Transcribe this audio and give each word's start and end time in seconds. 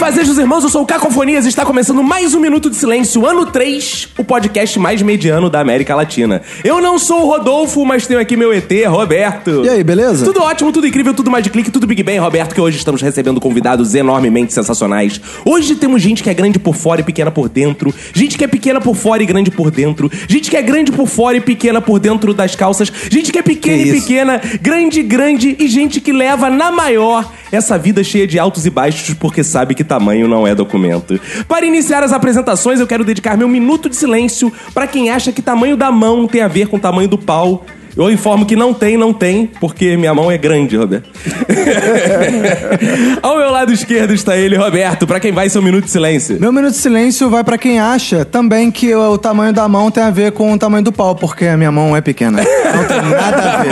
Fazejos 0.00 0.38
irmãos, 0.38 0.64
eu 0.64 0.70
sou 0.70 0.80
o 0.82 0.86
Cacofonias 0.86 1.44
e 1.44 1.50
está 1.50 1.62
começando 1.62 2.02
mais 2.02 2.34
um 2.34 2.40
Minuto 2.40 2.70
de 2.70 2.76
Silêncio, 2.76 3.26
ano 3.26 3.44
3, 3.44 4.08
o 4.16 4.24
podcast 4.24 4.78
mais 4.78 5.02
mediano 5.02 5.50
da 5.50 5.60
América 5.60 5.94
Latina. 5.94 6.40
Eu 6.64 6.80
não 6.80 6.98
sou 6.98 7.26
o 7.26 7.26
Rodolfo, 7.26 7.84
mas 7.84 8.06
tenho 8.06 8.18
aqui 8.18 8.34
meu 8.34 8.50
ET, 8.50 8.70
Roberto. 8.88 9.62
E 9.62 9.68
aí, 9.68 9.84
beleza? 9.84 10.24
Tudo 10.24 10.40
ótimo, 10.40 10.72
tudo 10.72 10.86
incrível, 10.86 11.12
tudo 11.12 11.30
mais 11.30 11.44
de 11.44 11.50
clique, 11.50 11.70
tudo 11.70 11.86
Big 11.86 12.02
Bang, 12.02 12.16
Roberto, 12.16 12.54
que 12.54 12.60
hoje 12.62 12.78
estamos 12.78 13.02
recebendo 13.02 13.38
convidados 13.42 13.94
enormemente 13.94 14.54
sensacionais. 14.54 15.20
Hoje 15.44 15.74
temos 15.74 16.00
gente 16.00 16.22
que 16.22 16.30
é 16.30 16.34
grande 16.34 16.58
por 16.58 16.74
fora 16.74 17.02
e 17.02 17.04
pequena 17.04 17.30
por 17.30 17.50
dentro, 17.50 17.92
gente 18.14 18.38
que 18.38 18.44
é 18.44 18.48
pequena 18.48 18.80
por 18.80 18.96
fora 18.96 19.22
e 19.22 19.26
grande 19.26 19.50
por 19.50 19.70
dentro, 19.70 20.10
gente 20.26 20.48
que 20.48 20.56
é 20.56 20.62
grande 20.62 20.90
por 20.92 21.08
fora 21.08 21.36
e 21.36 21.42
pequena 21.42 21.82
por 21.82 21.98
dentro 21.98 22.32
das 22.32 22.56
calças, 22.56 22.90
gente 23.10 23.30
que 23.30 23.38
é 23.38 23.42
pequena 23.42 23.82
Que 23.82 23.90
e 23.90 24.00
pequena, 24.00 24.40
grande, 24.62 25.02
grande 25.02 25.56
e 25.58 25.68
gente 25.68 26.00
que 26.00 26.10
leva 26.10 26.48
na 26.48 26.72
maior 26.72 27.30
essa 27.52 27.76
vida 27.76 28.02
cheia 28.04 28.26
de 28.26 28.38
altos 28.38 28.64
e 28.64 28.70
baixos 28.70 29.14
porque 29.14 29.42
sabe 29.42 29.74
que 29.74 29.82
tamanho 29.90 30.28
não 30.28 30.46
é 30.46 30.54
documento. 30.54 31.20
Para 31.48 31.66
iniciar 31.66 32.04
as 32.04 32.12
apresentações, 32.12 32.78
eu 32.78 32.86
quero 32.86 33.04
dedicar 33.04 33.36
meu 33.36 33.48
minuto 33.48 33.88
de 33.88 33.96
silêncio 33.96 34.52
para 34.72 34.86
quem 34.86 35.10
acha 35.10 35.32
que 35.32 35.42
tamanho 35.42 35.76
da 35.76 35.90
mão 35.90 36.28
tem 36.28 36.42
a 36.42 36.48
ver 36.48 36.68
com 36.68 36.78
tamanho 36.78 37.08
do 37.08 37.18
pau. 37.18 37.66
Eu 37.96 38.10
informo 38.10 38.46
que 38.46 38.56
não 38.56 38.72
tem, 38.72 38.96
não 38.96 39.12
tem, 39.12 39.50
porque 39.60 39.96
minha 39.96 40.14
mão 40.14 40.30
é 40.30 40.38
grande, 40.38 40.76
Roberto. 40.76 41.10
Ao 43.22 43.36
meu 43.36 43.50
lado 43.50 43.72
esquerdo 43.72 44.14
está 44.14 44.36
ele, 44.36 44.56
Roberto, 44.56 45.06
para 45.06 45.20
quem 45.20 45.32
vai 45.32 45.48
ser 45.48 45.58
um 45.58 45.62
minuto 45.62 45.84
de 45.84 45.90
silêncio. 45.90 46.40
Meu 46.40 46.52
minuto 46.52 46.72
de 46.72 46.78
silêncio 46.78 47.28
vai 47.28 47.42
pra 47.44 47.58
quem 47.58 47.80
acha 47.80 48.24
também 48.24 48.70
que 48.70 48.94
o, 48.94 49.18
tamanho 49.18 49.52
da 49.52 49.68
mão 49.68 49.90
tem 49.90 50.02
a 50.02 50.10
ver 50.10 50.32
com 50.32 50.52
o 50.52 50.58
tamanho 50.58 50.84
do 50.84 50.92
pau, 50.92 51.14
porque 51.14 51.46
a 51.46 51.56
minha 51.56 51.72
mão 51.72 51.96
é 51.96 52.00
pequena. 52.00 52.42
Não 52.42 52.84
tem 52.84 53.02
nada 53.02 53.52
a 53.52 53.56
ver. 53.62 53.70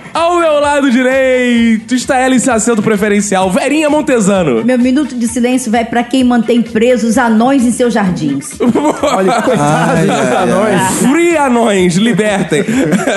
Ao 0.14 0.38
meu 0.38 0.60
lado 0.60 0.90
direito 0.90 1.94
está 1.94 2.18
ela 2.18 2.34
em 2.34 2.38
seu 2.38 2.54
assento 2.54 2.82
preferencial, 2.82 3.50
Verinha 3.50 3.90
Montesano. 3.90 4.64
Meu 4.64 4.78
minuto 4.78 5.14
de 5.14 5.28
silêncio 5.28 5.70
vai 5.70 5.84
pra 5.84 6.02
quem 6.02 6.24
mantém 6.24 6.62
presos 6.62 7.18
anões 7.18 7.64
em 7.64 7.70
seus 7.70 7.92
jardins. 7.92 8.52
Olha, 9.02 9.32
Ai, 9.58 10.08
ai, 10.08 10.74
ai. 10.74 10.78
Free 11.10 11.36
anões, 11.36 11.89
libertem. 11.98 12.64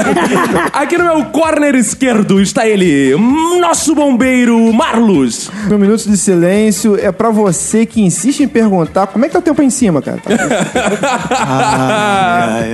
Aqui 0.73 0.97
no 0.97 1.03
meu 1.03 1.25
corner 1.25 1.75
esquerdo 1.75 2.41
está 2.41 2.67
ele, 2.67 3.15
nosso 3.59 3.93
bombeiro 3.93 4.73
Marlos. 4.73 5.49
Meu 5.67 5.77
minuto 5.77 6.09
de 6.09 6.17
silêncio 6.17 6.97
é 6.99 7.11
pra 7.11 7.29
você 7.29 7.85
que 7.85 8.01
insiste 8.01 8.41
em 8.41 8.47
perguntar 8.47 9.07
como 9.07 9.25
é 9.25 9.27
que 9.27 9.33
tá 9.33 9.39
o 9.39 9.41
tempo 9.41 9.61
aí 9.61 9.67
em 9.67 9.69
cima, 9.69 10.01
cara. 10.01 10.21
Ai. 11.31 12.71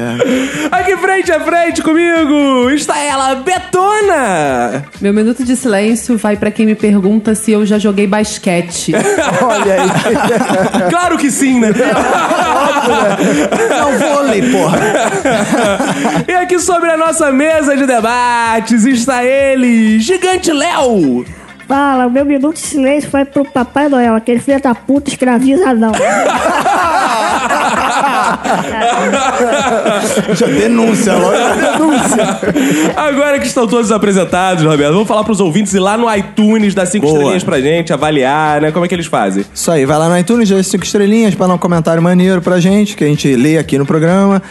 Aqui 0.72 0.98
frente 0.98 1.32
a 1.32 1.40
frente 1.40 1.82
comigo 1.82 2.70
está 2.72 2.98
ela, 3.00 3.36
Betona. 3.36 4.86
Meu 5.02 5.14
minuto 5.14 5.44
de 5.44 5.56
silêncio 5.56 6.18
vai 6.18 6.36
pra 6.36 6.52
quem 6.52 6.66
me 6.66 6.76
pergunta 6.76 7.36
se 7.36 7.52
eu 7.52 7.66
já 7.66 7.78
joguei 7.80 8.08
basquete. 8.08 8.94
Olha 9.42 9.82
aí. 9.82 10.90
Claro 10.90 11.18
que 11.18 11.32
sim, 11.32 11.60
né? 11.60 11.70
Não 13.70 13.98
vôlei, 13.98 14.42
porra. 14.52 14.80
E 16.28 16.32
aqui 16.32 16.60
sobre 16.60 16.90
a 16.90 16.98
nossa 16.98 17.32
mesa 17.32 17.76
de 17.76 17.86
debates 17.86 18.86
está 18.86 19.24
ele, 19.24 20.00
Gigante 20.00 20.52
Léo. 20.52 21.26
Fala, 21.68 22.08
o 22.08 22.10
meu 22.10 22.26
minuto 22.26 22.56
de 22.56 22.62
silêncio 22.62 23.12
foi 23.12 23.24
pro 23.26 23.46
Papai 23.46 23.88
Noel, 23.88 24.16
aquele 24.16 24.40
filho 24.40 24.60
da 24.60 24.74
puta 24.74 25.10
escraviza 25.10 25.72
não. 25.76 25.92
Já 30.34 30.48
denúncia, 30.48 31.14
logo 31.14 31.32
denúncia. 31.32 32.40
Agora 32.96 33.40
que 33.40 33.46
estão 33.46 33.68
todos 33.68 33.92
apresentados, 33.92 34.64
Roberto, 34.64 34.94
vamos 34.94 35.08
falar 35.08 35.24
pros 35.24 35.40
ouvintes 35.40 35.74
ir 35.74 35.80
lá 35.80 35.96
no 35.98 36.12
iTunes, 36.14 36.74
dar 36.74 36.86
cinco 36.86 37.06
Boa. 37.06 37.18
estrelinhas 37.18 37.44
pra 37.44 37.62
gente, 37.62 37.94
avaliar, 37.94 38.62
né? 38.62 38.72
Como 38.72 38.86
é 38.86 38.88
que 38.88 38.96
eles 38.96 39.06
fazem? 39.06 39.46
Isso 39.54 39.70
aí, 39.72 39.86
vai 39.86 39.98
lá 39.98 40.10
no 40.10 40.18
iTunes, 40.18 40.50
dá 40.50 40.64
cinco 40.64 40.84
estrelinhas 40.84 41.36
pra 41.36 41.48
dar 41.48 41.54
um 41.54 41.58
comentário 41.60 42.02
maneiro 42.02 42.42
pra 42.42 42.60
gente, 42.60 42.96
que 42.96 43.04
a 43.04 43.08
gente 43.08 43.36
lê 43.36 43.58
aqui 43.58 43.78
no 43.78 43.86
programa. 43.86 44.42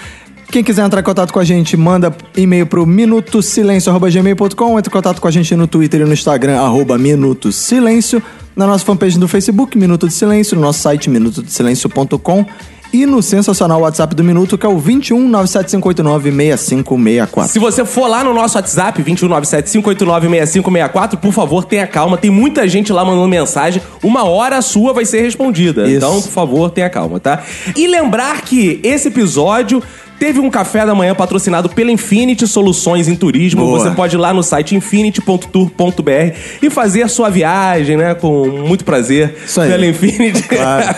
Quem 0.50 0.64
quiser 0.64 0.84
entrar 0.84 1.00
em 1.00 1.04
contato 1.04 1.30
com 1.30 1.38
a 1.38 1.44
gente, 1.44 1.76
manda 1.76 2.14
e-mail 2.34 2.66
pro 2.66 2.86
minutosilencio.gmail.com, 2.86 4.78
entra 4.78 4.90
em 4.90 4.92
contato 4.92 5.20
com 5.20 5.28
a 5.28 5.30
gente 5.30 5.54
no 5.54 5.66
Twitter 5.66 6.00
e 6.00 6.04
no 6.04 6.12
Instagram, 6.12 6.58
arroba 6.58 6.96
Minuto 6.96 7.52
Silêncio, 7.52 8.22
na 8.56 8.66
nossa 8.66 8.82
fanpage 8.82 9.18
do 9.18 9.28
Facebook, 9.28 9.76
Minuto 9.76 10.08
de 10.08 10.14
Silêncio, 10.14 10.56
no 10.56 10.62
nosso 10.62 10.80
site 10.80 11.10
minutodesilencio.com 11.10 12.46
e 12.92 13.04
no 13.04 13.22
sensacional 13.22 13.80
WhatsApp 13.82 14.14
do 14.14 14.24
Minuto, 14.24 14.56
que 14.56 14.64
é 14.64 14.68
o 14.68 14.78
21 14.78 15.28
97589 15.28 16.30
6564. 16.30 17.52
Se 17.52 17.58
você 17.58 17.84
for 17.84 18.08
lá 18.08 18.24
no 18.24 18.32
nosso 18.32 18.56
WhatsApp, 18.56 19.02
21975896564, 19.02 21.18
por 21.18 21.32
favor, 21.32 21.66
tenha 21.66 21.86
calma. 21.86 22.16
Tem 22.16 22.30
muita 22.30 22.66
gente 22.66 22.90
lá 22.90 23.04
mandando 23.04 23.28
mensagem. 23.28 23.82
Uma 24.02 24.24
hora 24.24 24.56
a 24.56 24.62
sua 24.62 24.94
vai 24.94 25.04
ser 25.04 25.20
respondida. 25.20 25.86
Isso. 25.86 25.98
Então, 25.98 26.22
por 26.22 26.30
favor, 26.30 26.70
tenha 26.70 26.88
calma, 26.88 27.20
tá? 27.20 27.42
E 27.76 27.86
lembrar 27.86 28.40
que 28.40 28.80
esse 28.82 29.08
episódio 29.08 29.82
teve 30.18 30.40
um 30.40 30.50
café 30.50 30.84
da 30.84 30.94
manhã 30.94 31.14
patrocinado 31.14 31.68
pela 31.68 31.90
Infinity 31.90 32.46
Soluções 32.46 33.08
em 33.08 33.14
Turismo. 33.14 33.64
Boa. 33.64 33.78
Você 33.78 33.90
pode 33.92 34.16
ir 34.16 34.18
lá 34.18 34.32
no 34.32 34.42
site 34.42 34.74
infinity.tour.br 34.74 36.34
e 36.62 36.70
fazer 36.70 37.02
a 37.02 37.08
sua 37.08 37.30
viagem, 37.30 37.96
né? 37.96 38.14
Com 38.14 38.46
muito 38.48 38.84
prazer. 38.84 39.34
Isso 39.44 39.60
aí. 39.60 39.70
Pela 39.70 39.86
Infinity. 39.86 40.42
Claro. 40.42 40.94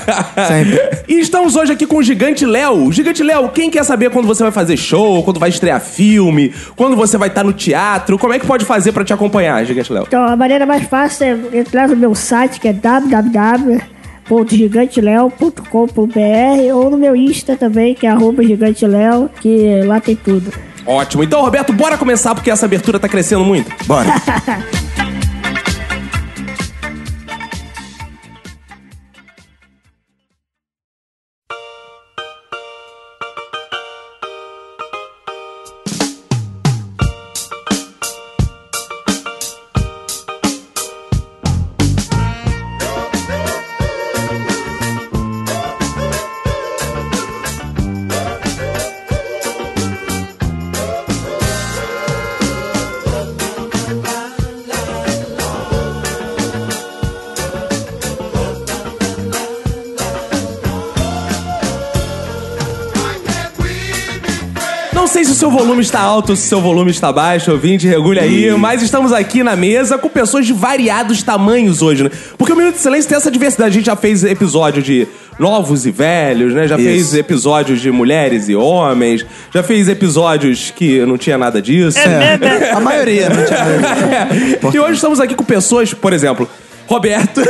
Sempre. 0.49 0.81
E 1.11 1.19
estamos 1.19 1.57
hoje 1.57 1.73
aqui 1.73 1.87
com 1.87 1.97
o 1.97 2.03
Gigante 2.03 2.47
Léo. 2.47 2.93
Gigante 2.93 3.23
Léo, 3.23 3.49
quem 3.49 3.69
quer 3.69 3.83
saber 3.85 4.11
quando 4.11 4.27
você 4.27 4.45
vai 4.45 4.53
fazer 4.53 4.77
show, 4.77 5.23
quando 5.25 5.41
vai 5.41 5.49
estrear 5.49 5.81
filme, 5.81 6.53
quando 6.77 6.95
você 6.95 7.19
vai 7.19 7.29
estar 7.29 7.43
no 7.43 7.53
teatro, 7.53 8.17
como 8.17 8.33
é 8.33 8.39
que 8.39 8.47
pode 8.47 8.65
fazer 8.65 8.93
pra 8.93 9.05
te 9.05 9.13
acompanhar, 9.13 9.65
Gigante 9.65 9.93
Léo? 9.93 10.05
Então 10.07 10.25
a 10.25 10.37
maneira 10.37 10.65
mais 10.65 10.85
fácil 10.85 11.27
é 11.53 11.59
entrar 11.59 11.89
no 11.89 11.97
meu 11.97 12.15
site, 12.15 12.61
que 12.61 12.69
é 12.69 12.73
www.giganteleo.com.br 14.31 16.75
ou 16.75 16.91
no 16.91 16.97
meu 16.97 17.17
Insta 17.17 17.57
também, 17.57 17.95
que 17.95 18.07
é 18.07 18.11
arroba 18.11 18.45
giganteleo, 18.45 19.29
que 19.41 19.83
lá 19.85 20.01
tem 20.01 20.15
tudo. 20.15 20.53
Ótimo. 20.87 21.25
Então, 21.25 21.43
Roberto, 21.43 21.73
bora 21.73 21.99
começar 21.99 22.35
porque 22.35 22.51
essa 22.51 22.67
abertura 22.67 22.99
tá 22.99 23.09
crescendo 23.09 23.45
muito. 23.45 23.71
Bora. 23.87 24.09
volume 65.81 65.83
está 65.83 66.01
alto 66.01 66.37
se 66.37 66.45
o 66.45 66.49
seu 66.49 66.61
volume 66.61 66.91
está 66.91 67.13
baixo, 67.13 67.51
ouvinte, 67.51 67.87
regule 67.87 68.21
aí, 68.21 68.51
mas 68.57 68.83
estamos 68.83 69.13
aqui 69.13 69.43
na 69.43 69.57
mesa 69.57 69.97
com 69.97 70.09
pessoas 70.09 70.47
de 70.47 70.53
variados 70.53 71.23
tamanhos 71.23 71.81
hoje, 71.81 72.05
né? 72.05 72.11
Porque 72.37 72.53
o 72.53 72.57
Minuto 72.57 72.75
de 72.75 72.81
Silêncio 72.81 73.09
tem 73.09 73.17
essa 73.17 73.31
diversidade. 73.31 73.71
A 73.71 73.73
gente 73.73 73.87
já 73.87 73.97
fez 73.97 74.23
episódio 74.25 74.83
de 74.83 75.09
novos 75.39 75.87
e 75.87 75.91
velhos, 75.91 76.55
né? 76.55 76.69
Já 76.69 76.77
Isso. 76.77 76.85
fez 76.85 77.15
episódios 77.15 77.81
de 77.81 77.91
mulheres 77.91 78.49
e 78.49 78.55
homens, 78.55 79.25
já 79.53 79.63
fez 79.63 79.89
episódios 79.89 80.71
que 80.71 81.05
não 81.07 81.17
tinha 81.17 81.39
nada 81.39 81.63
disso. 81.63 81.99
É, 81.99 82.71
a 82.73 82.81
maioria, 82.81 83.31
não 83.31 83.45
tinha 83.45 83.59
É. 83.59 84.71
E 84.75 84.79
hoje 84.79 84.95
estamos 84.95 85.19
aqui 85.21 85.35
com 85.35 85.45
pessoas, 85.45 85.95
por 85.95 86.13
exemplo, 86.13 86.49
Roberto. 86.87 87.41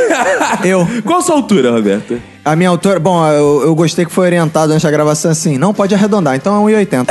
Eu. 0.64 0.86
Qual 1.04 1.18
a 1.18 1.22
sua 1.22 1.34
altura, 1.34 1.72
Roberto? 1.72 2.20
A 2.42 2.56
minha 2.56 2.70
altura, 2.70 2.98
bom, 2.98 3.26
eu, 3.28 3.62
eu 3.64 3.74
gostei 3.74 4.04
que 4.06 4.10
foi 4.12 4.26
orientado 4.26 4.72
antes 4.72 4.82
da 4.82 4.90
gravação 4.90 5.30
assim, 5.30 5.58
não 5.58 5.74
pode 5.74 5.94
arredondar, 5.94 6.34
então 6.36 6.68
é 6.68 6.72
1,80. 6.86 7.06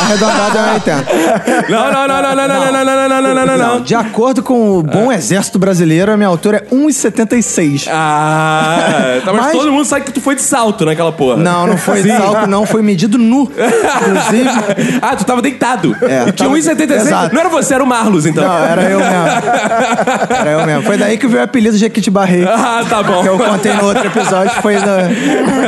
Arredondado 0.00 0.58
é 0.58 0.78
1,80. 0.78 1.68
Não, 1.68 1.92
não, 1.92 2.08
não, 2.08 2.22
não, 2.22 2.34
não, 2.34 2.48
não, 2.48 2.58
não, 2.58 2.72
não, 2.72 2.84
não, 2.84 3.08
não, 3.08 3.22
não, 3.22 3.34
não, 3.34 3.46
não, 3.46 3.58
não. 3.74 3.80
De 3.82 3.94
acordo 3.94 4.42
com 4.42 4.78
o 4.78 4.82
bom 4.82 5.12
exército 5.12 5.58
brasileiro, 5.58 6.10
a 6.10 6.16
minha 6.16 6.28
altura 6.28 6.66
é 6.70 6.74
1,76. 6.74 7.86
Ah, 7.90 9.20
tá, 9.24 9.32
mas, 9.32 9.42
Mas- 9.46 9.52
todo 9.52 9.70
mundo 9.70 9.84
sabe 9.84 10.06
que 10.06 10.12
tu 10.12 10.20
foi 10.22 10.34
de 10.34 10.42
salto 10.42 10.86
naquela 10.86 11.12
porra. 11.12 11.36
Não, 11.36 11.66
não 11.66 11.76
foi 11.76 12.02
Sim. 12.02 12.16
salto, 12.16 12.46
não, 12.48 12.64
foi 12.64 12.80
medido 12.82 13.18
nu. 13.18 13.42
Inclusive. 13.42 14.98
Ah, 15.02 15.14
tu 15.16 15.24
tava 15.24 15.42
deitado. 15.42 15.94
É, 16.02 16.28
e 16.28 16.32
tinha 16.32 16.48
tava- 16.48 16.58
1,76. 16.58 16.90
Exato. 17.06 17.34
Não 17.34 17.40
era 17.40 17.50
você, 17.50 17.74
era 17.74 17.84
o 17.84 17.86
Marlos, 17.86 18.24
então. 18.24 18.42
Não, 18.42 18.64
era 18.64 18.82
eu 18.84 18.98
mesmo. 18.98 20.34
Era 20.34 20.50
eu 20.50 20.66
mesmo. 20.66 20.82
Foi 20.82 20.96
daí 20.96 21.18
que 21.18 21.26
veio 21.26 21.42
o 21.42 21.44
apelido 21.44 21.76
Jequiti 21.76 22.10
Barrei. 22.10 22.44
Ah, 22.46 22.82
tá 22.88 23.02
bom. 23.02 23.22
Que 23.22 23.28
eu 23.28 23.38
contei 23.38 23.72
no 23.74 23.84
outro 23.84 24.06
episódio, 24.06 24.45
foi 24.62 24.76
da... 24.76 25.08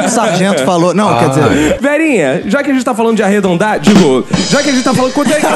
o 0.05 0.09
sargento 0.09 0.65
falou. 0.65 0.95
Não, 0.95 1.19
quer 1.19 1.29
dizer. 1.31 1.79
Verinha, 1.81 2.43
já 2.47 2.63
que 2.63 2.71
a 2.71 2.75
gente 2.75 2.85
tá 2.85 2.95
falando 2.95 3.17
de 3.17 3.23
arredondar, 3.23 3.79
digo, 3.81 4.27
já 4.51 4.63
que 4.63 4.71
a 4.71 4.73
gente 4.73 4.85
tá 4.85 4.95
falando 4.95 5.13
quanto 5.13 5.33
é 5.33 5.37
que... 5.37 5.47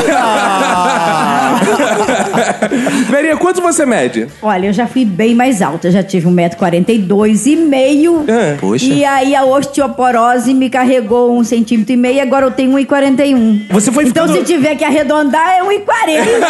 Verinha, 3.10 3.36
quanto 3.36 3.60
você 3.60 3.84
mede? 3.86 4.26
Olha, 4.40 4.66
eu 4.68 4.72
já 4.72 4.86
fui 4.86 5.04
bem 5.04 5.34
mais 5.34 5.60
alta, 5.62 5.90
já 5.90 6.02
tive 6.02 6.28
1,42m 6.28 7.46
e 7.46 7.56
meio. 7.56 8.24
É. 8.28 8.56
Poxa. 8.60 8.84
E 8.86 9.04
aí 9.04 9.34
a 9.34 9.44
osteoporose 9.44 10.52
me 10.54 10.68
carregou 10.70 11.36
um 11.36 11.44
centímetro 11.44 11.92
e 11.92 11.96
meio, 11.96 12.22
agora 12.22 12.46
eu 12.46 12.50
tenho 12.50 12.72
1,41. 12.72 13.66
Você 13.70 13.90
foi 13.92 14.04
Então 14.04 14.26
ficando- 14.26 14.46
se 14.46 14.52
tiver 14.52 14.74
que 14.76 14.84
arredondar, 14.84 15.56
é 15.58 15.62
1,40. 15.62 15.82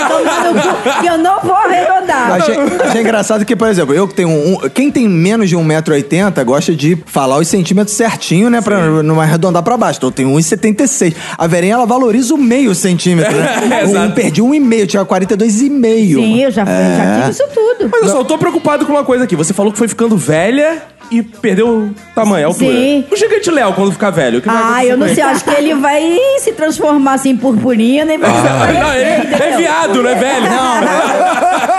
Então, 0.02 1.00
que 1.00 1.06
eu 1.06 1.18
não 1.18 1.40
vou 1.40 1.54
arredondar. 1.54 2.32
Achei, 2.32 2.56
achei 2.86 3.00
engraçado 3.00 3.44
que, 3.44 3.54
por 3.56 3.68
exemplo, 3.68 3.94
eu 3.94 4.06
que 4.08 4.14
tenho 4.14 4.28
um. 4.30 4.58
Quem 4.72 4.90
tem 4.90 5.08
menos 5.08 5.48
de 5.48 5.56
1,80m 5.56 6.44
gosta 6.44 6.61
de 6.66 6.96
falar 7.06 7.38
os 7.38 7.48
centímetros 7.48 7.96
certinho, 7.96 8.48
né? 8.48 8.60
Pra 8.60 9.02
não 9.02 9.20
arredondar 9.20 9.62
pra 9.62 9.76
baixo. 9.76 9.98
Então 9.98 10.08
eu 10.08 10.12
tenho 10.12 10.30
1,76m. 10.30 11.14
A 11.36 11.46
Verinha, 11.46 11.74
ela 11.74 11.86
valoriza 11.86 12.34
o 12.34 12.38
meio 12.38 12.74
centímetro, 12.74 13.32
né? 13.34 13.82
É, 13.82 13.86
um, 13.98 14.10
perdi 14.12 14.40
1,5, 14.40 14.86
tinha 14.86 15.04
42,5. 15.04 16.14
Sim, 16.14 16.42
eu 16.42 16.50
já, 16.50 16.64
já 16.64 17.20
tive 17.20 17.30
isso 17.30 17.44
tudo. 17.52 17.90
Mas 17.90 18.02
eu 18.02 18.08
só 18.08 18.24
tô 18.24 18.38
preocupado 18.38 18.86
com 18.86 18.92
uma 18.92 19.04
coisa 19.04 19.24
aqui. 19.24 19.34
Você 19.34 19.52
falou 19.52 19.72
que 19.72 19.78
foi 19.78 19.88
ficando 19.88 20.16
velha 20.16 20.82
e 21.12 21.22
perdeu 21.22 21.68
o 21.68 21.94
tamanho, 22.14 22.46
a 22.46 22.48
altura. 22.48 22.72
Sim. 22.72 23.04
O 23.10 23.16
gigante 23.16 23.50
Léo, 23.50 23.72
quando 23.74 23.92
ficar 23.92 24.10
velho, 24.10 24.38
o 24.38 24.42
que 24.42 24.48
vai 24.48 24.56
Ah, 24.56 24.60
acontecer 24.60 24.92
eu 24.92 24.96
não 24.96 25.06
com 25.08 25.14
sei, 25.14 25.22
ele? 25.24 25.32
acho 25.32 25.44
que 25.44 25.50
ele 25.50 25.74
vai 25.74 26.18
se 26.38 26.52
transformar 26.52 27.12
assim 27.14 27.30
em 27.30 27.36
purpurina 27.36 28.12
e 28.14 28.18
vai 28.18 28.30
Ah, 28.30 28.72
não, 28.72 28.94
ele 28.94 29.34
é 29.44 29.56
viado, 29.56 30.02
não 30.02 30.10
é 30.10 30.14
velho? 30.14 30.46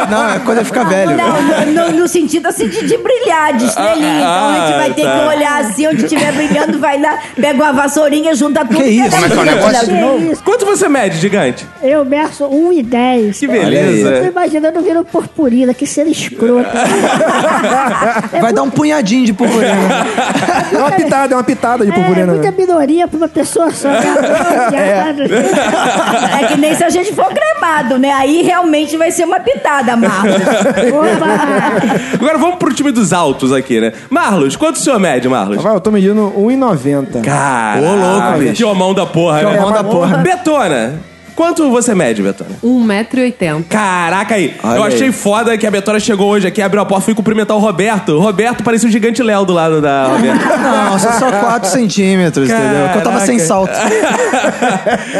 Não, 0.09 0.29
é 0.35 0.39
quando 0.39 0.57
ele 0.57 0.65
fica 0.65 0.83
velho. 0.83 1.17
Não, 1.17 1.91
no, 1.91 1.99
no- 1.99 2.07
sentido 2.13 2.45
assim 2.47 2.67
de, 2.67 2.85
de 2.85 2.97
brilhar, 2.97 3.53
de 3.53 3.65
estrelinha. 3.65 4.17
então 4.19 4.49
a 4.49 4.67
gente 4.67 4.77
vai 4.77 4.93
ter 4.93 5.03
tá. 5.03 5.19
que 5.19 5.25
olhar 5.35 5.61
assim, 5.61 5.87
onde 5.87 6.03
estiver 6.03 6.31
brilhando, 6.33 6.77
vai 6.79 7.01
lá, 7.01 7.17
pega 7.35 7.53
uma 7.63 7.73
vassourinha, 7.73 8.35
junta 8.35 8.63
tudo. 8.65 8.75
Que 8.77 8.83
e 8.83 8.99
isso? 8.99 9.09
pega 9.09 9.15
Como 9.15 9.25
é 9.25 9.29
que 9.29 9.37
é 9.37 9.41
o 9.41 9.45
negócio? 9.45 9.87
Que 9.87 10.31
isso? 10.31 10.43
Quanto 10.43 10.65
você 10.65 10.87
mede, 10.89 11.17
gigante? 11.17 11.65
Eu 11.81 12.05
meço 12.05 12.43
1,10. 12.45 13.39
Que 13.39 13.45
Eu 13.45 13.49
tô 13.49 13.55
beleza. 13.55 14.27
imaginando 14.27 14.81
vindo 14.81 15.03
purpurina, 15.05 15.73
que 15.73 15.87
ser 15.87 16.05
escroto. 16.07 16.69
Vai 18.41 18.53
dar 18.53 18.63
um 18.63 18.69
punhadinho 18.69 19.22
de 19.23 19.33
purpurina. 19.33 19.73
É 20.73 20.77
uma 20.77 20.91
pitada, 20.91 21.33
é 21.33 21.37
uma 21.37 21.43
pitada 21.43 21.85
de 21.85 21.91
É 21.91 21.93
purpurina. 21.93 22.33
muita 22.33 22.49
né? 22.49 22.53
minoria 22.57 23.07
pra 23.07 23.17
uma 23.17 23.27
pessoa 23.27 23.69
só. 23.71 23.89
né? 23.89 24.01
É 26.41 26.47
que 26.47 26.57
nem 26.57 26.75
se 26.75 26.83
a 26.83 26.89
gente 26.89 27.13
for 27.13 27.27
cremado, 27.31 27.97
né? 27.99 28.11
Aí 28.11 28.41
realmente 28.41 28.97
vai 28.97 29.11
ser 29.11 29.25
uma 29.25 29.39
pitada, 29.39 29.95
Marcos. 29.95 30.33
Opa! 30.91 32.15
Agora 32.15 32.37
vamos 32.37 32.55
pro 32.55 32.73
time 32.73 32.91
dos 32.91 33.13
altos 33.13 33.53
aqui, 33.53 33.79
né? 33.79 33.93
Marlos, 34.09 34.55
quanto 34.55 34.77
o 34.77 34.79
senhor 34.79 34.99
mede, 34.99 35.27
Marlos? 35.29 35.61
Vai, 35.61 35.75
eu 35.75 35.79
tô 35.81 35.91
medindo 35.91 36.33
1,90. 36.37 37.21
Cara, 37.21 37.81
Ô, 37.81 37.95
louco, 37.95 38.39
bicho. 38.39 38.53
que 38.53 38.63
homão 38.63 38.93
da 38.93 39.05
porra, 39.05 39.39
Que 39.39 39.45
né? 39.45 39.59
homão 39.59 39.71
da 39.71 39.83
porra. 39.83 40.17
Betona, 40.17 40.99
quanto 41.35 41.69
você 41.69 41.93
mede, 41.95 42.21
Betona? 42.21 42.51
1,80m. 42.63 43.63
Caraca 43.69 44.35
aí, 44.35 44.55
Olha 44.63 44.77
eu 44.77 44.83
aí. 44.83 44.93
achei 44.93 45.11
foda 45.11 45.57
que 45.57 45.65
a 45.65 45.71
Betona 45.71 45.99
chegou 45.99 46.29
hoje 46.29 46.47
aqui, 46.47 46.61
abriu 46.61 46.81
a 46.81 46.85
porta, 46.85 47.05
fui 47.05 47.13
cumprimentar 47.15 47.55
o 47.57 47.59
Roberto. 47.59 48.13
O 48.13 48.19
Roberto 48.19 48.63
parecia 48.63 48.87
o 48.87 48.91
gigante 48.91 49.21
Léo 49.23 49.45
do 49.45 49.53
lado 49.53 49.81
da 49.81 50.07
Roberta. 50.07 50.57
Não, 50.57 50.99
são 50.99 51.11
só 51.19 51.31
4 51.31 51.69
centímetros, 51.69 52.49
entendeu? 52.49 52.83
Porque 52.85 52.97
eu 52.99 53.03
tava 53.03 53.19
sem 53.25 53.39
salto. 53.39 53.73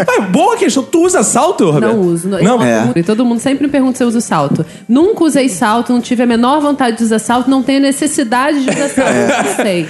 Ah, 0.07 0.21
boa 0.21 0.57
questão, 0.57 0.83
tu 0.83 1.05
usa 1.05 1.23
salto, 1.23 1.69
Roberto? 1.69 1.93
Não 1.95 2.01
uso. 2.01 2.27
Não, 2.27 2.39
Não? 2.39 2.63
É. 2.63 2.91
E 2.95 3.03
todo 3.03 3.25
mundo 3.25 3.39
sempre 3.39 3.65
me 3.65 3.71
pergunta 3.71 3.97
se 3.97 4.03
eu 4.03 4.07
uso 4.07 4.21
salto. 4.21 4.65
Nunca 4.87 5.23
usei 5.23 5.49
salto, 5.49 5.93
não 5.93 6.01
tive 6.01 6.23
a 6.23 6.25
menor 6.25 6.59
vontade 6.61 6.97
de 6.97 7.03
usar 7.03 7.19
salto, 7.19 7.49
não 7.49 7.63
tenho 7.63 7.79
necessidade 7.79 8.63
de 8.63 8.69
usar 8.69 8.89
salto. 8.89 9.13
Não 9.13 9.55
sei. 9.55 9.87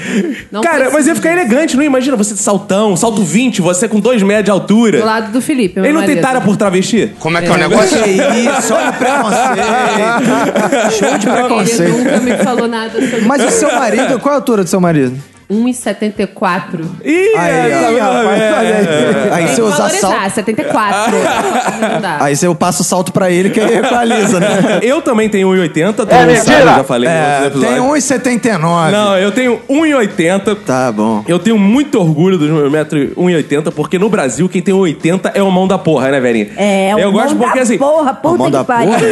Não 0.51 0.61
Cara, 0.61 0.75
preciso 0.75 0.93
mas 0.93 1.07
ia 1.07 1.15
ficar 1.15 1.31
elegante, 1.31 1.75
não 1.75 1.83
imagina 1.83 2.15
você 2.15 2.33
de 2.33 2.39
saltão, 2.39 2.95
salto 2.95 3.23
20, 3.23 3.61
você 3.61 3.87
com 3.87 3.99
2 3.99 4.23
metros 4.23 4.45
de 4.45 4.51
altura. 4.51 4.99
Do 4.99 5.05
lado 5.05 5.31
do 5.31 5.41
Felipe, 5.41 5.79
meu 5.79 5.85
Ele 5.85 5.93
não 5.97 6.05
tara 6.17 6.41
por 6.41 6.57
travesti? 6.57 7.11
Como 7.19 7.37
é 7.37 7.41
que 7.41 7.47
é 7.47 7.51
o 7.51 7.57
negócio? 7.57 8.03
Que 8.03 8.09
isso, 8.09 8.73
olha 8.73 8.89
o 8.89 8.93
preconceito. 8.93 10.91
Show 10.99 11.17
de 11.17 11.27
Ele 11.27 11.35
preconceito. 11.37 11.97
nunca 11.97 12.19
me 12.19 12.37
falou 12.37 12.67
nada 12.67 12.91
sobre 12.91 13.21
Mas 13.21 13.43
o 13.43 13.51
seu 13.51 13.73
marido, 13.75 14.19
qual 14.19 14.33
é 14.33 14.35
a 14.35 14.39
altura 14.39 14.63
do 14.63 14.69
seu 14.69 14.79
marido? 14.81 15.17
1,74. 15.49 16.85
Ih, 17.03 17.37
Aí, 17.37 17.71
tá 17.71 17.87
vendo, 17.89 17.99
rapaz, 17.99 18.41
olha 18.57 18.75
aí. 18.77 19.31
Aí 19.31 19.47
você 19.47 19.61
usa 19.61 19.75
Valorizar, 19.77 20.07
salto. 20.07 20.33
74. 20.35 21.11
Não 21.93 22.01
dá. 22.01 22.17
Aí 22.21 22.35
você 22.35 22.53
passa 22.55 22.81
o 22.81 22.85
salto 22.85 23.11
pra 23.11 23.29
ele 23.31 23.49
que 23.49 23.59
ele 23.59 23.77
equaliza, 23.77 24.39
né? 24.39 24.79
Eu 24.81 25.01
também 25.01 25.29
tenho 25.29 25.49
1,80, 25.49 25.93
todo 25.93 26.11
É 26.11 26.25
mundo 26.25 26.35
sabe, 26.37 26.61
eu 26.61 26.65
já 26.67 26.83
falei 26.83 27.09
É, 27.09 27.37
tem 27.39 27.47
episódio. 27.47 27.83
1,79. 27.83 28.91
Não, 28.91 29.17
eu 29.17 29.31
tenho 29.31 29.59
1,80. 29.69 30.57
Tá 30.65 30.91
bom. 30.91 31.23
Eu 31.27 31.39
tenho 31.39 31.57
muito 31.57 31.99
orgulho 31.99 32.37
dos 32.37 32.49
meus 32.49 32.71
metros 32.71 33.09
1,80, 33.15 33.71
porque 33.71 33.97
no 33.99 34.09
Brasil 34.09 34.47
quem 34.49 34.61
tem 34.61 34.73
1,80 34.73 35.31
é 35.33 35.41
o 35.43 35.51
mão 35.51 35.67
da 35.67 35.77
porra, 35.77 36.09
né, 36.09 36.19
velhinha? 36.19 36.49
É, 36.57 36.93
o 36.95 36.99
Eu 36.99 37.11
gosto 37.11 37.35
mão 37.35 37.39
porque 37.45 37.59
da 37.59 37.63
assim. 37.63 37.77
porra, 37.77 38.19
mão 38.23 38.37
puta 38.37 38.49
da 38.51 38.59
que 38.59 38.65
pariu. 38.65 38.93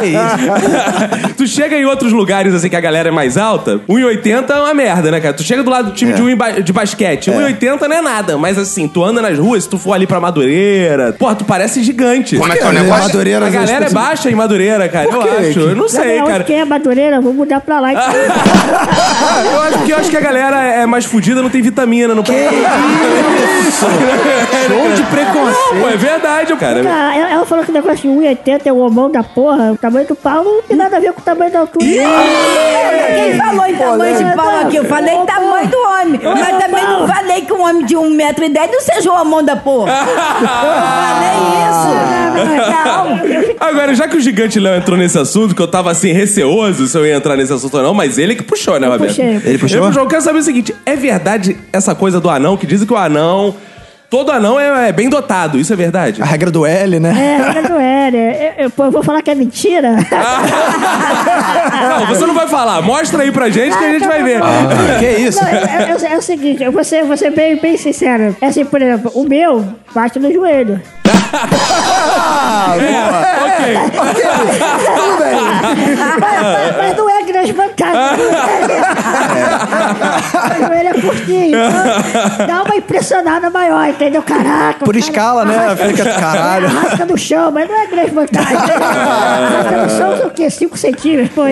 Que 0.00 0.06
isso? 0.06 1.34
tu 1.36 1.46
chega 1.46 1.76
em 1.76 1.84
outros 1.84 2.12
lugares 2.12 2.54
assim 2.54 2.68
que 2.68 2.76
a 2.76 2.80
galera 2.80 3.08
é 3.08 3.12
mais 3.12 3.36
alta, 3.36 3.80
1,80 3.88 4.50
é 4.50 4.54
uma 4.60 4.74
merda, 4.74 5.10
né, 5.12 5.20
cara? 5.20 5.32
Tu 5.34 5.42
chega 5.44 5.62
do 5.62 5.70
lado 5.70 5.90
do 5.90 5.92
time 5.94 6.10
É. 6.12 6.14
de, 6.14 6.22
um 6.22 6.36
de 6.62 6.72
basquete, 6.72 7.30
1,80 7.30 7.80
não 7.88 7.96
é 7.96 8.02
nada, 8.02 8.36
mas 8.36 8.58
assim, 8.58 8.88
tu 8.88 9.04
anda 9.04 9.22
nas 9.22 9.38
ruas, 9.38 9.62
se 9.64 9.68
tu 9.68 9.78
for 9.78 9.92
ali 9.92 10.06
pra 10.06 10.18
Madureira, 10.20 11.12
porra, 11.12 11.34
tu 11.36 11.44
parece 11.44 11.82
gigante. 11.82 12.36
Como 12.36 12.52
é 12.52 12.56
que 12.56 12.62
é 12.62 12.66
o 12.66 12.72
Né, 12.72 12.80
negócio? 12.82 13.04
Madureira, 13.04 13.46
A 13.46 13.50
galera 13.50 13.72
é 13.84 13.88
pensa- 13.88 13.94
baixa 13.94 14.30
em 14.30 14.34
Madureira, 14.34 14.88
cara. 14.88 15.08
Eu 15.08 15.20
quê? 15.22 15.28
acho. 15.50 15.60
Eu 15.60 15.76
não 15.76 15.88
sei, 15.88 16.18
Não, 16.18 16.24
cara. 16.26 16.36
onde 16.38 16.44
que 16.44 16.52
é 16.54 16.64
Madureira? 16.64 17.20
Vou 17.20 17.32
mudar 17.32 17.60
pra 17.60 17.78
lá. 17.80 17.92
então. 17.92 18.02
Eu 19.52 19.60
acho 19.60 19.78
que 19.84 19.90
eu 19.92 19.96
acho 19.96 20.10
que 20.10 20.16
a 20.16 20.20
galera 20.20 20.56
é 20.62 20.86
mais 20.86 21.04
fudida, 21.04 21.42
não 21.42 21.50
tem 21.50 21.60
vitamina, 21.62 22.14
não 22.14 22.22
Show 22.24 22.34
de 24.94 25.02
preconceito. 25.04 25.80
Pô, 25.80 25.88
é 25.88 25.96
verdade, 25.96 26.54
cara. 26.56 26.82
Ah, 26.86 27.16
ela, 27.16 27.30
ela 27.32 27.46
falou 27.46 27.64
que 27.64 27.70
o 27.70 27.74
negócio 27.74 27.96
de 27.96 28.08
1,80 28.08 28.66
é 28.66 28.72
o 28.72 28.78
homão 28.78 29.10
da 29.10 29.22
porra. 29.22 29.72
O 29.72 29.76
tamanho 29.76 30.06
do 30.06 30.14
pau 30.14 30.42
não 30.44 30.62
tem 30.62 30.76
nada 30.76 30.96
a 30.96 31.00
ver 31.00 31.12
com 31.12 31.20
o 31.20 31.24
tamanho 31.24 31.50
da 31.52 31.60
altura. 31.60 31.84
Quem 31.84 33.36
falou 33.38 33.66
em 33.66 33.74
tamanho 33.76 34.16
de 34.16 34.36
pau 34.36 34.60
aqui? 34.66 34.76
Eu 34.76 34.84
falei 34.84 35.01
tamanho 35.26 35.68
do 35.68 35.76
homem. 35.76 36.20
Mas 36.22 36.64
também 36.64 36.84
não 36.84 37.06
falei 37.06 37.42
que 37.42 37.52
um 37.52 37.62
homem 37.62 37.84
de 37.84 37.94
1,10m 37.94 38.70
não 38.72 38.80
seja 38.80 39.10
o 39.10 39.16
amor 39.16 39.42
da 39.42 39.56
porra. 39.56 39.92
Eu 39.92 40.46
falei 41.16 41.38
isso. 41.68 41.92
Não. 42.84 43.68
Agora, 43.68 43.94
já 43.94 44.08
que 44.08 44.16
o 44.16 44.20
gigante 44.20 44.58
Léo 44.58 44.76
entrou 44.76 44.96
nesse 44.96 45.18
assunto, 45.18 45.54
que 45.54 45.62
eu 45.62 45.68
tava 45.68 45.90
assim, 45.90 46.12
receoso 46.12 46.86
se 46.86 46.96
eu 46.96 47.06
ia 47.06 47.16
entrar 47.16 47.36
nesse 47.36 47.52
assunto 47.52 47.76
ou 47.76 47.82
não, 47.82 47.94
mas 47.94 48.18
ele 48.18 48.34
que 48.34 48.42
puxou, 48.42 48.78
né, 48.78 48.86
Roberto? 48.86 49.10
puxei. 49.10 49.40
Ele 49.44 49.58
puxou? 49.58 49.92
Eu 49.92 50.06
quero 50.06 50.22
saber 50.22 50.38
o 50.38 50.42
seguinte: 50.42 50.74
é 50.84 50.96
verdade 50.96 51.56
essa 51.72 51.94
coisa 51.94 52.20
do 52.20 52.28
anão, 52.30 52.56
que 52.56 52.66
dizem 52.66 52.86
que 52.86 52.92
o 52.92 52.96
anão. 52.96 53.54
Todo 54.12 54.30
anão 54.30 54.60
é, 54.60 54.90
é 54.90 54.92
bem 54.92 55.08
dotado, 55.08 55.58
isso 55.58 55.72
é 55.72 55.76
verdade? 55.76 56.20
A 56.20 56.26
regra 56.26 56.50
do 56.50 56.66
L, 56.66 57.00
né? 57.00 57.14
É, 57.18 57.42
regra 57.46 57.62
do 57.62 57.78
L. 57.80 58.14
Eu, 58.18 58.66
eu- 58.66 58.72
eu 58.84 58.90
vou 58.90 59.02
falar 59.02 59.22
que 59.22 59.30
é 59.30 59.34
mentira. 59.34 59.88
Não, 61.98 62.06
você 62.06 62.26
não 62.26 62.34
vai 62.34 62.46
falar. 62.46 62.82
Mostra 62.82 63.22
aí 63.22 63.32
pra 63.32 63.48
gente 63.48 63.74
que 63.76 63.82
a 63.84 63.90
gente 63.90 64.06
vai 64.06 64.22
ver. 64.22 64.38
Que 64.98 65.08
isso? 65.22 65.40
Não, 65.42 65.48
é, 65.48 65.88
é- 66.08 66.12
é 66.12 66.18
o 66.18 66.20
seguinte, 66.22 66.62
eu 66.62 66.70
vou 66.70 66.84
ser, 66.84 67.04
vou 67.04 67.16
ser 67.16 67.30
bem, 67.30 67.56
bem 67.56 67.78
sincero. 67.78 68.36
É 68.40 68.46
assim, 68.48 68.66
por 68.66 68.82
exemplo, 68.82 69.10
o 69.14 69.24
meu 69.26 69.64
bate 69.94 70.18
no 70.18 70.30
joelho. 70.30 70.78
ok. 73.42 73.76
Mas, 76.20 76.76
mas 76.76 76.96
não 76.96 77.08
é 77.08 77.22
grande 77.22 77.52
vantagem. 77.52 78.00
O 80.60 80.66
joelho 80.66 80.88
é 80.88 80.94
curtinho. 81.00 81.58
Então 81.58 82.46
dá 82.46 82.62
uma 82.62 82.76
impressionada 82.76 83.50
maior, 83.50 83.88
entendeu? 84.02 84.22
Caraca. 84.22 84.84
Por 84.84 84.94
cara 84.94 84.98
escala, 84.98 85.44
né? 85.44 85.56
arrasca- 85.56 85.86
Fica 85.88 86.04
caralho. 86.04 86.66
Arrasca 86.66 87.06
no 87.06 87.18
chão, 87.18 87.50
mas 87.50 87.68
não 87.68 87.80
é 87.80 87.86
grande 87.86 88.10
vantagem. 88.10 88.56
Arrasca 88.56 89.82
no 89.82 89.90
chão 89.90 90.16
são 90.18 90.26
o 90.26 90.30
quê? 90.30 90.50
5 90.50 90.76
centímetros, 90.76 91.30
pô. 91.34 91.42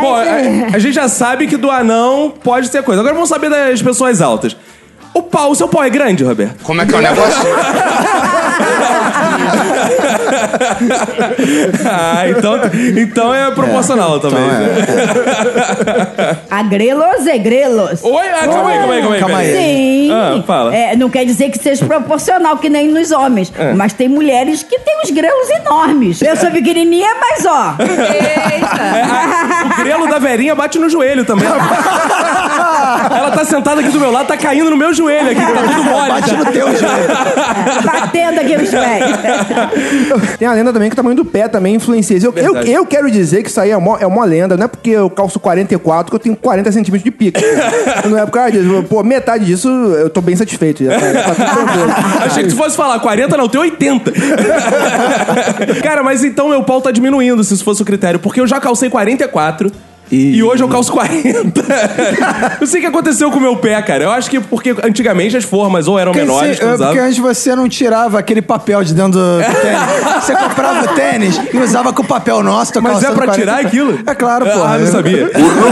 Bom, 0.00 0.14
a, 0.16 0.74
a 0.74 0.78
gente 0.78 0.94
já 0.94 1.08
sabe 1.08 1.46
que 1.46 1.56
do 1.56 1.70
anão 1.70 2.32
pode 2.42 2.70
ter 2.70 2.82
coisa. 2.82 3.00
Agora 3.00 3.14
vamos 3.14 3.28
saber 3.28 3.50
das 3.50 3.82
pessoas 3.82 4.20
altas. 4.20 4.56
O 5.14 5.22
pau, 5.22 5.50
o 5.50 5.54
seu 5.54 5.68
pau 5.68 5.84
é 5.84 5.90
grande, 5.90 6.24
Roberto? 6.24 6.62
Como 6.62 6.80
é 6.80 6.86
que 6.86 6.94
é 6.94 6.98
o 6.98 7.02
negócio? 7.02 7.42
ah, 11.90 12.28
então, 12.28 12.54
então 12.96 13.34
é 13.34 13.50
proporcional 13.50 14.20
também. 14.20 14.42
A 16.50 16.62
grelos 16.62 17.26
é 17.26 17.38
grelos. 17.38 18.02
Oi, 18.02 18.26
ah, 18.28 18.46
calma 18.46 18.70
aí, 18.70 18.78
calma 18.78 18.94
aí, 18.94 19.00
calma 19.00 19.14
aí. 19.14 19.20
Calma 19.20 19.38
aí. 19.38 19.52
Sim. 19.52 20.12
Ah, 20.12 20.42
fala. 20.46 20.74
É, 20.74 20.96
não 20.96 21.10
quer 21.10 21.24
dizer 21.24 21.50
que 21.50 21.58
seja 21.58 21.84
proporcional, 21.84 22.56
que 22.58 22.68
nem 22.68 22.88
nos 22.88 23.10
homens. 23.10 23.52
É. 23.58 23.72
Mas 23.72 23.92
tem 23.92 24.08
mulheres 24.08 24.62
que 24.62 24.78
têm 24.78 25.00
os 25.02 25.10
grelos 25.10 25.50
enormes. 25.50 26.22
Eu 26.22 26.36
sou 26.36 26.50
pequenininha, 26.50 27.10
mas 27.20 27.44
ó. 27.46 27.76
Eita! 27.80 29.72
O 29.78 29.82
grelo 29.82 30.08
da 30.08 30.18
verinha 30.18 30.54
bate 30.54 30.78
no 30.78 30.88
joelho 30.88 31.24
também. 31.24 31.48
Ela 33.10 33.30
tá 33.32 33.44
sentada 33.44 33.80
aqui 33.80 33.90
do 33.90 34.00
meu 34.00 34.10
lado, 34.10 34.26
tá 34.26 34.36
caindo 34.36 34.70
no 34.70 34.76
meu 34.76 34.92
joelho 34.92 35.30
aqui, 35.30 35.40
tá 35.40 35.62
tudo 35.62 35.84
mole. 35.84 36.08
Bate 36.08 36.36
no 36.36 36.44
teu 36.46 36.66
joelho. 36.76 37.08
batendo 37.84 38.40
aqui 38.40 38.56
nos 38.56 38.70
pés. 38.70 39.04
Tem 40.38 40.48
a 40.48 40.52
lenda 40.52 40.72
também 40.72 40.88
que 40.88 40.94
o 40.94 40.96
tamanho 40.96 41.16
do 41.16 41.24
pé 41.24 41.48
também 41.48 41.74
influencia. 41.74 42.18
Eu, 42.22 42.32
eu, 42.36 42.56
eu 42.56 42.86
quero 42.86 43.10
dizer 43.10 43.42
que 43.42 43.48
isso 43.48 43.60
aí 43.60 43.70
é 43.70 43.76
uma, 43.76 43.98
é 43.98 44.06
uma 44.06 44.24
lenda. 44.24 44.56
Não 44.56 44.64
é 44.64 44.68
porque 44.68 44.90
eu 44.90 45.10
calço 45.10 45.38
44 45.40 46.10
que 46.10 46.16
eu 46.16 46.20
tenho 46.20 46.36
40 46.36 46.72
centímetros 46.72 47.04
de 47.04 47.10
pica. 47.10 47.40
não 48.08 48.18
é 48.18 48.24
por 48.24 48.32
causa 48.32 48.52
disso. 48.52 48.84
Pô, 48.88 49.02
metade 49.02 49.44
disso 49.44 49.68
eu 49.68 50.10
tô 50.10 50.20
bem 50.20 50.36
satisfeito. 50.36 50.84
Já, 50.84 50.98
tá, 50.98 51.34
tá. 51.34 52.24
Achei 52.26 52.44
que 52.44 52.50
tu 52.50 52.56
fosse 52.56 52.76
falar 52.76 52.98
40, 53.00 53.36
não, 53.36 53.48
tem 53.48 53.60
80. 53.60 54.12
Cara, 55.82 56.02
mas 56.02 56.24
então 56.24 56.48
meu 56.48 56.62
pau 56.62 56.80
tá 56.80 56.90
diminuindo, 56.90 57.42
se 57.44 57.54
isso 57.54 57.64
fosse 57.64 57.82
o 57.82 57.84
critério, 57.84 58.18
porque 58.18 58.40
eu 58.40 58.46
já 58.46 58.60
calcei 58.60 58.88
44. 58.88 59.70
E... 60.12 60.42
hoje 60.42 60.62
eu 60.62 60.68
calço 60.68 60.92
40. 60.92 61.62
não 62.60 62.66
sei 62.68 62.80
o 62.80 62.82
que 62.82 62.88
aconteceu 62.88 63.30
com 63.30 63.38
o 63.38 63.40
meu 63.40 63.56
pé, 63.56 63.80
cara. 63.80 64.04
Eu 64.04 64.10
acho 64.10 64.28
que 64.28 64.38
porque 64.40 64.74
antigamente 64.82 65.36
as 65.36 65.44
formas 65.44 65.88
ou 65.88 65.98
eram 65.98 66.12
Porque, 66.12 66.26
menores 66.26 66.60
eu 66.60 66.68
é, 66.68 66.74
usava. 66.74 66.90
porque 66.90 67.06
antes 67.06 67.18
você 67.18 67.56
não 67.56 67.66
tirava 67.68 68.18
aquele 68.18 68.42
papel 68.42 68.84
de 68.84 68.92
dentro 68.92 69.12
do 69.12 69.38
tênis. 69.62 70.24
Você 70.24 70.36
comprava 70.36 70.84
o 70.84 70.94
tênis 70.94 71.40
e 71.52 71.56
usava 71.56 71.92
com 71.94 72.02
o 72.02 72.06
papel 72.06 72.42
nosso. 72.42 72.72
Mas 72.82 73.02
é 73.02 73.06
pra 73.06 73.26
40. 73.26 73.34
tirar 73.34 73.60
aquilo? 73.60 74.00
É 74.06 74.14
claro, 74.14 74.44
pô. 74.44 74.62
Ah, 74.62 74.76
não 74.78 74.86
sabia. 74.86 75.30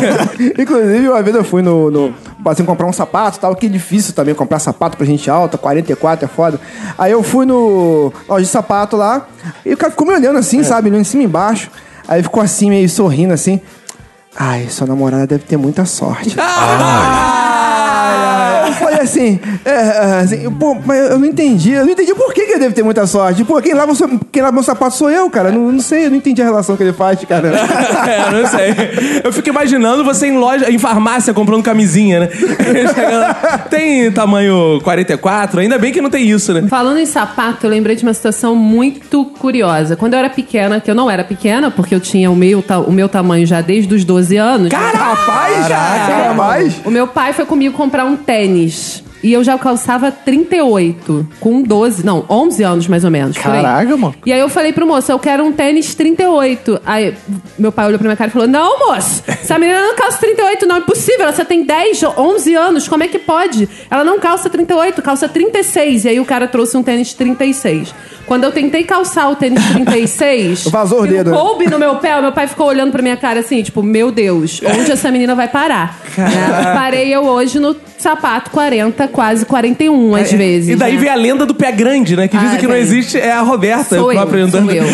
Inclusive, 0.58 1.08
uma 1.08 1.22
vez 1.22 1.36
eu 1.36 1.44
fui 1.44 1.60
no. 1.60 1.90
no 1.90 2.14
assim, 2.46 2.64
comprar 2.64 2.86
um 2.86 2.92
sapato 2.92 3.36
e 3.36 3.40
tal, 3.40 3.54
que 3.54 3.66
é 3.66 3.68
difícil 3.68 4.14
também 4.14 4.34
comprar 4.34 4.58
sapato 4.58 4.96
pra 4.96 5.04
gente 5.04 5.30
alta, 5.30 5.58
44 5.58 6.24
é 6.24 6.28
foda. 6.28 6.58
Aí 6.98 7.12
eu 7.12 7.22
fui 7.22 7.44
no 7.44 8.10
loja 8.26 8.44
de 8.44 8.50
sapato 8.50 8.96
lá, 8.96 9.26
e 9.66 9.74
o 9.74 9.76
cara 9.76 9.90
ficou 9.90 10.06
me 10.06 10.14
olhando 10.14 10.38
assim, 10.38 10.62
sabe? 10.62 10.88
Olhando 10.88 11.02
em 11.02 11.04
cima 11.04 11.22
e 11.22 11.26
embaixo. 11.26 11.70
Aí 12.08 12.22
ficou 12.22 12.42
assim, 12.42 12.70
meio 12.70 12.88
sorrindo 12.88 13.32
assim. 13.34 13.60
Ai, 14.36 14.68
sua 14.68 14.86
namorada 14.86 15.26
deve 15.26 15.44
ter 15.44 15.56
muita 15.56 15.84
sorte. 15.84 16.36
Eu 18.66 18.72
falei 18.74 19.00
assim, 19.00 19.40
é, 19.64 19.70
é, 19.70 20.20
assim, 20.22 20.50
pô, 20.52 20.76
mas 20.84 21.10
eu 21.10 21.18
não 21.18 21.26
entendi. 21.26 21.72
Eu 21.72 21.84
não 21.84 21.92
entendi 21.92 22.14
por 22.14 22.32
que, 22.32 22.46
que 22.46 22.52
ele 22.52 22.60
deve 22.60 22.74
ter 22.74 22.82
muita 22.82 23.06
sorte. 23.06 23.44
Pô, 23.44 23.60
quem 23.60 23.74
lava, 23.74 23.92
quem 24.30 24.42
lava 24.42 24.52
meu 24.52 24.62
sapato 24.62 24.96
sou 24.96 25.10
eu, 25.10 25.28
cara. 25.30 25.50
Não, 25.50 25.72
não 25.72 25.80
sei, 25.80 26.06
eu 26.06 26.10
não 26.10 26.16
entendi 26.16 26.40
a 26.42 26.44
relação 26.44 26.76
que 26.76 26.82
ele 26.82 26.92
faz, 26.92 27.22
cara. 27.24 27.48
é, 28.08 28.30
não 28.30 28.46
sei. 28.46 29.20
Eu 29.24 29.32
fico 29.32 29.48
imaginando 29.48 30.04
você 30.04 30.26
em 30.26 30.36
loja, 30.36 30.70
em 30.70 30.78
farmácia, 30.78 31.34
comprando 31.34 31.62
camisinha, 31.62 32.20
né? 32.20 32.28
Tem 33.70 34.10
tamanho 34.12 34.80
44? 34.82 35.60
Ainda 35.60 35.78
bem 35.78 35.92
que 35.92 36.00
não 36.00 36.10
tem 36.10 36.28
isso, 36.28 36.52
né? 36.52 36.68
Falando 36.68 36.98
em 36.98 37.06
sapato, 37.06 37.66
eu 37.66 37.70
lembrei 37.70 37.96
de 37.96 38.02
uma 38.02 38.14
situação 38.14 38.54
muito 38.54 39.24
curiosa. 39.24 39.96
Quando 39.96 40.14
eu 40.14 40.18
era 40.18 40.30
pequena, 40.30 40.80
que 40.80 40.90
eu 40.90 40.94
não 40.94 41.10
era 41.10 41.24
pequena, 41.24 41.70
porque 41.70 41.94
eu 41.94 42.00
tinha 42.00 42.30
o 42.30 42.36
meu, 42.36 42.64
o 42.86 42.92
meu 42.92 43.08
tamanho 43.08 43.46
já 43.46 43.60
desde 43.60 43.94
os 43.94 44.04
12 44.04 44.36
anos. 44.36 44.72
Rapaz, 44.72 45.68
Caraca, 45.68 46.28
rapaz. 46.28 46.80
O 46.84 46.90
meu 46.90 47.06
pai 47.06 47.32
foi 47.32 47.44
comigo 47.44 47.76
comprar 47.76 47.89
um 48.04 48.16
tênis. 48.16 49.02
E 49.22 49.32
eu 49.34 49.44
já 49.44 49.58
calçava 49.58 50.10
38, 50.10 51.28
com 51.40 51.62
12, 51.62 52.04
não, 52.06 52.24
11 52.28 52.62
anos 52.62 52.88
mais 52.88 53.04
ou 53.04 53.10
menos. 53.10 53.36
Caraca, 53.36 53.96
mano. 53.96 54.14
E 54.24 54.32
aí 54.32 54.40
eu 54.40 54.48
falei 54.48 54.72
pro 54.72 54.86
moço, 54.86 55.12
eu 55.12 55.18
quero 55.18 55.44
um 55.44 55.52
tênis 55.52 55.94
38. 55.94 56.80
Aí 56.86 57.14
meu 57.58 57.70
pai 57.70 57.86
olhou 57.86 57.98
pra 57.98 58.08
minha 58.08 58.16
cara 58.16 58.30
e 58.30 58.32
falou: 58.32 58.48
Não, 58.48 58.78
moço, 58.78 59.22
essa 59.26 59.58
menina 59.58 59.80
não 59.80 59.94
calça 59.94 60.18
38, 60.18 60.66
não 60.66 60.76
é 60.76 60.80
possível. 60.80 61.24
Ela 61.24 61.34
só 61.34 61.44
tem 61.44 61.64
10, 61.64 62.02
11 62.16 62.54
anos, 62.54 62.88
como 62.88 63.04
é 63.04 63.08
que 63.08 63.18
pode? 63.18 63.68
Ela 63.90 64.04
não 64.04 64.18
calça 64.18 64.48
38, 64.48 65.02
calça 65.02 65.28
36. 65.28 66.06
E 66.06 66.08
aí 66.08 66.20
o 66.20 66.24
cara 66.24 66.48
trouxe 66.48 66.76
um 66.78 66.82
tênis 66.82 67.12
36. 67.12 67.94
Quando 68.30 68.44
eu 68.44 68.52
tentei 68.52 68.84
calçar 68.84 69.28
o 69.28 69.34
tênis 69.34 69.60
36, 69.72 70.64
Vazou 70.70 71.02
o 71.02 71.06
dedo, 71.06 71.32
né? 71.32 71.36
coube 71.36 71.68
no 71.68 71.80
meu 71.80 71.96
pé, 71.96 72.16
o 72.16 72.22
meu 72.22 72.30
pai 72.30 72.46
ficou 72.46 72.68
olhando 72.68 72.92
pra 72.92 73.02
minha 73.02 73.16
cara 73.16 73.40
assim, 73.40 73.60
tipo, 73.60 73.82
meu 73.82 74.12
Deus, 74.12 74.60
onde 74.78 74.92
essa 74.92 75.10
menina 75.10 75.34
vai 75.34 75.48
parar? 75.48 75.98
Né? 76.16 76.72
Parei 76.72 77.12
eu 77.12 77.22
hoje 77.24 77.58
no 77.58 77.74
sapato 77.98 78.52
40, 78.52 79.08
quase 79.08 79.44
41 79.44 80.14
às 80.14 80.30
vezes. 80.32 80.68
É, 80.70 80.72
E 80.74 80.76
daí 80.76 80.94
né? 80.94 81.00
vem 81.00 81.10
a 81.10 81.14
lenda 81.16 81.44
do 81.44 81.56
pé 81.56 81.72
grande, 81.72 82.14
né? 82.14 82.28
Que 82.28 82.36
Ah, 82.36 82.40
dizem 82.40 82.58
que 82.60 82.68
não 82.68 82.76
existe, 82.76 83.18
é 83.18 83.32
a 83.32 83.40
Roberta 83.42 83.96
Sou 83.96 84.12
eu, 84.12 84.18
própria 84.20 84.46
sou 84.48 84.60
andando. 84.60 84.72
eu. 84.76 84.84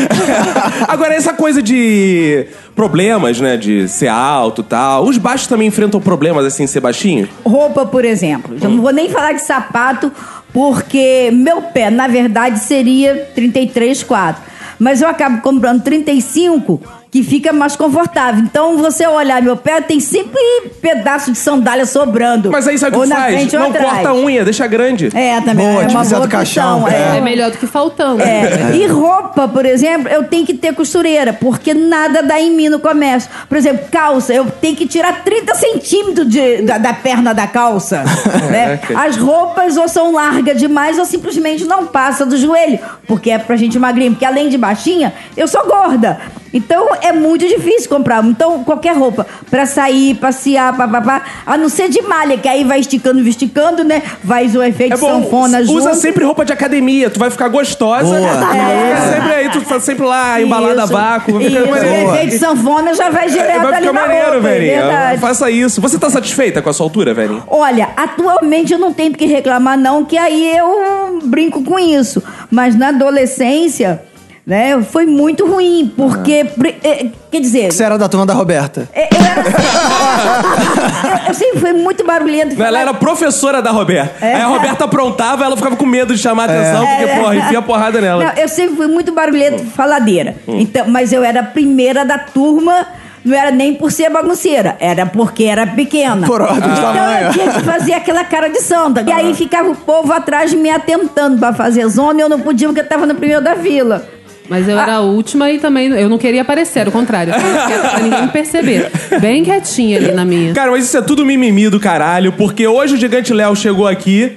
Agora, 0.88 1.12
essa 1.14 1.35
coisa 1.35 1.62
de 1.62 2.47
problemas, 2.75 3.40
né? 3.40 3.57
De 3.57 3.87
ser 3.88 4.09
alto 4.09 4.62
e 4.62 4.64
tal. 4.64 5.05
Os 5.05 5.19
baixos 5.19 5.47
também 5.47 5.69
enfrentam 5.69 6.00
problemas, 6.00 6.45
assim, 6.45 6.66
ser 6.66 6.81
baixinho? 6.81 7.28
Roupa, 7.45 7.85
por 7.87 8.05
exemplo. 8.05 8.57
Eu 8.61 8.71
não 8.71 8.81
vou 8.83 8.93
nem 8.93 9.09
falar 9.09 9.33
de 9.33 9.43
sapato, 9.43 10.11
porque 10.56 11.30
meu 11.34 11.60
pé, 11.60 11.90
na 11.90 12.08
verdade, 12.08 12.60
seria 12.60 13.28
33, 13.34 14.02
4. 14.02 14.42
Mas 14.78 15.02
eu 15.02 15.08
acabo 15.08 15.42
comprando 15.42 15.82
35, 15.82 16.80
que 17.16 17.23
fica 17.23 17.50
mais 17.50 17.75
confortável. 17.75 18.42
Então, 18.42 18.76
você 18.76 19.06
olhar 19.06 19.40
meu 19.40 19.56
pé, 19.56 19.80
tem 19.80 19.99
sempre 19.99 20.38
pedaço 20.82 21.32
de 21.32 21.38
sandália 21.38 21.87
sobrando. 21.87 22.50
Mas 22.50 22.68
aí 22.68 22.76
sabe 22.76 22.94
o 22.94 23.02
que 23.02 23.06
na 23.06 23.16
faz? 23.16 23.35
frente 23.35 23.56
Não 23.56 23.70
atrás. 23.70 23.90
corta 23.90 24.08
a 24.11 24.14
unha, 24.14 24.44
deixa 24.44 24.66
grande. 24.66 25.08
É, 25.14 25.40
também. 25.40 25.66
Boa, 25.66 25.82
é 25.85 25.88
uma 25.88 26.04
boa 26.04 26.20
do 26.20 26.28
Caixão. 26.28 26.87
É 26.87 27.16
é. 27.16 27.20
melhor 27.23 27.50
do 27.50 27.56
que 27.56 27.66
faltando. 27.66 28.20
É. 28.23 28.76
E 28.76 28.87
roupa, 28.87 29.49
por 29.49 29.64
exemplo, 29.64 30.08
eu 30.12 30.25
tenho 30.25 30.44
que 30.44 30.52
ter 30.52 30.75
costureira, 30.75 31.32
porque 31.32 31.73
nada 31.73 32.23
dá 32.23 32.38
em 32.38 32.54
mim 32.54 32.68
no 32.68 32.78
comércio. 32.78 33.30
Por 33.49 33.56
exemplo, 33.56 33.87
calça, 33.90 34.35
eu 34.35 34.44
tenho 34.61 34.76
que 34.76 34.87
tirar 34.87 35.25
30 35.25 35.54
centímetros 35.54 36.28
de- 36.28 36.62
da, 36.62 36.76
da 36.76 36.92
perna 36.92 37.32
da 37.32 37.46
calça. 37.46 38.04
né? 38.52 38.78
As 38.94 39.16
roupas 39.16 39.78
ou 39.78 39.88
são 39.88 40.12
largas 40.12 40.58
demais 40.58 40.99
ou 40.99 41.06
simplesmente 41.06 41.64
não 41.64 41.87
passa 41.87 42.26
do 42.26 42.37
joelho, 42.37 42.78
porque 43.06 43.30
é 43.30 43.38
pra 43.38 43.56
gente 43.56 43.78
magrinha. 43.78 44.11
Porque 44.11 44.25
além 44.26 44.50
de 44.50 44.58
baixinha, 44.58 45.14
eu 45.35 45.49
sou 45.49 45.64
gorda. 45.66 46.20
Então 46.53 46.88
é 47.03 47.12
muito 47.12 47.47
difícil 47.47 47.88
comprar. 47.88 48.25
Então, 48.25 48.65
qualquer 48.65 48.97
roupa 48.97 49.26
pra 49.50 49.67
sair, 49.67 50.15
passear, 50.15 50.76
papapá, 50.76 51.23
a 51.45 51.57
não 51.57 51.69
ser 51.69 51.88
de 51.88 52.00
malha, 52.03 52.37
que 52.38 52.49
aí 52.49 52.65
vai 52.65 52.81
esticando, 52.81 53.21
esticando, 53.26 53.85
né? 53.85 54.03
Vai 54.23 54.47
o 54.47 54.62
efeito 54.62 54.95
É 54.95 54.97
bom, 54.97 55.23
sanfona 55.23 55.61
usa 55.61 55.91
junto. 55.91 55.95
sempre 55.97 56.25
roupa 56.25 56.45
de 56.45 56.53
academia, 56.53 57.11
tu 57.11 57.19
vai 57.19 57.31
ficar 57.31 57.49
gostosa. 57.49 58.05
Boa. 58.05 58.57
É. 58.57 59.12
Sempre 59.15 59.33
aí, 59.35 59.50
tu 59.50 59.61
tá 59.62 59.81
sempre 59.81 60.05
lá, 60.07 60.41
embalada 60.41 60.83
a 60.83 60.87
vácuo. 60.87 61.35
vai 61.35 61.47
Isso, 61.47 61.57
ficar 61.57 61.71
maneiro. 61.71 62.09
o 62.11 62.15
efeito 62.15 62.38
sanfona 62.38 62.95
já 62.95 63.11
vai 63.11 63.29
direto 63.29 63.62
Vai 63.62 63.75
ali 63.75 63.87
ficar 63.88 63.93
na 63.93 64.00
maneiro, 64.00 64.33
roupa, 64.33 64.49
é. 64.49 65.17
Faça 65.19 65.50
isso. 65.50 65.81
Você 65.81 65.99
tá 65.99 66.09
satisfeita 66.11 66.62
com 66.62 66.71
a 66.71 66.73
sua 66.73 66.87
altura, 66.87 67.12
velhinha? 67.12 67.43
Olha, 67.49 67.88
atualmente 67.97 68.73
eu 68.73 68.79
não 68.79 68.93
tenho 68.93 69.12
que 69.12 69.26
reclamar 69.26 69.79
não, 69.79 70.05
que 70.05 70.17
aí 70.17 70.57
eu 70.57 71.19
brinco 71.25 71.62
com 71.62 71.79
isso. 71.79 72.23
Mas 72.50 72.76
na 72.76 72.88
adolescência, 72.88 74.03
né, 74.47 74.81
foi 74.83 75.07
muito 75.07 75.45
ruim, 75.45 75.93
porque, 75.97 76.45
pri- 76.57 76.76
eh, 76.85 77.07
quer 77.31 77.41
dizer... 77.41 77.73
Você 77.73 77.83
era 77.83 77.99
da 77.99 78.09
turma 78.09 78.25
da 78.25 78.33
Roberta. 78.33 78.88
eh, 78.95 79.09
Eu, 79.12 79.25
era, 79.25 79.41
eu, 79.41 81.29
eu 81.29 81.35
sempre 81.35 81.59
fui 81.59 81.73
muito 81.73 82.05
barulhento. 82.07 82.62
Ela 82.62 82.79
era 82.79 82.95
professora 82.95 83.61
da 83.61 83.73
Roberta. 83.73 84.25
É. 84.25 84.35
Aí 84.37 84.43
a 84.43 84.47
Roberta 84.47 84.85
aprontava, 84.85 85.45
ela 85.45 85.57
ficava 85.57 85.75
com 85.75 85.85
medo 85.85 86.15
de 86.15 86.21
chamar 86.21 86.49
a 86.49 86.53
atenção, 86.55 86.87
porque, 86.87 87.07
porra, 87.21 87.37
enfia 87.37 87.59
a 87.59 87.62
porrada 87.62 88.00
nela. 88.00 88.25
Não, 88.25 88.33
eu 88.35 88.49
sempre 88.49 88.76
fui 88.76 88.87
muito 88.87 89.12
barulhento, 89.12 89.65
faladeira. 89.65 90.37
Então, 90.47 90.87
mas 90.88 91.12
eu 91.12 91.25
era 91.25 91.41
a 91.41 91.45
primeira 91.45 92.05
da 92.05 92.17
turma. 92.19 92.87
Não 93.25 93.37
era 93.37 93.50
nem 93.50 93.75
por 93.75 93.91
ser 93.91 94.09
bagunceira, 94.09 94.76
era 94.79 95.05
porque 95.05 95.43
era 95.43 95.67
pequena. 95.67 96.25
Por 96.25 96.41
ordem 96.41 96.61
de 96.61 96.69
então 96.79 96.95
tamanho. 96.95 97.26
eu 97.26 97.33
tinha 97.33 97.50
que 97.55 97.61
fazer 97.65 97.93
aquela 97.95 98.23
cara 98.23 98.47
de 98.49 98.61
santa. 98.61 99.03
E 99.05 99.11
aí 99.11 99.35
ficava 99.35 99.69
o 99.69 99.75
povo 99.75 100.12
atrás 100.12 100.53
de 100.53 100.57
me 100.57 100.71
atentando 100.71 101.37
pra 101.37 101.53
fazer 101.53 101.88
zona 101.88 102.21
e 102.21 102.23
eu 102.23 102.29
não 102.29 102.38
podia 102.38 102.69
porque 102.69 102.83
eu 102.83 102.88
tava 102.88 103.05
no 103.05 103.17
primeiro 103.17 103.43
da 103.43 103.55
vila. 103.55 104.07
Mas 104.49 104.69
eu 104.69 104.79
era 104.79 104.95
a 104.95 105.00
última 105.00 105.50
e 105.50 105.59
também 105.59 105.88
eu 105.88 106.09
não 106.09 106.19
queria 106.19 106.43
aparecer, 106.43 106.81
era 106.81 106.88
o 106.88 106.93
contrário. 106.93 107.33
Eu 107.37 107.67
quieta 107.67 107.88
pra 107.88 108.00
ninguém 108.00 108.23
me 108.23 108.29
perceber. 108.29 108.91
Bem 109.21 109.45
quietinha 109.45 109.99
ali 109.99 110.12
na 110.12 110.25
minha. 110.25 110.53
Cara, 110.53 110.71
mas 110.71 110.85
isso 110.85 110.97
é 110.97 111.03
tudo 111.03 111.25
mimimi 111.25 111.69
do 111.69 111.81
caralho, 111.81 112.33
porque 112.33 112.67
hoje 112.67 112.95
o 112.95 112.97
Gigante 112.97 113.33
Léo 113.33 113.55
chegou 113.57 113.87
aqui, 113.87 114.37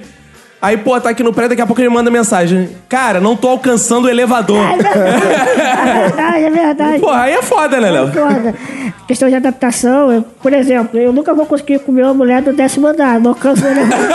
aí, 0.60 0.76
pô, 0.76 1.00
tá 1.00 1.10
aqui 1.10 1.22
no 1.22 1.32
prédio, 1.32 1.50
daqui 1.50 1.62
a 1.62 1.66
pouco 1.66 1.80
ele 1.80 1.88
manda 1.88 2.10
mensagem. 2.10 2.68
Cara, 2.88 3.20
não 3.20 3.36
tô 3.36 3.48
alcançando 3.48 4.06
o 4.06 4.10
elevador. 4.10 4.58
É 4.64 6.02
verdade, 6.02 6.44
é 6.44 6.50
verdade. 6.50 6.98
Porra, 7.00 7.22
aí 7.22 7.32
é 7.34 7.42
foda, 7.42 7.80
né, 7.80 7.90
Léo? 7.90 8.06
Concordo. 8.12 8.54
Questão 9.06 9.28
de 9.28 9.34
adaptação, 9.34 10.12
eu- 10.12 10.22
por 10.42 10.52
exemplo, 10.52 10.98
eu 10.98 11.12
nunca 11.12 11.34
vou 11.34 11.44
conseguir 11.46 11.80
comer 11.80 12.04
uma 12.04 12.14
mulher 12.14 12.42
do 12.42 12.52
décimo 12.52 12.86
andar, 12.86 13.18
não 13.18 13.30
alcanço 13.30 13.64
o 13.64 13.68
elevador. 13.68 13.98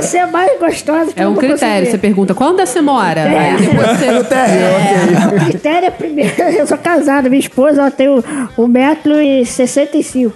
Você 0.00 0.18
é 0.18 0.26
mais 0.26 0.58
gostosa 0.58 1.12
que 1.12 1.20
É 1.20 1.26
um 1.28 1.34
critério. 1.34 1.90
Você 1.90 1.98
pergunta 1.98 2.34
quando 2.34 2.58
você 2.64 2.80
mora? 2.80 3.22
Aí 3.22 3.56
depois 3.56 3.98
você. 3.98 4.12
O 5.36 5.44
critério 5.46 5.86
é 5.86 5.90
primeiro. 5.90 6.42
Eu 6.42 6.66
sou 6.66 6.76
casado, 6.78 7.28
minha 7.30 7.40
esposa 7.40 7.80
ela 7.82 7.90
tem 7.90 8.08
um- 8.08 8.22
1,65m. 8.58 10.32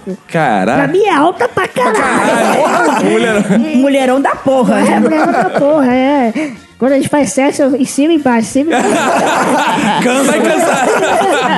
Caraca. 0.71 0.89
Pra 0.89 0.99
mim 0.99 1.05
é 1.05 1.13
alta 1.13 1.47
pra 1.47 1.67
caralho. 1.67 3.03
Mulher... 3.09 3.59
Mulherão 3.77 4.21
da 4.21 4.35
porra. 4.35 4.79
É, 4.79 4.99
mulherão 4.99 5.31
da 5.31 5.49
porra, 5.51 5.93
é. 5.93 6.33
Quando 6.79 6.91
a 6.91 6.95
gente 6.97 7.09
faz 7.09 7.31
sexo, 7.33 7.75
em 7.75 7.85
cima 7.85 8.13
e 8.13 8.17
embaixo, 8.17 8.47
em 8.47 8.51
cima 8.51 8.71
e 8.71 8.77
embaixo. 8.77 10.03
Cansa, 10.03 10.23
vai 10.31 10.41
cansar. 10.41 10.87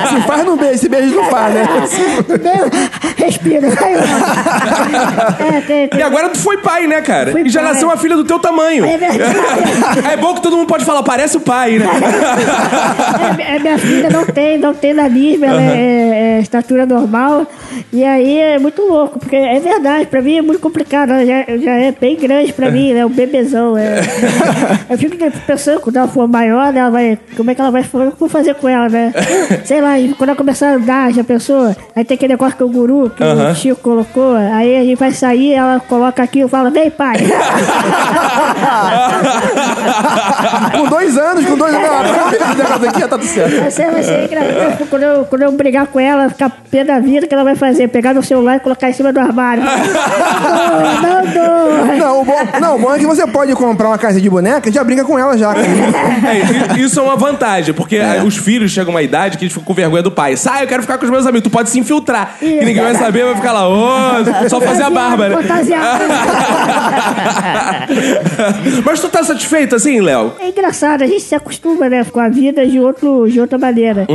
Se 0.08 0.20
faz 0.26 0.44
no 0.46 0.56
beijo, 0.56 0.74
esse 0.74 0.88
beijo 0.88 1.14
não 1.14 1.24
faz, 1.24 1.54
né? 1.54 1.66
Respira. 3.16 3.68
Aí, 3.68 3.94
ó. 3.96 5.44
é, 5.56 5.60
tem, 5.60 5.84
E 5.84 5.88
tem. 5.88 6.02
agora 6.02 6.30
tu 6.30 6.38
foi 6.38 6.56
pai, 6.58 6.86
né, 6.86 7.02
cara? 7.02 7.32
Fui 7.32 7.42
e 7.42 7.48
já 7.50 7.60
pai. 7.60 7.72
nasceu 7.72 7.88
uma 7.88 7.96
filha 7.98 8.16
do 8.16 8.24
teu 8.24 8.38
tamanho. 8.38 8.86
É 8.86 8.96
verdade. 8.96 9.36
é 10.10 10.16
bom 10.16 10.34
que 10.34 10.40
todo 10.42 10.56
mundo 10.56 10.66
pode 10.66 10.84
falar, 10.86 11.02
parece 11.02 11.36
o 11.36 11.40
pai, 11.40 11.78
né? 11.78 11.86
É, 13.38 13.56
é, 13.56 13.58
minha 13.58 13.78
filha 13.78 14.08
não 14.10 14.24
tem, 14.24 14.58
não 14.58 14.72
tem 14.74 14.94
nanismo, 14.94 15.44
ela 15.44 15.60
é, 15.60 16.36
é 16.38 16.40
estatura 16.40 16.86
normal. 16.86 17.46
E 17.92 18.02
aí 18.04 18.38
é 18.38 18.58
muito 18.58 18.80
louco, 18.82 19.18
porque 19.18 19.36
é 19.36 19.60
verdade, 19.60 20.06
pra 20.06 20.22
mim 20.22 20.38
é 20.38 20.42
muito 20.42 20.60
complicado. 20.60 21.10
Ela 21.10 21.26
já, 21.26 21.44
já 21.58 21.72
é 21.72 21.92
bem 21.92 22.16
grande 22.16 22.52
pra 22.52 22.70
mim, 22.70 22.94
né? 22.94 23.04
Um 23.04 23.10
bebezão. 23.10 23.76
É. 23.76 24.00
Eu 24.88 24.98
fico 24.98 25.09
pensando, 25.46 25.80
quando 25.80 25.96
ela 25.96 26.08
for 26.08 26.28
maior, 26.28 26.74
ela 26.74 26.90
vai, 26.90 27.18
como 27.36 27.50
é 27.50 27.54
que 27.54 27.60
ela 27.60 27.70
vai 27.70 27.82
é 27.82 28.28
fazer 28.28 28.54
com 28.54 28.68
ela, 28.68 28.88
né? 28.88 29.12
Sei 29.64 29.80
lá, 29.80 29.98
e 29.98 30.14
quando 30.14 30.30
ela 30.30 30.36
começar 30.36 30.70
a 30.70 30.74
andar, 30.74 31.12
já 31.12 31.24
pensou? 31.24 31.74
Aí 31.94 32.04
tem 32.04 32.14
aquele 32.14 32.34
negócio 32.34 32.56
que 32.56 32.64
o 32.64 32.68
guru, 32.68 33.10
que 33.10 33.22
o 33.22 33.54
Chico 33.54 33.80
colocou, 33.80 34.34
aí 34.34 34.76
a 34.76 34.84
gente 34.84 34.98
vai 34.98 35.12
sair, 35.12 35.52
ela 35.54 35.80
coloca 35.80 36.22
aqui 36.22 36.40
e 36.40 36.48
fala, 36.48 36.70
vem 36.70 36.90
pai. 36.90 37.16
Com 40.72 40.88
dois 40.88 41.16
anos, 41.16 41.44
com 41.44 41.56
dois 41.56 41.74
anos. 41.74 42.10
Não, 42.70 42.78
negócio 42.78 42.88
aqui 42.88 43.00
já 43.00 43.08
tá 43.08 43.18
tudo 43.18 43.28
certo. 43.28 43.60
Vai 43.60 43.70
ser, 43.70 43.90
vai 43.90 44.02
ser 44.02 44.24
engraçado. 44.24 44.88
Quando 44.88 45.02
eu, 45.02 45.24
quando 45.24 45.42
eu 45.42 45.52
brigar 45.52 45.86
com 45.86 46.00
ela, 46.00 46.28
ficar 46.28 46.50
pé 46.70 46.84
da 46.84 46.98
vida, 46.98 47.26
o 47.26 47.28
que 47.28 47.34
ela 47.34 47.44
vai 47.44 47.56
fazer? 47.56 47.88
Pegar 47.88 48.14
no 48.14 48.22
celular 48.22 48.56
e 48.56 48.60
colocar 48.60 48.88
em 48.88 48.92
cima 48.92 49.12
do 49.12 49.20
armário. 49.20 49.62
não, 51.02 51.24
não 51.24 51.26
dou. 51.32 51.96
Não 51.96 52.20
o, 52.20 52.24
bom, 52.24 52.38
não, 52.60 52.76
o 52.76 52.78
bom 52.78 52.94
é 52.94 52.98
que 52.98 53.06
você 53.06 53.26
pode 53.26 53.52
comprar 53.54 53.88
uma 53.88 53.98
casa 53.98 54.20
de 54.20 54.28
boneca 54.28 54.68
e 54.68 54.72
já 54.72 54.84
brinca 54.84 55.04
com 55.04 55.18
ela 55.18 55.36
já. 55.36 55.54
É, 55.54 56.78
isso 56.78 57.00
é 57.00 57.02
uma 57.02 57.16
vantagem, 57.16 57.74
porque 57.74 57.96
aí 57.96 58.24
os 58.24 58.36
filhos 58.36 58.70
chegam 58.70 58.92
a 58.92 58.96
uma 58.96 59.02
idade 59.02 59.38
que 59.38 59.44
eles 59.44 59.52
ficam 59.52 59.66
com 59.66 59.74
vergonha 59.74 60.02
do 60.02 60.10
pai. 60.10 60.36
Sai, 60.36 60.64
eu 60.64 60.68
quero 60.68 60.82
ficar 60.82 60.98
com 60.98 61.04
os 61.04 61.10
meus 61.10 61.26
amigos. 61.26 61.42
Tu 61.42 61.50
pode 61.50 61.70
se 61.70 61.78
infiltrar. 61.78 62.36
E 62.40 62.64
ninguém 62.64 62.82
vai 62.82 62.94
saber, 62.94 63.24
vai 63.24 63.34
ficar 63.36 63.52
lá, 63.52 63.68
ô, 63.68 64.48
só 64.48 64.60
fazer 64.60 64.82
a 64.82 64.90
barba, 64.90 65.28
né? 65.28 65.36
Fantasiado. 65.36 66.04
Mas 68.84 69.00
tu 69.00 69.08
tá 69.08 69.22
satisfeito 69.22 69.76
assim, 69.76 70.00
Léo? 70.00 70.34
É 70.38 70.48
engraçado, 70.48 71.02
a 71.02 71.06
gente 71.06 71.22
se 71.22 71.34
acostuma, 71.34 71.88
né, 71.88 72.04
com 72.04 72.20
a 72.20 72.28
vida 72.28 72.59
de, 72.66 72.80
outro, 72.80 73.26
de 73.28 73.40
outra 73.40 73.58
maneira. 73.58 74.06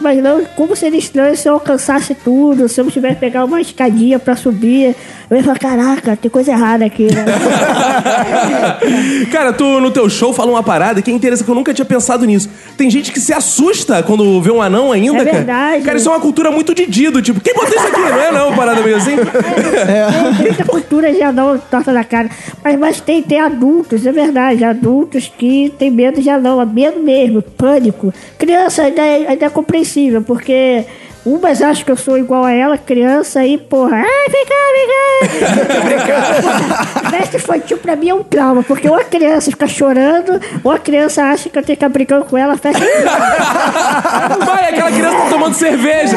Mas 0.00 0.22
não, 0.22 0.44
como 0.56 0.76
seria 0.76 0.98
estranho 0.98 1.36
se 1.36 1.48
eu 1.48 1.54
alcançasse 1.54 2.14
tudo, 2.14 2.68
se 2.68 2.80
eu 2.80 2.90
tivesse 2.90 3.14
que 3.14 3.20
pegar 3.20 3.44
uma 3.44 3.60
escadinha 3.60 4.18
pra 4.18 4.36
subir. 4.36 4.94
Eu 5.30 5.36
ia 5.36 5.44
falar, 5.44 5.58
caraca, 5.58 6.16
tem 6.16 6.30
coisa 6.30 6.50
errada 6.50 6.84
aqui, 6.84 7.04
né? 7.04 7.24
Cara, 9.30 9.52
tu 9.52 9.80
no 9.80 9.90
teu 9.90 10.08
show 10.08 10.32
fala 10.32 10.50
uma 10.50 10.62
parada 10.62 11.00
que 11.00 11.10
é 11.10 11.14
interessante, 11.14 11.44
que 11.44 11.50
eu 11.50 11.54
nunca 11.54 11.72
tinha 11.72 11.84
pensado 11.84 12.24
nisso. 12.24 12.48
Tem 12.76 12.90
gente 12.90 13.12
que 13.12 13.20
se 13.20 13.32
assusta 13.32 14.02
quando 14.02 14.40
vê 14.40 14.50
um 14.50 14.60
anão 14.60 14.90
ainda, 14.92 15.18
É 15.18 15.24
cara. 15.24 15.36
verdade. 15.36 15.84
Cara, 15.84 15.98
isso 15.98 16.08
é 16.08 16.12
uma 16.12 16.20
cultura 16.20 16.50
muito 16.50 16.74
de 16.74 16.86
Dido, 16.86 17.22
tipo, 17.22 17.40
quem 17.40 17.54
botou 17.54 17.74
isso 17.76 17.86
aqui? 17.86 18.00
Não 18.00 18.20
é 18.20 18.32
não, 18.32 18.56
parada 18.56 18.82
meio 18.82 18.96
assim? 18.96 19.16
Tem 19.16 20.46
muita 20.46 20.64
cultura 20.64 21.12
de 21.12 21.22
anão 21.22 21.60
torta 21.70 21.92
na 21.92 22.02
cara. 22.02 22.28
Mas, 22.64 22.78
mas 22.78 23.00
tem, 23.00 23.22
tem 23.22 23.40
adultos, 23.40 24.04
é 24.06 24.12
verdade, 24.12 24.64
adultos 24.64 25.30
que 25.38 25.72
tem 25.78 25.90
medo 25.90 26.20
de 26.20 26.28
anão, 26.28 26.64
medo 26.66 27.00
mesmo, 27.00 27.42
pânico. 27.42 27.89
Criança 28.38 28.82
ainda 28.82 29.02
é, 29.02 29.28
ainda 29.28 29.46
é 29.46 29.50
compreensível, 29.50 30.22
porque 30.22 30.84
umas 31.24 31.60
acham 31.60 31.84
que 31.84 31.90
eu 31.90 31.96
sou 31.96 32.16
igual 32.16 32.44
a 32.44 32.52
ela, 32.52 32.78
criança, 32.78 33.44
e 33.44 33.58
porra, 33.58 33.96
ai, 33.96 34.28
vem 34.30 34.46
cá, 34.46 34.54
vem 35.88 35.98
cá. 35.98 37.10
Festa 37.10 37.36
infantil 37.36 37.78
pra 37.78 37.96
mim 37.96 38.08
é 38.08 38.14
um 38.14 38.22
trauma, 38.22 38.62
porque 38.62 38.88
ou 38.88 38.94
a 38.96 39.04
criança 39.04 39.50
fica 39.50 39.66
chorando, 39.66 40.40
ou 40.64 40.72
a 40.72 40.78
criança 40.78 41.24
acha 41.24 41.48
que 41.48 41.58
eu 41.58 41.62
tenho 41.62 41.76
que 41.76 41.84
ficar 41.84 41.88
brincando 41.88 42.24
com 42.24 42.38
ela, 42.38 42.56
festa 42.56 42.80
Vai, 44.44 44.70
aquela 44.70 44.90
criança 44.90 45.16
tá 45.16 45.30
tomando 45.30 45.54
cerveja. 45.54 46.16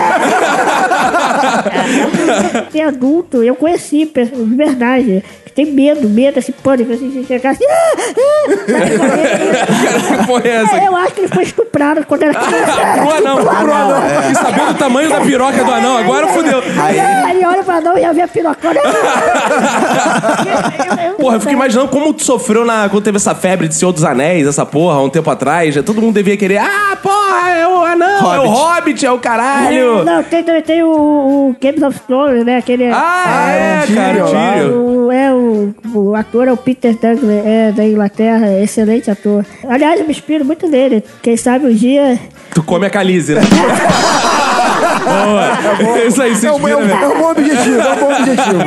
tem 2.71 2.83
adulto, 2.83 3.43
eu 3.43 3.55
conheci, 3.55 4.09
verdade, 4.55 5.23
tem 5.55 5.65
medo, 5.65 6.07
medo, 6.09 6.39
esse 6.39 6.51
pânico, 6.51 6.91
assim, 6.93 7.23
chegar 7.27 7.51
assim. 7.51 7.63
"Ah, 7.69 7.91
ah", 7.95 7.99
sai 8.69 8.97
correndo. 8.97 9.53
Cara, 9.83 9.99
que 10.17 10.25
porra 10.27 10.41
é 10.45 10.49
essa? 10.49 10.75
É, 10.77 10.87
eu 10.87 10.95
acho 10.95 11.13
que 11.13 11.21
ele 11.21 11.27
foi 11.27 11.43
estuprado 11.43 12.03
quando 12.05 12.23
era 12.23 12.33
criança. 12.33 12.73
Pro 12.73 13.11
anão, 13.11 13.37
pro 13.37 13.73
anão. 13.73 14.01
E 14.31 14.35
sabendo 14.35 14.71
o 14.71 14.73
tamanho 14.73 15.09
da 15.09 15.21
piroca 15.21 15.63
do 15.63 15.71
anão, 15.71 15.97
agora 15.97 16.27
fudeu. 16.27 16.61
Aí, 16.81 16.99
aí 16.99 17.45
olha 17.45 17.63
pra 17.63 17.81
não 17.81 17.97
e 17.97 18.01
já 18.01 18.11
vê 18.13 18.21
a 18.21 18.27
pirocona. 18.27 18.79
Porra, 21.19 21.35
eu 21.37 21.39
fico 21.39 21.53
imaginando 21.53 21.87
como 21.89 22.13
tu 22.13 22.23
sofreu 22.23 22.65
na, 22.65 22.89
quando 22.89 23.03
teve 23.03 23.17
essa 23.17 23.33
febre 23.35 23.67
de 23.67 23.75
Senhor 23.75 23.91
dos 23.91 24.03
Anéis, 24.03 24.47
essa 24.47 24.65
porra, 24.65 24.99
um 25.01 25.09
tempo 25.09 25.29
atrás. 25.29 25.75
Todo 25.85 26.01
mundo 26.01 26.13
devia 26.13 26.35
querer, 26.35 26.57
ah, 26.57 26.97
porra, 27.01 27.49
é 27.51 27.67
o 27.67 27.83
anão, 27.83 28.33
é 28.33 28.39
o 28.39 28.47
Hobbit, 28.47 29.05
é 29.05 29.11
o 29.11 29.19
caralho. 29.19 30.03
Não, 30.03 30.23
tem, 30.23 30.43
também 30.43 30.61
tem 30.61 30.83
o, 30.83 30.89
o 30.89 31.55
Games 31.61 31.81
of 31.81 31.99
Thrones, 32.01 32.45
né? 32.45 32.57
Aquele. 32.57 32.89
Ah, 32.91 33.49
é, 33.49 33.83
cara, 33.93 34.25
o 34.25 34.27
Tyrion. 34.27 35.05
O, 35.05 35.11
é, 35.11 35.33
o, 35.33 35.42
o 35.93 36.15
ator 36.15 36.47
é 36.47 36.51
o 36.51 36.57
Peter 36.57 36.95
Douglas, 36.95 37.45
é 37.45 37.71
da 37.71 37.85
Inglaterra, 37.85 38.61
excelente 38.61 39.09
ator. 39.09 39.45
Aliás, 39.67 39.99
eu 39.99 40.05
me 40.05 40.11
inspiro 40.11 40.45
muito 40.45 40.67
nele. 40.67 41.03
Quem 41.21 41.37
sabe 41.37 41.65
um 41.67 41.73
dia. 41.73 42.19
Tu 42.53 42.63
come 42.63 42.85
a 42.85 42.89
Calize, 42.89 43.33
né? 43.33 43.41
Boa. 45.03 46.05
Isso 46.07 46.21
aí, 46.21 46.35
se 46.35 46.45
É 46.47 46.51
um, 46.51 46.55
é, 46.67 46.71
inspira, 46.71 46.77
um, 46.77 46.85
né? 46.85 46.99
é 47.03 47.07
um 47.07 47.17
bom 47.19 47.31
objetivo, 47.31 47.79
é 47.81 47.91
um 47.93 47.95
bom 47.99 48.11
objetivo. 48.11 48.59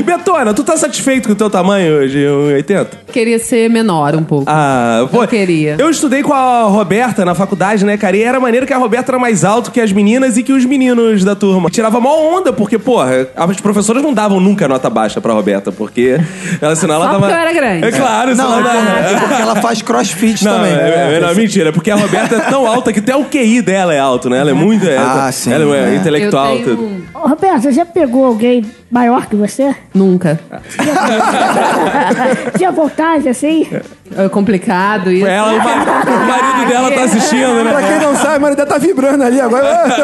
Betona, 0.04 0.54
tu 0.54 0.64
tá 0.64 0.76
satisfeito 0.76 1.26
com 1.28 1.32
o 1.32 1.36
teu 1.36 1.50
tamanho 1.50 1.94
hoje, 1.98 2.18
1,80? 2.18 2.86
Queria 3.12 3.38
ser 3.38 3.68
menor 3.68 4.14
um 4.14 4.22
pouco. 4.22 4.44
Ah, 4.48 5.06
pô. 5.10 5.22
Eu 5.24 5.28
queria. 5.28 5.76
Eu 5.78 5.90
estudei 5.90 6.22
com 6.22 6.32
a 6.32 6.62
Roberta 6.64 7.24
na 7.24 7.34
faculdade, 7.34 7.84
né, 7.84 7.96
cara? 7.96 8.16
E 8.16 8.22
era 8.22 8.38
maneiro 8.40 8.66
que 8.66 8.72
a 8.72 8.78
Roberta 8.78 9.10
era 9.12 9.18
mais 9.18 9.44
alto 9.44 9.70
que 9.70 9.80
as 9.80 9.92
meninas 9.92 10.36
e 10.36 10.42
que 10.42 10.52
os 10.52 10.64
meninos 10.64 11.24
da 11.24 11.34
turma. 11.34 11.70
Tirava 11.70 12.00
mó 12.00 12.10
onda, 12.36 12.52
porque, 12.52 12.78
porra, 12.78 13.28
as 13.36 13.60
professoras 13.60 14.02
não 14.02 14.12
davam 14.12 14.40
nunca 14.40 14.66
nota 14.68 14.88
baixa 14.90 15.20
pra 15.20 15.32
Roberta, 15.32 15.72
porque 15.72 16.18
ela, 16.60 16.76
senão 16.76 16.94
ela 16.96 17.06
Só 17.06 17.12
tava. 17.12 17.26
porque 17.26 17.34
eu 17.34 17.40
era 17.40 17.52
grande. 17.52 17.86
É 17.86 17.92
claro, 17.92 18.30
senão 18.30 18.50
Não, 18.50 18.58
ela- 18.60 19.10
é 19.10 19.16
porque 19.20 19.42
ela 19.42 19.56
faz 19.56 19.82
crossfit 19.82 20.44
Não, 20.44 20.52
também. 20.56 20.72
é, 20.72 21.16
é, 21.16 21.20
não, 21.20 21.34
mentira, 21.34 21.72
porque 21.72 21.90
a 21.90 21.96
Roberta 21.96 22.36
é 22.36 22.49
tão 22.50 22.66
alta 22.66 22.92
que 22.92 22.98
até 23.00 23.16
o 23.16 23.24
QI 23.24 23.62
dela 23.62 23.94
é 23.94 23.98
alto, 23.98 24.28
né? 24.28 24.38
Ela 24.38 24.50
é 24.50 24.54
muito. 24.54 24.86
é- 24.86 24.96
Ah, 24.98 25.30
sim, 25.32 25.52
Ela 25.52 25.76
é, 25.76 25.94
é. 25.94 25.96
intelectual. 25.96 26.56
Eu 26.56 26.64
tudo. 26.64 26.76
tenho... 26.76 27.04
Ô, 27.14 27.28
Roberto, 27.28 27.62
você 27.62 27.72
já 27.72 27.84
pegou 27.86 28.24
alguém 28.24 28.64
maior 28.90 29.26
que 29.26 29.36
você? 29.36 29.74
Nunca. 29.94 30.40
Tinha 32.56 32.70
vontade, 32.72 33.28
assim? 33.28 33.68
É 34.16 34.28
complicado 34.28 35.12
isso. 35.12 35.24
Ela, 35.26 35.52
o, 35.52 35.58
ma- 35.58 36.02
o 36.02 36.26
marido 36.26 36.66
dela 36.68 36.90
tá 36.90 37.02
assistindo, 37.04 37.62
Pra 37.70 37.80
né? 37.80 37.88
quem 37.88 38.00
não 38.00 38.16
sabe, 38.16 38.40
mano, 38.40 38.56
deve 38.56 38.68
tá 38.68 38.76
vibrando 38.78 39.22
ali 39.22 39.40
agora. 39.40 39.84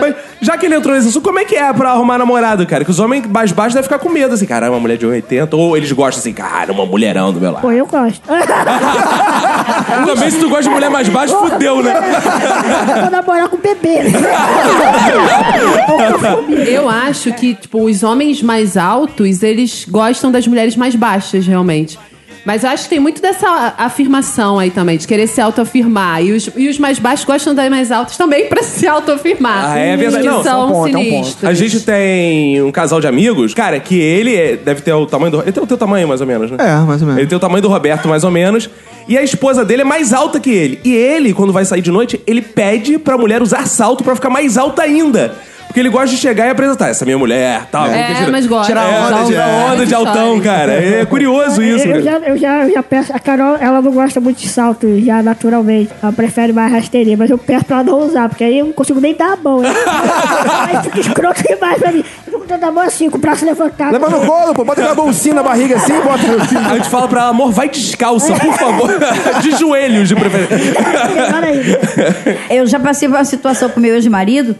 Mas, 0.00 0.14
já 0.40 0.58
que 0.58 0.66
ele 0.66 0.74
entrou 0.74 0.94
nesse 0.96 1.06
assunto, 1.08 1.22
como 1.22 1.38
é 1.38 1.44
que 1.44 1.54
é 1.54 1.72
pra 1.72 1.90
arrumar 1.92 2.18
namorado, 2.18 2.66
cara? 2.66 2.84
Que 2.84 2.90
os 2.90 2.98
homens 2.98 3.24
mais 3.26 3.52
baixos 3.52 3.74
devem 3.74 3.84
ficar 3.88 4.00
com 4.00 4.08
medo, 4.08 4.34
assim, 4.34 4.46
cara, 4.46 4.68
uma 4.68 4.80
mulher 4.80 4.96
de 4.98 5.06
1,80. 5.06 5.54
Ou 5.54 5.76
eles 5.76 5.92
gostam 5.92 6.18
assim, 6.20 6.32
cara, 6.32 6.72
uma 6.72 6.84
mulherão 6.84 7.32
do 7.32 7.40
meu 7.40 7.52
lado. 7.52 7.62
Pô, 7.62 7.70
eu 7.70 7.86
gosto. 7.86 8.20
Também 10.06 10.30
se 10.30 10.38
tu 10.40 10.48
gosta 10.48 10.64
de 10.64 10.70
mulher 10.70 10.90
mais 10.90 11.08
baixa, 11.08 11.36
fudeu, 11.36 11.82
né? 11.82 11.94
Vou 13.02 13.10
namorar 13.10 13.48
com 13.48 13.56
bebê. 13.58 13.98
Eu 15.10 15.20
acho 16.88 17.32
que, 17.34 17.54
tipo, 17.54 17.82
os 17.84 18.02
homens 18.02 18.42
mais 18.42 18.76
altos, 18.76 19.42
eles 19.42 19.86
gostam 19.88 20.30
das 20.30 20.46
mulheres 20.46 20.76
mais 20.76 20.94
baixas, 20.94 21.46
realmente. 21.46 21.98
Mas 22.44 22.62
eu 22.62 22.70
acho 22.70 22.84
que 22.84 22.90
tem 22.90 23.00
muito 23.00 23.20
dessa 23.20 23.74
afirmação 23.76 24.60
aí 24.60 24.70
também, 24.70 24.96
de 24.96 25.04
querer 25.04 25.26
se 25.26 25.40
autoafirmar. 25.40 26.22
E 26.22 26.30
os, 26.30 26.48
e 26.56 26.68
os 26.68 26.78
mais 26.78 26.96
baixos 26.96 27.24
gostam 27.24 27.52
das 27.52 27.68
mais 27.68 27.90
altas 27.90 28.16
também 28.16 28.46
pra 28.48 28.62
se 28.62 28.86
autoafirmar. 28.86 29.72
Ah, 29.72 29.78
é 29.78 29.96
verdade. 29.96 30.22
Que 30.22 30.28
Não, 30.30 30.44
são 30.44 30.60
é 30.60 30.64
um 30.64 30.68
ponto, 30.68 30.86
é 30.86 30.90
um 30.90 30.92
ponto. 30.92 31.10
sinistros. 31.24 31.44
A 31.50 31.54
gente 31.54 31.80
tem 31.80 32.62
um 32.62 32.70
casal 32.70 33.00
de 33.00 33.08
amigos, 33.08 33.52
cara, 33.52 33.80
que 33.80 33.98
ele 33.98 34.32
é- 34.36 34.56
deve 34.56 34.80
ter 34.80 34.92
o 34.92 35.06
tamanho 35.06 35.32
do. 35.32 35.42
Ele 35.42 35.50
tem 35.50 35.60
o 35.60 35.66
teu 35.66 35.76
tamanho, 35.76 36.06
mais 36.06 36.20
ou 36.20 36.26
menos, 36.28 36.48
né? 36.52 36.56
É, 36.60 36.76
mais 36.86 37.00
ou 37.02 37.08
menos. 37.08 37.18
Ele 37.18 37.26
tem 37.28 37.36
o 37.36 37.40
tamanho 37.40 37.62
do 37.62 37.68
Roberto, 37.68 38.06
mais 38.06 38.22
ou 38.22 38.30
menos. 38.30 38.70
E 39.08 39.18
a 39.18 39.24
esposa 39.24 39.64
dele 39.64 39.82
é 39.82 39.84
mais 39.84 40.12
alta 40.12 40.38
que 40.38 40.50
ele. 40.50 40.78
E 40.84 40.94
ele, 40.94 41.32
quando 41.34 41.52
vai 41.52 41.64
sair 41.64 41.80
de 41.82 41.90
noite, 41.90 42.20
ele 42.28 42.42
pede 42.42 42.96
pra 42.96 43.18
mulher 43.18 43.42
usar 43.42 43.66
salto 43.66 44.04
pra 44.04 44.14
ficar 44.14 44.30
mais 44.30 44.56
alta 44.56 44.82
ainda. 44.82 45.34
Porque 45.76 45.82
ele 45.82 45.90
gosta 45.90 46.08
de 46.08 46.16
chegar 46.16 46.46
e 46.46 46.48
apresentar. 46.48 46.88
Essa 46.88 47.04
é 47.04 47.06
minha 47.06 47.18
mulher, 47.18 47.66
tal. 47.70 47.86
É, 47.86 48.14
Tira- 48.14 48.32
mas 48.32 48.46
gosta. 48.46 48.68
Tirar 48.68 48.90
É, 48.90 48.98
onda, 48.98 49.24
de, 49.24 49.36
onda 49.74 49.84
de 49.84 49.94
altão, 49.94 50.40
cara. 50.40 50.72
É 50.72 51.04
curioso 51.04 51.62
isso. 51.62 51.86
Eu 51.86 52.02
já, 52.02 52.12
eu, 52.12 52.38
já, 52.38 52.62
eu 52.64 52.72
já 52.72 52.82
peço. 52.82 53.12
A 53.14 53.18
Carol, 53.18 53.58
ela 53.60 53.82
não 53.82 53.92
gosta 53.92 54.18
muito 54.18 54.38
de 54.38 54.48
salto, 54.48 54.98
já 55.04 55.22
naturalmente. 55.22 55.90
Ela 56.02 56.12
prefere 56.14 56.50
mais 56.50 56.72
rasteirinha, 56.72 57.18
mas 57.18 57.28
eu 57.28 57.36
peço 57.36 57.66
pra 57.66 57.80
ela 57.80 57.84
não 57.84 58.06
usar, 58.06 58.26
porque 58.26 58.42
aí 58.42 58.58
eu 58.58 58.64
não 58.64 58.72
consigo 58.72 58.98
nem 59.02 59.14
dar 59.14 59.34
a 59.34 59.36
mão. 59.36 59.60
né? 59.60 59.68
aí 60.66 60.82
fica 60.82 60.98
escroto 61.00 61.42
demais 61.42 61.78
pra 61.78 61.92
mim. 61.92 62.02
Eu 62.26 62.40
fico, 62.40 62.58
da 62.58 62.70
mão 62.70 62.82
assim, 62.82 63.10
com 63.10 63.18
o 63.18 63.20
braço 63.20 63.44
levantado. 63.44 63.92
Leva 63.92 64.08
no 64.08 64.24
colo, 64.24 64.54
pô. 64.54 64.64
Bota 64.64 64.80
aquela 64.80 64.94
bolsinha 64.94 65.34
na 65.34 65.42
barriga 65.42 65.76
assim, 65.76 65.92
bota 66.00 66.26
no. 66.26 66.70
A 66.70 66.74
gente 66.76 66.88
fala 66.88 67.06
pra 67.06 67.20
ela, 67.20 67.28
amor, 67.28 67.52
vai 67.52 67.68
descalça, 67.68 68.32
por 68.32 68.54
favor. 68.54 68.88
De 69.42 69.50
joelhos, 69.50 70.08
de 70.08 70.14
preferência. 70.16 70.72
Eu 72.48 72.66
já 72.66 72.80
passei 72.80 73.06
por 73.10 73.18
uma 73.18 73.24
situação 73.26 73.68
com 73.68 73.78
meu 73.78 73.94
ex-marido 73.94 74.56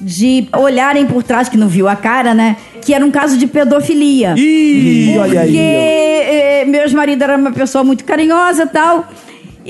de 0.00 0.46
olharem 0.56 1.06
por 1.06 1.22
trás, 1.22 1.48
que 1.48 1.56
não 1.56 1.68
viu 1.68 1.88
a 1.88 1.96
cara, 1.96 2.34
né? 2.34 2.56
Que 2.84 2.94
era 2.94 3.04
um 3.04 3.10
caso 3.10 3.36
de 3.36 3.46
pedofilia. 3.46 4.34
Ih, 4.36 5.16
olha 5.18 5.40
aí, 5.40 5.48
Porque 5.48 5.58
ó. 5.58 6.32
eh, 6.32 6.64
meu 6.66 6.82
ex-marido 6.82 7.22
era 7.24 7.36
uma 7.36 7.52
pessoa 7.52 7.82
muito 7.84 8.04
carinhosa 8.04 8.62
e 8.64 8.66
tal. 8.68 9.08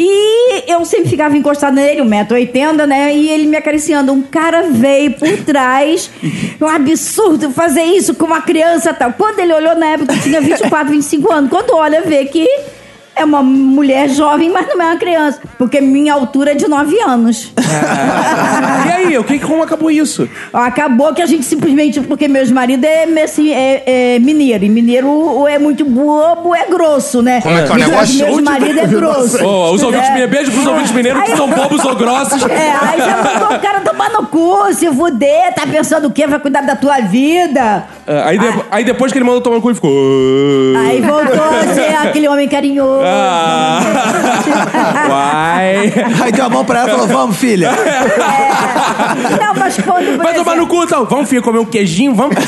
E 0.01 0.71
eu 0.71 0.85
sempre 0.85 1.09
ficava 1.11 1.37
encostada 1.37 1.73
nele, 1.75 2.03
1,80m, 2.03 2.87
né? 2.87 3.13
E 3.17 3.29
ele 3.31 3.47
me 3.49 3.57
acariciando. 3.57 4.13
Um 4.13 4.23
cara 4.23 4.69
veio 4.71 5.11
por 5.15 5.29
trás. 5.45 6.09
Um 6.61 6.67
absurdo 6.69 7.51
fazer 7.51 7.83
isso 7.83 8.15
com 8.15 8.27
uma 8.27 8.41
criança 8.41 8.91
e 8.91 8.95
tal. 8.95 9.13
Quando 9.15 9.41
ele 9.41 9.53
olhou 9.53 9.75
na 9.75 9.87
época, 9.87 10.13
eu 10.15 10.21
tinha 10.21 10.41
24, 10.41 10.91
25 10.93 11.33
anos. 11.33 11.51
Quando 11.51 11.75
olha, 11.75 12.03
vê 12.03 12.27
que 12.27 12.47
é 13.19 13.25
uma 13.25 13.43
mulher 13.43 14.09
jovem, 14.09 14.49
mas 14.51 14.67
não 14.69 14.81
é 14.81 14.87
uma 14.87 14.97
criança. 14.97 15.41
Porque 15.59 15.81
minha 15.81 16.15
altura 16.15 16.53
é 16.53 16.55
de 16.55 16.69
9 16.69 17.01
anos. 17.01 17.53
E 18.89 18.91
aí, 18.91 19.19
o 19.19 19.25
que, 19.25 19.39
como 19.39 19.63
acabou 19.63 19.91
isso? 19.91 20.29
Acabou 20.53 21.13
que 21.15 21.21
a 21.23 21.27
gente 21.27 21.45
simplesmente, 21.45 22.01
porque 22.01 22.27
meu 22.29 22.45
marido 22.51 22.85
é, 22.85 23.05
assim, 23.23 23.53
é, 23.53 24.15
é 24.15 24.19
mineiro, 24.19 24.65
e 24.65 24.69
mineiro 24.69 25.09
ou 25.09 25.47
é 25.47 25.59
muito 25.59 25.85
bobo, 25.85 26.55
é 26.55 26.67
grosso, 26.67 27.23
né? 27.23 27.41
Como 27.41 27.57
é 27.57 27.63
que 27.65 27.71
é 27.71 27.75
o 27.75 27.79
negócio? 27.79 28.27
Meu 28.27 28.43
marido 28.43 28.81
é 28.81 28.87
grosso. 28.87 29.45
Ô, 29.45 29.73
os 29.73 29.83
ouvintes 29.83 30.09
É. 30.09 30.13
mineiros, 30.13 30.31
beijo 30.37 30.53
pros 30.53 30.67
ouvintes 30.67 30.93
mineiros 30.93 31.23
que 31.23 31.37
são 31.37 31.49
bobos 31.49 31.85
ou 31.85 31.95
grossos. 31.97 32.43
É, 32.45 32.71
aí 32.81 32.99
já 32.99 33.17
mandou 33.23 33.57
o 33.57 33.61
cara 33.61 33.81
tomar 33.81 34.11
no 34.11 34.27
cu, 34.27 34.73
se 34.73 34.89
fuder, 34.93 35.55
tá 35.55 35.67
pensando 35.67 36.09
o 36.09 36.11
quê? 36.11 36.27
Vai 36.27 36.39
cuidar 36.39 36.63
da 36.63 36.75
tua 36.77 37.01
vida. 37.01 37.85
É, 38.07 38.23
Aí, 38.23 38.39
de- 38.39 38.65
aí 38.71 38.85
depois 38.85 39.13
que 39.13 39.19
ele 39.19 39.25
mandou 39.25 39.41
tomar 39.41 39.57
no 39.57 39.63
cu, 39.63 39.69
ele 39.69 39.75
ficou. 39.75 39.91
Aí 40.87 41.01
voltou 41.01 41.45
a 41.45 41.75
ser 41.75 41.95
aquele 42.07 42.29
homem 42.29 42.49
carinhoso. 42.49 43.03
Ah, 43.11 43.81
Uai. 45.09 45.93
Aí 46.23 46.33
deu 46.33 46.45
a 46.45 46.49
mão 46.49 46.65
pra 46.65 46.81
ela 46.81 46.89
e 46.89 46.93
falou: 46.93 47.07
Vamos, 47.07 47.37
filha. 47.37 47.69
É. 47.69 49.45
Não, 49.45 49.55
mas 49.55 49.77
quando. 49.77 50.19
Vai 50.19 50.35
tomar 50.35 50.57
no 50.57 50.67
cu, 50.67 50.85
então. 50.85 51.05
Vamos, 51.05 51.29
filho, 51.29 51.43
comer 51.43 51.59
um 51.59 51.65
queijinho, 51.65 52.15
vamos? 52.15 52.37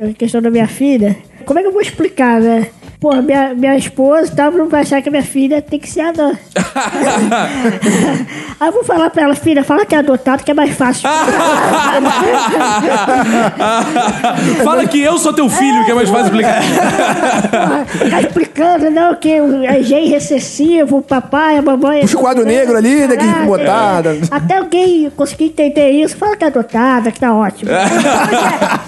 A 0.00 0.12
questão 0.16 0.40
da 0.40 0.50
minha 0.50 0.68
filha. 0.68 1.16
Como 1.44 1.58
é 1.58 1.62
que 1.62 1.68
eu 1.68 1.72
vou 1.72 1.82
explicar, 1.82 2.40
né? 2.40 2.68
Pô, 3.00 3.14
minha, 3.22 3.54
minha 3.54 3.76
esposa 3.76 4.32
tal, 4.34 4.50
não 4.50 4.68
vai 4.68 4.80
achar 4.80 5.00
que 5.00 5.08
a 5.08 5.12
minha 5.12 5.22
filha 5.22 5.62
tem 5.62 5.78
que 5.78 5.88
ser 5.88 6.00
anã. 6.00 6.32
Aí 8.58 8.68
eu 8.68 8.72
vou 8.72 8.82
falar 8.82 9.08
pra 9.10 9.22
ela, 9.22 9.36
filha, 9.36 9.62
fala 9.62 9.86
que 9.86 9.94
é 9.94 9.98
adotado, 9.98 10.42
que 10.42 10.50
é 10.50 10.54
mais 10.54 10.74
fácil. 10.74 11.08
Fala 14.64 14.84
que 14.86 15.00
eu 15.00 15.16
sou 15.18 15.32
teu 15.32 15.48
filho, 15.48 15.84
que 15.84 15.90
é 15.92 15.94
mais 15.94 16.08
fácil 16.08 16.26
explicar. 16.26 16.60
Ficar 17.86 18.20
explicando, 18.20 18.90
não, 18.90 19.14
que 19.14 19.30
é 19.30 19.82
gene 19.82 20.08
recessivo, 20.08 20.96
o 20.98 21.02
papai, 21.02 21.58
a 21.58 21.62
mamãe. 21.62 22.00
Puxa 22.00 22.16
o 22.16 22.20
quadro 22.20 22.44
negro 22.44 22.76
ali, 22.76 23.06
né, 23.06 23.16
que 23.16 23.24
botada. 23.46 24.14
é. 24.14 24.18
Até 24.30 24.56
alguém 24.58 25.08
conseguir 25.10 25.44
entender 25.46 25.90
isso, 25.90 26.16
fala 26.16 26.36
que 26.36 26.44
é 26.44 26.48
adotada, 26.48 27.10
que 27.12 27.20
tá 27.20 27.32
ótimo. 27.32 27.70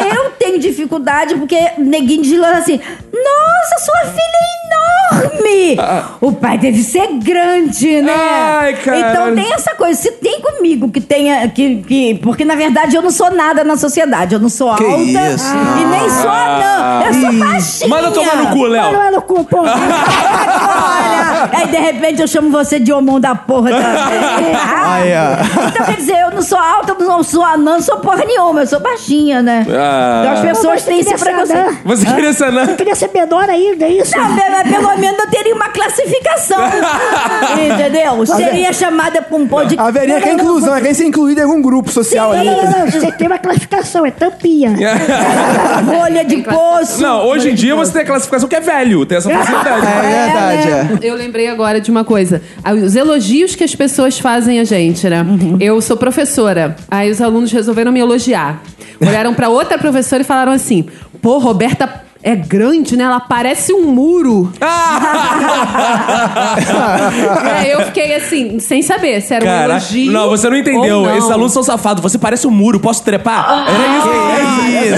Pois 0.00 0.10
é, 0.10 0.16
eu 0.16 0.30
tenho 0.30 0.58
dificuldade 0.58 1.34
porque 1.36 1.56
neguinho 1.78 2.22
de 2.22 2.36
lá 2.36 2.56
assim, 2.58 2.80
nossa, 3.12 3.84
sua 3.84 3.99
filha 4.06 4.38
é 4.40 4.50
enorme! 4.66 5.76
O 6.20 6.32
pai 6.32 6.56
deve 6.58 6.82
ser 6.82 7.06
grande, 7.18 8.00
né? 8.02 8.12
Ai, 8.14 8.74
caralho. 8.76 9.06
Então 9.10 9.34
tem 9.34 9.52
essa 9.52 9.74
coisa, 9.74 10.00
se 10.00 10.12
tem 10.12 10.40
comigo 10.40 10.90
que 10.90 11.00
tenha. 11.00 11.48
Que, 11.48 11.76
que, 11.82 12.14
porque 12.16 12.44
na 12.44 12.54
verdade 12.54 12.94
eu 12.96 13.02
não 13.02 13.10
sou 13.10 13.30
nada 13.30 13.64
na 13.64 13.76
sociedade. 13.76 14.34
Eu 14.34 14.40
não 14.40 14.48
sou 14.48 14.74
Que 14.76 14.84
alta 14.84 15.00
isso? 15.02 15.54
e 15.80 15.84
nem 15.84 16.08
sou 16.10 16.30
anã. 16.30 17.02
Eu 17.06 17.14
sou 17.14 17.32
baixinha. 17.32 17.88
Manda 17.88 18.10
tomar 18.10 18.36
no 18.36 18.46
cu, 18.50 18.64
Léo. 18.64 18.92
não 18.92 19.02
é 19.02 19.10
no 19.10 19.22
cu, 19.22 19.44
pô. 19.44 19.58
Olha, 19.64 21.19
aí 21.52 21.66
de 21.66 21.76
repente 21.76 22.20
eu 22.22 22.28
chamo 22.28 22.50
você 22.50 22.78
de 22.78 22.92
homão 22.92 23.20
da 23.20 23.34
porra 23.34 23.70
também. 23.70 24.50
Ah, 24.82 24.98
ó. 25.02 25.68
Então 25.68 25.86
quer 25.86 25.96
dizer, 25.96 26.18
eu 26.18 26.30
não 26.30 26.42
sou 26.42 26.58
alta, 26.58 26.96
eu 26.98 27.06
não 27.06 27.22
sou 27.22 27.44
anã, 27.44 27.74
não 27.74 27.80
sou 27.80 27.98
porra 27.98 28.24
nenhuma, 28.24 28.62
eu 28.62 28.66
sou 28.66 28.80
baixinha, 28.80 29.42
né? 29.42 29.66
Ah. 29.70 30.20
Então 30.20 30.32
as 30.32 30.40
pessoas 30.40 30.84
têm 30.84 31.00
esse 31.00 31.16
preconceito. 31.16 31.78
Você 31.84 32.06
queria 32.06 32.32
ser 32.32 32.44
anã? 32.44 32.64
Eu 32.64 32.76
queria 32.76 32.94
ser 32.94 33.10
menor 33.12 33.48
ainda, 33.48 33.84
é 33.84 33.88
isso? 33.90 34.16
Não, 34.16 34.28
mas 34.30 34.68
pelo 34.68 34.96
menos 34.98 35.18
eu 35.20 35.30
teria 35.30 35.54
uma 35.54 35.68
classificação. 35.68 36.58
Entendeu? 37.72 38.26
Seria 38.26 38.72
chamada 38.72 39.22
pra 39.22 39.36
um 39.36 39.46
podcast. 39.46 39.88
A 39.88 39.90
velhinha 39.90 40.20
quer 40.20 40.32
inclusão, 40.34 40.70
ela 40.70 40.80
quer 40.80 40.94
ser 40.94 41.04
incluída 41.04 41.40
em 41.42 41.44
algum 41.44 41.62
grupo 41.62 41.90
social 41.90 42.32
Não, 42.32 42.40
ali. 42.40 42.50
não, 42.50 42.56
não, 42.62 42.78
não, 42.80 42.90
você 42.90 43.12
tem 43.12 43.26
uma 43.26 43.38
classificação, 43.38 44.06
é 44.06 44.10
tampinha. 44.10 44.74
Rolha 45.84 46.24
de 46.24 46.38
poço. 46.42 47.00
Não, 47.00 47.26
hoje 47.26 47.50
em 47.50 47.54
dia 47.54 47.74
você 47.74 47.92
tem 47.92 48.02
a 48.02 48.06
classificação 48.06 48.48
que 48.48 48.56
é 48.56 48.60
velho, 48.60 49.06
tem 49.06 49.18
essa 49.18 49.30
facilidade. 49.30 49.86
É 49.86 50.24
verdade, 50.24 51.02
é. 51.04 51.08
Eu 51.08 51.16
lembrei 51.30 51.46
agora 51.46 51.80
de 51.80 51.90
uma 51.92 52.02
coisa. 52.02 52.42
Ah, 52.64 52.72
Os 52.72 52.96
elogios 52.96 53.54
que 53.54 53.62
as 53.62 53.72
pessoas 53.72 54.18
fazem 54.18 54.58
a 54.58 54.64
gente, 54.64 55.08
né? 55.08 55.24
Eu 55.60 55.80
sou 55.80 55.96
professora. 55.96 56.74
Aí 56.90 57.08
os 57.08 57.20
alunos 57.22 57.52
resolveram 57.52 57.92
me 57.92 58.00
elogiar. 58.00 58.60
Olharam 59.00 59.32
pra 59.32 59.48
outra 59.48 59.78
professora 59.78 60.22
e 60.22 60.26
falaram 60.26 60.50
assim: 60.50 60.86
pô, 61.22 61.38
Roberta 61.38 61.86
é 62.22 62.36
grande, 62.36 62.96
né? 62.96 63.04
Ela 63.04 63.20
parece 63.20 63.72
um 63.72 63.86
muro. 63.90 64.52
e 64.60 64.62
aí 67.64 67.70
eu 67.70 67.80
fiquei 67.86 68.14
assim, 68.16 68.58
sem 68.58 68.82
saber 68.82 69.20
se 69.22 69.32
era 69.34 69.44
um 69.44 69.48
Cara, 69.48 69.72
elogio. 69.72 70.12
não, 70.12 70.28
você 70.28 70.48
não 70.50 70.56
entendeu. 70.56 71.02
não. 71.02 71.16
Esses 71.16 71.30
alunos 71.30 71.52
são 71.52 71.62
safados. 71.62 72.02
Você 72.02 72.18
parece 72.18 72.46
um 72.46 72.50
muro, 72.50 72.78
posso 72.80 73.02
trepar? 73.04 73.66
Era 73.68 73.98
isso. 73.98 74.10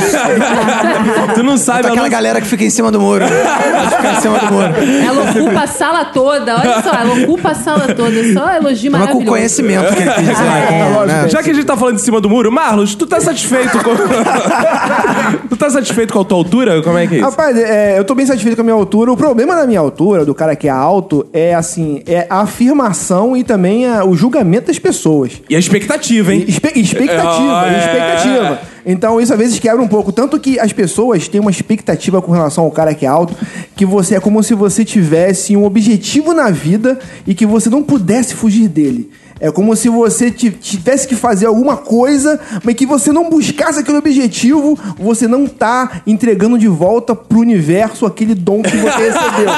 Isso. 0.06 0.16
Tu 1.34 1.42
não 1.42 1.56
sabe, 1.56 1.82
Tá 1.82 1.88
aquela 1.88 2.02
aluno- 2.02 2.10
galera 2.12 2.40
que 2.40 2.46
fica 2.46 2.64
em 2.64 2.70
cima 2.70 2.90
do 2.90 3.00
muro. 3.00 3.24
Fica 3.26 4.12
em 4.12 4.20
cima 4.20 4.38
do 4.38 4.52
muro. 4.52 4.72
Ela 5.06 5.30
ocupa 5.30 5.60
a 5.62 5.66
sala 5.66 6.04
toda. 6.06 6.54
Olha 6.56 6.82
só, 6.82 6.90
ela 6.92 7.14
ocupa 7.22 7.50
a 7.50 7.54
sala 7.54 7.94
toda. 7.94 8.32
Só 8.32 8.50
elogio 8.52 8.90
Mas 8.92 9.00
com 9.00 9.06
maravilhoso. 9.06 9.22
o 9.22 9.26
conhecimento 9.26 9.94
que 9.94 10.02
ele 10.02 10.10
quis 10.12 10.28
dizer. 10.28 10.94
com, 10.94 11.04
né? 11.06 11.28
Já 11.28 11.42
que 11.42 11.50
a 11.50 11.54
gente 11.54 11.64
tá 11.64 11.76
falando 11.76 11.96
de 11.96 12.02
cima 12.02 12.20
do 12.20 12.28
muro, 12.28 12.52
Marlos, 12.52 12.94
tu 12.94 13.06
tá 13.06 13.20
satisfeito 13.20 13.78
com. 13.82 13.92
tu 15.48 15.56
tá 15.56 15.70
satisfeito 15.70 16.12
com 16.12 16.20
a 16.20 16.24
tua 16.24 16.36
altura? 16.38 16.82
Como 16.82 16.98
é 16.98 17.06
que 17.06 17.11
é 17.14 17.18
isso? 17.18 17.24
Rapaz, 17.28 17.56
é, 17.58 17.98
eu 17.98 18.04
tô 18.04 18.14
bem 18.14 18.26
satisfeito 18.26 18.56
com 18.56 18.62
a 18.62 18.64
minha 18.64 18.74
altura. 18.74 19.12
O 19.12 19.16
problema 19.16 19.54
da 19.56 19.66
minha 19.66 19.80
altura, 19.80 20.24
do 20.24 20.34
cara 20.34 20.54
que 20.56 20.66
é 20.68 20.70
alto, 20.70 21.26
é 21.32 21.54
assim, 21.54 22.02
é 22.06 22.26
a 22.30 22.40
afirmação 22.40 23.36
e 23.36 23.44
também 23.44 23.86
a- 23.86 24.04
o 24.04 24.14
julgamento 24.16 24.66
das 24.68 24.78
pessoas. 24.78 25.32
E 25.48 25.54
a 25.56 25.58
expectativa, 25.58 26.32
hein? 26.34 26.44
Espe- 26.48 26.72
expectativa, 26.78 27.60
Ah, 27.60 27.72
é. 27.72 27.78
expectativa. 27.78 28.60
Então 28.84 29.20
isso 29.20 29.32
às 29.32 29.38
vezes 29.38 29.58
quebra 29.60 29.80
um 29.80 29.86
pouco. 29.88 30.10
Tanto 30.10 30.38
que 30.40 30.58
as 30.58 30.72
pessoas 30.72 31.28
têm 31.28 31.40
uma 31.40 31.50
expectativa 31.52 32.20
com 32.20 32.32
relação 32.32 32.64
ao 32.64 32.70
cara 32.70 32.92
que 32.94 33.06
é 33.06 33.08
alto, 33.08 33.34
que 33.76 33.86
você 33.86 34.16
é 34.16 34.20
como 34.20 34.42
se 34.42 34.54
você 34.54 34.84
tivesse 34.84 35.56
um 35.56 35.64
objetivo 35.64 36.32
na 36.34 36.50
vida 36.50 36.98
e 37.26 37.34
que 37.34 37.46
você 37.46 37.70
não 37.70 37.82
pudesse 37.82 38.34
fugir 38.34 38.66
dele. 38.68 39.08
É 39.42 39.50
como 39.50 39.74
se 39.74 39.88
você 39.88 40.30
ti- 40.30 40.50
tivesse 40.52 41.06
que 41.08 41.16
fazer 41.16 41.46
alguma 41.46 41.76
coisa, 41.76 42.38
mas 42.62 42.76
que 42.76 42.86
você 42.86 43.10
não 43.12 43.28
buscasse 43.28 43.80
aquele 43.80 43.98
objetivo, 43.98 44.78
você 44.96 45.26
não 45.26 45.48
tá 45.48 46.00
entregando 46.06 46.56
de 46.56 46.68
volta 46.68 47.12
pro 47.14 47.40
universo 47.40 48.06
aquele 48.06 48.36
dom 48.36 48.62
que 48.62 48.76
você 48.76 48.98
recebeu. 49.10 49.48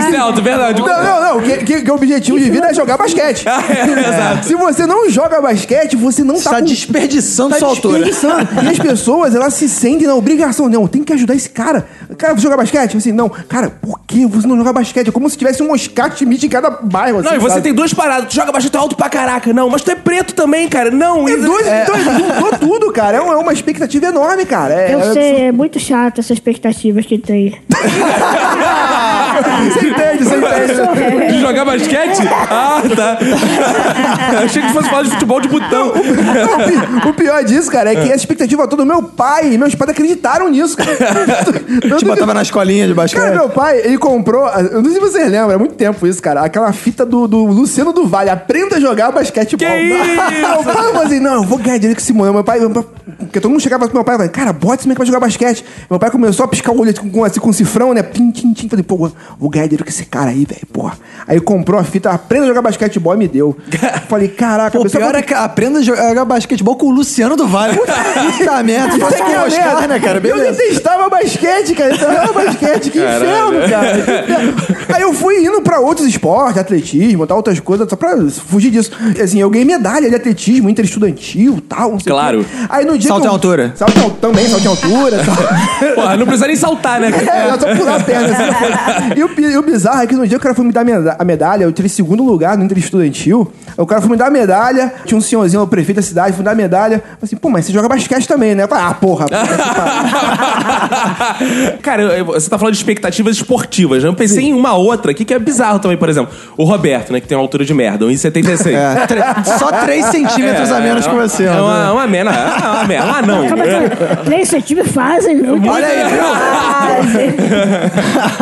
Isso 0.00 0.14
é 0.14 0.16
alto, 0.16 0.42
verdade. 0.42 0.80
Não, 0.82 1.04
não, 1.04 1.34
não. 1.36 1.40
Que, 1.40 1.58
que- 1.58 1.82
que 1.82 1.90
o 1.90 1.94
objetivo 1.94 2.36
de 2.38 2.50
vida 2.50 2.66
é 2.66 2.74
jogar 2.74 2.96
basquete. 2.98 3.44
Se 4.42 4.54
você 4.56 4.86
não 4.86 5.08
joga 5.08 5.40
basquete, 5.40 5.94
você 5.96 6.24
não 6.24 6.34
Está 6.34 6.50
tá 6.50 6.58
com- 6.58 6.64
desperdiçando 6.64 7.50
tá 7.50 7.58
sua 7.60 7.68
altura. 7.68 8.04
desperdiçando. 8.04 8.48
E 8.64 8.68
as 8.68 8.78
pessoas, 8.78 9.34
elas 9.36 9.54
se 9.54 9.68
sentem 9.68 10.06
na 10.08 10.14
obrigação. 10.16 10.68
Não, 10.68 10.86
tem 10.88 11.04
que 11.04 11.12
ajudar 11.12 11.34
esse 11.36 11.48
cara. 11.48 11.86
Cara, 12.16 12.34
você 12.34 12.40
jogar 12.42 12.56
basquete? 12.56 12.96
Assim, 12.96 13.12
não. 13.12 13.28
Cara, 13.28 13.70
por 13.70 14.00
que 14.06 14.26
você 14.26 14.46
não 14.48 14.56
joga 14.56 14.72
basquete? 14.72 15.08
É 15.08 15.12
como 15.12 15.28
se 15.30 15.36
tivesse 15.36 15.62
um 15.62 15.70
Oscar 15.72 16.10
Schmidt 16.16 16.46
em 16.46 16.48
cada 16.48 16.70
bairro. 16.70 17.22
Não, 17.22 17.28
assim, 17.28 17.36
e 17.36 17.38
você 17.40 17.50
sabe? 17.50 17.62
tem 17.62 17.72
duas 17.74 17.94
paradas. 17.94 18.28
Tu 18.28 18.34
joga 18.34 18.50
é 18.58 18.76
alto 18.76 18.96
pra 18.96 19.08
caraca. 19.28 19.52
Não, 19.52 19.68
mas 19.68 19.82
tu 19.82 19.90
é 19.90 19.94
preto 19.94 20.34
também, 20.34 20.68
cara. 20.68 20.90
Não, 20.90 21.28
É 21.28 21.32
isso- 21.32 21.42
dois, 21.46 21.66
dois, 21.86 22.04
juntou 22.04 22.58
tudo, 22.58 22.92
cara. 22.92 23.18
É 23.18 23.20
uma, 23.20 23.34
é 23.34 23.36
uma 23.36 23.52
expectativa 23.52 24.06
enorme, 24.06 24.46
cara. 24.46 24.74
É, 24.74 24.94
Eu 24.94 25.00
é- 25.00 25.12
sei, 25.12 25.36
é 25.46 25.52
muito 25.52 25.78
chato 25.78 26.18
essas 26.20 26.32
expectativas 26.32 27.04
que 27.04 27.18
tem. 27.18 27.58
Você 29.72 29.88
entende, 29.88 30.24
você 30.24 30.36
entende. 30.36 31.32
De 31.32 31.40
jogar 31.40 31.64
basquete? 31.64 32.20
Ah, 32.50 32.82
tá. 32.96 33.18
Eu 34.32 34.38
achei 34.44 34.62
que 34.62 34.72
fosse 34.72 34.88
falar 34.88 35.02
de 35.02 35.10
futebol 35.10 35.40
de 35.40 35.48
botão. 35.48 35.88
O 35.88 35.92
pi- 35.92 37.08
O 37.08 37.12
pior 37.14 37.44
disso, 37.44 37.70
cara, 37.70 37.92
é 37.92 37.96
que 37.96 38.06
essa 38.08 38.16
expectativa 38.16 38.66
toda, 38.66 38.84
meu 38.84 39.02
pai 39.02 39.52
e 39.52 39.58
meus 39.58 39.74
pais 39.74 39.90
acreditaram 39.90 40.48
nisso, 40.48 40.76
cara. 40.76 40.96
Te 41.98 42.04
botava 42.04 42.34
na 42.34 42.42
escolinha 42.42 42.86
de 42.86 42.94
basquete. 42.94 43.20
Cara, 43.22 43.34
meu 43.34 43.48
pai, 43.48 43.78
ele 43.84 43.98
comprou, 43.98 44.48
eu 44.48 44.82
não 44.82 44.84
sei 44.90 44.94
se 44.94 45.00
vocês 45.00 45.30
lembram, 45.30 45.52
é 45.52 45.56
muito 45.56 45.74
tempo 45.74 46.06
isso, 46.06 46.22
cara, 46.22 46.42
aquela 46.42 46.72
fita 46.72 47.04
do, 47.04 47.26
do 47.26 47.44
Luciano 47.46 47.92
do 47.92 48.06
Vale, 48.06 48.30
aprenda 48.30 48.76
a 48.76 48.80
jogar 48.80 49.10
basquetebol. 49.12 49.66
Que 49.68 49.74
isso? 49.82 50.40
Meu 50.40 50.62
pai 50.64 50.74
falou 50.74 51.02
assim, 51.02 51.20
não, 51.20 51.34
eu 51.34 51.42
vou 51.42 51.58
ganhar 51.58 51.78
dinheiro 51.78 51.94
com 51.96 52.02
esse 52.02 52.12
moleque. 52.12 52.34
Meu 52.34 52.44
pai, 52.44 52.58
meu 52.60 52.70
pai- 52.70 52.84
porque 53.18 53.40
todo 53.40 53.50
mundo 53.50 53.60
chegava 53.60 53.84
pro 53.86 53.94
meu 53.94 54.04
pai 54.04 54.14
e 54.14 54.18
falava, 54.18 54.32
cara, 54.32 54.52
bota 54.52 54.76
esse 54.76 54.86
moleque 54.86 54.98
pra 54.98 55.06
jogar 55.06 55.20
basquete. 55.20 55.64
Meu 55.90 55.98
pai 55.98 56.10
começou 56.10 56.44
a 56.44 56.48
piscar 56.48 56.72
o 56.72 56.80
olho 56.80 56.90
assim, 56.90 57.08
com, 57.08 57.24
assim, 57.24 57.40
com 57.40 57.48
um 57.50 57.52
cifrão, 57.52 57.92
né, 57.94 58.02
pim, 58.02 58.30
tim, 58.30 58.52
tim, 58.52 58.68
falei, 58.68 58.82
pô, 58.82 59.10
vou 59.38 59.50
ganhar 59.50 59.64
dinheiro 59.66 59.84
com 59.84 59.90
esse 59.90 60.04
cara 60.04 60.30
aí, 60.30 60.44
velho, 60.44 60.66
porra. 60.72 60.94
Aí 61.26 61.40
comprou 61.40 61.78
a 61.80 61.84
fita, 61.84 62.10
aprenda 62.10 62.44
a 62.44 62.48
jogar 62.48 62.62
basquetebol 62.62 63.14
e 63.14 63.16
me 63.18 63.28
deu. 63.28 63.56
Falei, 64.08 64.28
caraca, 64.28 64.78
Pô, 64.78 64.84
pior 64.88 65.14
é 65.14 65.22
que 65.22 65.34
aprenda 65.34 65.80
a 65.80 65.82
jogar 65.82 66.24
basquetebol 66.24 66.76
com 66.76 66.86
o 66.86 66.90
Luciano 66.90 67.36
do 67.36 67.46
Vale. 67.46 67.76
Puta 67.76 68.62
merda, 68.62 68.98
fosse 68.98 69.16
que 69.22 69.30
o 69.32 69.42
Oscar, 69.46 69.88
né, 69.88 69.98
cara? 70.00 70.18
Eu 70.18 70.22
Beleza. 70.22 70.52
detestava 70.58 71.08
basquete, 71.08 71.74
cara. 71.74 71.90
Eu 71.94 71.98
jogava 71.98 72.32
basquete, 72.32 72.90
que 72.90 72.98
inferno, 72.98 73.68
cara. 73.68 73.98
Que. 74.86 74.92
Aí 74.92 75.02
eu 75.02 75.12
fui 75.12 75.44
indo 75.44 75.60
pra 75.62 75.80
outros 75.80 76.06
esportes, 76.06 76.58
atletismo, 76.58 77.26
tal, 77.26 77.36
outras 77.36 77.58
coisas, 77.60 77.88
só 77.88 77.96
pra 77.96 78.16
fugir 78.30 78.70
disso. 78.70 78.90
Assim, 79.22 79.40
eu 79.40 79.50
ganhei 79.50 79.64
medalha 79.66 80.08
de 80.08 80.14
atletismo, 80.16 80.68
interestudantil, 80.70 81.60
tal, 81.68 81.92
não 81.92 82.00
sei 82.00 82.12
Claro. 82.12 82.44
quê. 82.44 82.66
Aí 82.68 82.84
no 82.84 82.96
dia 82.98 83.08
Salto 83.08 83.22
que 83.22 83.26
eu- 83.26 83.30
em 83.30 83.34
altura. 83.34 83.72
Salto 83.76 83.98
em 83.98 84.10
também, 84.10 84.46
salto 84.48 84.64
em 84.64 84.68
altura, 84.68 85.20
tal. 85.24 85.94
Porra, 85.94 86.16
não 86.16 86.24
precisa 86.26 86.46
nem 86.46 86.56
saltar, 86.56 87.00
né? 87.00 87.08
É, 87.08 87.50
eu 87.52 87.60
só 87.60 87.74
pular 87.76 87.96
a 87.96 88.00
perna. 88.00 88.28
Assim. 88.28 89.12
e, 89.18 89.24
o, 89.24 89.30
e 89.40 89.56
o 89.58 89.62
bizarro 89.62 90.02
é 90.02 90.06
que 90.06 90.14
no 90.14 90.26
dia 90.26 90.38
que 90.38 90.42
o 90.42 90.42
cara 90.42 90.54
foi 90.54 90.64
me 90.64 90.72
dar 90.72 90.84
a 91.18 91.24
medalha, 91.24 91.64
eu 91.64 91.72
tirei 91.72 91.88
segundo 91.88 92.22
lugar 92.22 92.56
no 92.56 92.64
Interestudantil. 92.64 93.50
O 93.76 93.86
cara 93.86 94.00
foi 94.00 94.10
me 94.10 94.16
dar 94.16 94.26
a 94.26 94.30
medalha, 94.30 94.92
tinha 95.04 95.16
um 95.16 95.20
senhorzinho, 95.20 95.62
o 95.62 95.66
prefeito 95.66 95.96
da 95.96 96.02
cidade, 96.02 96.30
foi 96.32 96.38
me 96.38 96.44
dar 96.44 96.52
a 96.52 96.54
medalha. 96.54 96.94
Eu 96.96 97.00
falei 97.00 97.16
assim, 97.22 97.36
pô, 97.36 97.48
mas 97.50 97.64
você 97.66 97.72
joga 97.72 97.88
basquete 97.88 98.26
também, 98.26 98.54
né? 98.54 98.64
Eu 98.64 98.68
falei, 98.68 98.84
ah, 98.84 98.94
porra. 98.94 99.26
pariu. 99.28 99.48
Cara, 101.82 102.02
eu- 102.02 102.24
você 102.26 102.48
tá 102.50 102.58
falando 102.58 102.72
de 102.74 102.78
expectativas 102.78 103.36
esportivas. 103.36 104.02
né? 104.02 104.08
Eu 104.08 104.14
pensei 104.14 104.44
em 104.46 104.54
uma 104.54 104.74
outra 104.74 105.10
aqui 105.12 105.24
que 105.24 105.32
é 105.34 105.38
bizarro 105.38 105.78
também, 105.78 105.96
por 105.96 106.08
exemplo. 106.08 106.32
O 106.56 106.64
Roberto, 106.64 107.12
né? 107.12 107.20
Que 107.20 107.26
tem 107.28 107.36
uma 107.36 107.42
altura 107.44 107.64
de 107.64 107.72
merda, 107.74 108.04
1,76. 108.06 108.72
É, 108.74 109.06
tre- 109.06 109.22
só 109.58 109.70
3 109.70 110.04
centímetros 110.06 110.70
a 110.72 110.80
menos 110.80 111.06
que 111.06 111.14
você. 111.14 111.44
É 111.44 111.52
uma, 111.60 111.92
uma 111.92 112.06
merda. 112.06 112.30
É 112.30 112.68
uma 112.68 112.84
merda. 112.84 113.06
Um 113.08 113.14
anão. 113.14 113.48
Calma 113.48 113.64
aí, 113.64 113.90
3 114.24 114.48
centímetros 114.48 114.94
fazem. 114.94 115.40
Olha 115.68 115.86
aí, 115.86 116.02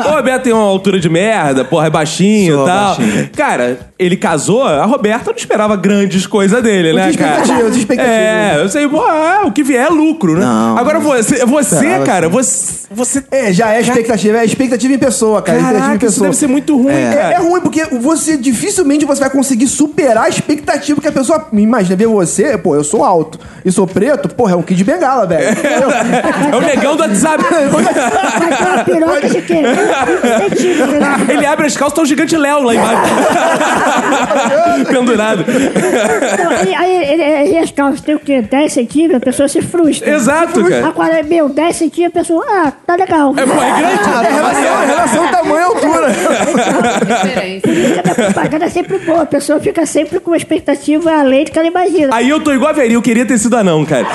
O 0.06 0.10
Roberto 0.16 0.42
tem 0.46 0.52
uma 0.66 0.72
altura 0.72 0.98
de 1.00 1.08
merda, 1.08 1.64
porra, 1.64 1.86
é 1.86 1.90
baixinho 1.90 2.54
e 2.54 2.56
Sou 2.56 2.66
tal. 2.66 2.96
baixinho. 2.96 3.30
Cara, 3.36 3.78
ele 3.98 4.16
casou, 4.16 4.62
a 4.64 4.84
Roberta 4.84 5.30
não 5.30 5.36
esperava 5.36 5.74
grandes 5.76 6.26
coisas 6.26 6.62
dele, 6.62 6.92
né, 6.92 7.12
cara? 7.14 7.40
expectativas, 7.40 7.76
expectativas. 7.76 8.16
É, 8.16 8.56
eu 8.62 8.68
sei, 8.68 8.88
pô, 8.88 9.06
é, 9.10 9.42
o 9.44 9.52
que 9.52 9.62
vier 9.62 9.86
é 9.86 9.88
lucro, 9.88 10.34
né? 10.34 10.40
Não, 10.44 10.76
Agora 10.78 10.98
você, 11.00 11.44
você 11.46 11.74
esperava 11.76 12.04
cara, 12.04 12.28
você, 12.28 12.86
você... 12.90 13.24
É, 13.30 13.52
já 13.52 13.72
é 13.74 13.80
expectativa, 13.80 14.38
é 14.38 14.44
expectativa 14.44 14.92
em 14.92 14.98
pessoa, 14.98 15.40
cara. 15.42 15.58
expectativa 15.58 15.78
em 15.78 15.88
Caraca, 15.88 16.06
isso 16.06 16.14
pessoa. 16.14 16.26
deve 16.28 16.36
ser 16.36 16.46
muito 16.48 16.76
ruim, 16.76 16.92
É, 16.92 17.10
cara. 17.14 17.34
é 17.34 17.38
ruim 17.38 17.60
porque 17.60 17.84
você 17.98 18.36
dificilmente 18.36 19.04
você 19.04 19.20
vai 19.20 19.30
conseguir 19.30 19.66
superar 19.66 20.24
a 20.24 20.28
expectativa 20.28 21.00
que 21.00 21.08
a 21.08 21.12
pessoa 21.12 21.46
imagina 21.52 21.96
ver 21.96 22.06
você, 22.06 22.58
pô, 22.58 22.74
eu 22.74 22.84
sou 22.84 23.02
alto 23.04 23.38
e 23.64 23.72
sou 23.72 23.86
preto, 23.86 24.28
porra, 24.28 24.52
é 24.52 24.56
um 24.56 24.62
kid 24.62 24.76
de 24.76 24.84
bengala, 24.84 25.26
velho. 25.26 25.50
Entendeu? 25.52 25.88
É 26.52 26.56
o 26.56 26.60
negão 26.60 26.96
do 26.96 27.02
WhatsApp. 27.02 27.42
Uma 28.66 28.84
piroca 28.84 29.28
de 29.28 29.42
quê? 29.42 29.54
3 29.62 30.36
centímetros. 30.38 30.55
Ele 31.28 31.46
abre 31.46 31.66
as 31.66 31.76
calças, 31.76 31.96
tá 31.96 32.02
o 32.02 32.06
gigante 32.06 32.36
Léo 32.36 32.62
lá 32.62 32.74
embaixo. 32.74 33.02
Pendurado. 34.90 35.44
Então, 35.48 36.50
aí, 36.50 36.74
aí, 36.74 37.12
ele- 37.12 37.22
aí 37.22 37.58
as 37.58 37.70
calças 37.70 38.00
tem 38.00 38.14
o 38.14 38.18
quê? 38.18 38.42
10 38.42 38.72
centímetros, 38.72 39.16
a 39.16 39.20
pessoa 39.24 39.48
se 39.48 39.60
frustra. 39.62 40.10
Exato, 40.10 40.62
cara. 40.64 40.86
Agora, 40.88 41.22
meu, 41.22 41.48
10 41.48 41.76
centímetros, 41.76 42.16
a 42.16 42.20
pessoa, 42.22 42.44
ah, 42.48 42.72
tá 42.86 42.96
legal. 42.96 43.34
É, 43.36 43.46
pô, 43.46 43.52
é 43.62 43.70
grande. 43.80 44.26
É 44.26 44.32
relação, 44.32 44.82
é 44.82 44.86
relação 44.86 45.28
tamanho 45.28 45.56
e 45.56 45.62
altura. 45.62 46.06
Diferença. 46.10 47.60
Por 47.62 47.70
isso 47.72 47.92
que 47.94 47.98
a 48.10 48.14
propaganda 48.14 48.64
é 48.66 48.68
sempre 48.70 48.98
boa. 48.98 49.22
A 49.22 49.26
pessoa 49.26 49.60
fica 49.60 49.86
sempre 49.86 50.20
com 50.20 50.30
uma 50.30 50.36
expectativa 50.36 51.10
além 51.12 51.44
do 51.44 51.50
que 51.50 51.58
ela 51.58 51.68
imagina. 51.68 52.14
Aí 52.14 52.28
eu 52.28 52.40
tô 52.40 52.52
igual 52.52 52.70
a 52.70 52.74
Veri, 52.74 52.94
eu 52.94 53.02
queria 53.02 53.26
ter 53.26 53.38
sido 53.38 53.56
anão, 53.56 53.84
cara. 53.84 54.06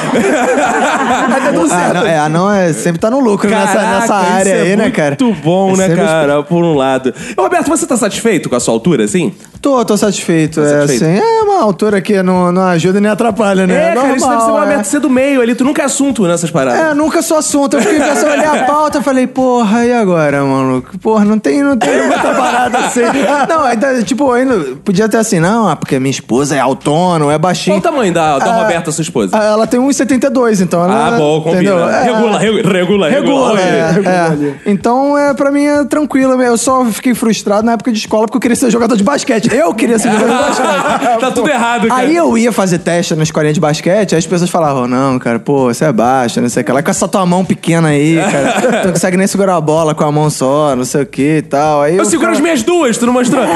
Mas 1.29 1.43
tá 1.43 1.51
tudo 1.53 1.65
Ah, 1.73 1.77
certo. 1.77 1.93
não, 1.95 2.05
é, 2.07 2.17
anão 2.19 2.51
é, 2.51 2.73
sempre 2.73 2.99
tá 2.99 3.09
no 3.09 3.19
lucro 3.19 3.49
nessa, 3.49 3.73
Caraca, 3.79 3.99
nessa 3.99 4.15
área 4.15 4.41
isso 4.41 4.49
é 4.49 4.61
aí, 4.61 4.75
né, 4.75 4.89
cara? 4.91 5.17
Muito 5.19 5.41
bom, 5.41 5.73
É 5.73 5.77
né, 5.77 5.87
sempre- 5.87 6.01
cara? 6.27 6.43
Por 6.43 6.63
um 6.63 6.73
lado. 6.75 7.13
Roberto, 7.37 7.67
você 7.67 7.85
tá 7.85 7.97
satisfeito 7.97 8.49
com 8.49 8.55
a 8.55 8.59
sua 8.59 8.73
altura, 8.73 9.03
assim? 9.03 9.33
Tô, 9.61 9.85
tô 9.85 9.95
satisfeito. 9.95 10.59
é, 10.59 10.67
satisfeito? 10.87 11.03
assim, 11.03 11.19
é 11.19 11.43
uma 11.43 11.61
altura 11.61 12.01
que 12.01 12.21
não, 12.23 12.51
não 12.51 12.63
ajuda 12.63 12.99
nem 12.99 13.11
atrapalha, 13.11 13.67
né? 13.67 13.91
É, 13.91 13.93
cara, 13.93 14.15
isso 14.15 14.27
deve 14.27 14.41
ser 14.41 14.47
Normal, 14.47 14.65
uma 14.65 14.73
é. 14.73 14.99
do 14.99 15.09
meio 15.09 15.41
ali. 15.41 15.53
Tu 15.53 15.63
nunca 15.63 15.83
é 15.83 15.85
assunto 15.85 16.23
nessas 16.27 16.49
paradas. 16.49 16.79
É, 16.79 16.93
nunca 16.95 17.21
sou 17.21 17.37
assunto. 17.37 17.75
Eu 17.77 17.81
fiquei 17.81 17.99
pensando, 17.99 18.31
olhei 18.31 18.45
a 18.45 18.63
pauta 18.63 18.97
e 18.99 19.03
falei, 19.03 19.27
porra, 19.27 19.85
e 19.85 19.93
agora, 19.93 20.43
maluco? 20.43 20.97
Porra, 20.97 21.23
não 21.25 21.37
tem, 21.37 21.61
não 21.61 21.77
tem 21.77 22.07
muita 22.07 22.33
parada 22.33 22.77
assim. 22.79 23.01
Não, 23.47 23.61
ainda, 23.63 24.01
tipo, 24.03 24.31
ainda 24.31 24.57
podia 24.83 25.07
ter 25.09 25.17
assim, 25.17 25.39
não, 25.39 25.67
ah, 25.67 25.75
porque 25.75 25.99
minha 25.99 26.11
esposa 26.11 26.55
é 26.55 26.59
autônoma, 26.59 27.33
é 27.33 27.37
baixinha. 27.37 27.79
Qual 27.79 27.91
o 27.91 27.95
tamanho 27.95 28.13
da, 28.13 28.37
da 28.39 28.45
Ah, 28.45 28.61
Roberta, 28.61 28.91
sua 28.91 29.01
esposa? 29.01 29.37
Ah, 29.37 29.43
Ela 29.43 29.67
tem 29.67 29.79
1,72, 29.79 30.61
então 30.61 30.83
ela. 30.83 31.07
Ah, 31.07 31.17
bom, 31.17 31.41
combina. 31.41 31.61
entendeu? 31.63 31.89
É, 31.89 32.03
Regula, 32.03 32.39
regula, 32.39 32.69
regula, 32.71 33.09
Regula, 33.09 33.57
regula. 33.57 34.09
é, 34.09 34.09
é. 34.09 34.55
Então, 34.71 35.17
é, 35.17 35.33
pra 35.33 35.51
mim 35.51 35.65
é 35.65 35.83
tranquilo. 35.85 36.39
Eu 36.41 36.57
só 36.57 36.85
fiquei 36.85 37.13
frustrado 37.13 37.65
na 37.65 37.73
época 37.73 37.91
de 37.91 37.97
escola 37.99 38.25
porque 38.25 38.37
eu 38.37 38.41
queria 38.41 38.55
ser 38.55 38.69
jogador 38.69 38.95
de 38.95 39.03
basquete. 39.03 39.50
Eu 39.51 39.73
queria 39.73 39.99
ser 39.99 40.11
jogador 40.11 40.51
de 40.51 40.61
basquete. 40.61 41.19
tá 41.19 41.31
tudo 41.31 41.49
errado, 41.49 41.87
cara. 41.87 42.01
Aí 42.01 42.15
eu 42.15 42.37
ia 42.37 42.51
fazer 42.51 42.79
teste 42.79 43.15
na 43.15 43.23
escolinha 43.23 43.53
de 43.53 43.59
basquete, 43.59 44.13
aí 44.15 44.19
as 44.19 44.25
pessoas 44.25 44.49
falavam, 44.49 44.87
não, 44.87 45.19
cara, 45.19 45.39
pô, 45.39 45.65
você 45.65 45.85
é 45.85 45.91
baixo, 45.91 46.39
não 46.41 46.49
sei 46.49 46.61
o 46.61 46.65
que 46.65 46.71
lá, 46.71 46.81
com 46.81 46.89
essa 46.91 47.07
tua 47.07 47.25
mão 47.25 47.43
pequena 47.43 47.89
aí, 47.89 48.15
cara. 48.31 48.61
Tu 48.81 48.85
não 48.87 48.93
consegue 48.93 49.17
nem 49.17 49.27
segurar 49.27 49.55
a 49.55 49.61
bola 49.61 49.93
com 49.93 50.03
a 50.03 50.11
mão 50.11 50.29
só, 50.29 50.75
não 50.75 50.85
sei 50.85 51.01
o 51.01 51.05
que 51.05 51.37
e 51.37 51.41
tal. 51.41 51.81
Aí 51.81 51.97
Eu 51.97 52.05
seguro 52.05 52.31
as 52.31 52.39
minhas 52.39 52.63
duas, 52.63 52.97
tu 52.97 53.05
não 53.05 53.13
mostrou? 53.13 53.43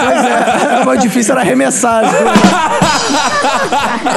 Pois 0.00 0.24
é, 0.24 0.82
o 0.82 0.86
mais 0.86 1.00
difícil 1.00 1.32
era 1.32 1.40
arremessar. 1.42 2.02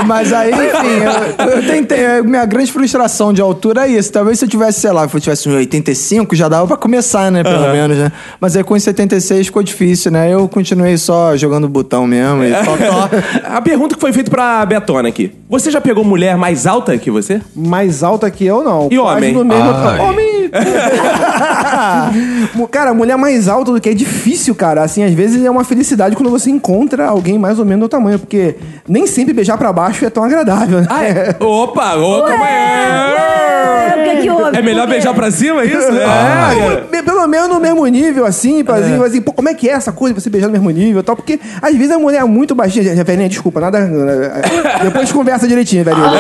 Mas 0.06 0.32
aí, 0.34 0.52
enfim, 0.52 1.40
eu, 1.40 1.48
eu 1.48 1.68
tentei. 1.68 2.22
Minha 2.24 2.46
grande 2.46 2.72
frustração 2.72 3.34
de 3.34 3.42
altura 3.42 3.86
é 3.88 3.92
isso. 3.92 4.12
Talvez 4.12 4.40
se 4.40 4.46
eu 4.46 4.50
tivesse, 4.50 4.82
sei 4.82 4.92
lá, 4.92 5.08
se 5.08 5.16
eu 5.16 5.22
tivesse 5.22 5.50
um 5.50 5.56
85, 5.56 6.36
já 6.36 6.48
dava 6.48 6.68
pra 6.68 6.78
começar, 6.78 7.32
né? 7.32 7.44
Pelo 7.44 7.72
menos, 7.72 7.98
né? 7.98 8.12
Mas 8.40 8.56
aí 8.56 8.64
com 8.64 8.74
os 8.74 8.84
76 8.84 9.48
ficou 9.48 9.64
difícil, 9.64 10.12
né? 10.12 10.32
Eu 10.34 10.48
continuei 10.84 10.98
só 10.98 11.36
jogando 11.38 11.68
botão 11.70 12.06
mesmo 12.06 12.44
e 12.44 12.52
totó. 12.52 13.10
A 13.56 13.62
pergunta 13.62 13.96
que 13.96 14.02
foi 14.02 14.12
feita 14.12 14.30
pra 14.30 14.66
Betona 14.66 15.08
aqui. 15.10 15.32
Você 15.50 15.72
já 15.72 15.80
pegou 15.80 16.04
mulher 16.04 16.36
mais 16.38 16.68
alta 16.68 16.98
que 16.98 17.10
você? 17.10 17.42
Mais 17.56 18.04
alta 18.04 18.30
que 18.30 18.46
eu, 18.46 18.64
não. 18.64 18.90
E 18.92 18.98
Quase 18.98 19.18
homem? 19.18 19.34
No 19.34 19.46
mesmo... 19.46 19.72
Ai. 19.74 20.00
Homem... 20.00 20.34
Mu- 22.54 22.68
cara, 22.68 22.94
mulher 22.94 23.18
mais 23.18 23.48
alta 23.48 23.72
do 23.72 23.82
que 23.82 23.90
é 23.90 23.94
difícil, 23.94 24.54
cara. 24.54 24.84
Assim, 24.84 25.04
às 25.04 25.14
vezes 25.14 25.44
é 25.44 25.50
uma 25.50 25.64
felicidade 25.64 26.16
quando 26.16 26.30
você 26.30 26.50
encontra 26.50 27.08
alguém 27.08 27.40
mais 27.40 27.60
ou 27.60 27.66
menos 27.66 27.82
do 27.86 27.90
tamanho, 27.90 28.20
porque 28.20 28.56
nem 28.88 29.08
sempre 29.08 29.34
beijar 29.34 29.58
pra 29.58 29.72
baixo 29.74 30.06
é 30.06 30.10
tão 30.10 30.24
agradável, 30.24 30.82
né? 30.82 30.88
Ah, 30.90 31.04
é? 31.06 31.36
Opa, 31.40 31.96
opa, 31.96 32.32
É, 32.34 33.43
o 33.64 34.04
que 34.04 34.22
que 34.22 34.30
houve? 34.30 34.58
É 34.58 34.62
melhor 34.62 34.86
quê? 34.88 34.94
beijar 34.94 35.14
pra 35.14 35.32
cima, 35.32 35.62
é 35.62 35.66
isso? 35.66 35.88
É. 35.92 36.82
Be- 36.92 37.04
Pelo 37.04 37.28
menos 37.28 37.50
no 37.50 37.60
mesmo 37.60 37.86
nível, 37.88 38.26
assim, 38.26 38.64
pra 38.64 38.76
assim, 38.76 39.04
assim, 39.04 39.22
pô, 39.22 39.32
como 39.34 39.48
é 39.50 39.54
que 39.54 39.70
é 39.70 39.74
essa 39.74 39.92
coisa, 39.92 40.20
você 40.20 40.30
beijar 40.30 40.48
no 40.48 40.54
mesmo 40.54 40.70
nível 40.70 41.02
e 41.02 41.04
tal? 41.04 41.16
Porque 41.16 41.40
às 41.62 41.74
vezes 41.76 41.92
a 41.92 42.00
mulher 42.00 42.22
é 42.22 42.24
muito 42.26 42.54
baixinha, 42.56 42.96
Já, 42.96 43.04
velhinha, 43.04 43.30
desculpa, 43.30 43.60
nada. 43.62 43.80
eh, 43.80 44.84
Depois 44.84 45.12
conversa 45.12 45.48
direitinho, 45.48 45.84
velhinha. 45.84 46.10
Né? 46.10 46.20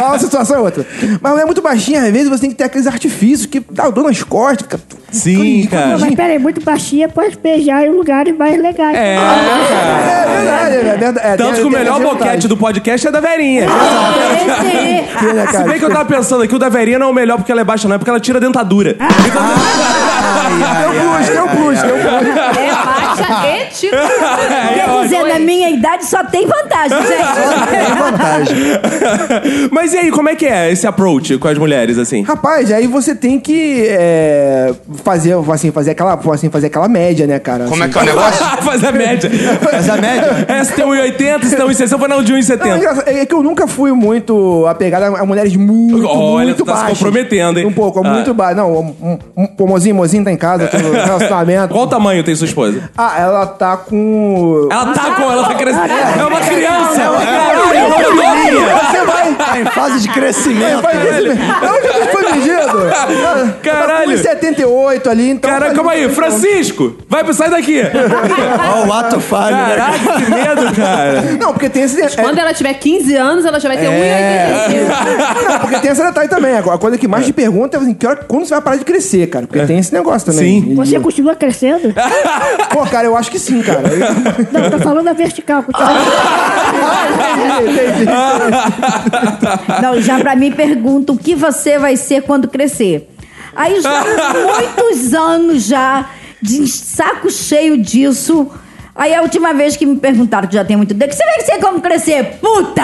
Uma 0.06 0.18
situação 0.18 0.56
é 0.56 0.60
outra. 0.60 0.86
Mas 1.20 1.24
a 1.24 1.28
mulher 1.30 1.42
é 1.42 1.46
muito 1.46 1.62
baixinha, 1.62 2.02
às 2.02 2.10
vezes 2.10 2.28
você 2.28 2.40
tem 2.42 2.50
que 2.50 2.56
ter 2.56 2.64
aqueles 2.64 2.86
artifícios 2.86 3.46
que 3.46 3.60
dá 3.70 3.88
dor 3.90 4.04
nas 4.04 4.22
costas, 4.22 4.62
fica. 4.68 4.80
Sim, 5.12 5.66
cara. 5.70 5.98
mas 5.98 6.14
peraí, 6.14 6.38
muito 6.38 6.64
baixinha, 6.64 7.08
pode 7.08 7.36
beijar 7.36 7.84
em 7.84 7.90
lugares 7.90 8.36
mais 8.36 8.60
legais. 8.60 8.96
É, 8.96 9.16
É 9.16 10.26
verdade, 10.40 10.74
é 10.76 10.80
verdade. 10.82 11.18
É, 11.22 11.36
Tanto 11.36 11.52
tem- 11.52 11.54
que 11.54 11.60
o 11.60 11.70
tem 11.70 11.78
melhor 11.78 11.98
vantagem. 11.98 12.18
boquete 12.18 12.48
do 12.48 12.56
podcast 12.56 13.06
é 13.06 13.10
da 13.10 13.20
Verinha. 13.20 13.66
Se 15.12 15.52
cara? 15.52 15.64
bem 15.68 15.78
que 15.78 15.84
eu 15.84 15.90
tava 15.90 16.04
pensando 16.06 16.42
aqui, 16.42 16.54
o 16.54 16.58
da 16.58 16.68
Verinha 16.68 16.98
não 16.98 17.08
é 17.08 17.10
o 17.10 17.14
melhor 17.14 17.36
porque 17.36 17.52
ela 17.52 17.60
é 17.60 17.64
baixa, 17.64 17.86
não, 17.86 17.94
é 17.94 17.98
porque 17.98 18.10
ela 18.10 18.18
tira 18.20 18.38
a 18.38 18.40
dentadura. 18.40 18.94
Tem 18.94 19.06
um 20.88 20.92
plus, 21.12 21.28
tem 21.28 21.40
um 21.40 21.48
plus, 21.48 21.80
tem 21.80 21.92
um 21.92 21.98
plus. 22.00 23.01
É 23.32 23.32
baixa 23.32 23.56
e 23.56 23.66
tira. 23.66 23.98
Quer 24.74 25.02
dizer, 25.02 25.24
na 25.24 25.38
minha 25.38 25.70
idade 25.70 26.04
só 26.04 26.24
tem 26.24 26.46
vantagem, 26.46 26.98
gente. 26.98 27.74
É 27.74 27.94
vantagem. 27.94 28.56
Mas 29.70 29.94
e 29.94 29.98
aí, 29.98 30.10
como 30.10 30.28
é 30.28 30.34
que 30.34 30.46
é 30.46 30.70
esse 30.70 30.86
approach 30.86 31.38
com 31.38 31.48
as 31.48 31.56
mulheres, 31.58 31.98
assim? 31.98 32.22
Rapaz, 32.22 32.70
aí 32.72 32.86
você 32.86 33.14
tem 33.14 33.38
que 33.40 33.86
é, 33.88 34.72
fazer, 35.02 35.34
assim, 35.52 35.70
fazer 35.70 35.92
aquela, 35.92 36.18
assim, 36.32 36.50
fazer 36.50 36.66
aquela 36.66 36.88
média, 36.88 37.26
né, 37.26 37.38
cara? 37.38 37.64
Como 37.64 37.82
é 37.82 37.86
Assim, 37.86 37.92
que 37.92 37.98
é 37.98 38.02
o 38.02 38.06
negócio? 38.06 38.44
Faz 38.62 38.84
a 38.84 38.92
média. 38.92 39.30
Mas 39.72 39.88
a 39.88 39.96
média. 39.96 40.46
É, 40.48 40.64
se 40.64 40.72
tem 40.74 40.84
1,80, 40.84 41.44
se 41.44 41.56
tem 41.56 41.66
1,60, 41.66 41.92
eu 41.92 41.98
vou 41.98 42.08
um 42.18 42.22
de 42.22 42.32
Não, 42.32 42.38
é, 42.38 42.42
1,70. 42.42 42.76
engraçado, 42.76 43.08
é 43.08 43.26
que 43.26 43.34
eu 43.34 43.42
nunca 43.42 43.66
fui 43.66 43.92
muito 43.92 44.66
apegado 44.66 45.16
a 45.16 45.22
a 45.22 45.26
mulheres 45.26 45.54
muito, 45.56 46.06
Olha, 46.08 46.46
muito 46.46 46.58
tu 46.58 46.64
tá 46.64 46.76
se 46.76 46.86
comprometendo, 46.86 47.58
hein? 47.60 47.66
Um 47.66 47.72
pouco, 47.72 48.04
Ah. 48.04 48.10
muito 48.12 48.34
baixo. 48.34 48.56
Não, 48.56 48.72
um, 48.72 49.18
um, 49.36 49.48
um, 49.60 49.66
mozinho, 49.66 49.94
mozinho 49.94 50.24
tá 50.24 50.32
em 50.32 50.36
casa, 50.36 50.66
tô 50.66 50.78
no 50.78 50.92
relacionamento. 50.92 51.72
Qual 51.72 51.86
tamanho 51.86 52.24
tem 52.24 52.34
sua 52.34 52.46
esposa? 52.46 52.90
Ah, 53.12 53.20
ela 53.20 53.46
tá 53.46 53.76
com... 53.76 54.68
Ela 54.70 54.94
tá 54.94 55.14
com, 55.14 55.30
ela 55.30 55.48
tá 55.48 55.54
crescendo. 55.54 55.92
É 55.92 56.24
uma 56.24 56.40
criança. 56.40 57.02
Caralho, 57.24 58.60
Você 58.90 59.04
vai... 59.04 59.34
Tá 59.34 59.60
em 59.60 59.64
fase 59.66 60.00
de 60.00 60.08
crescimento. 60.08 60.82
Vai, 60.82 60.96
vai, 60.96 61.20
Onde 61.68 61.88
Eu 62.62 63.52
Caralho. 63.62 63.86
tava 63.88 64.04
com 64.04 64.16
78 64.16 65.10
ali, 65.10 65.30
então... 65.30 65.50
Caraca, 65.50 65.74
calma 65.74 65.92
aí, 65.92 66.08
Francisco! 66.08 66.96
Vai, 67.08 67.30
sai 67.32 67.50
daqui! 67.50 67.80
Ó, 68.82 68.86
o 68.86 68.92
ato 68.92 69.20
falho. 69.20 69.56
né? 69.56 69.74
Caraca, 69.76 70.20
que 70.24 70.30
medo, 70.30 70.74
cara! 70.76 71.22
Não, 71.40 71.52
porque 71.52 71.68
tem 71.68 71.82
esse... 71.82 72.00
é- 72.02 72.08
Quando 72.08 72.38
ela 72.38 72.52
tiver 72.54 72.74
15 72.74 73.14
anos, 73.16 73.44
ela 73.44 73.58
já 73.60 73.68
vai 73.68 73.76
ter 73.78 73.86
É. 73.86 74.68
1,85. 74.68 75.48
Não, 75.52 75.58
porque 75.60 75.78
tem 75.78 75.90
esse 75.90 76.02
detalhe 76.02 76.28
também. 76.28 76.56
A 76.56 76.62
coisa 76.78 76.96
que 76.98 77.08
mais 77.08 77.26
te 77.26 77.32
pergunta 77.32 77.76
é 77.76 77.80
assim, 77.80 77.94
que 77.94 78.06
hora, 78.06 78.24
quando 78.26 78.44
você 78.46 78.54
vai 78.54 78.62
parar 78.62 78.76
de 78.76 78.84
crescer, 78.84 79.26
cara? 79.28 79.46
Porque 79.46 79.64
tem 79.66 79.78
esse 79.78 79.92
negócio 79.92 80.32
também. 80.32 80.62
Sim. 80.62 80.72
E- 80.72 80.74
Você 80.74 80.98
continua 81.00 81.34
crescendo? 81.34 81.92
Pô, 82.70 82.84
cara, 82.86 83.06
eu 83.06 83.16
acho 83.16 83.30
que 83.30 83.38
sim, 83.38 83.62
cara. 83.62 83.80
Não, 84.52 84.70
tô 84.70 84.78
falando 84.78 85.04
da 85.04 85.12
vertical. 85.12 85.62
continua- 85.64 85.72
Não, 89.82 90.00
já 90.00 90.18
pra 90.18 90.34
mim 90.36 90.50
pergunta 90.52 91.12
o 91.12 91.16
que 91.18 91.34
você 91.34 91.78
vai 91.78 91.96
ser 91.96 92.22
quando 92.22 92.48
crescer. 92.62 93.08
Aí 93.54 93.80
já 93.80 94.04
muitos 94.34 95.14
anos 95.14 95.66
já 95.66 96.08
de 96.40 96.66
saco 96.66 97.30
cheio 97.30 97.76
disso. 97.78 98.50
Aí 98.94 99.14
a 99.14 99.22
última 99.22 99.54
vez 99.54 99.76
que 99.76 99.86
me 99.86 99.96
perguntaram, 99.96 100.46
que 100.46 100.54
já 100.54 100.64
tem 100.64 100.76
muito 100.76 100.94
tempo, 100.94 101.10
que 101.10 101.16
você 101.16 101.24
vai 101.24 101.40
ser 101.40 101.58
como 101.60 101.80
crescer? 101.80 102.38
Puta! 102.40 102.82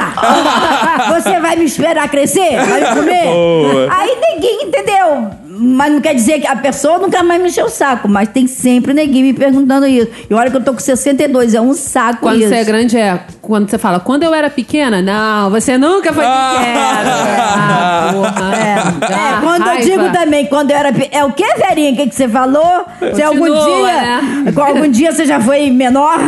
Você 1.14 1.38
vai 1.38 1.56
me 1.56 1.64
esperar 1.64 2.08
crescer? 2.08 2.56
Vai 2.64 2.80
me 2.80 2.96
comer? 2.96 3.24
Boa. 3.24 3.88
Aí 3.90 4.16
ninguém 4.20 4.64
entendeu. 4.64 5.30
Mas 5.58 5.92
não 5.92 6.00
quer 6.00 6.14
dizer 6.14 6.40
que 6.40 6.46
a 6.46 6.56
pessoa 6.56 6.98
nunca 6.98 7.22
mais 7.22 7.40
me 7.42 7.48
encheu 7.48 7.66
o 7.66 7.68
saco. 7.70 8.08
Mas 8.08 8.28
tem 8.28 8.46
sempre 8.46 8.94
ninguém 8.94 9.22
me 9.22 9.32
perguntando 9.32 9.86
isso. 9.86 10.08
E 10.30 10.32
olha 10.34 10.50
que 10.50 10.56
eu 10.56 10.62
tô 10.64 10.72
com 10.72 10.78
62, 10.78 11.54
é 11.54 11.60
um 11.60 11.74
saco 11.74 12.20
Quando 12.20 12.38
isso. 12.40 12.48
você 12.48 12.54
é 12.56 12.64
grande, 12.64 12.96
é. 12.96 13.20
Quando 13.42 13.68
você 13.70 13.78
fala, 13.78 13.98
quando 14.00 14.22
eu 14.22 14.32
era 14.34 14.48
pequena, 14.50 15.00
não, 15.02 15.50
você 15.50 15.76
nunca 15.78 16.12
foi 16.12 16.24
pequena. 16.24 17.08
Ah, 17.60 18.10
porra. 18.12 18.54
É, 18.56 18.74
é, 19.12 19.40
quando 19.40 19.62
raiva. 19.64 19.82
eu 19.82 19.86
digo 19.90 20.12
também, 20.12 20.46
quando 20.46 20.70
eu 20.70 20.76
era. 20.76 20.92
pe- 20.92 21.08
É 21.10 21.24
o 21.24 21.32
que, 21.32 21.44
Verinha? 21.56 21.92
O 21.92 21.96
que, 21.96 22.06
que 22.08 22.14
você 22.14 22.28
falou? 22.28 22.84
Se 23.14 23.22
algum 23.22 23.40
Continua, 23.46 23.90
dia. 23.90 24.02
né? 24.02 24.52
Algum 24.56 24.88
dia 24.88 25.12
você 25.12 25.24
já 25.24 25.40
foi 25.40 25.70
menor? 25.70 26.18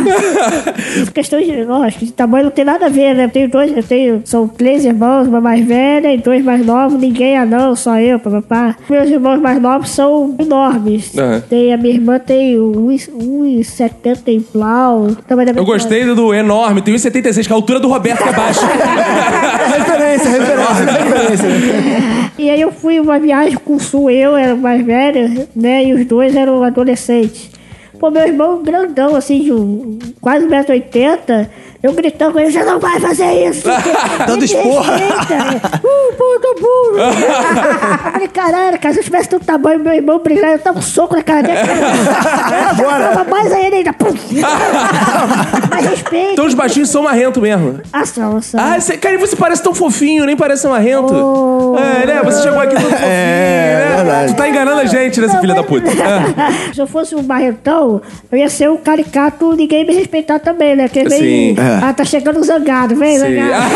Isso 1.01 1.11
questão 1.11 1.39
de, 1.41 1.63
lógico, 1.63 2.05
de 2.05 2.11
tamanho 2.11 2.45
não 2.45 2.51
tem 2.51 2.65
nada 2.65 2.87
a 2.87 2.89
ver, 2.89 3.13
né? 3.15 3.25
Eu 3.25 3.29
tenho 3.29 3.49
dois, 3.49 3.75
eu 3.75 3.83
tenho, 3.83 4.21
são 4.25 4.47
três 4.47 4.83
irmãos, 4.85 5.27
uma 5.27 5.39
mais 5.41 5.65
velha 5.65 6.13
e 6.13 6.17
dois 6.17 6.43
mais 6.43 6.65
novos, 6.65 6.99
ninguém 6.99 7.37
é 7.37 7.45
não, 7.45 7.75
só 7.75 7.97
eu, 7.99 8.19
papapá. 8.19 8.75
Meus 8.89 9.09
irmãos 9.09 9.20
mais 9.21 9.61
novos 9.61 9.89
são 9.89 10.35
enormes. 10.39 11.17
Aham. 11.17 11.43
Tem, 11.49 11.73
a 11.73 11.77
minha 11.77 11.93
irmã 11.93 12.19
tem 12.19 12.57
1,70 12.57 14.27
em 14.27 14.41
plau. 14.41 15.07
da 15.27 15.35
minha 15.35 15.53
Eu 15.55 15.65
gostei 15.65 16.05
do 16.05 16.33
enorme, 16.33 16.81
tem 16.81 16.93
1,76, 16.93 17.45
que 17.45 17.51
é 17.51 17.53
a 17.53 17.55
altura 17.55 17.79
do 17.79 17.87
Roberto 17.87 18.23
que 18.23 18.29
é 18.29 18.33
baixo. 18.33 18.61
referência, 19.77 20.29
referência, 20.29 21.03
referência. 21.03 22.31
E 22.37 22.49
aí 22.49 22.59
eu 22.59 22.71
fui 22.71 22.99
uma 22.99 23.19
viagem 23.19 23.57
com 23.57 23.75
o 23.75 23.79
Sul, 23.79 24.09
eu 24.09 24.35
era 24.35 24.55
o 24.55 24.57
mais 24.57 24.85
velho, 24.85 25.47
né? 25.55 25.85
E 25.85 25.93
os 25.93 26.05
dois 26.05 26.35
eram 26.35 26.63
adolescentes. 26.63 27.51
Pô, 27.99 28.09
meu 28.09 28.23
irmão 28.23 28.63
grandão, 28.63 29.15
assim, 29.15 29.41
de 29.43 29.53
um, 29.53 29.99
quase 30.19 30.47
1,80m, 30.47 31.47
eu 31.83 31.93
gritando 31.93 32.33
com 32.33 32.39
ele, 32.39 32.51
você 32.51 32.63
não 32.63 32.79
vai 32.79 32.99
fazer 32.99 33.47
isso! 33.49 33.67
Dando 34.27 34.39
Me 34.39 34.45
esporra. 34.45 34.95
respeita. 34.97 35.81
Uh, 35.83 36.13
puta 36.15 36.61
burro! 36.61 36.97
eu 36.97 37.13
falei, 38.13 38.27
caralho, 38.27 38.79
cara, 38.79 38.93
se 38.93 38.99
eu 38.99 39.03
tivesse 39.03 39.29
teu 39.29 39.39
tamanho, 39.39 39.79
meu 39.79 39.93
irmão 39.93 40.19
brilhar, 40.19 40.51
eu 40.51 40.59
dava 40.59 40.79
um 40.79 40.81
soco 40.81 41.15
na 41.15 41.23
cara 41.23 41.41
dele. 41.43 41.57
Agora! 42.69 43.23
Mais 43.29 43.51
ainda, 43.51 43.75
ainda. 43.77 43.93
Pum. 43.93 44.13
Mais 45.69 45.85
respeito. 45.87 46.33
Então 46.33 46.45
os 46.45 46.53
baixinhos 46.53 46.89
são 46.89 47.03
marrentos 47.03 47.41
mesmo. 47.41 47.79
Ah, 47.91 48.05
são, 48.05 48.41
são. 48.41 48.59
Ah, 48.59 48.79
você, 48.79 48.97
cara, 48.97 49.15
e 49.15 49.17
você 49.17 49.35
parece 49.35 49.63
tão 49.63 49.73
fofinho, 49.73 50.25
nem 50.25 50.35
parece 50.35 50.67
marrento. 50.67 51.13
Oh. 51.13 51.75
É, 51.77 52.05
né? 52.05 52.21
Você 52.23 52.43
chegou 52.43 52.59
aqui 52.59 52.75
todo 52.75 52.89
fofinho, 52.91 53.07
né? 53.07 53.95
verdade. 53.95 54.33
Tu 54.33 54.37
tá 54.37 54.49
enganando 54.49 54.81
a 54.81 54.85
gente, 54.85 55.19
né, 55.21 55.27
filha 55.39 55.53
da 55.53 55.61
mas- 55.61 55.69
puta? 55.69 55.91
Ah. 55.91 56.73
Se 56.73 56.81
eu 56.81 56.87
fosse 56.87 57.15
um 57.15 57.23
barrentão, 57.23 58.01
eu 58.31 58.37
ia 58.37 58.49
ser 58.49 58.69
um 58.69 58.77
caricato, 58.77 59.53
ninguém 59.55 59.85
me 59.85 59.93
respeitar 59.93 60.39
também, 60.39 60.75
né? 60.75 60.87
Porque 60.87 61.03
vem. 61.07 61.19
Sim. 61.19 61.55
É. 61.59 61.70
Ah, 61.81 61.93
tá 61.93 62.03
chegando 62.05 62.43
zangado, 62.43 62.95
vem, 62.95 63.17
Sim. 63.17 63.35
zangado. 63.35 63.71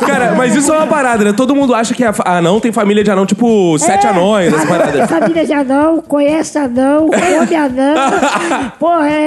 Cara, 0.06 0.34
mas 0.36 0.54
isso 0.54 0.72
é 0.72 0.76
uma 0.76 0.86
parada, 0.86 1.24
né? 1.24 1.32
Todo 1.32 1.54
mundo 1.54 1.74
acha 1.74 1.94
que 1.94 2.04
a 2.04 2.12
fa- 2.12 2.22
anão 2.26 2.60
tem 2.60 2.72
família 2.72 3.02
de 3.02 3.10
anão, 3.10 3.26
tipo, 3.26 3.78
sete 3.78 4.06
anões, 4.06 4.52
essa 4.52 4.66
parada. 4.66 5.06
Família 5.08 5.44
de 5.44 5.52
anão, 5.52 6.02
conhece 6.06 6.58
anão, 6.58 7.08
come 7.08 7.54
anão. 7.56 8.10
Porra, 8.78 9.08
é, 9.10 9.26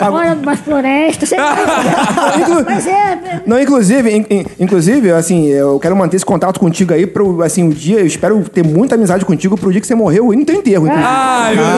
é, 0.00 0.08
mora 0.10 0.34
numa 0.34 0.56
floresta. 0.56 1.26
Sei 1.26 1.38
lá. 1.38 1.54
Mas 2.66 2.86
é. 2.86 2.90
é- 2.90 3.40
Não, 3.46 3.60
inclusive, 3.60 4.10
in- 4.10 4.26
in- 4.30 4.46
inclusive, 4.58 5.10
assim, 5.12 5.46
eu 5.46 5.78
quero 5.78 5.94
manter 5.96 6.16
esse 6.16 6.24
contato 6.26 6.58
contigo 6.60 6.92
aí 6.94 7.06
pro, 7.06 7.42
assim, 7.42 7.68
o 7.68 7.72
dia, 7.72 8.00
eu 8.00 8.06
espero 8.06 8.40
ter 8.48 8.64
muita 8.64 8.94
amizade 8.94 9.24
contigo 9.24 9.56
pro 9.56 9.70
dia 9.70 9.80
que 9.80 9.86
você 9.86 9.94
morreu 9.94 10.32
e 10.32 10.36
no 10.36 10.44
teu 10.44 10.54
enterro. 10.56 10.86
inclusive. 10.86 11.08
Ai, 11.08 11.54
meu 11.54 11.64
Deus, 11.64 11.76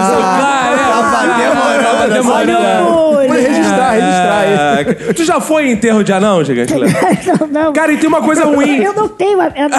Tá 1.12 1.36
demorando, 1.38 1.98
tá 1.98 2.06
demorando. 2.08 3.11
Registrar, 3.94 4.38
aí. 4.40 4.54
Ah, 5.08 5.12
Tu 5.14 5.24
já 5.24 5.40
foi 5.40 5.66
em 5.68 5.72
enterro 5.72 6.02
de 6.02 6.12
anão, 6.12 6.42
gigante? 6.44 6.74
Léo? 6.74 6.90
Não, 7.40 7.46
não. 7.64 7.72
Cara, 7.72 7.92
e 7.92 7.96
tem 7.98 8.08
uma 8.08 8.22
coisa 8.22 8.44
ruim. 8.44 8.82
Eu 8.82 8.92
não 8.94 9.08
tenho. 9.08 9.40
eu 9.40 9.68
não- 9.68 9.78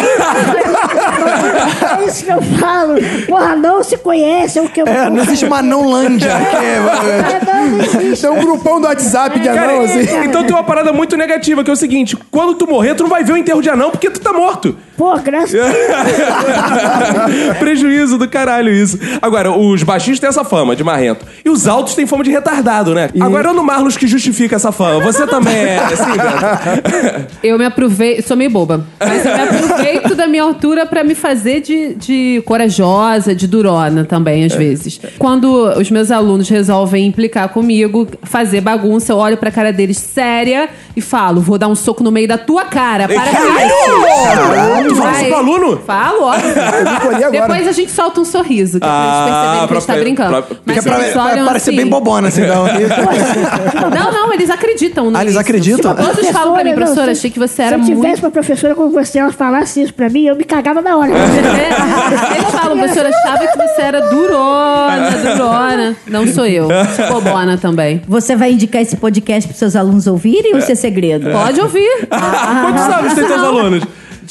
É 1.24 2.06
isso 2.06 2.26
que 2.26 2.32
eu 2.32 2.42
falo. 2.42 2.96
Porra, 3.28 3.56
não 3.56 3.84
se 3.84 3.98
conhece. 3.98 4.60
É 4.60 4.62
o 4.62 4.70
que 4.70 4.82
eu. 4.82 4.88
É, 4.88 5.10
não 5.10 5.24
existe 5.24 5.46
uma 5.46 5.62
Nãolândia. 5.62 6.30
que 6.50 6.56
é- 6.56 6.74
É, 6.76 7.42
não, 7.46 7.66
não 7.68 7.80
existe. 7.84 8.22
Tem 8.22 8.30
um 8.30 8.40
grupão 8.42 8.80
do 8.82 8.88
WhatsApp 8.88 9.40
de 9.40 9.46
Cara, 9.48 9.62
anão, 9.64 9.82
assim. 9.84 10.00
então 10.26 10.44
tem 10.44 10.54
uma 10.56 10.64
parada 10.64 10.92
muito 10.94 11.16
negativa, 11.18 11.64
que 11.64 11.70
é 11.70 11.74
o 11.74 11.78
seguinte: 11.78 12.18
quando 12.32 12.56
tu 12.56 12.68
morrer, 12.68 12.96
tu 12.96 13.04
não 13.04 13.10
vai 13.10 13.24
ver 13.24 13.34
o 13.34 13.38
enterro 13.38 13.62
de 13.62 13.70
anão 13.70 13.92
porque 13.92 14.10
tu 14.10 14.20
tá 14.20 14.32
morto. 14.34 14.76
Pô, 14.96 15.18
graças 15.18 15.60
a 15.60 17.56
Prejuízo 17.60 18.18
do 18.18 18.28
caralho 18.28 18.72
isso. 18.72 19.00
Agora, 19.22 19.52
os 19.52 19.82
baixinhos 19.84 20.20
têm 20.20 20.30
essa 20.30 20.44
fama 20.44 20.76
de 20.76 20.84
marrento. 20.84 21.26
E 21.44 21.50
os 21.50 21.68
altos 21.68 21.96
têm 21.96 22.06
fama 22.06 22.24
de 22.24 22.30
retardado, 22.32 22.94
né? 22.94 23.10
Agora 23.20 23.48
é 23.48 23.52
o 23.52 23.54
no 23.56 23.64
Marlos 23.64 23.98
que 23.98 24.06
justifica 24.08 24.56
essa 24.56 24.72
fama. 24.72 25.00
Você 25.04 25.26
também 25.26 25.56
é 25.56 25.78
assim, 25.80 26.12
Beto? 26.12 27.28
Eu 27.44 27.58
me 27.58 27.66
aproveito, 27.66 28.28
sou 28.28 28.38
meio 28.38 28.50
boba, 28.52 28.86
mas 29.00 29.26
eu 29.26 29.34
me 29.34 29.42
aproveito 29.42 30.16
da 30.16 30.28
minha 30.28 30.44
altura 30.44 30.86
pra 30.86 31.04
me 31.04 31.12
fazer 31.15 31.62
de, 31.62 31.93
de 31.95 32.43
corajosa, 32.45 33.34
de 33.36 33.47
durona 33.47 34.06
também, 34.06 34.45
às 34.45 34.54
vezes. 34.54 34.99
Quando 35.17 35.47
os 35.78 35.89
meus 35.91 36.12
alunos 36.12 36.49
resolvem 36.49 37.06
implicar 37.08 37.49
comigo, 37.49 38.08
fazer 38.23 38.62
bagunça, 38.62 39.12
eu 39.13 39.17
olho 39.17 39.38
pra 39.38 39.52
cara 39.52 39.71
deles 39.71 39.97
séria 39.97 40.69
e 40.95 41.02
falo: 41.02 41.41
vou 41.41 41.58
dar 41.58 41.67
um 41.67 41.76
soco 41.76 42.04
no 42.04 42.12
meio 42.12 42.28
da 42.28 42.38
tua 42.38 42.65
cara. 42.65 43.08
Para 43.08 43.32
com 43.32 43.43
isso! 43.43 44.88
Tu 44.89 44.95
fala 44.95 45.12
isso 45.13 45.26
pro 45.26 45.36
aluno? 45.36 45.78
Falo, 45.86 46.28
agora. 46.30 47.32
Depois 47.32 47.67
a 47.67 47.71
gente 47.71 47.91
solta 47.91 48.21
um 48.21 48.26
sorriso, 48.26 48.80
que 48.80 48.86
é 48.86 48.89
pra 48.89 48.95
Ah, 48.95 49.58
eles 49.60 49.69
perceberem 49.69 50.15
que 50.15 50.21
a 50.21 50.26
gente 50.26 50.36
tá 50.36 50.36
brincando. 50.39 50.43
pra- 50.43 50.58
Mas 50.65 50.78
é 50.78 50.82
pra, 50.82 50.99
eles 50.99 51.13
pra 51.13 51.23
olham 51.26 51.45
parecer 51.45 51.69
assim, 51.69 51.78
bem 51.78 51.88
bobona, 51.88 52.28
assim, 52.28 52.41
não. 52.41 52.63
Não, 53.93 54.12
não, 54.12 54.34
eles 54.34 54.49
acreditam. 54.49 55.12
Ah, 55.13 55.21
eles 55.21 55.36
acreditam? 55.38 55.95
Todos 55.95 56.28
falam 56.30 56.54
pra 56.54 56.63
mim, 56.63 56.73
professora, 56.73 57.13
se- 57.13 57.19
achei 57.19 57.30
que 57.32 57.39
você 57.39 57.54
se 57.56 57.62
era 57.62 57.76
eu 57.76 57.80
muito... 57.80 57.95
tivesse 58.02 58.21
uma 58.21 58.32
professora 58.32 58.76
como 58.76 58.89
você, 58.91 59.19
ela 59.19 59.32
falasse 59.32 59.82
isso 59.82 59.93
pra 59.93 60.10
mim, 60.10 60.26
eu 60.26 60.36
me 60.36 60.43
cagava 60.43 60.82
na 60.82 60.97
hora. 60.97 61.03
É, 61.12 61.74
Eles 62.38 62.52
falam, 62.52 62.78
professora, 62.78 63.10
achava 63.10 63.48
que 63.48 63.58
você 63.58 63.82
era 63.82 64.02
durona, 64.10 65.12
durona. 65.12 65.96
Não 66.08 66.28
sou 66.28 66.46
eu. 66.46 66.68
Sou 66.96 67.08
bobona 67.22 67.58
também. 67.58 68.02
Você 68.08 68.36
vai 68.36 68.54
indicar 68.54 68.82
esse 68.82 68.98
podcast 68.98 69.48
pros 69.48 69.60
seus 69.60 69.76
alunos 69.76 70.08
ouvirem 70.08 70.54
ou 70.54 70.60
isso 70.60 70.72
é 70.72 70.76
segredo? 70.76 71.30
Pode 71.32 71.60
ouvir. 71.60 72.08
Quantos 72.10 72.84
anos 72.84 73.13
tem 73.13 73.26
teus 73.26 73.42
alunos? 73.42 73.84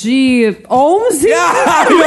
De 0.03 0.57
11... 0.69 1.29
Ai, 1.33 1.88
meu 1.88 1.99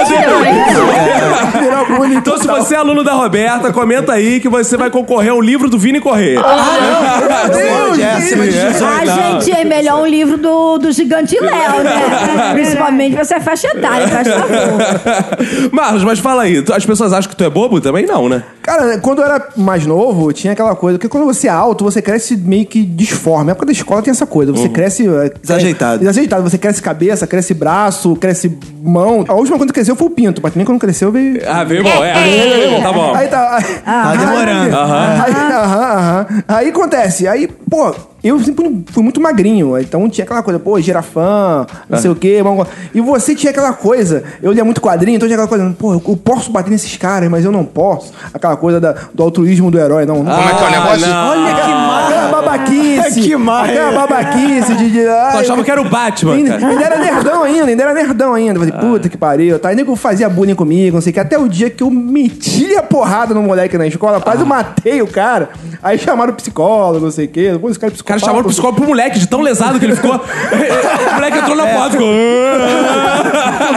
Deus! 2.05 2.17
Então, 2.17 2.37
se 2.37 2.45
você 2.47 2.75
é 2.75 2.77
aluno 2.77 3.03
da 3.03 3.13
Roberta, 3.13 3.71
comenta 3.71 4.11
aí 4.13 4.39
que 4.39 4.49
você 4.49 4.75
vai 4.75 4.89
concorrer 4.89 5.31
ao 5.31 5.39
livro 5.41 5.69
do 5.69 5.77
Vini 5.79 5.99
Correr. 6.01 6.39
Pode, 6.41 8.01
é 8.01 8.11
acima 8.11 8.43
de 8.45 8.51
18. 8.51 8.83
Ah, 8.85 9.05
gente, 9.05 9.51
é 9.51 9.63
melhor 9.63 10.01
um 10.01 10.05
livro 10.07 10.37
do, 10.37 10.77
do 10.77 10.91
Gigante 10.91 11.39
Léo, 11.39 11.83
né? 11.83 12.51
Principalmente 12.53 13.15
pra 13.15 13.23
você 13.23 13.35
é 13.35 13.39
faixa 13.39 13.67
etária, 13.69 14.07
faz 14.07 14.27
favor. 14.27 15.69
Marlos, 15.71 16.03
mas 16.03 16.19
fala 16.19 16.43
aí, 16.43 16.61
tu- 16.61 16.73
as 16.73 16.85
pessoas 16.85 17.13
acham 17.13 17.29
que 17.29 17.35
tu 17.35 17.43
é 17.43 17.49
bobo? 17.49 17.79
Também 17.79 18.05
não, 18.05 18.27
né? 18.27 18.43
Cara, 18.61 18.97
quando 18.99 19.19
eu 19.19 19.25
era 19.25 19.47
mais 19.55 19.85
novo, 19.85 20.33
tinha 20.33 20.53
aquela 20.53 20.75
coisa, 20.75 20.97
porque 20.97 21.07
quando 21.09 21.25
você 21.25 21.47
é 21.47 21.51
alto, 21.51 21.83
você 21.83 22.01
cresce 22.01 22.35
meio 22.35 22.65
que 22.65 22.83
disforme. 22.83 23.45
Na 23.45 23.51
época 23.51 23.67
da 23.67 23.71
escola 23.71 24.01
tem 24.01 24.11
essa 24.11 24.25
coisa, 24.25 24.51
você 24.51 24.67
cresce... 24.69 25.07
é, 25.07 25.31
Desajeitado. 25.41 25.99
Desajeitado, 25.99 26.43
você 26.43 26.57
cresce 26.57 26.81
cabeça, 26.81 27.27
cresce 27.27 27.53
braço, 27.53 27.84
cresce 28.19 28.57
mão. 28.83 29.25
A 29.27 29.33
última 29.33 29.57
coisa 29.57 29.67
que 29.71 29.73
cresceu 29.73 29.95
foi 29.95 30.07
o 30.07 30.11
pinto, 30.11 30.41
mas 30.43 30.53
também 30.53 30.65
quando 30.65 30.79
cresceu 30.79 31.11
veio... 31.11 31.41
Ah, 31.47 31.63
veio 31.63 31.83
bom, 31.83 32.03
é. 32.03 32.81
Tá 32.81 32.93
bom. 32.93 33.13
Aí 33.15 33.27
tá. 33.27 33.59
Tá 33.83 34.15
demorando. 34.15 34.75
Aí, 34.75 35.31
aham, 35.53 35.83
aham. 35.83 36.25
Aí 36.47 36.69
acontece, 36.69 37.27
aí, 37.27 37.47
pô, 37.69 37.93
eu 38.23 38.39
sempre 38.39 38.83
fui 38.91 39.03
muito 39.03 39.21
magrinho, 39.21 39.77
então 39.79 40.09
tinha 40.09 40.25
aquela 40.25 40.41
coisa, 40.41 40.59
pô, 40.59 40.79
girafã, 40.79 41.65
não 41.89 41.97
sei 41.99 42.09
o 42.11 42.15
quê. 42.15 42.41
vamos- 42.43 42.67
E 42.93 42.99
você 43.01 43.35
tinha 43.35 43.51
aquela 43.51 43.73
coisa, 43.73 44.23
eu 44.41 44.51
lia 44.51 44.63
muito 44.65 44.81
quadrinho, 44.81 45.15
então 45.15 45.27
tinha 45.27 45.35
aquela 45.35 45.47
coisa, 45.47 45.75
pô, 45.77 45.93
eu 45.93 45.99
posso 46.17 46.51
bater 46.51 46.69
nesses 46.71 46.95
caras, 46.97 47.29
mas 47.29 47.45
eu 47.45 47.51
não 47.51 47.63
posso. 47.65 48.11
Aquela 48.33 48.57
coisa 48.57 48.79
da- 48.79 48.95
do 49.13 49.21
altruísmo 49.23 49.69
do 49.69 49.79
herói, 49.79 50.05
não. 50.05 50.23
não 50.23 50.35
Como 50.35 50.49
é 50.49 50.53
que 50.55 50.63
é 50.63 50.67
o 50.67 50.71
negócio? 50.71 51.07
Olha 51.07 51.55
que 51.55 52.14
aquela 52.25 52.41
babaquice. 52.41 53.21
Que 53.21 53.35
marra. 53.35 53.67
Aquela 53.69 53.91
babaquice 53.91 54.73
de. 54.75 54.91
de 54.91 55.07
ai, 55.07 55.41
achava 55.41 55.63
que 55.63 55.71
era 55.71 55.81
o 55.81 55.89
Batman, 55.89 56.33
Ainda, 56.33 56.57
cara. 56.57 56.67
ainda 56.67 56.83
era 56.83 56.97
nerdão 56.97 57.43
ainda, 57.43 57.65
ainda 57.65 57.83
era 57.83 57.93
nerdão 57.93 58.33
ainda. 58.33 58.59
Falei, 58.59 58.73
puta 58.73 59.09
que 59.09 59.17
pariu. 59.17 59.59
Tá? 59.59 59.69
Ainda 59.69 59.83
que 59.83 59.89
eu 59.89 59.95
fazia 59.95 60.29
bullying 60.29 60.55
comigo, 60.55 60.95
não 60.95 61.01
sei 61.01 61.11
o 61.11 61.13
que. 61.13 61.19
Até 61.19 61.37
o 61.37 61.47
dia 61.47 61.69
que 61.69 61.83
eu 61.83 61.89
meti 61.89 62.75
a 62.75 62.83
porrada 62.83 63.33
no 63.33 63.41
moleque 63.41 63.77
na 63.77 63.87
escola, 63.87 64.19
quase 64.21 64.41
eu 64.41 64.45
matei 64.45 65.01
o 65.01 65.07
cara. 65.07 65.49
Aí 65.81 65.97
chamaram 65.97 66.33
o 66.33 66.35
psicólogo, 66.35 67.05
não 67.05 67.11
sei 67.11 67.25
o 67.25 67.29
que. 67.29 67.45
Cara 67.79 67.93
é 67.93 67.99
O 67.99 68.03
cara 68.03 68.19
chamou 68.19 68.41
o 68.41 68.45
psicólogo 68.45 68.79
pro 68.79 68.87
moleque, 68.87 69.19
de 69.19 69.27
tão 69.27 69.41
lesado 69.41 69.79
que 69.79 69.85
ele 69.85 69.95
ficou. 69.95 70.15
o 70.15 71.13
moleque 71.13 71.37
entrou 71.37 71.55
na 71.55 71.67
porta 71.67 71.89
e 71.89 71.91
ficou. 71.91 72.09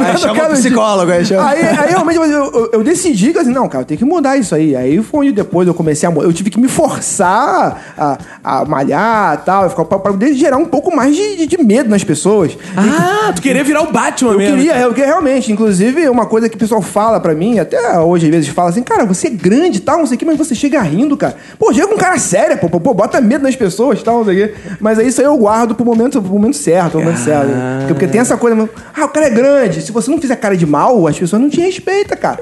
Aí 0.07 0.19
chama 0.19 0.47
o 0.47 0.53
psicólogo, 0.53 1.13
aí 1.13 1.25
chama. 1.25 1.49
Aí, 1.49 1.63
aí 1.63 1.91
realmente 1.91 2.17
eu, 2.17 2.25
eu, 2.25 2.71
eu 2.75 2.85
decidi 2.85 3.33
que 3.33 3.39
assim, 3.39 3.53
não, 3.53 3.69
cara, 3.69 3.83
eu 3.83 3.87
tenho 3.87 3.99
que 3.99 4.05
mudar 4.05 4.37
isso 4.37 4.55
aí. 4.55 4.75
Aí 4.75 5.03
foi 5.03 5.21
onde 5.21 5.33
depois 5.33 5.67
eu 5.67 5.75
comecei 5.75 6.09
a. 6.09 6.13
Eu 6.13 6.33
tive 6.33 6.51
que 6.51 6.61
me 6.61 6.69
forçar 6.69 7.95
a, 7.97 8.19
a 8.43 8.65
malhar 8.65 9.35
e 9.35 9.45
tal, 9.45 9.69
ficar- 9.71 9.85
pra, 9.85 9.99
pra 9.99 10.13
poder 10.13 10.33
gerar 10.35 10.57
um 10.57 10.65
pouco 10.65 10.95
mais 10.95 11.15
de, 11.15 11.37
de- 11.37 11.47
de 11.47 11.59
medo 11.63 11.89
nas 11.91 12.05
pessoas. 12.05 12.57
Ah, 12.77 13.33
tu 13.35 13.43
queria 13.43 13.63
virar 13.65 13.83
o 13.83 13.93
Batman 13.93 14.33
Eu 14.33 14.39
mesmo. 14.39 14.57
queria, 14.57 14.77
eu 14.79 14.91
queria 14.91 15.07
realmente. 15.07 15.53
Inclusive, 15.53 16.09
uma 16.09 16.27
coisa 16.27 16.49
que 16.49 16.57
o 16.57 16.59
pessoal 16.59 16.81
fala 16.83 17.21
pra 17.21 17.35
mim, 17.35 17.59
até 17.59 17.99
hoje 17.99 18.27
às 18.27 18.31
vezes 18.33 18.49
fala 18.49 18.71
assim, 18.71 18.83
cara, 18.83 19.05
você 19.05 19.27
é 19.27 19.31
grande 19.31 19.79
e 19.79 19.81
tal, 19.81 19.99
não 19.99 20.07
sei 20.07 20.17
o 20.17 20.19
que, 20.19 20.25
mas 20.25 20.37
você 20.39 20.55
chega 20.55 20.81
rindo, 20.83 21.17
cara. 21.17 21.37
Pô, 21.59 21.73
chega 21.73 21.87
com 21.87 21.95
um 21.95 21.99
cara 21.99 22.19
sério, 22.19 22.57
pô, 22.59 22.69
pô, 22.69 22.81
pô, 22.81 22.95
bota 22.95 23.21
medo 23.21 23.43
nas 23.43 23.57
pessoas 23.57 24.01
e 24.01 24.05
tal, 24.05 24.19
não 24.19 24.25
sei 24.25 24.45
o 24.45 24.49
quê. 24.49 24.55
Mas 24.81 24.99
aí 24.99 25.09
isso 25.09 25.21
aí 25.21 25.27
eu 25.27 25.37
guardo 25.37 25.75
pro 25.75 25.85
momento, 25.85 26.21
pro 26.23 26.33
momento 26.33 26.57
certo, 26.57 26.93
pro 26.93 27.01
momento 27.01 27.19
certo. 27.19 27.49
Porque, 27.79 27.95
porque 27.95 28.07
tem 28.07 28.21
essa 28.21 28.37
coisa, 28.37 28.69
ah, 28.97 29.05
o 29.05 29.09
cara 29.09 29.27
é 29.27 29.31
grande. 29.31 29.83
Se 29.83 29.93
você 29.93 30.11
não 30.11 30.19
fizer 30.21 30.37
cara 30.37 30.57
de 30.57 30.67
mal, 30.67 31.07
as 31.07 31.19
pessoas 31.19 31.41
não 31.43 31.49
te 31.51 31.61
respeitam, 31.61 32.17
cara. 32.17 32.39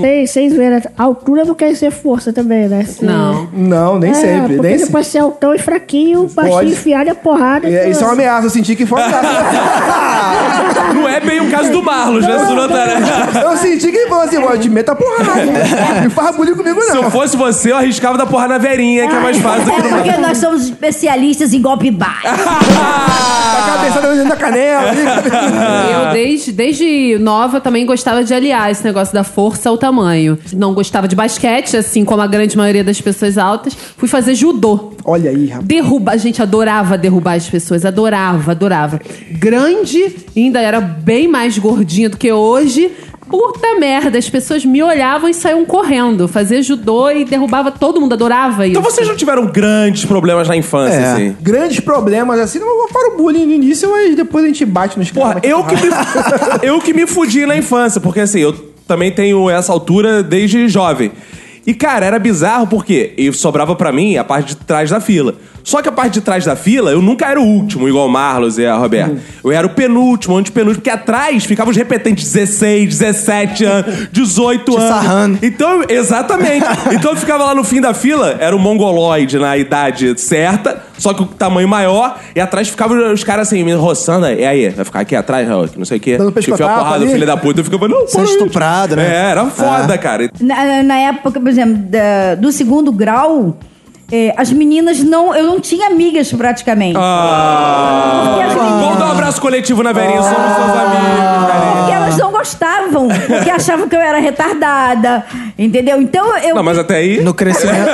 Sem, 0.00 0.26
sem 0.26 0.50
zoeira, 0.50 0.82
a 0.96 1.02
altura 1.02 1.44
não 1.44 1.54
quer 1.54 1.74
ser 1.76 1.90
força 1.90 2.32
também, 2.32 2.68
né? 2.68 2.84
Se- 2.84 3.04
Não. 3.04 3.48
Não, 3.52 3.98
nem 3.98 4.10
é, 4.10 4.14
sempre, 4.14 4.56
Porque 4.56 4.62
nem 4.68 4.72
você 4.72 4.78
sempre. 4.78 4.92
pode 4.92 5.06
ser 5.06 5.18
altão 5.44 5.54
e 5.54 5.58
fraquinho, 5.58 6.26
baixinho, 6.28 6.56
Pode. 6.56 6.70
enfiar 6.70 7.06
a 7.08 7.14
porrada. 7.14 7.68
É, 7.68 7.90
isso 7.90 8.02
é 8.02 8.06
uma 8.06 8.14
ameaça, 8.14 8.46
eu 8.46 8.50
senti 8.50 8.74
que 8.74 8.86
foi 8.86 8.98
uma 8.98 9.06
ameaça. 9.18 9.34
Não 10.94 11.08
é 11.08 11.20
bem 11.20 11.40
o 11.40 11.50
caso 11.50 11.70
do 11.70 11.82
Marlos, 11.82 12.26
né? 12.26 12.38
Se 12.38 12.46
tu 12.46 12.54
notar, 12.54 12.86
né? 12.86 13.00
eu 13.42 13.56
senti 13.56 13.90
que 13.90 13.96
ele 13.96 14.08
falou 14.08 14.24
assim, 14.24 14.40
pô, 14.40 14.56
te 14.56 14.68
meta 14.68 14.92
a 14.92 14.94
porrada. 14.94 15.30
Não 16.02 16.10
faz 16.10 16.36
bullying 16.36 16.54
comigo, 16.54 16.80
Se 16.82 16.90
eu 16.90 17.02
não. 17.02 17.10
fosse 17.10 17.36
você, 17.36 17.72
eu 17.72 17.76
arriscava 17.76 18.16
da 18.16 18.26
porra 18.26 18.48
na 18.48 18.58
verinha, 18.58 19.06
que 19.08 19.14
é 19.14 19.20
mais 19.20 19.38
fácil 19.38 19.64
do 19.64 19.72
que 19.72 19.80
É 19.80 19.90
no 19.90 19.96
porque 19.96 20.16
nós 20.18 20.38
somos 20.38 20.64
especialistas 20.64 21.52
em 21.52 21.60
golpe 21.60 21.90
baixo. 21.90 22.26
A 22.26 23.76
cabeça 23.76 24.00
dentro 24.00 24.28
da 24.28 24.36
canela. 24.36 24.92
Eu, 24.94 26.12
desde, 26.12 26.52
desde 26.52 27.18
nova, 27.18 27.60
também 27.60 27.84
gostava 27.86 28.22
de 28.24 28.32
aliar 28.32 28.70
esse 28.70 28.84
negócio 28.84 29.12
da 29.14 29.24
força 29.24 29.68
ao 29.68 29.78
tamanho. 29.78 30.38
Não 30.52 30.74
gostava 30.74 31.08
de 31.08 31.16
basquete, 31.16 31.76
assim 31.76 32.04
como 32.04 32.22
a 32.22 32.26
grande 32.26 32.56
maioria 32.56 32.84
das 32.84 33.00
pessoas 33.00 33.38
altas. 33.38 33.76
Fui 33.96 34.08
fazer 34.08 34.34
judô. 34.34 34.92
Olha 35.04 35.23
aí, 35.28 35.46
rapaz. 35.48 35.66
Derruba, 35.66 36.12
a 36.12 36.16
gente 36.16 36.40
adorava 36.42 36.96
derrubar 36.98 37.34
as 37.34 37.48
pessoas, 37.48 37.84
adorava, 37.84 38.50
adorava. 38.52 39.00
Grande, 39.30 40.16
ainda 40.36 40.60
era 40.60 40.80
bem 40.80 41.28
mais 41.28 41.58
gordinha 41.58 42.08
do 42.08 42.16
que 42.16 42.32
hoje. 42.32 42.90
Puta 43.28 43.78
merda, 43.80 44.18
as 44.18 44.28
pessoas 44.28 44.64
me 44.64 44.82
olhavam 44.82 45.28
e 45.28 45.34
saíam 45.34 45.64
correndo. 45.64 46.28
Fazia 46.28 46.62
judô 46.62 47.10
e 47.10 47.24
derrubava 47.24 47.70
todo 47.72 48.00
mundo, 48.00 48.12
adorava 48.12 48.66
isso. 48.66 48.78
Então 48.78 48.82
vocês 48.82 49.08
não 49.08 49.16
tiveram 49.16 49.46
grandes 49.46 50.04
problemas 50.04 50.46
na 50.46 50.56
infância, 50.56 50.96
É. 50.98 51.12
assim? 51.12 51.36
grandes 51.40 51.80
problemas, 51.80 52.38
assim, 52.38 52.58
não 52.58 52.86
para 52.88 53.14
o 53.14 53.16
bullying 53.16 53.46
no 53.46 53.52
início, 53.52 53.90
mas 53.90 54.14
depois 54.14 54.44
a 54.44 54.48
gente 54.48 54.64
bate 54.66 54.98
nos 54.98 55.10
Porra, 55.10 55.40
caras. 55.40 55.50
eu 55.50 55.64
que, 55.64 55.74
me, 55.74 55.88
eu 56.62 56.80
que 56.80 56.92
me 56.92 57.06
fudi 57.06 57.46
na 57.46 57.56
infância, 57.56 58.00
porque 58.00 58.20
assim, 58.20 58.40
eu 58.40 58.52
também 58.86 59.10
tenho 59.10 59.48
essa 59.48 59.72
altura 59.72 60.22
desde 60.22 60.68
jovem. 60.68 61.10
E, 61.66 61.72
cara, 61.72 62.04
era 62.04 62.18
bizarro 62.18 62.66
porque 62.66 63.14
e 63.16 63.32
sobrava 63.32 63.74
pra 63.74 63.90
mim 63.92 64.16
a 64.16 64.24
parte 64.24 64.48
de 64.48 64.56
trás 64.56 64.90
da 64.90 65.00
fila. 65.00 65.34
Só 65.64 65.80
que 65.80 65.88
a 65.88 65.92
parte 65.92 66.14
de 66.14 66.20
trás 66.20 66.44
da 66.44 66.54
fila, 66.54 66.90
eu 66.90 67.00
nunca 67.00 67.26
era 67.26 67.40
o 67.40 67.44
último, 67.44 67.88
igual 67.88 68.06
o 68.06 68.10
Marlos 68.10 68.58
e 68.58 68.66
a 68.66 68.76
Roberta. 68.76 69.16
Eu 69.42 69.50
era 69.50 69.66
o 69.66 69.70
penúltimo, 69.70 70.36
antepenúltimo, 70.36 70.82
porque 70.82 70.90
atrás 70.90 71.46
ficavam 71.46 71.70
os 71.70 71.76
repetentes 71.76 72.30
16, 72.30 72.98
17 72.98 73.64
anos, 73.64 74.08
18 74.12 74.76
anos. 74.76 74.88
sarrando. 74.88 75.38
Então, 75.42 75.82
exatamente. 75.88 76.64
Então 76.92 77.12
eu 77.12 77.16
ficava 77.16 77.44
lá 77.44 77.54
no 77.54 77.64
fim 77.64 77.80
da 77.80 77.94
fila, 77.94 78.36
era 78.38 78.54
o 78.54 78.58
mongoloide 78.58 79.38
na 79.38 79.56
idade 79.56 80.18
certa, 80.20 80.82
só 80.98 81.14
que 81.14 81.22
o 81.22 81.26
tamanho 81.26 81.66
maior, 81.66 82.18
e 82.36 82.40
atrás 82.40 82.68
ficavam 82.68 83.12
os 83.12 83.24
caras 83.24 83.48
assim, 83.48 83.64
me 83.64 83.72
roçando. 83.72 84.26
E 84.26 84.44
aí, 84.44 84.68
vai 84.68 84.84
ficar 84.84 85.00
aqui 85.00 85.16
atrás, 85.16 85.48
que 85.70 85.78
não 85.78 85.84
sei 85.84 85.96
o 85.96 86.00
quê. 86.00 86.16
Dando 86.18 86.28
a 86.28 86.68
porrada, 86.68 87.06
filho 87.06 87.26
da 87.26 87.36
puta. 87.36 87.60
Eu 87.60 87.64
ficava, 87.64 87.88
não, 87.88 88.06
para 88.06 88.20
aí. 88.20 88.26
estuprado, 88.26 88.96
né? 88.96 89.06
É, 89.06 89.30
era 89.30 89.44
foda, 89.46 89.96
cara. 89.98 90.30
Na, 90.40 90.82
na 90.82 90.96
época, 90.96 91.40
exemplo, 91.54 91.76
da- 91.88 92.34
do 92.36 92.50
segundo 92.52 92.90
grau, 92.92 93.56
eh, 94.12 94.34
as 94.36 94.50
meninas 94.52 95.02
não. 95.02 95.34
Eu 95.34 95.44
não 95.46 95.60
tinha 95.60 95.86
amigas 95.88 96.32
praticamente. 96.32 96.96
Ah. 96.98 98.34
Meninas- 98.36 98.54
Vamos 98.54 98.98
dar 98.98 99.06
um 99.06 99.10
abraço 99.12 99.40
coletivo 99.40 99.82
na 99.82 99.92
Verinha, 99.92 100.22
somos 100.22 100.34
seus 100.36 100.70
amigos. 100.78 101.74
Porque 101.78 101.92
elas 101.92 102.16
não 102.18 102.30
gostavam, 102.30 103.08
porque 103.08 103.50
achavam 103.50 103.88
que 103.88 103.96
eu 103.96 104.00
era 104.00 104.18
retardada, 104.18 105.24
entendeu? 105.58 106.00
Então 106.00 106.36
eu. 106.38 106.54
Não, 106.54 106.62
mas 106.62 106.78
até 106.78 106.96
aí. 106.96 107.20
No 107.22 107.34
crescimento. 107.34 107.88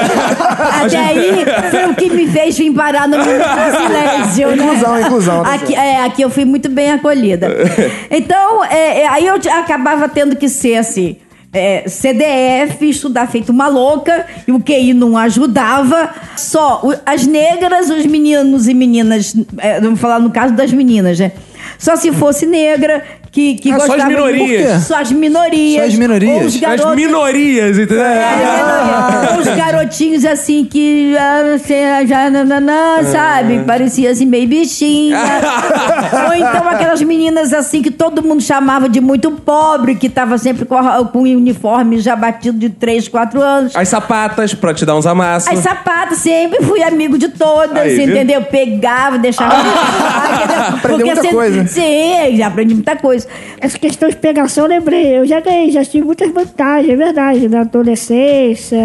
Até 0.84 0.98
aí 0.98 1.44
foi 1.70 1.86
o 1.86 1.94
que 1.94 2.10
me 2.10 2.26
fez 2.26 2.58
vir 2.58 2.72
parar 2.74 3.08
no 3.08 3.18
Minuto 3.18 3.38
de 3.38 3.76
Silêncio, 3.76 4.48
né? 4.56 4.64
Inclusão, 4.64 5.00
inclusão, 5.00 5.42
tá 5.44 5.54
Aqui, 5.54 5.74
é, 5.74 6.04
aqui 6.04 6.22
eu 6.22 6.30
fui 6.30 6.44
muito 6.44 6.68
bem 6.68 6.92
acolhida. 6.92 7.48
Então, 8.10 8.64
é, 8.64 9.02
é, 9.02 9.08
aí 9.08 9.26
eu 9.26 9.34
acabava 9.58 10.08
tendo 10.08 10.36
que 10.36 10.48
ser 10.48 10.76
assim. 10.76 11.16
É, 11.52 11.88
CDF, 11.88 12.88
estudar 12.88 13.26
feito 13.28 13.50
uma 13.50 13.68
louca, 13.68 14.26
e 14.46 14.52
o 14.52 14.60
QI 14.60 14.94
não 14.94 15.16
ajudava. 15.16 16.10
Só 16.36 16.82
as 17.04 17.26
negras, 17.26 17.90
os 17.90 18.06
meninos 18.06 18.68
e 18.68 18.74
meninas, 18.74 19.34
é, 19.58 19.80
vamos 19.80 20.00
falar 20.00 20.20
no 20.20 20.30
caso 20.30 20.54
das 20.54 20.72
meninas, 20.72 21.18
né? 21.18 21.32
Só 21.78 21.96
se 21.96 22.12
fosse 22.12 22.46
negra, 22.46 23.04
que, 23.32 23.54
que 23.54 23.70
Ah, 23.70 23.76
só 23.76 23.82
as 23.82 23.88
gostava 23.88 24.08
de- 24.08 24.14
minorias. 24.16 24.82
Só 24.84 25.00
as 25.00 25.12
minorias. 25.12 25.82
Só 25.82 25.88
as 25.88 25.94
minorias. 25.94 26.46
Os 26.46 26.54
As 26.56 26.60
garotos- 26.60 26.96
minorias, 26.96 27.78
entendeu? 27.78 28.04
é, 28.04 29.38
Os 29.38 29.46
garotinhos 29.46 30.24
assim 30.24 30.64
que 30.64 31.14
ah, 31.16 31.56
sei, 31.64 32.06
já 32.06 32.28
nananã, 32.28 33.02
sabe? 33.04 33.60
Parecia 33.60 34.10
assim 34.10 34.26
meio 34.26 34.48
bichinha. 34.48 35.16
Ou 36.28 36.34
então 36.34 36.68
aquelas 36.68 37.00
meninas 37.02 37.52
assim 37.52 37.82
que 37.82 37.90
todo 37.90 38.22
mundo 38.22 38.42
chamava 38.42 38.88
de 38.88 39.00
muito 39.00 39.30
pobre, 39.30 39.94
que 39.94 40.08
tava 40.08 40.36
sempre 40.36 40.64
com, 40.64 40.76
a- 40.76 41.04
com 41.04 41.18
o 41.20 41.22
uniforme 41.22 42.00
já 42.00 42.16
batido 42.16 42.58
de 42.58 42.68
3, 42.68 43.06
4 43.08 43.40
anos. 43.40 43.76
As 43.76 43.88
sapatas, 43.88 44.54
pra 44.54 44.74
te 44.74 44.84
dar 44.84 44.96
uns 44.96 45.06
amassos. 45.06 45.48
As 45.52 45.58
sapatas, 45.60 46.18
sempre 46.18 46.64
fui 46.64 46.82
amigo 46.82 47.16
de 47.16 47.28
todas, 47.28 47.76
Aí, 47.76 47.94
viu? 47.96 48.08
entendeu? 48.10 48.42
Pegava, 48.42 49.18
deixava. 49.18 49.54
Aprendeu 50.74 51.06
muita 51.06 51.20
sempre- 51.22 51.36
coisa. 51.36 51.66
Sim, 51.66 52.36
já 52.36 52.46
aprendi 52.48 52.74
muita 52.74 52.96
coisa. 52.96 53.19
Essa 53.60 53.78
questão 53.78 54.08
de 54.08 54.16
pegação, 54.16 54.64
eu 54.64 54.70
lembrei. 54.70 55.18
Eu 55.18 55.26
já 55.26 55.40
ganhei, 55.40 55.70
já 55.70 55.84
tive 55.84 56.04
muitas 56.04 56.30
vantagens, 56.30 56.92
é 56.92 56.96
verdade. 56.96 57.48
Na 57.48 57.60
adolescência, 57.60 58.78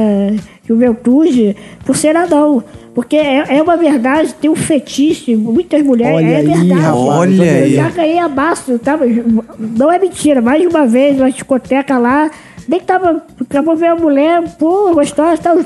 juventude, 0.67 1.55
por 1.85 1.95
ser 1.95 2.15
anão. 2.15 2.63
Porque 2.93 3.17
é, 3.17 3.57
é 3.57 3.61
uma 3.61 3.75
verdade, 3.75 4.33
tem 4.35 4.49
um 4.49 4.55
fetiche, 4.55 5.35
muitas 5.35 5.83
mulheres, 5.83 6.15
Olha 6.15 6.25
é 6.25 6.35
aí, 6.37 6.45
verdade. 6.45 6.71
rapaz, 6.71 6.95
Olha 6.95 7.43
Eu 7.43 7.63
aí. 7.65 7.75
já 7.75 7.89
ganhei 7.89 8.19
abaixo, 8.19 8.79
tava, 8.79 9.05
não 9.59 9.91
é 9.91 9.99
mentira, 9.99 10.41
mais 10.41 10.61
de 10.61 10.67
uma 10.67 10.87
vez, 10.87 11.17
na 11.17 11.29
discoteca 11.29 11.97
lá, 11.97 12.31
nem 12.69 12.79
que 12.79 12.85
tava, 12.85 13.21
acabou 13.41 13.75
ver 13.75 13.87
a 13.87 13.95
mulher, 13.97 14.41
pô, 14.57 14.93
gostosa, 14.93 15.37
tava, 15.41 15.61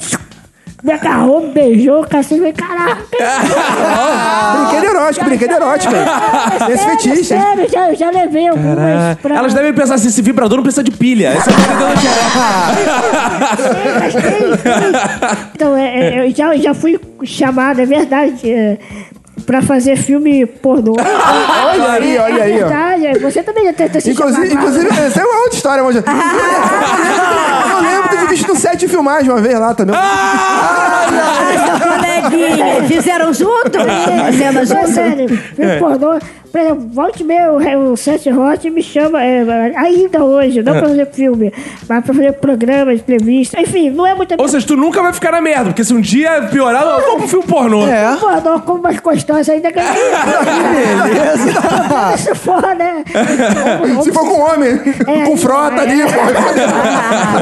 me 0.82 0.94
agarrou, 0.94 1.42
me 1.42 1.52
beijou, 1.54 2.04
cacete, 2.06 2.38
falei, 2.38 2.54
caraca. 2.54 2.98
Brinquedo 4.70 4.86
erótico, 4.96 5.26
brinquedo 5.26 5.52
erótico. 5.52 5.94
esse 6.72 6.86
fetiche. 6.86 7.24
sério, 7.26 7.70
já, 7.70 7.94
já 7.94 8.10
levei 8.10 8.48
algumas 8.48 9.18
pra... 9.22 9.36
Elas 9.36 9.54
devem 9.54 9.74
pensar 9.74 9.96
assim: 9.96 10.08
esse 10.08 10.22
vibrador 10.22 10.58
não 10.58 10.64
precisa 10.64 10.84
de 10.84 10.92
pilha. 10.92 11.30
Essa 11.30 11.50
é 11.52 11.54
a 11.54 11.58
Mas 14.00 14.14
tem, 14.14 14.22
tem. 14.58 14.92
Então, 15.56 15.76
é, 15.76 16.00
é, 16.00 16.28
eu 16.28 16.32
já, 16.36 16.56
já 16.58 16.74
fui 16.74 17.00
chamado, 17.24 17.82
é 17.82 17.86
verdade, 17.86 18.50
é, 18.50 18.78
pra 19.46 19.62
fazer 19.62 19.96
filme 19.98 20.46
pornô. 20.46 20.96
Olha 20.98 21.92
aí, 21.94 22.18
olha 22.18 22.44
aí, 22.44 22.52
É 22.60 22.64
ó. 22.64 22.68
verdade, 22.68 23.08
é, 23.08 23.20
você 23.20 23.44
também 23.44 23.66
já 23.66 23.74
tenta 23.74 24.00
se 24.00 24.12
Inclusive, 24.12 24.48
chamar. 24.50 24.62
inclusive, 24.62 24.88
essa 25.00 25.20
é 25.22 25.26
uma 25.26 25.40
outra 25.44 25.56
história, 25.56 25.84
mas... 25.84 25.96
Eu 27.70 27.82
lembro 27.82 28.09
de 28.80 28.88
filmagem 28.88 29.30
uma 29.30 29.42
vez 29.42 29.60
lá 29.60 29.74
também. 29.74 29.96
Essa 31.54 31.80
coleguinha. 31.80 32.84
Fizeram 32.88 33.34
junto? 33.34 33.78
É 33.78 34.66
junto? 34.66 34.88
sério, 34.94 35.30
filme 35.30 35.80
pornô. 35.80 36.20
Por 36.52 36.60
exemplo, 36.60 36.90
volte 36.92 37.24
meu, 37.24 37.58
o 37.92 37.98
Seth 37.98 38.26
Roth 38.28 38.66
me 38.66 38.82
chama 38.82 39.24
é, 39.24 39.44
ainda 39.76 40.24
hoje, 40.24 40.64
não 40.64 40.74
pra 40.74 40.88
fazer 40.88 41.06
filme, 41.12 41.54
mas 41.88 42.04
pra 42.04 42.14
fazer 42.14 42.34
programas, 42.34 43.00
entrevistas, 43.00 43.62
enfim, 43.62 43.90
não 43.92 44.06
é 44.06 44.16
muita 44.16 44.36
Ou 44.38 44.48
seja, 44.48 44.66
tu 44.66 44.76
nunca 44.76 45.02
vai 45.02 45.14
ficar 45.14 45.32
na 45.32 45.42
merda, 45.42 45.66
porque 45.66 45.84
se 45.84 45.94
um 45.94 46.02
dia 46.02 46.48
piorar, 46.52 46.84
eu 46.84 47.06
vou 47.06 47.18
pro 47.18 47.28
filme 47.28 47.46
pornô. 47.46 47.88
É. 47.88 48.06
pornô 48.06 48.60
com 48.62 48.74
umas 48.74 48.98
gostosas 49.00 49.50
ainda 49.50 49.72
ganhei. 49.72 49.90
Beleza. 50.74 52.18
Se 52.18 52.36
for, 52.36 52.76
né? 52.76 53.04
Se 54.04 54.12
for 54.12 54.28
com 54.28 54.40
homem, 54.40 54.80
É, 55.08 55.26
com 55.26 55.38
frota 55.38 55.82
ali, 55.82 56.02
pô. 56.02 56.20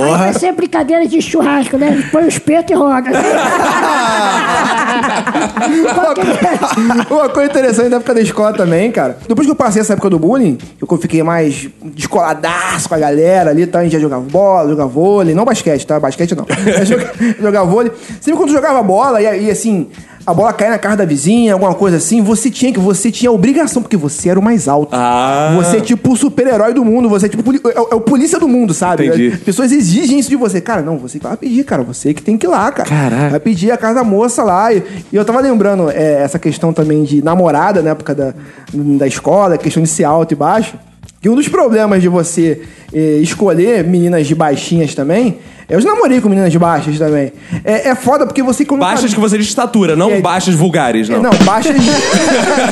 Aí 0.04 0.18
vai 0.18 0.34
ser 0.34 0.52
brincadeira 0.52 1.08
de 1.08 1.22
churrasco, 1.22 1.78
né? 1.78 2.04
Põe 2.12 2.24
o 2.24 2.28
espeto 2.28 2.74
e 2.74 2.76
roda. 2.76 3.10
Uma 7.10 7.30
coisa 7.30 7.50
interessante 7.50 7.90
da 7.90 7.98
época 7.98 8.14
da 8.14 8.22
escola 8.22 8.54
também, 8.54 8.92
cara. 8.92 9.18
Depois 9.28 9.46
que 9.46 9.52
eu 9.52 9.56
passei 9.56 9.82
essa 9.82 9.94
época 9.94 10.10
do 10.10 10.20
bullying, 10.20 10.58
eu 10.82 10.98
fiquei 10.98 11.22
mais 11.24 11.68
descoladaço 11.84 12.90
com 12.90 12.96
a 12.96 13.00
galera 13.00 13.50
ali, 13.52 13.66
tá? 13.68 13.80
a 13.80 13.84
gente 13.84 13.94
já 13.94 14.00
jogava 14.00 14.24
bola, 14.24 14.70
jogava 14.70 14.90
vôlei, 14.90 15.36
não 15.36 15.46
basquete, 15.46 15.86
tá? 15.86 16.00
Basquete 16.00 16.36
não. 16.36 16.46
Joga- 16.86 17.12
jogava 17.42 17.66
vôlei. 17.66 17.92
Sempre 18.22 18.38
quando 18.40 18.52
jogava 18.52 18.82
bola, 18.84 19.22
e, 19.22 19.46
e 19.46 19.52
assim, 19.52 19.88
a 20.28 20.34
bola 20.34 20.52
caía 20.52 20.72
na 20.72 20.78
casa 20.78 20.98
da 20.98 21.06
vizinha, 21.06 21.54
alguma 21.54 21.74
coisa 21.74 21.96
assim, 21.96 22.22
você 22.22 22.52
tinha 22.52 22.74
que, 22.74 22.80
você 22.80 23.10
tinha 23.10 23.30
a 23.30 23.34
obrigação, 23.34 23.82
porque 23.82 23.96
você 23.96 24.28
era 24.28 24.38
o 24.38 24.44
mais 24.44 24.68
alto. 24.68 24.90
Ah. 24.94 25.54
Você 25.56 25.78
é 25.78 25.80
tipo 25.80 26.12
o 26.12 26.18
super-herói 26.18 26.74
do 26.74 26.84
mundo, 26.84 27.08
você 27.08 27.28
é 27.28 27.30
tipo 27.30 27.42
é, 27.50 27.80
o- 27.80 27.88
é 27.94 27.96
o 27.96 28.02
polícia 28.02 28.38
do 28.38 28.46
mundo, 28.48 28.74
sabe? 28.74 29.08
Entendi. 29.08 29.30
As 29.36 29.40
pessoas 29.40 29.72
exigem 29.72 30.20
isso 30.20 30.30
de 30.30 30.36
você. 30.36 30.60
Cara, 30.60 30.82
não, 30.82 30.98
você 30.98 31.18
que 31.18 31.26
vai 31.26 31.38
pedir, 31.38 31.64
cara. 31.64 31.82
Você 31.84 32.14
que 32.14 32.22
tem 32.22 32.38
que 32.38 32.46
ir 32.46 32.50
lá, 32.50 32.70
cara. 32.74 32.90
Caraca. 32.90 33.30
Vai 33.30 33.40
pedir 33.40 33.72
a 33.72 33.78
casa 33.78 33.96
da 33.96 34.04
moça 34.04 34.44
lá. 34.44 34.74
E, 34.74 34.84
e 35.14 35.16
eu 35.16 35.24
tava 35.24 35.40
lembrando 35.40 35.90
é, 35.90 36.22
essa 36.22 36.38
questão 36.38 36.74
também 36.74 37.06
de 37.06 37.24
namorada 37.24 37.82
na 37.82 37.92
época 37.92 38.14
da, 38.14 38.34
da 38.74 39.08
escola, 39.08 39.58
questão 39.58 39.82
de 39.82 39.88
ser 39.88 40.04
alto 40.04 40.34
e 40.34 40.36
baixo. 40.36 40.76
Que 41.22 41.30
um 41.30 41.36
dos 41.36 41.48
problemas 41.48 42.02
de 42.02 42.08
você 42.10 42.62
eh, 42.94 43.18
escolher 43.22 43.84
meninas 43.84 44.28
de 44.28 44.36
baixinhas 44.36 44.94
também. 44.94 45.40
Eu 45.70 45.82
já 45.82 45.90
namorei 45.90 46.22
com 46.22 46.30
meninas 46.30 46.56
baixas 46.56 46.98
também. 46.98 47.34
É, 47.66 47.90
é 47.90 47.96
foda 47.96 48.26
porque 48.26 48.42
você. 48.42 48.64
Quando 48.64 48.80
Baixas 48.80 49.14
que 49.14 49.20
você 49.20 49.36
diz 49.38 49.48
de 49.48 49.52
estatura, 49.52 49.96
não 49.98 50.12
É. 50.12 50.22
baixas 50.22 50.56
vulgares, 50.56 51.10
não. 51.10 51.22
Não, 51.22 51.32
baixas. 51.44 51.76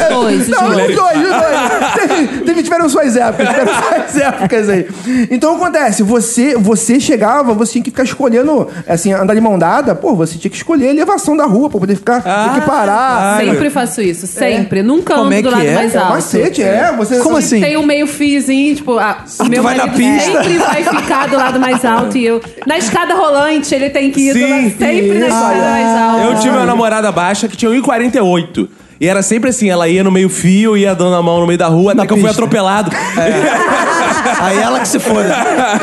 Dois, 0.09 0.47
Não, 0.47 0.69
os 0.69 0.73
dois. 0.75 0.95
dois, 0.95 1.17
os 1.17 1.23
dois. 1.23 1.93
Teve, 2.07 2.27
teve- 2.45 2.63
tiveram 2.63 2.87
suas 2.89 3.15
épocas, 3.15 3.47
tiveram 3.49 3.73
suas 4.07 4.17
épocas 4.21 4.69
aí. 4.69 4.87
Então 5.29 5.55
acontece, 5.55 6.03
você, 6.03 6.55
você 6.55 6.99
chegava, 6.99 7.53
você 7.53 7.73
tinha 7.73 7.83
que 7.83 7.91
ficar 7.91 8.03
escolhendo, 8.03 8.67
assim, 8.87 9.11
andar 9.11 9.33
de 9.35 9.41
mão 9.41 9.59
dada, 9.59 9.93
pô, 9.93 10.15
você 10.15 10.37
tinha 10.37 10.49
que 10.49 10.57
escolher 10.57 10.87
a 10.87 10.91
elevação 10.91 11.35
da 11.35 11.45
rua 11.45 11.69
pra 11.69 11.79
poder 11.79 11.95
ficar, 11.95 12.21
ter 12.21 12.59
que 12.61 12.65
parar. 12.65 13.39
Sempre 13.41 13.69
faço 13.69 14.01
isso, 14.01 14.25
sempre. 14.25 14.81
Nunca 14.81 15.15
Como 15.15 15.25
ando 15.27 15.33
é 15.35 15.41
do 15.41 15.49
que 15.49 15.55
lado 15.55 15.65
é? 15.67 15.75
mais 15.75 15.93
É 15.95 15.97
um 15.99 16.01
alto. 16.01 16.13
macete, 16.13 16.63
é. 16.63 16.93
Você, 16.97 17.17
Como 17.19 17.37
assim? 17.37 17.59
Tem 17.59 17.75
um 17.77 17.85
meio 17.85 18.07
fiozinho, 18.07 18.75
tipo, 18.75 18.97
a, 18.97 19.17
meu 19.49 19.61
vai 19.63 19.75
na 19.75 19.85
marido 19.87 19.97
pista? 19.97 20.31
sempre 20.31 20.57
vai 20.59 20.83
ficar 20.83 21.27
do 21.27 21.35
lado 21.35 21.59
mais 21.59 21.83
alto 21.83 22.17
e 22.17 22.25
eu. 22.25 22.41
Na 22.65 22.77
escada 22.85 23.15
rolante, 23.15 23.73
ele 23.75 23.89
tem 23.89 24.11
que 24.11 24.29
ir 24.29 24.33
Sim, 24.33 24.49
lado- 24.49 24.69
sempre 24.77 25.19
na 25.19 25.27
isso. 25.27 25.37
escada 25.37 25.69
mais 25.71 25.97
alta. 25.99 26.21
Eu 26.23 26.35
tive 26.39 26.55
uma 26.55 26.65
namorada 26.65 27.11
baixa 27.11 27.47
que 27.47 27.57
tinha 27.57 27.69
1,48. 27.71 28.67
E 28.99 29.07
era 29.09 29.21
sempre 29.21 29.49
assim, 29.49 29.69
ela 29.69 29.87
ia 29.89 30.03
no 30.05 30.11
meio 30.11 30.29
fio, 30.29 30.77
ia 30.77 30.95
dando 30.95 31.15
a 31.17 31.21
mão 31.21 31.41
no 31.41 31.45
meio 31.47 31.59
da 31.59 31.67
rua, 31.67 31.91
até 31.91 32.07
que 32.07 32.13
eu 32.13 32.17
fui 32.17 32.27
pista. 32.27 32.41
atropelado. 32.41 32.91
Aí 34.41 34.57
ela 34.57 34.79
que 34.79 34.87
se 34.87 34.99
foda. 34.99 35.35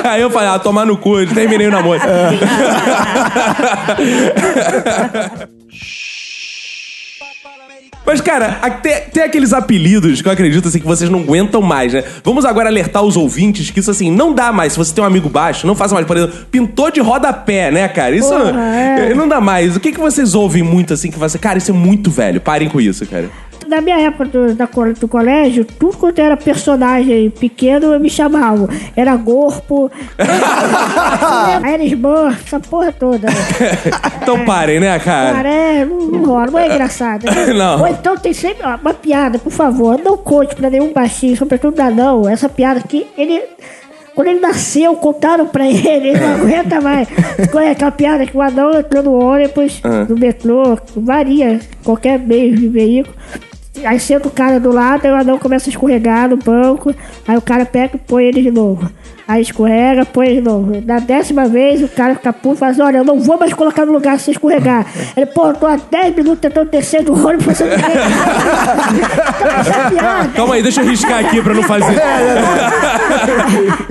Aí 0.04 0.22
eu 0.22 0.30
falei, 0.30 0.48
ah, 0.48 0.58
tomar 0.58 0.86
no 0.86 0.96
cu, 0.96 1.24
terminei 1.26 1.68
o 1.68 1.70
namoro. 1.70 2.00
Mas, 8.04 8.20
cara, 8.20 8.58
a- 8.60 8.70
tem, 8.70 9.22
aqueles 9.22 9.52
apelidos 9.52 10.20
que 10.20 10.26
eu 10.28 10.32
acredito 10.32 10.66
assim, 10.66 10.80
que 10.80 10.86
vocês 10.86 11.08
não 11.08 11.20
aguentam 11.20 11.62
mais, 11.62 11.92
né? 11.92 12.02
Vamos 12.24 12.44
agora 12.44 12.68
alertar 12.68 13.02
os 13.02 13.16
ouvintes 13.16 13.70
que 13.70 13.78
isso 13.80 13.90
assim, 13.90 14.10
não 14.10 14.32
dá 14.34 14.52
mais. 14.52 14.72
Se 14.72 14.78
você 14.78 14.92
tem 14.92 15.04
um 15.04 15.06
amigo 15.06 15.28
baixo, 15.28 15.66
não 15.66 15.74
faça 15.76 15.94
mais. 15.94 16.06
Por 16.06 16.16
exemplo, 16.16 16.36
pintor 16.50 16.90
de 16.90 17.00
rodapé, 17.00 17.70
né, 17.70 17.86
cara? 17.88 18.14
Isso 18.16 18.28
Porra, 18.28 18.60
é. 18.76 19.10
eh, 19.10 19.14
não 19.14 19.28
dá 19.28 19.40
mais. 19.40 19.76
O 19.76 19.80
que, 19.80 19.92
que 19.92 20.00
vocês 20.00 20.34
ouvem 20.34 20.62
muito 20.62 20.92
assim 20.92 21.10
que 21.10 21.18
você. 21.18 21.38
Cara, 21.38 21.58
isso 21.58 21.70
é 21.70 21.74
muito 21.74 22.10
velho. 22.10 22.40
Parem 22.40 22.68
com 22.68 22.80
isso, 22.80 23.06
cara. 23.06 23.30
Na 23.72 23.80
minha 23.80 23.98
época 24.00 24.26
do, 24.26 24.54
da 24.54 24.68
do 25.00 25.08
colégio, 25.08 25.64
tudo 25.64 25.96
quanto 25.96 26.20
era 26.20 26.36
personagem 26.36 27.30
pequeno, 27.30 27.94
eu 27.94 27.98
me 27.98 28.10
chamava. 28.10 28.68
Era 28.94 29.16
Gorpo, 29.16 29.90
era 31.66 31.82
Smurf, 31.82 32.42
essa 32.46 32.60
porra 32.60 32.92
toda. 32.92 33.28
Então 34.22 34.44
parem, 34.44 34.78
né, 34.78 34.98
cara? 35.00 35.32
Cara, 35.32 35.48
é, 35.48 35.84
não, 35.84 35.98
não 36.06 36.24
rola, 36.24 36.46
não 36.50 36.58
é 36.58 36.66
engraçado. 36.68 37.24
né? 37.24 37.46
Não. 37.52 37.80
Ou 37.80 37.88
então 37.88 38.16
tem 38.16 38.32
sempre 38.32 38.64
ó, 38.64 38.76
uma 38.76 38.94
piada, 38.94 39.38
por 39.38 39.50
favor, 39.50 39.98
não 39.98 40.16
conte 40.16 40.54
pra 40.54 40.70
nenhum 40.70 40.92
baixinho, 40.92 41.36
sobretudo 41.36 41.82
não. 41.90 42.28
Essa 42.28 42.48
piada 42.48 42.78
aqui, 42.78 43.06
ele. 43.16 43.42
Quando 44.14 44.28
ele 44.28 44.40
nasceu, 44.40 44.94
contaram 44.96 45.46
pra 45.46 45.66
ele, 45.66 45.88
ele 45.88 46.20
não 46.20 46.34
aguenta 46.34 46.80
mais. 46.80 47.08
Qual 47.50 47.64
é 47.64 47.70
aquela 47.70 47.90
piada 47.90 48.26
que 48.26 48.36
o 48.36 48.42
anão 48.42 48.78
entrou 48.78 49.02
no 49.02 49.12
ônibus, 49.14 49.80
no 50.08 50.16
metrô, 50.16 50.78
varia, 50.94 51.58
qualquer 51.82 52.18
meio 52.18 52.54
de 52.54 52.68
veículo. 52.68 53.16
Aí 53.84 53.98
senta 53.98 54.28
o 54.28 54.30
cara 54.30 54.60
do 54.60 54.70
lado, 54.70 55.06
aí 55.06 55.10
o 55.10 55.16
anão 55.16 55.38
começa 55.38 55.68
a 55.68 55.70
escorregar 55.70 56.28
no 56.28 56.36
banco, 56.36 56.94
aí 57.26 57.36
o 57.36 57.40
cara 57.40 57.64
pega 57.64 57.96
e 57.96 57.98
põe 57.98 58.24
ele 58.26 58.42
de 58.42 58.50
novo. 58.50 58.88
Aí 59.26 59.40
escorrega, 59.40 60.04
põe 60.04 60.26
ele 60.26 60.40
de 60.42 60.42
novo. 60.42 60.82
Na 60.84 60.98
décima 60.98 61.46
vez, 61.46 61.82
o 61.82 61.88
cara 61.88 62.14
fica 62.14 62.32
puto 62.34 62.56
e 62.56 62.58
fala 62.58 62.72
assim, 62.72 62.82
olha, 62.82 62.98
eu 62.98 63.04
não 63.04 63.18
vou 63.18 63.38
mais 63.38 63.54
colocar 63.54 63.86
no 63.86 63.92
lugar 63.92 64.18
se 64.18 64.26
você 64.26 64.30
escorregar. 64.32 64.84
Ele, 65.16 65.24
pô, 65.26 65.46
eu 65.48 65.54
tô 65.54 65.66
há 65.66 65.76
10 65.76 66.16
minutos 66.16 66.40
tentando 66.40 66.70
descer 66.70 67.02
do 67.02 67.14
ônibus, 67.14 67.46
você 67.46 67.64
não. 67.64 67.72
Então, 67.72 67.82
Calma 70.36 70.54
aí, 70.54 70.62
deixa 70.62 70.82
eu 70.82 70.86
riscar 70.86 71.20
aqui 71.20 71.40
pra 71.40 71.54
não 71.54 71.62
fazer. 71.62 71.94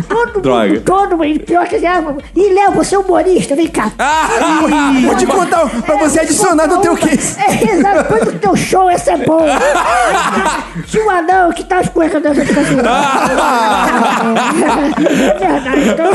todo 0.07 0.41
Droga. 0.41 0.67
mundo, 0.67 0.81
todo 0.81 1.17
mundo, 1.17 1.39
pior 1.39 1.65
que 1.65 1.77
assim, 1.77 1.87
e 2.35 2.53
Léo, 2.53 2.71
você 2.73 2.95
é 2.95 2.99
humorista, 2.99 3.55
vem 3.55 3.67
cá. 3.67 3.91
Vou 5.05 5.15
te 5.15 5.25
contar 5.25 5.67
pra 5.69 5.95
você 5.95 6.19
adicionar 6.19 6.67
no 6.67 6.77
teu 6.81 6.95
case. 6.95 7.37
É, 7.39 7.73
exato, 7.73 7.97
depois 8.03 8.25
do 8.25 8.39
teu 8.39 8.55
show, 8.55 8.89
essa 8.89 9.13
é 9.13 9.17
boa. 9.17 9.41
Tinha 10.87 11.05
um 11.05 11.09
anão 11.09 11.51
que 11.51 11.63
tava 11.63 11.81
escorregando 11.81 12.27
essa 12.27 12.45
fica 12.45 12.61
assim. 12.61 12.75
É 15.41 15.47
verdade, 15.47 15.89
então... 15.89 16.11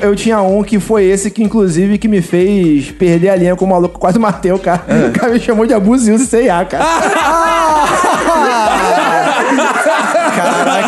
Eu 0.00 0.14
tinha 0.14 0.40
um 0.42 0.62
que 0.62 0.78
foi 0.78 1.04
esse 1.04 1.30
que, 1.30 1.42
inclusive, 1.42 1.98
que 1.98 2.08
me 2.08 2.22
fez 2.22 2.90
perder 2.90 3.30
a 3.30 3.36
linha 3.36 3.56
com 3.56 3.64
o 3.64 3.68
maluco. 3.68 3.98
Quase 3.98 4.18
matei 4.18 4.52
o 4.52 4.58
cara. 4.58 4.84
O 5.08 5.12
cara 5.18 5.32
me 5.32 5.40
chamou 5.40 5.66
de 5.66 5.74
abusivo 5.74 6.18
C&A, 6.18 6.64
cara. 6.64 6.84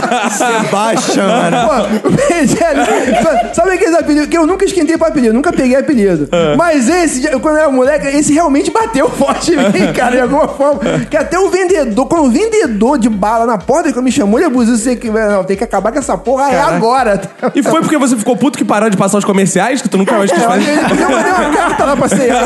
Caraca, 0.00 0.30
Sebastian, 0.30 1.26
mano. 1.26 1.56
Pô, 1.68 2.10
perdi 2.10 2.54
linha. 2.54 3.52
Sabe 3.54 3.72
aqueles 3.72 3.94
apelidos 3.94 4.28
que 4.28 4.36
eu 4.36 4.46
nunca 4.46 4.64
esquentei 4.64 4.96
pra 4.96 5.08
apelido, 5.08 5.34
nunca 5.34 5.52
peguei 5.52 5.76
apelido. 5.76 6.28
Mas 6.56 6.88
esse, 6.88 7.28
quando 7.38 7.56
eu 7.56 7.62
era 7.62 7.70
moleque, 7.70 8.06
esse 8.06 8.32
realmente 8.32 8.70
bateu 8.70 9.10
forte 9.10 9.52
em 9.52 9.56
mim, 9.56 9.92
cara, 9.92 10.12
de 10.12 10.20
alguma 10.22 10.48
forma. 10.48 10.80
Que 11.10 11.16
até 11.16 11.38
o 11.38 11.48
vendedor, 11.50 12.06
quando 12.06 12.26
o 12.26 12.30
vendedor 12.30 12.98
de 12.98 13.08
bala 13.08 13.46
na 13.46 13.58
porta 13.58 13.92
que 13.92 14.00
me 14.00 14.12
chamou 14.12 14.38
de 14.38 14.46
abusivo, 14.46 14.76
você 14.76 14.96
que 14.96 15.10
não, 15.10 15.44
tem 15.44 15.56
que 15.56 15.64
acabar 15.64 15.92
com 15.92 15.98
essa 15.98 16.16
porra 16.16 16.50
é 16.50 16.60
agora. 16.60 17.20
E 17.54 17.62
foi 17.62 17.80
porque 17.80 17.96
você 17.96 18.16
ficou 18.16 18.36
puto 18.36 18.56
que 18.58 18.64
parou 18.64 18.90
de 18.90 18.96
passar 18.96 19.18
os 19.18 19.24
comerciais, 19.24 19.82
que 19.82 19.88
tu 19.88 19.98
nunca 19.98 20.16
mais 20.16 20.30
quis 20.30 20.40
que 20.40 20.46
fazer? 20.46 20.78
eu 20.78 21.10
mandei 21.10 21.32
uma 21.32 21.50
carta 21.54 21.84
lá 21.84 21.96
pra 21.96 22.08
C&A. 22.08 22.38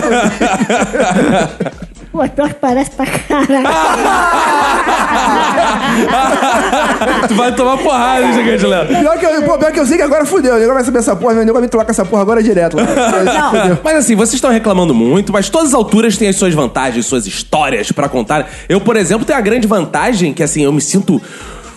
Pô, 2.12 2.28
pior 2.28 2.48
que 2.48 2.54
parece 2.56 2.90
pra 2.90 3.06
caralho. 3.06 3.66
tu 7.28 7.34
vai 7.34 7.54
tomar 7.54 7.78
porrada, 7.78 8.26
hein, 8.26 8.32
gigante 8.34 8.66
Léo. 8.66 8.86
Pior 8.86 9.18
que, 9.18 9.24
eu, 9.24 9.42
pô, 9.44 9.58
pior 9.58 9.72
que 9.72 9.80
eu 9.80 9.86
sei 9.86 9.96
que 9.96 10.02
agora 10.02 10.26
fudeu. 10.26 10.54
O 10.56 10.58
nego 10.58 10.74
vai 10.74 10.84
saber 10.84 10.98
essa 10.98 11.16
porra, 11.16 11.32
o 11.32 11.36
nego 11.38 11.52
vai 11.54 11.62
me 11.62 11.68
trocar 11.68 11.86
com 11.86 11.90
essa 11.90 12.04
porra 12.04 12.20
agora 12.22 12.42
direto. 12.42 12.76
Fudeu. 13.50 13.78
Mas 13.82 13.96
assim, 13.96 14.14
vocês 14.14 14.34
estão 14.34 14.50
reclamando 14.50 14.92
muito, 14.94 15.32
mas 15.32 15.48
todas 15.48 15.68
as 15.68 15.74
alturas 15.74 16.16
têm 16.18 16.28
as 16.28 16.36
suas 16.36 16.52
vantagens, 16.52 17.06
suas 17.06 17.26
histórias 17.26 17.90
pra 17.92 18.08
contar. 18.10 18.46
Eu, 18.68 18.78
por 18.80 18.96
exemplo, 18.96 19.24
tenho 19.24 19.38
a 19.38 19.42
grande 19.42 19.66
vantagem 19.66 20.34
que, 20.34 20.42
assim, 20.42 20.62
eu 20.62 20.72
me 20.72 20.80
sinto. 20.82 21.20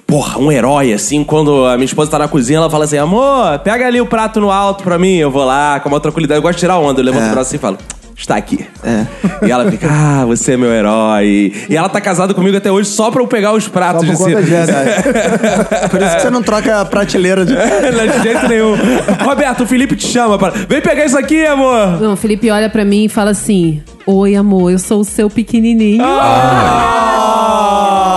Porra, 0.05 0.37
um 0.37 0.51
herói, 0.51 0.93
assim, 0.93 1.23
quando 1.23 1.65
a 1.65 1.75
minha 1.77 1.85
esposa 1.85 2.11
tá 2.11 2.19
na 2.19 2.27
cozinha, 2.27 2.57
ela 2.59 2.69
fala 2.69 2.83
assim, 2.85 2.97
amor, 2.97 3.57
pega 3.59 3.87
ali 3.87 3.99
o 3.99 4.05
prato 4.05 4.39
no 4.39 4.51
alto 4.51 4.83
pra 4.83 4.99
mim, 4.99 5.15
eu 5.15 5.31
vou 5.31 5.43
lá, 5.43 5.79
com 5.79 5.89
uma 5.89 5.99
tranquilidade, 5.99 6.37
eu 6.37 6.43
gosto 6.43 6.55
de 6.55 6.59
tirar 6.59 6.77
onda, 6.77 7.01
eu 7.01 7.05
levanto 7.05 7.23
É. 7.23 7.27
o 7.29 7.31
braço 7.31 7.47
assim 7.47 7.55
e 7.55 7.59
falo, 7.59 7.77
está 8.15 8.35
aqui. 8.35 8.65
E 9.45 9.51
ela 9.51 9.69
fica, 9.69 9.87
ah, 9.91 10.25
você 10.25 10.53
é 10.53 10.57
meu 10.57 10.71
herói. 10.71 11.53
E 11.69 11.75
ela 11.75 11.89
tá 11.89 11.99
casada 11.99 12.33
comigo 12.33 12.55
até 12.57 12.71
hoje 12.71 12.89
só 12.89 13.11
pra 13.11 13.21
eu 13.21 13.27
pegar 13.27 13.53
os 13.53 13.67
pratos 13.67 14.01
Só 14.01 14.07
por 14.07 14.29
de 14.29 14.35
conta 14.35 14.43
disso. 14.43 14.71
Por 15.91 16.01
isso 16.01 16.15
que 16.15 16.21
você 16.21 16.29
não 16.29 16.41
troca 16.41 16.81
a 16.81 16.85
prateleira 16.85 17.45
de. 17.45 17.53
Não, 17.95 18.07
de 18.07 18.23
jeito 18.23 18.47
nenhum. 18.47 18.75
Roberto, 19.23 19.63
o 19.63 19.67
Felipe 19.67 19.95
te 19.95 20.07
chama. 20.07 20.37
Para... 20.37 20.51
Vem 20.67 20.81
pegar 20.81 21.05
isso 21.05 21.17
aqui, 21.17 21.45
amor. 21.45 22.01
Não, 22.01 22.13
o 22.13 22.15
Felipe 22.17 22.49
olha 22.49 22.69
pra 22.69 22.83
mim 22.85 23.05
e 23.05 23.09
fala 23.09 23.31
assim: 23.31 23.81
Oi, 24.05 24.35
amor, 24.35 24.71
eu 24.71 24.79
sou 24.79 24.99
o 25.01 25.03
seu 25.05 25.29
pequenininho. 25.29 26.03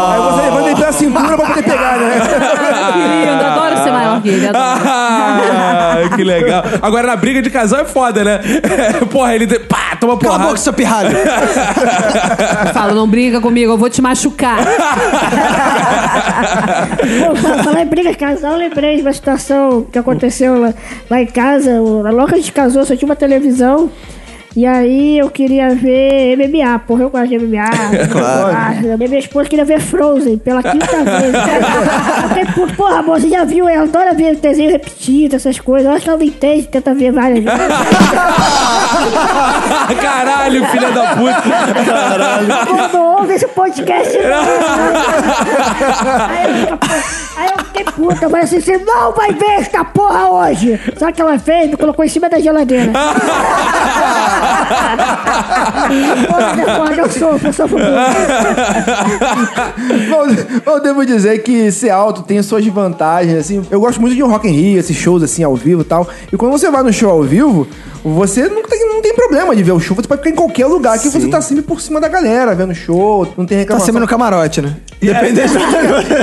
Aí 0.08 0.20
você 0.20 0.42
levanta 0.42 0.66
ele 0.68 0.76
pela 0.76 0.92
cintura 0.92 1.36
pra 1.36 1.46
poder 1.46 1.62
pegar, 1.62 1.98
né? 1.98 2.18
Lindo, 3.30 3.44
adoro 3.44 3.82
ser 3.82 3.90
maior 3.90 4.22
que 4.22 4.28
ele. 4.28 4.48
Adoro. 4.48 4.64
Ah, 4.64 5.87
que 6.14 6.22
legal. 6.24 6.62
Agora, 6.82 7.06
na 7.06 7.16
briga 7.16 7.40
de 7.42 7.50
casal 7.50 7.80
é 7.80 7.84
foda, 7.84 8.22
né? 8.24 8.40
Porra, 9.10 9.34
ele... 9.34 9.46
Pá, 9.60 9.96
toma 9.98 10.16
Cala 10.18 10.34
a 10.34 10.36
porrada. 10.36 10.44
boca, 10.44 10.56
seu 10.58 10.72
pirralho. 10.72 11.10
Eu 12.66 12.72
falo, 12.74 12.94
não 12.94 13.08
briga 13.08 13.40
comigo, 13.40 13.72
eu 13.72 13.78
vou 13.78 13.88
te 13.90 14.00
machucar. 14.02 14.58
Pô, 17.26 17.36
fa- 17.36 17.62
falar 17.64 17.82
em 17.82 17.86
briga 17.86 18.10
de 18.10 18.16
casal, 18.16 18.52
eu 18.52 18.58
lembrei 18.58 18.96
de 18.96 19.02
uma 19.02 19.12
situação 19.12 19.86
que 19.90 19.98
aconteceu 19.98 20.60
lá, 20.60 20.74
lá 21.08 21.20
em 21.22 21.26
casa. 21.26 21.80
Logo 21.80 22.26
que 22.28 22.34
a 22.34 22.38
gente 22.38 22.52
casou, 22.52 22.84
só 22.84 22.94
tinha 22.96 23.08
uma 23.08 23.16
televisão. 23.16 23.90
E 24.56 24.66
aí 24.66 25.18
eu 25.18 25.30
queria 25.30 25.74
ver 25.74 26.36
MMA, 26.36 26.78
porra, 26.80 27.02
eu 27.02 27.10
gosto 27.10 27.28
de 27.28 27.38
MMA. 27.38 27.70
claro. 28.10 28.98
Minha 28.98 29.18
esposa 29.18 29.48
queria 29.48 29.64
ver 29.64 29.80
Frozen 29.80 30.38
pela 30.38 30.62
quinta 30.62 31.04
vez. 31.04 31.34
Eu 32.22 32.28
fiquei, 32.28 32.44
puto, 32.54 32.74
porra, 32.74 32.98
amor, 32.98 33.20
você 33.20 33.28
já 33.28 33.44
viu? 33.44 33.68
Ela 33.68 33.84
adora 33.84 34.14
ver 34.14 34.36
desenho 34.36 34.70
repetido, 34.70 35.36
essas 35.36 35.60
coisas. 35.60 35.86
Eu 35.86 35.92
acho 35.92 36.02
que 36.04 36.10
ela 36.10 36.18
não 36.18 36.26
entende, 36.26 36.66
tenta 36.66 36.94
ver 36.94 37.12
várias 37.12 37.44
vezes. 37.44 37.58
Caralho, 40.00 40.64
filha 40.66 40.90
da 40.90 41.14
puta. 41.14 41.42
Pô, 42.66 42.88
não 42.96 43.16
ouve 43.18 43.34
esse 43.34 43.46
podcast 43.48 44.16
não. 44.18 44.38
Aí 46.28 46.68
eu, 46.68 46.78
aí 47.36 47.50
eu 47.56 47.64
fiquei 47.64 47.84
puta, 47.84 48.24
eu 48.24 48.30
falei 48.30 48.44
assim, 48.44 48.60
você 48.60 48.78
não 48.78 49.12
vai 49.12 49.32
ver 49.32 49.60
esta 49.60 49.84
porra 49.84 50.28
hoje. 50.30 50.80
Só 50.96 51.12
que 51.12 51.20
ela 51.20 51.38
fez, 51.38 51.70
me 51.70 51.76
colocou 51.76 52.04
em 52.04 52.08
cima 52.08 52.28
da 52.28 52.38
geladeira. 52.40 52.90
Eu 56.98 57.52
sofro, 57.52 57.78
eu. 57.78 57.92
Mas 60.10 60.46
eu 60.66 60.82
devo 60.82 61.06
dizer 61.06 61.38
que 61.42 61.70
ser 61.70 61.90
alto 61.90 62.22
tem 62.22 62.42
suas 62.42 62.66
vantagens, 62.66 63.38
assim. 63.38 63.66
Eu 63.70 63.80
gosto 63.80 64.00
muito 64.00 64.14
de 64.14 64.22
um 64.22 64.28
Rock 64.28 64.48
in 64.48 64.52
Rio, 64.52 64.78
esses 64.78 64.96
shows 64.96 65.22
assim 65.22 65.42
ao 65.42 65.54
vivo 65.54 65.82
e 65.82 65.84
tal. 65.84 66.08
E 66.32 66.36
quando 66.36 66.52
você 66.52 66.70
vai 66.70 66.82
no 66.82 66.92
show 66.92 67.10
ao 67.10 67.22
vivo, 67.22 67.66
você 68.04 68.48
não 68.48 68.62
tem, 68.62 68.86
não 68.88 69.00
tem 69.02 69.14
problema 69.14 69.54
de 69.54 69.62
ver 69.62 69.72
o 69.72 69.80
show. 69.80 69.96
Você 69.96 70.06
pode 70.08 70.20
ficar 70.20 70.30
em 70.30 70.34
qualquer 70.36 70.66
lugar 70.66 70.98
que 70.98 71.08
você 71.08 71.28
tá 71.28 71.40
sempre 71.40 71.62
por 71.62 71.80
cima 71.80 72.00
da 72.00 72.08
galera, 72.08 72.54
vendo 72.54 72.74
show, 72.74 73.24
não 73.36 73.44
tem 73.46 73.58
Tá 73.58 73.60
reclamação. 73.60 73.86
sempre 73.86 74.00
no 74.00 74.06
camarote, 74.08 74.60
né? 74.62 74.74
Independente, 75.00 75.52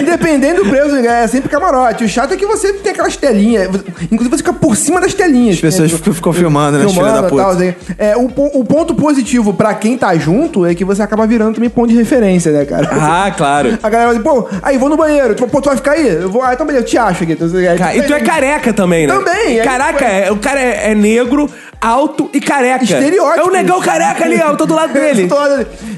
Independente 0.01 0.55
do 0.55 0.65
preço, 0.69 0.95
é 0.95 1.27
sempre 1.27 1.49
camarote. 1.49 2.03
O 2.03 2.09
chato 2.09 2.33
é 2.33 2.37
que 2.37 2.45
você 2.45 2.73
tem 2.73 2.91
aquelas 2.91 3.15
telinhas. 3.15 3.69
Inclusive, 4.11 4.29
você 4.29 4.37
fica 4.37 4.53
por 4.53 4.75
cima 4.75 4.99
das 4.99 5.13
telinhas. 5.13 5.55
As 5.55 5.61
pessoas 5.61 5.91
né? 5.91 5.97
ficam- 6.13 6.33
filmando, 6.33 6.77
né, 6.77 6.83
da 6.85 6.89
Filmando 6.89 7.27
e 7.27 7.29
puta. 7.29 7.41
tal, 7.41 7.51
assim. 7.51 7.73
É, 7.97 8.15
o, 8.17 8.25
o 8.25 8.63
ponto 8.65 8.93
positivo 8.95 9.53
pra 9.53 9.73
quem 9.73 9.97
tá 9.97 10.15
junto 10.15 10.65
é 10.65 10.73
que 10.75 10.83
você 10.83 11.01
acaba 11.01 11.25
virando 11.25 11.55
também 11.55 11.69
ponto 11.69 11.87
de 11.89 11.95
referência, 11.95 12.51
né, 12.51 12.65
cara? 12.65 12.89
Ah, 12.91 13.31
claro. 13.35 13.77
A 13.81 13.89
galera 13.89 14.09
vai 14.11 14.17
dizer, 14.17 14.29
pô, 14.29 14.47
aí 14.61 14.77
vou 14.77 14.89
no 14.89 14.97
banheiro. 14.97 15.33
Tipo, 15.35 15.47
pô, 15.49 15.61
tu 15.61 15.67
vai 15.67 15.77
ficar 15.77 15.91
aí? 15.93 16.07
Eu 16.07 16.29
vou, 16.29 16.41
ah, 16.43 16.53
então 16.53 16.65
beleza, 16.65 16.83
eu 16.85 16.89
te 16.89 16.97
acho 16.97 17.23
aqui. 17.23 17.33
Então, 17.33 17.47
é, 17.59 17.75
Ca- 17.77 17.95
E 17.95 18.01
tu 18.03 18.13
é 18.13 18.19
careca 18.19 18.73
também, 18.73 19.07
né? 19.07 19.13
Também, 19.13 19.59
é. 19.59 19.63
Caraca, 19.63 20.05
é- 20.05 20.31
o 20.31 20.37
cara 20.37 20.59
é, 20.59 20.91
é 20.91 20.95
negro, 20.95 21.49
alto 21.81 22.29
e 22.33 22.39
careca. 22.41 22.83
Estereótipo. 22.83 23.39
É 23.39 23.43
o 23.43 23.51
negão 23.51 23.79
careca 23.81 24.23
ali, 24.25 24.39
ó. 24.41 24.49
Eu 24.51 24.57
tô 24.57 24.65
do 24.65 24.73
lado 24.73 24.93
dele. 24.93 25.27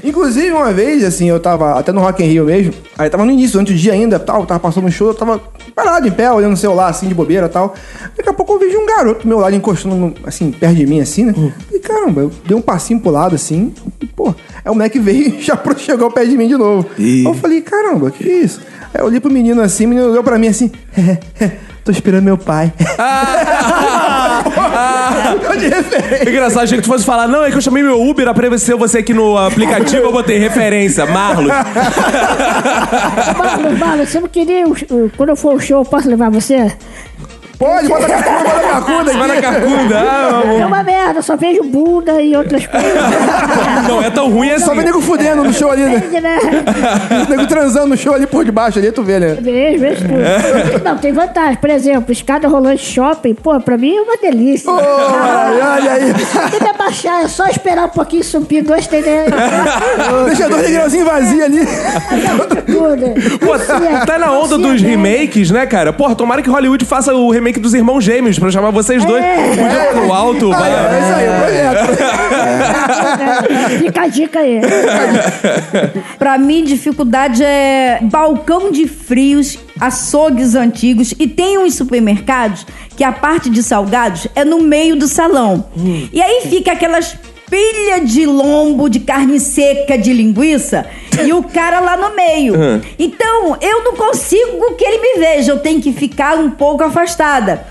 Inclusive, 0.04 0.50
uma 0.50 0.72
vez, 0.72 1.04
assim, 1.04 1.28
eu 1.28 1.40
tava 1.40 1.78
até 1.78 1.92
no 1.92 2.00
Rock 2.00 2.22
in 2.22 2.26
Rio 2.26 2.44
mesmo. 2.44 2.72
Aí 2.96 3.08
tava 3.10 3.24
no 3.24 3.30
início, 3.30 3.58
antes 3.60 3.74
do 3.74 3.78
dia 3.78 3.92
ainda, 3.92 4.18
tal, 4.18 4.44
tava 4.46 4.60
passando 4.60 4.86
um 4.86 4.90
show, 4.90 5.08
eu 5.08 5.14
tava 5.14 5.40
parado 5.74 6.06
em 6.08 6.10
pé, 6.10 6.30
olhando 6.30 6.54
o 6.54 6.56
celular, 6.56 6.88
assim, 6.88 7.06
de 7.08 7.14
bobeira 7.14 7.46
e 7.46 7.48
tal. 7.48 7.74
Daqui 8.16 8.28
a 8.28 8.32
pouco 8.32 8.54
eu 8.54 8.58
vejo 8.58 8.78
um 8.78 8.86
garoto 8.86 9.22
do 9.22 9.28
meu 9.28 9.38
lado 9.38 9.54
encostando, 9.54 9.94
no- 9.94 10.14
assim, 10.26 10.50
perto 10.50 10.74
de 10.76 10.86
mim, 10.86 11.00
assim, 11.00 11.24
né? 11.26 11.34
E 11.72 11.78
caramba, 11.78 12.22
eu 12.22 12.32
dei 12.44 12.56
um 12.56 12.60
passinho 12.60 12.98
pro 13.00 13.10
lado, 13.10 13.34
assim, 13.36 13.72
e, 14.00 14.06
pô, 14.06 14.28
aí 14.64 14.70
o 14.70 14.74
moleque 14.74 14.98
veio 14.98 15.28
e 15.38 15.40
já 15.42 15.56
chegou 15.76 16.10
perto 16.10 16.28
de 16.30 16.36
mim 16.36 16.48
de 16.48 16.56
novo. 16.56 16.88
Aí 16.98 17.24
eu 17.24 17.34
falei, 17.34 17.60
caramba, 17.60 18.10
que 18.10 18.24
isso? 18.28 18.60
Aí 18.92 19.00
eu 19.00 19.06
olhei 19.06 19.20
pro 19.20 19.30
menino 19.30 19.60
assim, 19.62 19.86
o 19.86 19.88
menino 19.90 20.10
olhou 20.10 20.24
pra 20.24 20.38
mim 20.38 20.48
assim, 20.48 20.70
tô 21.84 21.92
esperando 21.92 22.24
meu 22.24 22.36
pai. 22.38 22.72
Ficou 25.40 25.56
de 25.56 25.68
referência. 25.68 26.30
Engraçado, 26.30 26.62
achei 26.64 26.78
que 26.78 26.82
tu 26.84 26.88
fosse 26.88 27.04
falar, 27.04 27.26
não, 27.28 27.44
é 27.44 27.50
que 27.50 27.56
eu 27.56 27.60
chamei 27.60 27.82
meu 27.82 28.00
Uber, 28.02 28.26
apareceu 28.28 28.76
você 28.78 28.98
aqui 28.98 29.12
no 29.14 29.36
aplicativo, 29.36 30.02
eu 30.06 30.12
botei 30.12 30.38
referência, 30.38 31.06
Marlos. 31.06 31.52
Marlon, 33.38 33.76
Marlon, 33.78 34.06
você 34.06 34.20
não 34.20 34.28
queria. 34.28 34.66
o- 34.66 34.72
o- 34.72 35.10
Quando 35.16 35.30
eu 35.30 35.36
for 35.36 35.52
ao 35.52 35.60
show, 35.60 35.80
eu 35.80 35.84
posso 35.84 36.08
levar 36.08 36.30
você? 36.30 36.72
Pode, 37.58 37.88
bota 37.88 38.06
a 38.06 38.08
carcunda, 38.08 38.44
bota 38.44 38.56
a 38.58 38.70
carcunda 38.70 39.12
Vai 39.12 39.26
na 39.28 39.34
aqui. 39.34 39.42
carcunda. 39.42 39.98
Ah, 39.98 40.42
É 40.60 40.66
uma 40.66 40.82
merda, 40.84 41.22
só 41.22 41.36
vejo 41.36 41.64
bunda 41.64 42.20
e 42.22 42.36
outras 42.36 42.66
coisas. 42.66 42.92
não 43.88 44.00
é 44.02 44.10
tão 44.10 44.30
ruim 44.30 44.50
assim. 44.50 44.64
Só 44.64 44.74
vê 44.74 44.84
nego 44.84 45.00
fudendo 45.00 45.42
no 45.42 45.52
show 45.52 45.70
ali, 45.70 45.82
né? 45.82 45.96
Entende, 45.96 46.20
né? 46.20 46.38
nego 47.28 47.46
transando 47.46 47.88
no 47.88 47.96
show 47.96 48.14
ali 48.14 48.26
por 48.26 48.44
debaixo 48.44 48.78
ali, 48.78 48.92
tu 48.92 49.02
vê, 49.02 49.18
né? 49.18 49.36
Vejo, 49.40 49.80
vejo 49.80 50.02
tudo. 50.02 50.84
Não, 50.84 50.96
tem 50.98 51.12
vantagem. 51.12 51.56
Por 51.56 51.70
exemplo, 51.70 52.12
escada 52.12 52.46
rolante 52.46 52.84
shopping, 52.84 53.34
pô, 53.34 53.58
pra 53.60 53.76
mim 53.76 53.96
é 53.96 54.00
uma 54.02 54.16
delícia. 54.16 54.70
Olha, 54.70 54.84
olha 55.74 55.92
aí. 55.92 56.14
Tem 56.50 56.60
que 56.60 56.68
abaixar, 56.68 57.24
é 57.24 57.28
só 57.28 57.46
esperar 57.48 57.86
um 57.86 57.90
pouquinho 57.90 58.22
subir 58.22 58.62
dois 58.62 58.86
TD. 58.86 59.08
Deixa 60.26 60.48
dois 60.48 60.62
negrãozinhos 60.62 61.06
vazios 61.06 61.42
ali. 61.42 61.60
tudo. 62.66 63.38
Pô, 63.44 63.58
tá, 63.58 64.06
tá 64.06 64.18
na 64.18 64.32
onda 64.32 64.56
dos 64.58 64.80
remakes, 64.80 65.50
né, 65.50 65.66
cara? 65.66 65.92
Porra, 65.92 66.14
tomara 66.14 66.42
que 66.42 66.50
Hollywood 66.50 66.84
faça 66.84 67.12
o 67.14 67.30
remake 67.30 67.47
dos 67.52 67.74
Irmãos 67.74 68.02
Gêmeos 68.04 68.38
pra 68.38 68.50
chamar 68.50 68.70
vocês 68.70 69.04
dois. 69.04 69.22
Dia 69.24 69.92
no 69.94 70.12
alto, 70.12 70.52
Aí, 70.52 70.60
ó, 70.60 70.64
é 70.64 70.88
vai. 70.88 71.00
isso 71.00 71.12
aí, 71.14 71.28
o 71.28 71.32
projeto. 71.40 71.98
Fica 73.78 74.02
a 74.02 74.08
dica 74.08 74.38
aí. 74.40 74.60
Pra 76.18 76.38
mim, 76.38 76.64
dificuldade 76.64 77.42
é 77.42 77.98
balcão 78.02 78.70
de 78.70 78.86
frios, 78.86 79.58
açougues 79.80 80.54
antigos 80.54 81.14
e 81.18 81.26
tem 81.26 81.58
uns 81.58 81.74
supermercados 81.74 82.66
que 82.96 83.04
a 83.04 83.12
parte 83.12 83.48
de 83.48 83.62
salgados 83.62 84.26
é 84.34 84.44
no 84.44 84.60
meio 84.60 84.96
do 84.96 85.06
salão. 85.06 85.66
E 86.12 86.20
aí 86.20 86.42
fica 86.48 86.72
aquelas 86.72 87.16
pilhas 87.48 88.10
de 88.12 88.26
lombo, 88.26 88.88
de 88.90 89.00
carne 89.00 89.40
seca, 89.40 89.96
de 89.96 90.12
linguiça 90.12 90.84
e 91.26 91.32
o 91.32 91.42
cara 91.42 91.80
lá 91.80 91.96
no 91.96 92.14
meio. 92.14 92.54
Então, 92.98 93.56
eu 93.60 93.84
não 93.84 93.94
consigo 93.94 94.74
que 94.74 94.84
ele 94.84 94.98
me 94.98 95.20
veja, 95.20 95.52
eu 95.52 95.58
tenho 95.58 95.80
que 95.80 95.92
ficar 95.92 96.36
um 96.38 96.50
pouco 96.50 96.84
afastada. 96.84 97.66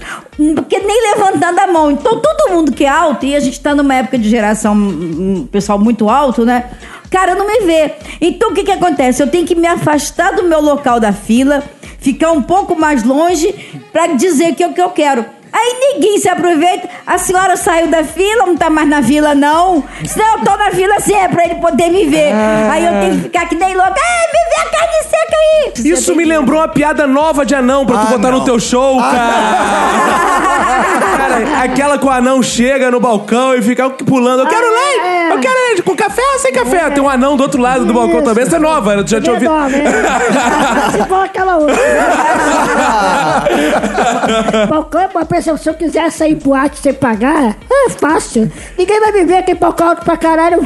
Porque 0.55 0.79
nem 0.79 1.15
levantando 1.15 1.59
a 1.59 1.67
mão. 1.67 1.91
Então, 1.91 2.19
todo 2.19 2.51
mundo 2.51 2.71
que 2.71 2.85
é 2.85 2.89
alto, 2.89 3.25
e 3.25 3.35
a 3.35 3.39
gente 3.39 3.59
tá 3.59 3.73
numa 3.73 3.95
época 3.95 4.17
de 4.17 4.29
geração, 4.29 4.73
um, 4.73 5.41
um 5.41 5.47
pessoal 5.47 5.79
muito 5.79 6.09
alto, 6.09 6.45
né? 6.45 6.65
cara 7.09 7.35
não 7.35 7.47
me 7.47 7.61
vê. 7.61 7.93
Então 8.19 8.51
o 8.51 8.53
que 8.53 8.63
que 8.63 8.71
acontece? 8.71 9.21
Eu 9.21 9.27
tenho 9.27 9.45
que 9.45 9.55
me 9.55 9.67
afastar 9.67 10.35
do 10.35 10.43
meu 10.43 10.61
local 10.61 10.99
da 10.99 11.13
fila, 11.13 11.63
ficar 11.99 12.31
um 12.31 12.41
pouco 12.41 12.75
mais 12.75 13.03
longe 13.03 13.53
pra 13.91 14.07
dizer 14.07 14.55
que 14.55 14.63
é 14.63 14.67
o 14.67 14.73
que 14.73 14.81
eu 14.81 14.89
quero. 14.89 15.25
Aí 15.59 15.73
ninguém 15.79 16.19
se 16.19 16.29
aproveita. 16.29 16.87
A 17.05 17.17
senhora 17.17 17.57
saiu 17.57 17.87
da 17.87 18.03
fila, 18.03 18.45
não 18.45 18.55
tá 18.55 18.69
mais 18.69 18.87
na 18.87 19.01
fila, 19.01 19.33
não. 19.33 19.83
Senão 20.05 20.37
eu 20.37 20.43
tô 20.45 20.55
na 20.55 20.69
fila 20.71 20.93
assim, 20.95 21.15
é 21.15 21.27
pra 21.27 21.43
ele 21.45 21.55
poder 21.55 21.89
me 21.89 22.05
ver. 22.05 22.31
Aí 22.71 22.85
eu 22.85 22.91
tenho 23.01 23.15
que 23.15 23.21
ficar 23.23 23.47
que 23.47 23.55
nem 23.55 23.73
louca. 23.75 23.95
Ei, 23.95 24.27
me 24.27 24.39
vê 24.49 24.57
a 24.61 24.65
carne 24.77 25.03
seca 25.03 25.35
aí! 25.35 25.71
Isso 25.91 26.15
me 26.15 26.23
lembrou 26.25 26.59
uma 26.59 26.67
piada 26.67 27.07
nova 27.07 27.43
de 27.45 27.55
anão 27.55 27.85
pra 27.85 27.97
tu 27.97 28.01
Ah, 28.07 28.11
botar 28.17 28.31
não. 28.31 28.39
no 28.39 28.45
teu 28.45 28.59
show, 28.59 28.99
cara. 28.99 29.33
Cara, 31.17 31.37
aquela 31.63 31.97
que 31.97 32.05
o 32.05 32.09
anão 32.09 32.43
chega 32.43 32.91
no 32.91 32.99
balcão 32.99 33.55
e 33.55 33.61
fica 33.61 33.89
pulando. 33.89 34.41
Eu 34.43 34.47
quero 34.47 34.67
Ah, 34.67 34.71
leite! 34.71 35.05
é. 35.05 35.31
Eu 35.33 35.39
quero 35.39 35.55
leite! 35.67 35.81
Com 35.81 35.95
café 35.95 36.21
ou 36.33 36.39
sem 36.39 36.53
café? 36.53 36.89
Tem 36.91 37.01
um 37.03 37.09
anão 37.09 37.35
do 37.35 37.41
outro 37.43 37.59
lado 37.61 37.85
do 37.85 37.93
balcão 37.93 38.21
também. 38.23 38.43
Essa 38.43 38.57
é 38.57 38.59
nova, 38.59 38.93
eu 38.93 39.07
já 39.07 39.19
tinha 39.19 39.33
ouvido. 39.33 39.51
Se 40.91 41.03
for 41.07 41.23
aquela 41.25 41.57
outra. 41.57 41.75
Balcão 44.69 45.01
é 45.01 45.09
uma 45.13 45.25
pessoa, 45.25 45.46
se 45.55 45.69
eu 45.69 45.73
quiser 45.75 46.11
sair 46.11 46.35
boate 46.35 46.79
sem 46.79 46.93
pagar, 46.93 47.55
é 47.71 47.89
fácil. 47.91 48.51
Ninguém 48.77 48.99
vai 48.99 49.11
me 49.11 49.25
ver 49.25 49.37
aqui 49.37 49.53
balcão 49.53 49.89
alto 49.89 50.03
pra 50.03 50.17
caralho. 50.17 50.59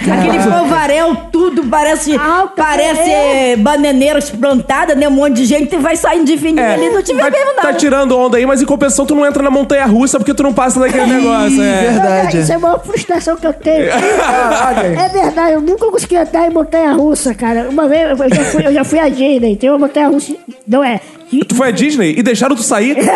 Aquele 0.00 0.38
polvarel, 0.42 1.16
tudo 1.32 1.64
parece, 1.64 2.14
Alta, 2.14 2.52
parece 2.54 3.10
é. 3.10 3.52
eh, 3.52 3.56
bananeira 3.56 4.20
plantada, 4.38 4.94
né? 4.94 5.08
Um 5.08 5.12
monte 5.12 5.36
de 5.36 5.46
gente 5.46 5.74
vai 5.78 5.96
saindo 5.96 6.26
de 6.26 6.36
fininho 6.36 6.60
É, 6.60 6.74
ali, 6.74 6.90
não 6.90 7.02
te 7.02 7.14
vê 7.14 7.20
tá, 7.22 7.30
mesmo, 7.30 7.46
não. 7.56 7.62
tá 7.62 7.72
tirando 7.72 8.14
onda 8.16 8.36
aí, 8.36 8.44
mas 8.44 8.60
em 8.60 8.66
compensação 8.66 9.06
tu 9.06 9.14
não 9.14 9.24
entra 9.24 9.42
na 9.42 9.50
montanha 9.50 9.86
russa 9.86 10.18
porque 10.18 10.34
tu 10.34 10.42
não 10.42 10.52
passa 10.52 10.78
daquele 10.80 11.06
negócio. 11.06 11.62
É. 11.62 11.80
verdade. 11.92 12.40
Isso 12.40 12.52
é 12.52 12.58
uma 12.58 12.78
frustração 12.78 13.36
que 13.36 13.46
eu 13.46 13.54
tenho. 13.54 13.84
É 13.90 15.08
verdade, 15.12 15.52
eu 15.54 15.60
nunca 15.62 15.90
consegui 15.90 16.16
andar 16.16 16.46
em 16.46 16.50
montanha 16.50 16.92
russa, 16.92 17.34
cara. 17.34 17.66
Uma 17.70 17.88
vez 17.88 18.10
eu 18.20 18.34
já 18.34 18.44
fui, 18.44 18.66
eu 18.66 18.72
já 18.74 18.84
fui 18.84 18.98
a 18.98 19.08
Disney, 19.08 19.56
tem 19.56 19.70
uma 19.70 19.78
montanha 19.78 20.08
russa. 20.08 20.34
Não 20.68 20.84
é. 20.84 21.00
Tu 21.48 21.54
foi 21.54 21.68
a 21.68 21.70
Disney 21.70 22.14
e 22.18 22.22
deixaram 22.22 22.56
tu 22.56 22.62
sair? 22.62 22.96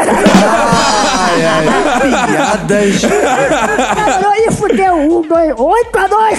Piadas. 2.28 3.00
Cara, 3.00 4.20
eu 4.22 4.44
ia 4.44 4.52
fuder 4.52 4.94
um, 4.94 5.22
dois, 5.22 5.52
oito 5.58 5.98
a 5.98 6.06
dois. 6.06 6.38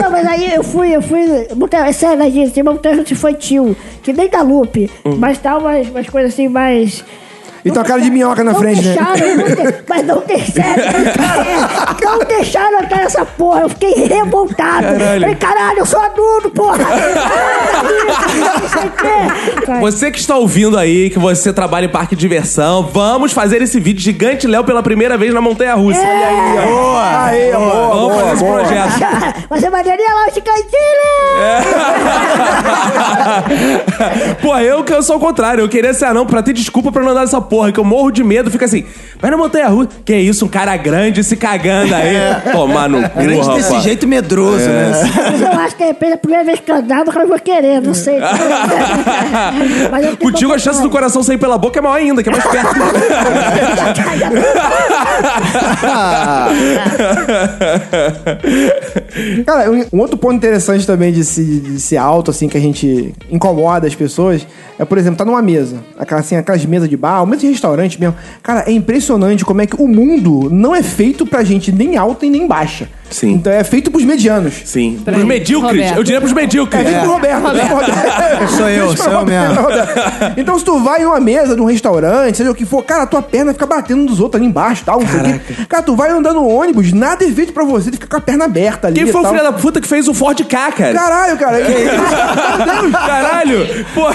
Não, 0.00 0.10
mas 0.10 0.26
aí 0.26 0.54
eu 0.54 0.62
fui, 0.62 0.94
eu 0.94 1.02
fui. 1.02 1.24
É 1.72 1.92
sério, 1.92 2.18
né, 2.18 2.30
gente? 2.30 2.52
Tem 2.52 2.62
uma 2.62 2.72
montanha 2.72 2.96
russa 2.96 3.12
infantil, 3.12 3.76
que 4.02 4.12
nem 4.12 4.28
da 4.28 4.42
Loop, 4.42 4.88
mas 5.18 5.38
tá 5.38 5.58
umas, 5.58 5.88
umas 5.88 6.08
coisas 6.08 6.32
assim 6.32 6.46
mais. 6.48 7.04
E 7.66 7.70
tua 7.72 7.82
cara 7.84 8.00
de 8.00 8.10
minhoca 8.10 8.42
na 8.44 8.52
não 8.52 8.58
frente, 8.60 8.82
né? 8.82 8.94
deixaram, 8.94 9.36
não 9.36 9.44
de- 9.44 9.74
mas 9.88 10.06
não 10.06 10.22
deixaram. 10.26 10.70
é, 10.70 12.04
não 12.04 12.18
deixaram 12.20 12.78
entrar 12.80 12.98
nessa 12.98 13.24
porra. 13.24 13.60
Eu 13.62 13.68
fiquei 13.68 13.92
revoltado. 14.06 14.82
Caralho. 14.86 15.20
Falei, 15.20 15.34
caralho, 15.34 15.78
eu 15.80 15.86
sou 15.86 16.00
adulto, 16.00 16.50
porra. 16.50 16.78
Não 19.66 19.76
o. 19.76 19.80
Você 19.80 20.10
que 20.10 20.18
está 20.18 20.36
ouvindo 20.36 20.78
aí, 20.78 21.10
que 21.10 21.18
você 21.18 21.52
trabalha 21.52 21.86
em 21.86 21.88
parque 21.88 22.14
de 22.14 22.20
diversão, 22.20 22.82
vamos 22.92 23.32
fazer 23.32 23.60
esse 23.62 23.80
vídeo 23.80 24.00
gigante 24.00 24.46
Léo 24.46 24.64
pela 24.64 24.82
primeira 24.82 25.16
vez 25.16 25.32
na 25.34 25.40
montanha 25.40 25.74
russa. 25.74 25.98
É. 26.00 26.66
Boa! 26.66 27.24
Aí, 27.24 27.52
boa, 27.52 27.88
Vamos 27.88 28.12
boa, 28.12 28.14
fazer 28.14 28.32
esse 28.34 28.44
boa. 28.44 28.58
projeto. 28.60 29.46
Vai 29.48 29.60
ser 29.60 29.70
maneirinha 29.70 30.14
lá, 30.14 30.26
os 30.28 30.34
cantinhos. 30.34 30.66
Pô, 34.42 34.56
eu 34.58 34.84
que 34.84 34.92
eu 34.92 35.02
sou 35.02 35.16
o 35.16 35.20
contrário. 35.20 35.62
Eu 35.64 35.68
queria 35.68 35.92
ser 35.94 36.04
anão 36.06 36.26
pra 36.26 36.42
ter 36.42 36.52
desculpa 36.52 36.92
pra 36.92 37.02
não 37.02 37.10
andar 37.10 37.22
nessa 37.22 37.40
porra 37.40 37.55
porra, 37.56 37.72
que 37.72 37.80
eu 37.80 37.84
morro 37.84 38.10
de 38.10 38.22
medo, 38.22 38.50
fica 38.50 38.66
assim, 38.66 38.84
vai 39.18 39.30
na 39.30 39.36
montanha 39.38 39.68
russa. 39.68 39.88
Que 40.04 40.14
isso, 40.14 40.44
um 40.44 40.48
cara 40.48 40.76
grande 40.76 41.24
se 41.24 41.36
cagando 41.36 41.94
aí. 41.94 42.14
Tomar 42.52 42.86
no 42.86 43.02
cu, 43.08 43.18
Grande 43.18 43.48
desse 43.54 43.68
rapaz. 43.68 43.82
jeito 43.82 44.06
medroso, 44.06 44.68
né? 44.68 44.92
Mas 45.30 45.40
eu 45.40 45.48
acho 45.48 45.76
que 45.76 45.82
de 45.82 45.88
repente 45.88 46.12
a 46.12 46.18
primeira 46.18 46.44
vez 46.44 46.60
que 46.60 46.70
eu 46.70 46.76
andava, 46.76 47.10
eu 47.18 47.28
vou 47.28 47.38
querer, 47.38 47.80
não 47.80 47.94
sei. 47.94 48.18
Mas 49.90 50.04
eu 50.04 50.16
tenho 50.16 50.30
Contigo 50.30 50.52
a 50.52 50.58
chance 50.58 50.82
do 50.82 50.90
coração 50.90 51.22
sair 51.22 51.38
pela 51.38 51.56
boca 51.56 51.78
é 51.78 51.82
maior 51.82 51.96
ainda, 51.96 52.22
que 52.22 52.28
é 52.28 52.32
mais 52.32 52.44
perto. 52.44 52.76
Cara, 59.46 59.70
um, 59.70 59.84
um 59.92 60.00
outro 60.00 60.18
ponto 60.18 60.34
interessante 60.34 60.86
também 60.86 61.12
de, 61.12 61.24
se, 61.24 61.42
de 61.42 61.80
ser 61.80 61.96
alto, 61.96 62.30
assim, 62.30 62.48
que 62.48 62.58
a 62.58 62.60
gente 62.60 63.14
incomoda 63.30 63.86
as 63.86 63.94
pessoas, 63.94 64.46
é, 64.78 64.84
por 64.84 64.98
exemplo, 64.98 65.16
tá 65.16 65.24
numa 65.24 65.40
mesa. 65.40 65.78
Aquela, 65.98 66.20
assim, 66.20 66.36
aquelas 66.36 66.64
mesas 66.66 66.88
de 66.88 66.96
bar, 66.96 67.22
ou 67.22 67.36
de 67.36 67.45
restaurante 67.48 67.98
mesmo. 67.98 68.16
Cara, 68.42 68.64
é 68.66 68.72
impressionante 68.72 69.44
como 69.44 69.60
é 69.60 69.66
que 69.66 69.80
o 69.80 69.88
mundo 69.88 70.48
não 70.50 70.74
é 70.74 70.82
feito 70.82 71.26
pra 71.26 71.44
gente 71.44 71.72
nem 71.72 71.96
alta 71.96 72.26
e 72.26 72.30
nem 72.30 72.46
baixa. 72.46 72.88
Sim. 73.10 73.34
Então 73.34 73.52
é 73.52 73.62
feito 73.64 73.90
pros 73.90 74.04
medianos. 74.04 74.54
Sim. 74.64 75.00
Pros 75.04 75.24
medíocres. 75.24 75.72
Roberto. 75.72 75.96
Eu 75.96 76.02
diria 76.04 76.20
pros 76.20 76.32
medíocres. 76.32 76.86
É, 76.86 77.00
pro 77.00 77.12
Roberto. 77.12 77.40
pro 77.40 77.50
Roberto. 77.50 78.48
Sou 78.56 78.68
eu, 78.68 78.96
sou 78.96 79.12
eu 79.12 79.24
mesmo. 79.24 79.60
Roberto. 79.60 80.34
Então, 80.36 80.58
se 80.58 80.64
tu 80.64 80.78
vai 80.78 81.02
numa 81.02 81.20
mesa 81.20 81.54
de 81.54 81.60
um 81.60 81.64
restaurante, 81.64 82.36
seja 82.36 82.50
o 82.50 82.54
que 82.54 82.64
for, 82.64 82.82
cara, 82.82 83.04
a 83.04 83.06
tua 83.06 83.22
perna 83.22 83.52
fica 83.52 83.66
batendo 83.66 84.02
nos 84.02 84.20
outros 84.20 84.40
ali 84.40 84.48
embaixo 84.48 84.82
tal, 84.84 85.00
não 85.00 85.08
sei 85.08 85.20
o 85.20 85.22
quê. 85.24 85.40
Cara, 85.68 85.82
tu 85.82 85.94
vai 85.96 86.10
andando 86.10 86.36
no 86.36 86.48
ônibus, 86.48 86.92
nada 86.92 87.24
é 87.24 87.30
feito 87.30 87.52
pra 87.52 87.64
você, 87.64 87.90
tu 87.90 87.94
fica 87.94 88.06
com 88.06 88.16
a 88.16 88.20
perna 88.20 88.44
aberta 88.44 88.88
ali. 88.88 88.96
Quem 88.96 89.12
foi 89.12 89.20
o 89.20 89.28
filho 89.28 89.42
da 89.42 89.52
puta 89.52 89.80
que 89.80 89.88
fez 89.88 90.08
o 90.08 90.14
Ford 90.14 90.38
K, 90.38 90.72
cara? 90.72 90.94
Caralho, 90.94 91.38
cara. 91.38 91.58
Caralho! 93.06 93.84
Porra! 93.94 94.14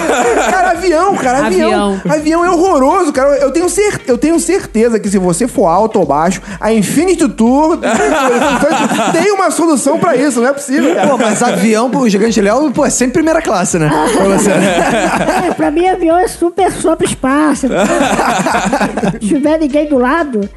Cara, 0.50 0.72
avião, 0.72 1.16
cara, 1.16 1.46
avião. 1.46 1.94
Avião. 1.94 2.02
Avião, 2.10 2.46
é 2.46 2.50
horroroso, 2.50 3.12
cara. 3.12 3.38
Eu 3.38 3.52
tenho, 3.52 3.70
cer 3.70 4.02
eu 4.08 4.18
tenho 4.18 4.40
certeza 4.40 5.00
que 5.00 5.10
se 5.10 5.18
você 5.18 5.48
for 5.48 5.68
alto 5.68 6.00
ou 6.00 6.06
baixo, 6.06 6.42
a 6.60 6.72
Infinity 6.74 7.28
Tour 7.30 7.80
tem 9.14 9.32
uma 9.32 9.52
solução 9.52 9.98
pra 10.00 10.16
isso, 10.16 10.40
não 10.42 10.48
é 10.50 10.54
possível, 10.54 10.94
cara. 10.96 11.08
Pô, 11.10 11.18
mas 11.18 11.42
avião 11.42 11.90
pro 11.90 12.08
Gigante 12.10 12.40
Léo, 12.42 12.72
pô, 12.72 12.86
é 12.86 12.90
sempre 12.90 13.14
primeira 13.14 13.42
classe, 13.42 13.78
né? 13.80 13.90
Pra 13.90 14.24
você. 14.26 14.52
É, 15.48 15.54
pra 15.54 15.72
mim, 15.72 15.88
avião 15.88 16.18
é 16.18 16.28
super 16.28 16.72
sobre 16.72 17.06
espaço. 17.08 17.68
Se 19.22 19.28
tiver 19.28 19.60
ninguém 19.60 19.88
do 19.88 19.98
lado, 19.98 20.48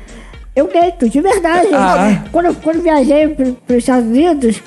eu 0.55 0.69
deito, 0.69 1.09
de 1.09 1.21
verdade. 1.21 1.69
Quando, 2.33 2.47
eu- 2.47 2.55
quando 2.55 2.77
eu 2.77 2.83
viajei 2.83 3.29
para 3.29 3.45
os 3.47 3.77
Estados 3.79 4.05
Unidos, 4.07 4.63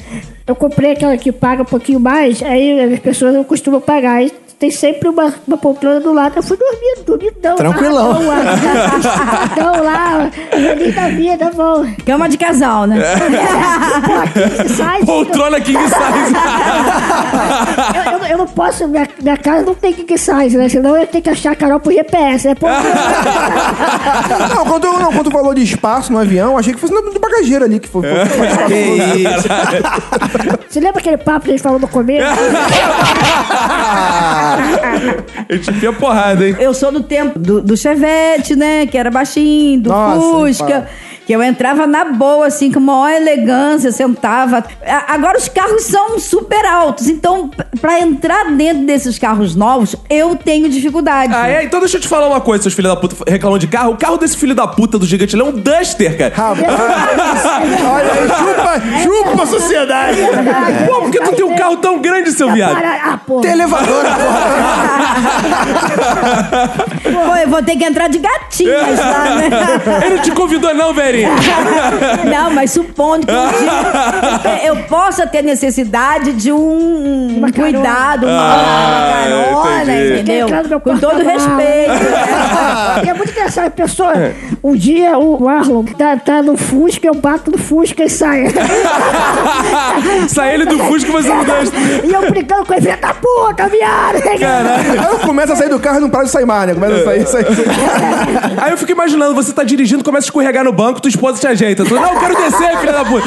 eu 0.45 0.55
comprei 0.55 0.91
aquela 0.91 1.17
que 1.17 1.31
paga 1.31 1.61
um 1.61 1.65
pouquinho 1.65 1.99
mais, 1.99 2.41
aí 2.43 2.93
as 2.93 2.99
pessoas 2.99 3.33
não 3.33 3.43
costumam 3.43 3.79
pagar. 3.81 4.15
Aí 4.17 4.31
tem 4.59 4.71
sempre 4.71 5.07
uma, 5.07 5.33
uma 5.47 5.55
poltrona 5.57 5.99
do 5.99 6.11
lado. 6.11 6.33
Eu 6.35 6.41
fui 6.43 6.57
dormindo, 6.57 7.03
dormidão. 7.05 7.55
Tranquilão. 7.55 8.17
Então 9.51 9.83
lá, 9.85 10.29
feliz 10.51 10.95
da 10.95 11.07
vida, 11.09 11.51
bom. 11.53 11.85
Cama 12.05 12.27
de 12.27 12.37
casal, 12.37 12.87
né? 12.87 12.97
Pô, 14.03 14.73
sai. 14.75 15.03
Poltrona 15.05 15.59
king 15.61 15.77
size. 15.83 16.33
Eu, 17.95 18.11
eu- 18.13 18.25
eu 18.27 18.37
não 18.39 18.47
posso, 18.47 18.87
minha, 18.87 19.07
minha 19.21 19.37
casa 19.37 19.63
não 19.65 19.75
tem 19.75 19.93
king 19.93 20.17
size, 20.17 20.57
né? 20.57 20.67
Senão 20.69 20.97
eu 20.97 21.05
tenho 21.07 21.23
que 21.23 21.29
achar 21.29 21.51
a 21.51 21.55
Carol 21.55 21.79
por 21.79 21.93
GPS, 21.93 22.47
né? 22.47 22.55
Pô, 22.55 22.67
Não, 24.55 24.65
quando, 24.65 24.85
eu- 24.85 24.99
não, 24.99 25.13
quando 25.13 25.29
falou 25.31 25.53
de 25.53 25.61
espaço 25.63 26.11
no 26.11 26.17
avião, 26.19 26.57
achei 26.57 26.73
que 26.73 26.79
fosse 26.79 26.93
no 26.93 27.01
do 27.11 27.19
bagageiro 27.19 27.63
ali 27.63 27.79
que 27.79 27.87
foi. 27.87 28.01
foi- 28.03 28.67
que 28.67 28.73
isso. 28.73 29.47
Você 30.69 30.79
lembra 30.79 30.99
aquele 30.99 31.17
papo 31.17 31.41
que 31.45 31.51
a 31.51 31.53
gente 31.53 31.61
falou 31.63 31.79
no 31.79 31.87
começo? 31.87 32.27
Eu 35.49 35.59
te 35.59 35.87
a 35.87 35.93
porrada, 35.93 36.47
hein? 36.47 36.55
Eu 36.59 36.73
sou 36.73 36.91
do 36.91 37.01
tempo 37.03 37.37
do, 37.39 37.61
do 37.61 37.75
Chevette, 37.75 38.55
né? 38.55 38.85
Que 38.85 38.97
era 38.97 39.09
baixinho, 39.09 39.81
do 39.81 39.89
Nossa, 39.89 40.21
Fusca. 40.21 40.87
Que 41.27 41.33
eu 41.33 41.43
entrava 41.43 41.85
na 41.85 42.05
boa, 42.05 42.47
assim, 42.47 42.71
com 42.71 42.79
maior 42.79 43.09
elegância, 43.11 43.91
sentava. 43.91 44.63
Agora 45.09 45.37
os 45.37 45.49
carros 45.49 45.83
são 45.83 46.17
super 46.17 46.65
altos. 46.65 47.09
Então, 47.09 47.49
p- 47.49 47.65
pra 47.81 47.99
entrar 47.99 48.45
dentro 48.53 48.85
desses 48.85 49.19
carros 49.19 49.53
novos, 49.53 49.93
eu 50.09 50.37
tenho 50.37 50.69
dificuldade. 50.69 51.33
Ah, 51.35 51.49
é? 51.49 51.65
Então 51.65 51.81
deixa 51.81 51.97
eu 51.97 52.01
te 52.01 52.07
falar 52.07 52.27
uma 52.27 52.39
coisa, 52.39 52.63
seus 52.63 52.73
filhos 52.73 52.89
da 52.93 52.95
puta 52.99 53.15
reclamam 53.29 53.57
de 53.59 53.67
carro. 53.67 53.91
O 53.91 53.97
carro 53.97 54.15
desse 54.17 54.37
filho 54.37 54.55
da 54.55 54.65
puta 54.65 54.97
do 54.97 55.05
Gigante 55.05 55.37
é 55.37 55.43
um 55.43 55.51
Duster, 55.51 56.17
cara. 56.17 56.33
Olha 57.91 58.13
aí, 58.13 58.29
chupa, 58.29 58.81
chupa 59.03 59.43
a 59.43 59.45
sociedade. 59.47 60.19
Pô, 60.87 61.01
por 61.01 61.11
que 61.11 61.19
tu 61.19 61.35
tem 61.35 61.43
um 61.43 61.55
carro 61.57 61.75
tão 61.77 61.99
grande, 62.01 62.31
seu 62.31 62.49
viado? 62.53 62.75
Para- 62.75 62.97
Ah, 63.03 63.17
pô. 63.17 63.41
Tem 63.41 63.51
elevador, 63.51 64.03
Pô, 67.03 67.35
eu 67.35 67.49
vou 67.49 67.61
ter 67.63 67.75
que 67.75 67.83
entrar 67.85 68.07
de 68.07 68.17
gatinhas 68.19 68.97
lá, 68.99 69.35
né? 69.35 69.49
Ele 70.05 70.15
não 70.15 70.21
te 70.23 70.31
convidou 70.31 70.73
não, 70.73 70.93
Não, 72.29 72.51
mas 72.51 72.71
supondo 72.71 73.25
que 73.25 73.31
um 73.33 73.49
dia 73.59 74.65
eu 74.65 74.75
possa 74.83 75.25
ter 75.27 75.41
necessidade 75.41 76.33
de 76.33 76.51
um, 76.51 77.37
Uma 77.37 77.51
carona. 77.51 77.73
cuidado, 77.73 78.25
uma, 78.27 78.41
Ah, 78.41 79.23
uma 79.51 79.63
carona, 79.63 79.93
entendi. 79.93 80.19
entendeu? 80.21 80.47
Com 80.81 80.97
todo 80.97 81.23
porta-mala. 81.23 81.31
respeito. 81.33 82.07
E 83.05 83.09
é 83.09 83.13
muito 83.13 83.31
engraçado, 83.31 83.67
a 83.67 83.69
pessoa. 83.69 84.13
Um 84.63 84.75
dia 84.75 85.17
o 85.19 85.39
Marlon 85.43 85.83
tá, 85.83 86.17
tá 86.17 86.41
no 86.41 86.57
Fusca, 86.57 87.05
eu 87.07 87.13
bato 87.13 87.51
no 87.51 87.57
Fusca 87.57 88.03
e 88.03 88.09
saio. 88.09 88.47
Sai 90.27 90.53
ele 90.55 90.65
do 90.65 90.77
Fusca 90.79 91.09
e 91.09 91.11
você 91.11 91.29
no 91.33 91.45
Duster. 91.45 91.79
e 92.05 92.11
eu 92.13 92.21
brincando 92.29 92.65
com 92.65 92.73
ele, 92.73 92.81
filha 92.81 92.97
da 92.97 93.13
puta, 93.13 93.67
viado! 93.67 94.17
Aí 94.27 95.11
eu 95.11 95.19
começo 95.19 95.53
a 95.53 95.55
sair 95.55 95.69
do 95.69 95.79
carro 95.79 95.97
e 95.97 96.01
não 96.01 96.09
para 96.09 96.23
de 96.23 96.31
sair 96.31 96.45
mais, 96.45 96.67
né? 96.67 96.73
Começa 96.73 96.95
a 96.95 97.03
sair, 97.03 97.27
sair, 97.27 97.45
sair. 97.45 97.67
Aí 98.61 98.71
eu 98.71 98.77
fico 98.77 98.91
imaginando, 98.91 99.35
você 99.35 99.53
tá 99.53 99.63
dirigindo, 99.63 100.03
começa 100.03 100.25
a 100.25 100.27
escorregar 100.27 100.63
no 100.63 100.71
banco, 100.73 100.99
tua 101.07 101.09
esposa 101.09 101.39
te 101.39 101.47
ajeita. 101.47 101.85
Tu, 101.85 101.93
não, 101.95 102.13
eu 102.13 102.19
quero 102.19 102.35
descer, 102.35 102.77
filha 102.79 102.91
da 102.93 103.05
puta. 103.05 103.25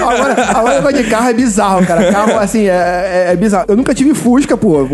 Agora, 0.00 0.46
agora 0.50 0.72
o 0.72 0.76
negócio 0.76 1.02
de 1.02 1.10
carro 1.10 1.28
é 1.28 1.32
bizarro, 1.32 1.86
cara. 1.86 2.12
Carro, 2.12 2.38
assim, 2.38 2.66
é, 2.66 3.26
é- 3.28 3.32
é 3.32 3.36
bizarro. 3.36 3.64
Eu 3.68 3.76
nunca 3.76 3.94
tive 3.94 4.14
Fusca, 4.14 4.56
pô. 4.56 4.86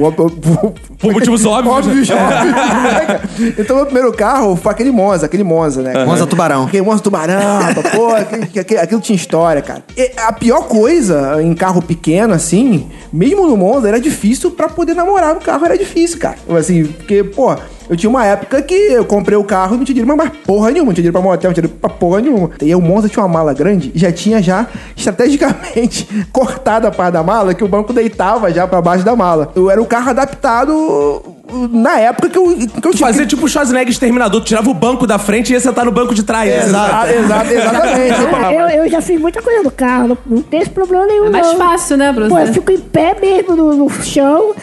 Por 0.98 1.12
motivos 1.12 1.44
óbvios. 1.44 1.74
Óbvios, 1.76 2.10
óbvios, 2.10 2.54
né? 2.54 3.20
Então, 3.58 3.76
meu 3.76 3.86
primeiro 3.86 4.12
carro 4.12 4.56
foi 4.56 4.72
aquele 4.72 4.90
Monza, 4.90 5.26
aquele 5.26 5.44
Monza, 5.44 5.82
né? 5.82 5.92
cara? 5.92 6.06
Monza 6.06 6.26
Tubarão. 6.26 6.64
Aquele 6.64 6.82
Monza 6.82 7.02
Tubarão, 7.02 7.60
pô, 7.94 8.14
aquele- 8.14 8.60
aquele- 8.60 8.80
aquilo 8.80 9.00
tinha 9.00 9.16
história, 9.16 9.60
cara. 9.62 9.82
E 9.96 10.10
a 10.16 10.32
pior 10.32 10.62
coisa 10.64 11.42
em 11.42 11.54
carro 11.54 11.82
pequeno, 11.82 12.32
assim, 12.34 12.86
mesmo 13.12 13.46
no 13.46 13.56
Monza, 13.56 13.88
era 13.88 14.00
difícil 14.00 14.50
pra 14.50 14.68
poder 14.68 14.94
namorar 14.94 15.34
no 15.34 15.40
carro, 15.40 15.64
era 15.64 15.76
difícil, 15.76 16.18
cara. 16.18 16.36
Assim, 16.58 16.84
porque, 16.84 17.24
pô, 17.24 17.54
eu 17.88 17.96
tinha 17.96 18.10
uma 18.10 18.24
época 18.24 18.60
que 18.62 18.74
eu 18.74 19.04
comprei 19.04 19.36
o 19.36 19.44
carro 19.44 19.74
e 19.74 19.78
não 19.78 19.84
tinha 19.84 19.94
dinheiro 19.94 20.06
pra 20.06 20.16
mais 20.16 20.38
porra 20.44 20.70
nenhuma, 20.70 20.86
não 20.90 20.94
tinha 20.94 21.02
dinheiro 21.02 21.12
pra 21.12 21.22
motel, 21.22 21.48
não 21.50 21.54
tinha 21.54 21.62
dinheiro 21.62 21.78
pra 21.80 21.90
porra 21.90 22.20
nenhuma. 22.20 22.50
E 22.60 22.66
aí 22.66 22.74
o 22.74 22.80
Monza 22.80 23.08
tinha 23.08 23.22
uma 23.22 23.28
mala 23.32 23.54
grande 23.54 23.92
e 23.94 23.98
já 23.98 24.12
tinha 24.12 24.42
já, 24.42 24.66
estrategicamente, 24.96 26.08
cortada 26.32 26.88
a 26.88 26.90
parte 26.90 27.12
da 27.12 27.22
mala, 27.22 27.54
que 27.54 27.64
o 27.64 27.68
banco 27.68 27.92
deitava 27.92 28.52
já 28.52 28.66
pra 28.66 28.80
baixo 28.80 29.04
da 29.04 29.14
mala. 29.14 29.52
Eu 29.54 29.70
era 29.70 29.80
o 29.80 29.86
carro 29.86 30.10
adaptado 30.10 30.72
uh, 30.72 31.68
na 31.70 31.98
época 32.00 32.28
que 32.28 32.38
eu, 32.38 32.56
que 32.56 32.88
eu 32.88 32.92
tinha. 32.92 33.06
Fazer 33.06 33.26
tipo 33.26 33.46
o 33.46 33.48
Schwarzenegger 33.48 33.90
Exterminador, 33.90 34.40
tu 34.40 34.46
tirava 34.46 34.68
o 34.68 34.74
banco 34.74 35.06
da 35.06 35.18
frente 35.18 35.50
e 35.50 35.52
ia 35.52 35.60
sentar 35.60 35.84
no 35.84 35.92
banco 35.92 36.14
de 36.14 36.22
trás. 36.22 36.48
né? 36.48 36.64
Exato, 36.64 37.12
exato, 37.12 37.52
exatamente. 37.52 38.16
Eu, 38.56 38.68
eu 38.68 38.90
já 38.90 39.00
fiz 39.00 39.20
muita 39.20 39.42
coisa 39.42 39.62
no 39.62 39.70
carro, 39.70 40.08
não, 40.08 40.18
não 40.26 40.42
tem 40.42 40.60
esse 40.60 40.70
problema 40.70 41.06
nenhum. 41.06 41.26
É 41.26 41.30
mais 41.30 41.46
não. 41.46 41.56
fácil, 41.56 41.96
né, 41.96 42.12
Bruno? 42.12 42.28
Pô, 42.28 42.38
eu 42.38 42.52
fico 42.52 42.72
em 42.72 42.78
pé 42.78 43.16
mesmo 43.20 43.54
no, 43.54 43.74
no 43.74 43.90
chão, 44.02 44.54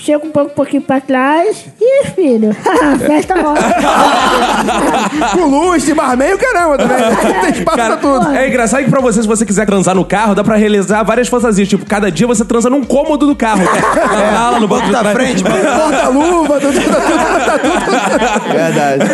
chego 0.00 0.26
um 0.26 0.30
pouco, 0.30 0.50
um 0.50 0.54
pouquinho 0.54 0.82
pra 0.82 1.00
trás. 1.00 1.66
Ih, 1.80 2.06
filho, 2.14 2.54
festa 3.06 3.34
rola. 3.40 3.58
Com 5.34 5.46
luz, 5.46 5.84
de 5.84 5.92
o 5.92 5.96
caramba 5.96 6.78
também. 6.78 6.96
Tem 7.42 7.50
espaço 7.50 7.76
Cara, 7.76 7.96
pra 7.96 8.18
tudo. 8.18 8.34
é 8.34 8.48
engraçado 8.48 8.84
que 8.84 8.90
pra 8.90 9.00
você, 9.00 9.22
se 9.22 9.28
você 9.28 9.44
quiser 9.44 9.66
transar 9.66 9.94
no 9.94 10.04
carro, 10.04 10.34
dá 10.34 10.42
pra 10.44 10.56
realizar 10.56 11.02
várias 11.02 11.28
fantasias. 11.28 11.68
Tipo, 11.68 11.84
cada 11.86 12.10
dia 12.10 12.26
você 12.26 12.44
transa 12.44 12.68
num 12.70 12.82
cômodo 12.84 13.26
do 13.26 13.34
carro. 13.36 13.62
Na 13.62 14.32
mala, 14.32 14.60
no 14.60 14.68
banco 14.68 14.86
de 14.86 14.92
da 14.92 15.00
trás. 15.00 15.16
frente, 15.16 15.42
mano. 15.42 15.56
Porta-luva, 15.62 16.60
tudo, 16.60 16.72
tudo, 16.72 16.84
tudo. 16.84 18.52
Verdade. 18.52 19.04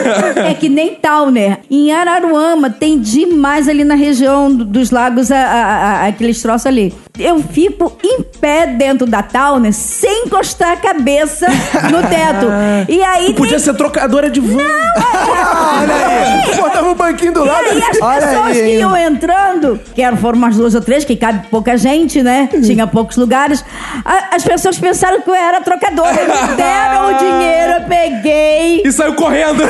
É 0.48 0.54
que 0.54 0.68
nem 0.68 0.94
Towner. 0.94 1.58
Em 1.70 1.92
Araruama 1.92 2.70
tem 2.70 2.98
demais 2.98 3.68
ali 3.68 3.84
na 3.84 3.94
região 3.94 4.50
do- 4.54 4.64
dos 4.64 4.90
lagos 4.90 5.30
a- 5.30 5.36
a- 5.36 5.74
a- 6.02 6.06
aqueles 6.08 6.40
troços 6.42 6.66
ali. 6.66 6.94
Eu 7.18 7.38
fico 7.40 7.92
em 8.04 8.22
pé 8.22 8.66
dentro 8.66 9.06
da 9.06 9.22
Towner 9.22 9.72
sem 9.72 10.24
encostar 10.26 10.75
a 10.76 10.94
cabeça 10.94 11.46
no 11.90 12.02
teto. 12.08 12.46
E 12.88 13.02
aí 13.02 13.26
Tu 13.26 13.34
podia 13.34 13.56
tem... 13.56 13.64
ser 13.64 13.74
trocadora 13.74 14.28
de 14.30 14.40
van. 14.40 14.58
Botava 16.56 16.88
um 16.90 16.94
banquinho 16.94 17.32
do 17.32 17.44
lado. 17.44 17.64
E 17.66 17.70
aí 17.70 17.82
as 17.90 18.00
Olha 18.00 18.26
pessoas 18.26 18.46
aí, 18.56 18.62
que 18.62 18.76
iam 18.78 18.96
entrando, 18.96 19.80
que 19.94 20.02
eram, 20.02 20.16
foram 20.16 20.38
umas 20.38 20.56
duas 20.56 20.74
ou 20.74 20.80
três, 20.80 21.04
que 21.04 21.16
cabe 21.16 21.46
pouca 21.48 21.76
gente, 21.76 22.22
né? 22.22 22.48
Tinha 22.64 22.86
poucos 22.86 23.16
lugares. 23.16 23.64
a- 24.04 24.34
as 24.36 24.44
pessoas 24.44 24.78
pensaram 24.78 25.20
que 25.20 25.28
eu 25.30 25.34
era 25.34 25.60
trocadora. 25.60 26.12
Me 26.12 26.54
deram 26.56 27.10
o 27.10 27.18
dinheiro, 27.18 27.72
eu 27.72 27.80
peguei. 27.88 28.82
E 28.84 28.92
saiu 28.92 29.14
correndo. 29.14 29.62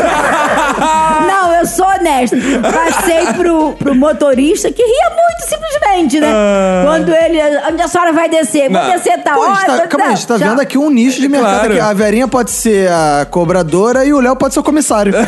Não, 1.26 1.54
eu 1.54 1.66
sou 1.66 1.86
honesta. 1.86 2.36
Passei 2.62 3.32
pro, 3.34 3.72
pro 3.74 3.94
motorista 3.94 4.70
que 4.70 4.82
ria 4.82 5.10
muito, 5.10 5.48
simplesmente. 5.48 6.20
né? 6.20 6.32
Quando 6.84 7.12
ele. 7.12 7.38
Onde 7.70 7.82
a 7.82 7.88
senhora 7.88 8.12
vai 8.12 8.28
descer? 8.28 8.70
Vou 8.70 8.80
Não. 8.82 8.90
descer 8.90 9.22
tá 9.22 9.32
Pô, 9.34 9.40
hora. 9.40 9.64
tá, 9.78 9.86
calma 9.86 10.06
aí, 10.06 10.12
a 10.12 10.14
gente 10.14 10.26
tá 10.26 10.38
tchau. 10.38 10.48
vendo 10.48 10.60
aqui 10.60 10.78
um 10.78 10.85
nicho 10.90 11.20
de 11.20 11.28
mercado. 11.28 11.52
Claro. 11.54 11.72
aqui. 11.72 11.80
A 11.80 11.92
Verinha 11.92 12.28
pode 12.28 12.50
ser 12.50 12.90
a 12.90 13.26
cobradora 13.30 14.04
e 14.04 14.12
o 14.12 14.20
Léo 14.20 14.36
pode 14.36 14.54
ser 14.54 14.60
o 14.60 14.62
comissário. 14.62 15.12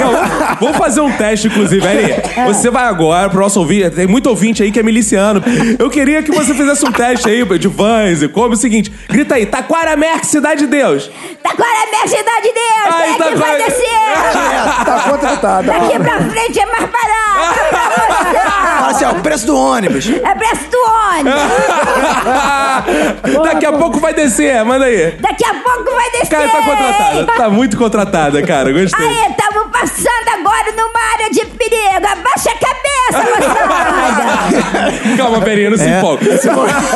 Não, 0.00 0.56
vamos 0.60 0.76
fazer 0.76 1.00
um 1.00 1.10
teste, 1.12 1.48
inclusive, 1.48 1.84
Eri. 1.86 2.14
Você 2.46 2.70
vai 2.70 2.84
agora 2.84 3.28
pro 3.28 3.40
nosso 3.40 3.58
ouvinte. 3.60 3.90
Tem 3.90 4.06
muito 4.06 4.28
ouvinte 4.28 4.62
aí 4.62 4.70
que 4.70 4.78
é 4.78 4.82
miliciano. 4.82 5.42
Eu 5.78 5.90
queria 5.90 6.22
que 6.22 6.30
você 6.30 6.54
fizesse 6.54 6.84
um 6.86 6.92
teste 6.92 7.28
aí 7.28 7.44
de 7.58 7.68
fãs 7.68 8.22
e 8.22 8.28
como. 8.28 8.52
É 8.54 8.56
o 8.56 8.56
seguinte: 8.56 8.92
grita 9.08 9.34
aí, 9.34 9.46
Taquara 9.46 9.96
Merck, 9.96 10.26
Cidade 10.26 10.60
de 10.62 10.66
Deus. 10.68 11.10
Taquara 11.42 11.78
Cidade 12.06 12.42
de 12.42 12.52
Deus! 12.52 12.94
Ai, 12.94 13.02
Quem 13.02 13.10
é 13.10 13.12
que 13.12 13.18
Taquara- 13.18 13.36
vai 13.38 13.56
descer? 13.58 14.84
Tá 14.84 15.00
contratado. 15.10 15.66
Daqui 15.66 15.98
pra 15.98 16.20
frente 16.20 16.60
é 16.60 16.66
mais 16.66 16.84
barato! 16.90 17.58
Fala 18.78 18.90
assim, 18.90 19.04
ó, 19.04 19.10
o 19.12 19.20
preço 19.20 19.46
do 19.46 19.56
ônibus. 19.56 20.08
É 20.08 20.34
preço 20.34 20.64
do 20.70 20.78
ônibus! 21.18 21.42
Daqui 23.44 23.66
a 23.68 23.72
pouco 23.72 23.98
vai 24.00 24.14
descer, 24.14 24.64
manda 24.64 24.86
aí. 24.86 25.12
Daqui 25.20 25.44
a 25.44 25.54
pouco 25.54 25.90
vai 25.94 26.10
descer! 26.10 26.28
Cara, 26.28 26.48
tá 26.48 26.62
contratada. 26.62 27.26
Tá 27.26 27.50
muito 27.50 27.76
contratada, 27.76 28.42
cara. 28.42 28.72
Gostei. 28.72 29.06
Aí, 29.06 29.30
estamos 29.30 29.70
passando 29.70 30.28
agora 30.32 30.72
numa 30.72 31.00
área 31.14 31.30
de 31.30 31.44
perigo. 31.46 31.78
Abaixa 31.96 32.50
a 32.50 32.56
cabeça, 32.58 33.22
moçada! 33.30 35.16
Calma, 35.16 35.40
Perinha, 35.40 35.70
não 35.70 35.78
se 35.78 35.88
empolga. 35.88 36.24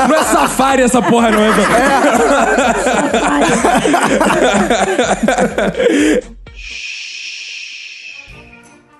Não 0.08 0.16
é 0.16 0.24
safari 0.24 0.82
essa 0.82 1.00
porra, 1.02 1.30
não. 1.30 1.42
É... 1.42 1.52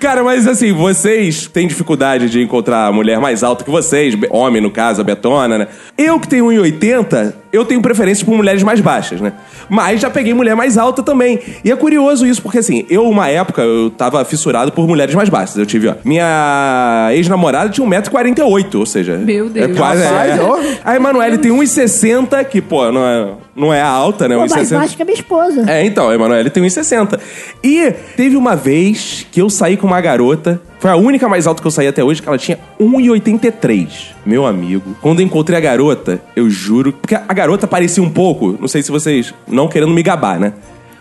Cara, 0.02 0.24
mas 0.24 0.48
assim, 0.48 0.72
vocês 0.72 1.46
têm 1.46 1.68
dificuldade 1.68 2.28
de 2.28 2.42
encontrar 2.42 2.92
mulher 2.92 3.20
mais 3.20 3.44
alta 3.44 3.62
que 3.62 3.70
vocês, 3.70 4.16
homem 4.30 4.60
no 4.60 4.68
caso, 4.68 5.00
a 5.00 5.04
Betona, 5.04 5.56
né? 5.56 5.68
Eu 5.96 6.18
que 6.18 6.26
tenho 6.26 6.46
1,80, 6.46 7.32
eu 7.52 7.64
tenho 7.64 7.80
preferência 7.80 8.26
por 8.26 8.36
mulheres 8.36 8.64
mais 8.64 8.80
baixas, 8.80 9.20
né? 9.20 9.32
Mas 9.68 10.00
já 10.00 10.10
peguei 10.10 10.34
mulher 10.34 10.56
mais 10.56 10.76
alta 10.76 11.04
também. 11.04 11.38
E 11.64 11.70
é 11.70 11.76
curioso 11.76 12.26
isso, 12.26 12.42
porque 12.42 12.58
assim, 12.58 12.84
eu, 12.90 13.08
uma 13.08 13.28
época, 13.28 13.62
eu 13.62 13.90
tava 13.90 14.24
fissurado 14.24 14.72
por 14.72 14.88
mulheres 14.88 15.14
mais 15.14 15.28
baixas. 15.28 15.56
Eu 15.56 15.66
tive, 15.66 15.86
ó, 15.86 15.94
minha 16.04 17.10
ex-namorada 17.12 17.70
tinha 17.70 17.86
1,48m, 17.86 18.74
ou 18.80 18.84
seja... 18.84 19.16
Meu 19.18 19.48
Deus. 19.48 19.70
É 19.70 19.72
quase... 19.72 20.02
É. 20.02 20.40
ó. 20.42 20.58
A 20.84 20.96
Emanuele 20.96 21.38
tem 21.38 21.52
1,60, 21.52 22.44
que, 22.46 22.60
pô, 22.60 22.90
não 22.90 23.06
é, 23.06 23.28
não 23.54 23.72
é 23.72 23.80
alta, 23.80 24.26
né? 24.28 24.34
Pô, 24.34 24.40
mais 24.40 24.52
1,60. 24.52 24.78
baixo 24.78 24.96
que 24.96 25.02
a 25.02 25.04
minha 25.04 25.14
esposa. 25.14 25.70
É, 25.70 25.84
então, 25.84 26.08
a 26.08 26.14
Emanuele 26.14 26.50
tem 26.50 26.62
1,60. 26.62 27.20
E 27.62 27.90
teve 28.16 28.36
uma 28.36 28.56
vez 28.56 29.26
que 29.30 29.40
eu 29.40 29.50
saí 29.50 29.76
com 29.76 29.86
uma 29.86 30.00
garota. 30.00 30.60
Foi 30.78 30.90
a 30.90 30.96
única 30.96 31.28
mais 31.28 31.46
alta 31.46 31.60
que 31.60 31.66
eu 31.66 31.70
saí 31.70 31.86
até 31.86 32.02
hoje, 32.02 32.20
que 32.20 32.28
ela 32.28 32.38
tinha 32.38 32.58
1,83. 32.80 33.88
Meu 34.24 34.46
amigo. 34.46 34.96
Quando 35.00 35.20
eu 35.20 35.26
encontrei 35.26 35.56
a 35.58 35.60
garota, 35.60 36.20
eu 36.34 36.48
juro. 36.48 36.92
Porque 36.92 37.14
a 37.14 37.34
garota 37.34 37.66
parecia 37.66 38.02
um 38.02 38.10
pouco. 38.10 38.56
Não 38.58 38.68
sei 38.68 38.82
se 38.82 38.90
vocês. 38.90 39.32
Não 39.46 39.68
querendo 39.68 39.92
me 39.92 40.02
gabar, 40.02 40.40
né? 40.40 40.54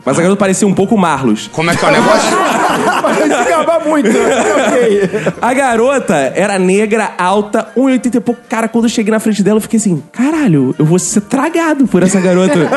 Mas 0.05 0.17
a 0.17 0.21
garota 0.21 0.39
parecia 0.39 0.67
um 0.67 0.73
pouco 0.73 0.97
Marlos. 0.97 1.47
Como 1.51 1.69
é 1.69 1.75
que 1.75 1.85
é 1.85 1.87
o 1.87 1.91
negócio? 1.91 2.37
Se 3.23 3.49
gabar 3.49 3.85
muito. 3.85 4.09
ok. 4.09 5.09
A 5.41 5.53
garota 5.53 6.15
era 6.35 6.57
negra, 6.59 7.11
alta, 7.17 7.67
1,80 7.77 8.15
e 8.15 8.19
pouco. 8.19 8.41
Cara, 8.49 8.67
quando 8.67 8.85
eu 8.85 8.89
cheguei 8.89 9.11
na 9.11 9.19
frente 9.19 9.41
dela, 9.43 9.57
eu 9.57 9.61
fiquei 9.61 9.77
assim: 9.77 10.03
caralho, 10.11 10.75
eu 10.77 10.85
vou 10.85 10.99
ser 10.99 11.21
tragado 11.21 11.87
por 11.87 12.03
essa 12.03 12.19
garota. 12.19 12.53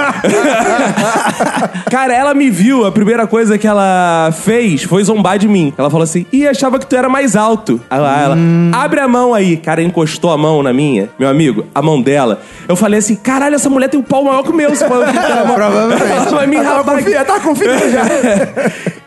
Cara, 1.91 2.15
ela 2.15 2.35
me 2.35 2.51
viu, 2.51 2.87
a 2.87 2.93
primeira 2.93 3.27
coisa 3.27 3.59
que 3.59 3.67
ela 3.67 4.31
fez 4.33 4.83
foi 4.83 5.03
zombar 5.05 5.39
de 5.39 5.49
mim. 5.49 5.73
Ela 5.77 5.91
falou 5.91 6.05
assim: 6.05 6.27
ih, 6.33 6.47
achava 6.47 6.79
que 6.79 6.87
tu 6.87 6.97
era 6.97 7.09
mais 7.09 7.37
alto. 7.37 7.81
Aí 7.91 7.99
ela, 7.99 8.37
abre 8.73 9.01
a 9.01 9.09
mão 9.09 9.35
aí. 9.35 9.57
Cara, 9.57 9.83
encostou 9.83 10.31
a 10.31 10.39
mão 10.39 10.63
na 10.63 10.73
minha, 10.73 11.09
meu 11.19 11.29
amigo, 11.29 11.67
a 11.75 11.83
mão 11.83 12.01
dela. 12.01 12.41
Eu 12.69 12.77
falei 12.77 12.99
assim: 12.99 13.15
caralho, 13.17 13.55
essa 13.55 13.71
mulher 13.71 13.89
tem 13.89 13.99
um 14.01 14.03
pau 14.03 14.25
maior 14.25 14.43
que 14.43 14.51
o 14.51 14.55
meu. 14.55 14.71
Que 14.71 14.79
Provavelmente. 14.85 16.03
Ela 16.03 16.31
vai 16.31 16.47
me 16.47 16.57
confi- 17.03 17.25
Tá 17.25 17.41
confiando 17.41 17.91
já. 17.91 18.03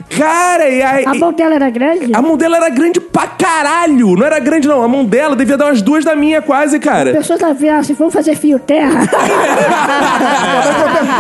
Cara, 0.10 0.70
e 0.70 0.82
aí. 0.82 1.06
A 1.06 1.14
mão 1.14 1.34
dela 1.34 1.56
era 1.56 1.70
grande? 1.70 2.12
A 2.14 2.22
mão 2.22 2.38
dela 2.38 2.58
era 2.58 2.70
grande 2.70 3.00
pra 3.00 3.28
caralho. 3.28 4.16
Não 4.16 4.26
era 4.26 4.40
grande, 4.40 4.68
não. 4.68 4.82
A 4.84 4.88
mão 4.88 5.04
dela 5.06 5.36
devia 5.36 5.58
dar 5.58 5.66
umas 5.66 5.82
duas 5.82 6.06
da 6.06 6.16
minha, 6.16 6.42
quase, 6.42 6.80
cara. 6.80 7.12
pessoa 7.12 7.38
tá 7.38 7.52
vendo 7.54 7.80
assim, 7.80 7.94
vamos 7.94 8.14
fazer 8.14 8.36
fio 8.36 8.58
terra. 8.60 9.02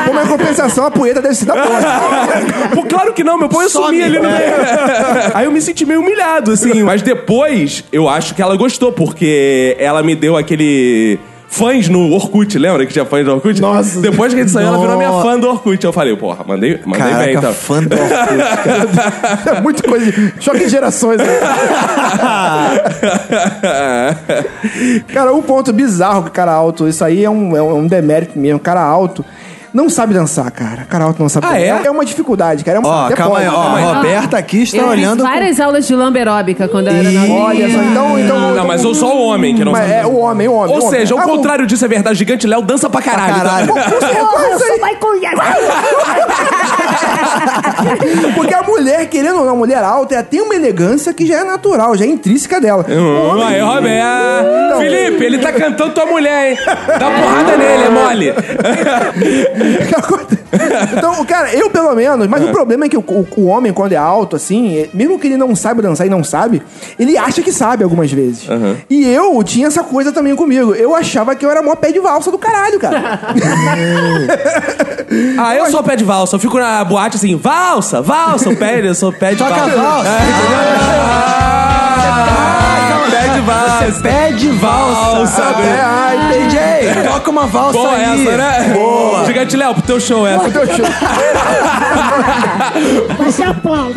Como 0.05 0.19
é 0.19 0.25
compensação, 0.25 0.85
a 0.85 0.91
poeta 0.91 1.21
deve 1.21 1.35
ser 1.35 1.45
da 1.45 1.53
porra. 1.53 2.27
Pô, 2.73 2.83
claro 2.83 3.13
que 3.13 3.23
não, 3.23 3.37
meu 3.37 3.49
Some. 3.51 3.69
sumir 3.69 4.03
ali 4.03 4.19
no 4.19 4.29
meio. 4.29 4.53
Aí 5.33 5.45
eu 5.45 5.51
me 5.51 5.61
senti 5.61 5.85
meio 5.85 5.99
humilhado, 5.99 6.51
assim. 6.51 6.83
Mas 6.83 7.01
depois, 7.01 7.83
eu 7.91 8.07
acho 8.07 8.33
que 8.35 8.41
ela 8.41 8.55
gostou, 8.55 8.91
porque 8.91 9.75
ela 9.79 10.01
me 10.01 10.15
deu 10.15 10.37
aquele. 10.37 11.19
Fãs 11.49 11.87
no 11.89 12.11
Orkut, 12.11 12.57
lembra 12.59 12.85
que 12.85 12.93
tinha 12.93 13.05
fãs 13.05 13.25
no 13.25 13.33
Orkut? 13.35 13.59
Nossa. 13.61 13.99
Depois 14.01 14.33
que 14.33 14.39
a 14.39 14.43
gente 14.43 14.51
saiu, 14.51 14.67
ela 14.67 14.77
virou 14.77 14.97
minha 14.97 15.11
fã 15.11 15.39
do 15.39 15.47
Orkut. 15.47 15.83
Eu 15.83 15.93
falei, 15.93 16.15
porra, 16.15 16.43
mandei, 16.45 16.79
mandei 16.85 16.99
Caraca, 16.99 17.25
bem, 17.25 17.35
então. 17.35 17.53
fã 17.53 17.81
do 17.81 17.95
Orkut, 17.95 18.37
cara. 18.63 18.87
É 19.57 19.61
muita 19.61 19.87
coisa. 19.87 20.11
Choque 20.39 20.59
de 20.59 20.69
gerações. 20.69 21.17
Né? 21.17 21.25
Cara, 25.13 25.33
um 25.33 25.41
ponto 25.41 25.71
bizarro 25.73 26.25
que 26.25 26.31
cara 26.31 26.51
alto, 26.51 26.87
isso 26.87 27.03
aí 27.03 27.23
é 27.23 27.29
um, 27.29 27.55
é 27.55 27.61
um 27.61 27.87
demérito 27.87 28.37
mesmo. 28.37 28.59
Cara 28.59 28.81
alto 28.81 29.23
não 29.77 29.89
sabe 29.91 30.13
dançar, 30.13 30.49
cara. 30.49 30.85
Cara 30.89 31.05
alto 31.05 31.21
não 31.21 31.29
sabe 31.29 31.45
Ah, 31.45 31.49
dançar. 31.51 31.83
é? 31.83 31.85
É 31.87 31.91
uma 31.91 32.03
dificuldade, 32.03 32.63
cara. 32.63 32.77
É 32.77 32.79
uma, 32.79 32.89
Ó, 32.89 33.05
até 33.05 33.13
calma 33.15 33.37
aí, 33.37 33.47
ó. 33.47 33.51
calma 33.51 33.77
aí. 33.77 33.83
A 33.83 33.93
Roberta 33.93 34.37
aqui 34.37 34.63
está 34.63 34.77
Eu 34.79 34.87
olhando. 34.87 35.21
fiz 35.21 35.29
várias 35.31 35.59
aulas 35.59 35.85
de 35.87 35.95
lamberóbica 35.95 36.67
quando 36.67 36.87
eu 36.87 36.93
era 36.95 37.11
novinha. 37.11 37.33
Olha 37.43 37.69
só, 37.71 37.77
então. 37.83 38.19
então 38.19 38.55
Não, 38.55 38.65
mas 38.65 38.83
eu 38.83 38.95
sou 38.95 39.15
o 39.15 39.27
homem 39.27 39.55
que 39.55 39.63
não 39.63 39.71
Mas 39.71 39.81
sabe. 39.87 39.93
é 40.01 40.05
o 40.07 40.17
homem, 40.17 40.47
o 40.47 40.53
homem. 40.53 40.75
Ou 40.75 40.81
o 40.81 40.85
homem. 40.87 40.99
seja, 40.99 41.13
o 41.15 41.19
Ah, 41.19 41.23
contrário 41.23 41.67
disso 41.67 41.85
é 41.85 41.87
verdade. 41.87 42.15
O 42.15 42.17
gigante 42.17 42.47
Léo 42.47 42.61
dança 42.63 42.89
pra 42.89 43.01
caralho. 43.03 43.35
tá? 43.35 43.39
caralho. 43.41 43.69
Eu 43.77 44.59
sou 44.59 44.73
Michael 44.73 45.19
Jackson. 45.21 45.43
Porque 48.35 48.53
a 48.53 48.63
mulher, 48.63 49.05
querendo 49.07 49.39
ou 49.39 49.45
não, 49.45 49.53
a 49.53 49.55
mulher 49.55 49.83
alta, 49.83 50.15
ela 50.15 50.23
tem 50.23 50.41
uma 50.41 50.55
elegância 50.55 51.13
que 51.13 51.25
já 51.25 51.37
é 51.39 51.43
natural, 51.43 51.95
já 51.95 52.05
é 52.05 52.07
intrínseca 52.07 52.59
dela. 52.59 52.85
Hum, 52.89 53.41
aí, 53.43 53.61
Roberto. 53.61 54.77
Felipe, 54.79 55.23
ele 55.23 55.37
tá 55.39 55.51
cantando 55.51 55.91
tua 55.93 56.05
mulher, 56.05 56.51
hein? 56.51 56.57
Dá 56.65 57.09
porrada 57.11 57.57
nele, 57.57 57.83
é 57.83 57.89
mole. 57.89 58.33
Então, 60.97 61.23
cara, 61.25 61.53
eu 61.53 61.69
pelo 61.69 61.93
menos, 61.95 62.27
mas 62.27 62.43
o 62.43 62.51
problema 62.51 62.85
é 62.85 62.89
que 62.89 62.97
o, 62.97 63.01
o- 63.01 63.27
o 63.37 63.45
homem, 63.47 63.71
quando 63.73 63.91
é 63.93 63.97
alto, 63.97 64.35
assim, 64.35 64.77
é- 64.77 64.89
mesmo 64.93 65.19
que 65.19 65.27
ele 65.27 65.37
não 65.37 65.55
saiba 65.55 65.81
dançar 65.81 66.07
e 66.07 66.09
não 66.09 66.23
sabe, 66.23 66.61
ele 66.97 67.17
acha 67.17 67.41
que 67.41 67.51
sabe 67.51 67.83
algumas 67.83 68.11
vezes. 68.11 68.47
E 68.89 69.05
eu 69.07 69.41
tinha 69.43 69.67
essa 69.67 69.83
coisa 69.83 70.11
também 70.11 70.35
comigo. 70.35 70.73
Eu 70.73 70.95
achava 70.95 71.35
que 71.35 71.45
eu 71.45 71.51
era 71.51 71.61
mó 71.61 71.75
pé 71.75 71.91
de 71.91 71.99
valsa 71.99 72.31
do 72.31 72.37
caralho, 72.37 72.79
cara. 72.79 73.19
Ah, 75.39 75.55
eu 75.55 75.69
sou 75.71 75.81
pé 75.83 75.95
de 75.95 76.03
valsa. 76.03 76.35
Eu 76.35 76.39
fico 76.39 76.57
na 76.59 76.83
boate 76.83 77.17
assim, 77.17 77.35
valsa, 77.35 78.01
valsa. 78.01 78.49
O 78.49 78.55
pé, 78.55 78.81
eu 78.85 78.95
sou 78.95 79.11
pé 79.13 79.31
de 79.31 79.37
Toca 79.37 79.53
valsa. 79.55 79.75
valsa. 79.77 80.09
É, 80.09 80.13
entendeu? 80.13 80.57
Ah, 82.09 82.56
pé 83.09 83.27
de 83.33 83.41
valsa. 83.41 84.01
Pé 84.01 84.31
de 84.31 84.49
valsa. 84.49 85.41
É, 85.43 85.81
ai, 85.81 86.17
DJ, 86.47 87.03
toca 87.11 87.29
uma 87.31 87.45
valsa 87.47 87.77
Boa 87.77 87.91
aí. 87.95 88.03
essa, 88.03 88.37
né? 88.37 88.73
Boa. 88.73 89.25
Gigante 89.25 89.57
Léo, 89.57 89.73
pro 89.73 89.83
teu 89.83 89.99
show 89.99 90.25
essa. 90.27 90.49
Teu 90.49 90.65
show. 90.67 90.85
Vai 93.17 93.31
ser 93.31 93.43
aplauso. 93.43 93.93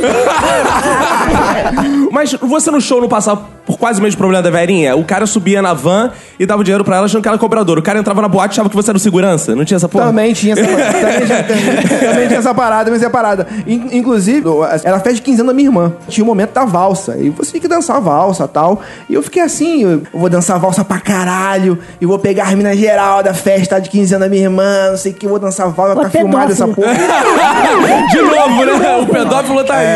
Mas 2.10 2.32
você 2.34 2.70
no 2.70 2.80
show 2.80 3.00
não 3.00 3.08
passava 3.08 3.42
por 3.66 3.78
quase 3.78 4.00
o 4.00 4.02
mesmo 4.02 4.18
problema 4.18 4.42
da 4.42 4.50
velhinha? 4.50 4.96
O 4.96 5.04
cara 5.04 5.26
subia 5.26 5.62
na 5.62 5.72
van 5.72 6.10
e 6.38 6.46
dava 6.46 6.64
dinheiro 6.64 6.82
pra 6.84 6.96
ela 6.96 7.06
achando 7.06 7.22
que 7.22 7.28
ela 7.28 7.34
era 7.36 7.40
cobradora. 7.40 7.78
O 7.78 7.82
cara 7.82 7.98
entrava 7.98 8.20
na 8.20 8.28
boate 8.28 8.52
e 8.52 8.54
achava 8.54 8.68
que 8.68 8.74
você 8.74 8.90
era 8.90 8.96
o 8.96 9.00
segurança. 9.00 9.54
Não 9.54 9.64
tinha 9.64 9.76
essa 9.76 9.88
porra? 9.88 10.06
Também 10.06 10.32
tinha 10.32 10.54
essa 10.54 10.62
parada. 10.66 10.90
Também, 12.00 12.26
tinha 12.28 12.38
essa 12.40 12.54
parada, 12.54 12.84
tinha 12.90 12.96
essa 12.96 13.10
parada. 13.10 13.46
In- 13.66 13.88
inclusive, 13.92 14.48
era 14.84 14.96
a 14.96 15.00
festa 15.00 15.14
de 15.14 15.22
15 15.22 15.40
anos 15.42 15.52
da 15.52 15.54
minha 15.54 15.68
irmã. 15.68 15.92
Tinha 16.08 16.24
o 16.24 16.26
momento 16.26 16.52
da 16.52 16.64
valsa. 16.64 17.16
E 17.18 17.30
você 17.30 17.52
tinha 17.52 17.60
que 17.60 17.68
dançar 17.68 17.96
a 17.96 18.00
valsa 18.00 18.44
e 18.44 18.48
tal. 18.48 18.80
E 19.08 19.14
eu 19.14 19.22
fiquei 19.22 19.42
assim, 19.42 19.82
eu 19.82 20.02
vou 20.12 20.28
dançar 20.28 20.58
valsa 20.58 20.84
pra 20.84 20.98
caralho. 21.00 21.78
E 22.00 22.06
vou 22.06 22.18
pegar 22.18 22.44
as 22.44 22.54
minas 22.54 22.76
geral 22.78 23.22
da 23.22 23.34
festa 23.34 23.80
de 23.80 23.88
15 23.90 24.14
anos 24.14 24.26
da 24.26 24.30
minha 24.30 24.42
irmã. 24.44 24.90
Não 24.90 24.96
sei 24.96 25.12
o 25.12 25.14
que, 25.14 25.26
vou 25.26 25.38
dançar 25.38 25.68
valsa. 25.68 26.00
Tá 26.02 26.10
filmada 26.10 26.52
essa 26.52 26.66
porra. 26.68 26.94
De 28.10 28.20
novo, 28.22 28.64
né? 28.64 28.96
O 29.02 29.06
pedófilo 29.06 29.64
tá 29.64 29.76
aí. 29.76 29.86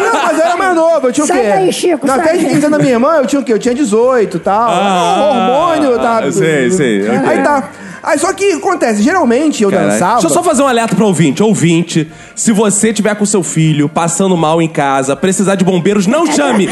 Não, 0.00 0.22
mas 0.22 0.38
eu 0.38 0.44
era 0.44 0.56
mais 0.56 0.74
novo, 0.74 1.06
eu 1.08 1.12
tinha 1.12 1.24
o 1.24 1.26
Sai 1.26 1.40
quê? 1.42 1.48
daí, 1.48 1.72
Chico, 1.72 2.06
Na 2.06 2.14
festa 2.14 2.38
de 2.38 2.44
daí. 2.44 2.54
15 2.54 2.66
anos 2.66 2.78
da 2.78 2.82
minha 2.84 2.94
irmã, 2.94 3.16
eu 3.16 3.26
tinha 3.26 3.40
o 3.40 3.44
quê? 3.44 3.52
Eu 3.52 3.58
tinha 3.58 3.74
18 3.74 4.36
e 4.36 4.40
tal. 4.40 4.70
Ah, 4.70 5.30
hormônio, 5.30 5.98
tá? 5.98 6.30
sei, 6.32 6.70
sei. 6.70 7.08
Aí 7.08 7.42
tá. 7.42 7.68
Aí 8.02 8.18
só 8.18 8.32
que 8.32 8.52
acontece, 8.52 9.02
geralmente 9.02 9.62
eu 9.62 9.70
Caralho. 9.70 9.90
dançava. 9.90 10.12
Deixa 10.14 10.26
eu 10.28 10.30
só 10.32 10.42
fazer 10.42 10.62
um 10.62 10.66
alerta 10.68 10.94
pro 10.96 11.06
ouvinte. 11.06 11.42
Ouvinte, 11.42 12.10
se 12.34 12.50
você 12.52 12.92
tiver 12.92 13.14
com 13.14 13.26
seu 13.26 13.42
filho 13.42 13.88
passando 13.88 14.36
mal 14.36 14.60
em 14.62 14.68
casa, 14.68 15.14
precisar 15.14 15.54
de 15.54 15.64
bombeiros, 15.64 16.06
não 16.06 16.26
chame! 16.26 16.66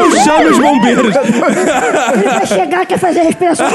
não 0.00 0.10
chame 0.24 0.50
os 0.50 0.58
bombeiros! 0.58 1.14
Ele 1.16 2.22
vai 2.28 2.46
chegar, 2.46 2.86
quer 2.86 2.98
fazer 2.98 3.20
respiração. 3.22 3.66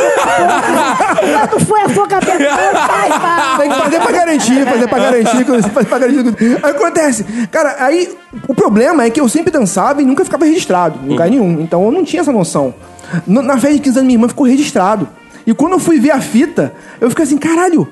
Quando 1.49 1.65
foi 1.65 1.81
afogamento, 1.81 2.27
vai, 2.27 3.09
vai. 3.09 3.57
Tem 3.59 3.69
que 3.69 3.75
fazer 3.75 3.99
pra 3.99 4.11
garantir, 4.11 4.65
fazer 4.65 4.87
pra 4.87 4.99
garantir, 4.99 5.45
fazer 5.45 5.87
pra 5.87 5.99
garantir. 5.99 6.59
Aí 6.63 6.71
acontece, 6.71 7.23
cara, 7.51 7.75
aí 7.79 8.09
o 8.47 8.53
problema 8.53 9.03
é 9.03 9.09
que 9.09 9.19
eu 9.19 9.27
sempre 9.27 9.51
dançava 9.51 10.01
e 10.01 10.05
nunca 10.05 10.23
ficava 10.23 10.45
registrado 10.45 10.99
em 11.03 11.09
lugar 11.09 11.29
nenhum. 11.29 11.59
Então 11.61 11.83
eu 11.85 11.91
não 11.91 12.03
tinha 12.03 12.21
essa 12.21 12.31
noção. 12.31 12.73
No- 13.27 13.41
na 13.41 13.53
festa 13.57 13.73
de 13.75 13.79
15 13.81 13.97
anos 13.99 14.05
minha 14.07 14.15
irmã 14.17 14.27
ficou 14.27 14.45
registrado. 14.45 15.07
E 15.51 15.53
quando 15.53 15.73
eu 15.73 15.79
fui 15.79 15.99
ver 15.99 16.11
a 16.11 16.21
fita, 16.21 16.73
eu 16.99 17.09
fiquei 17.09 17.23
assim, 17.25 17.37
caralho. 17.37 17.87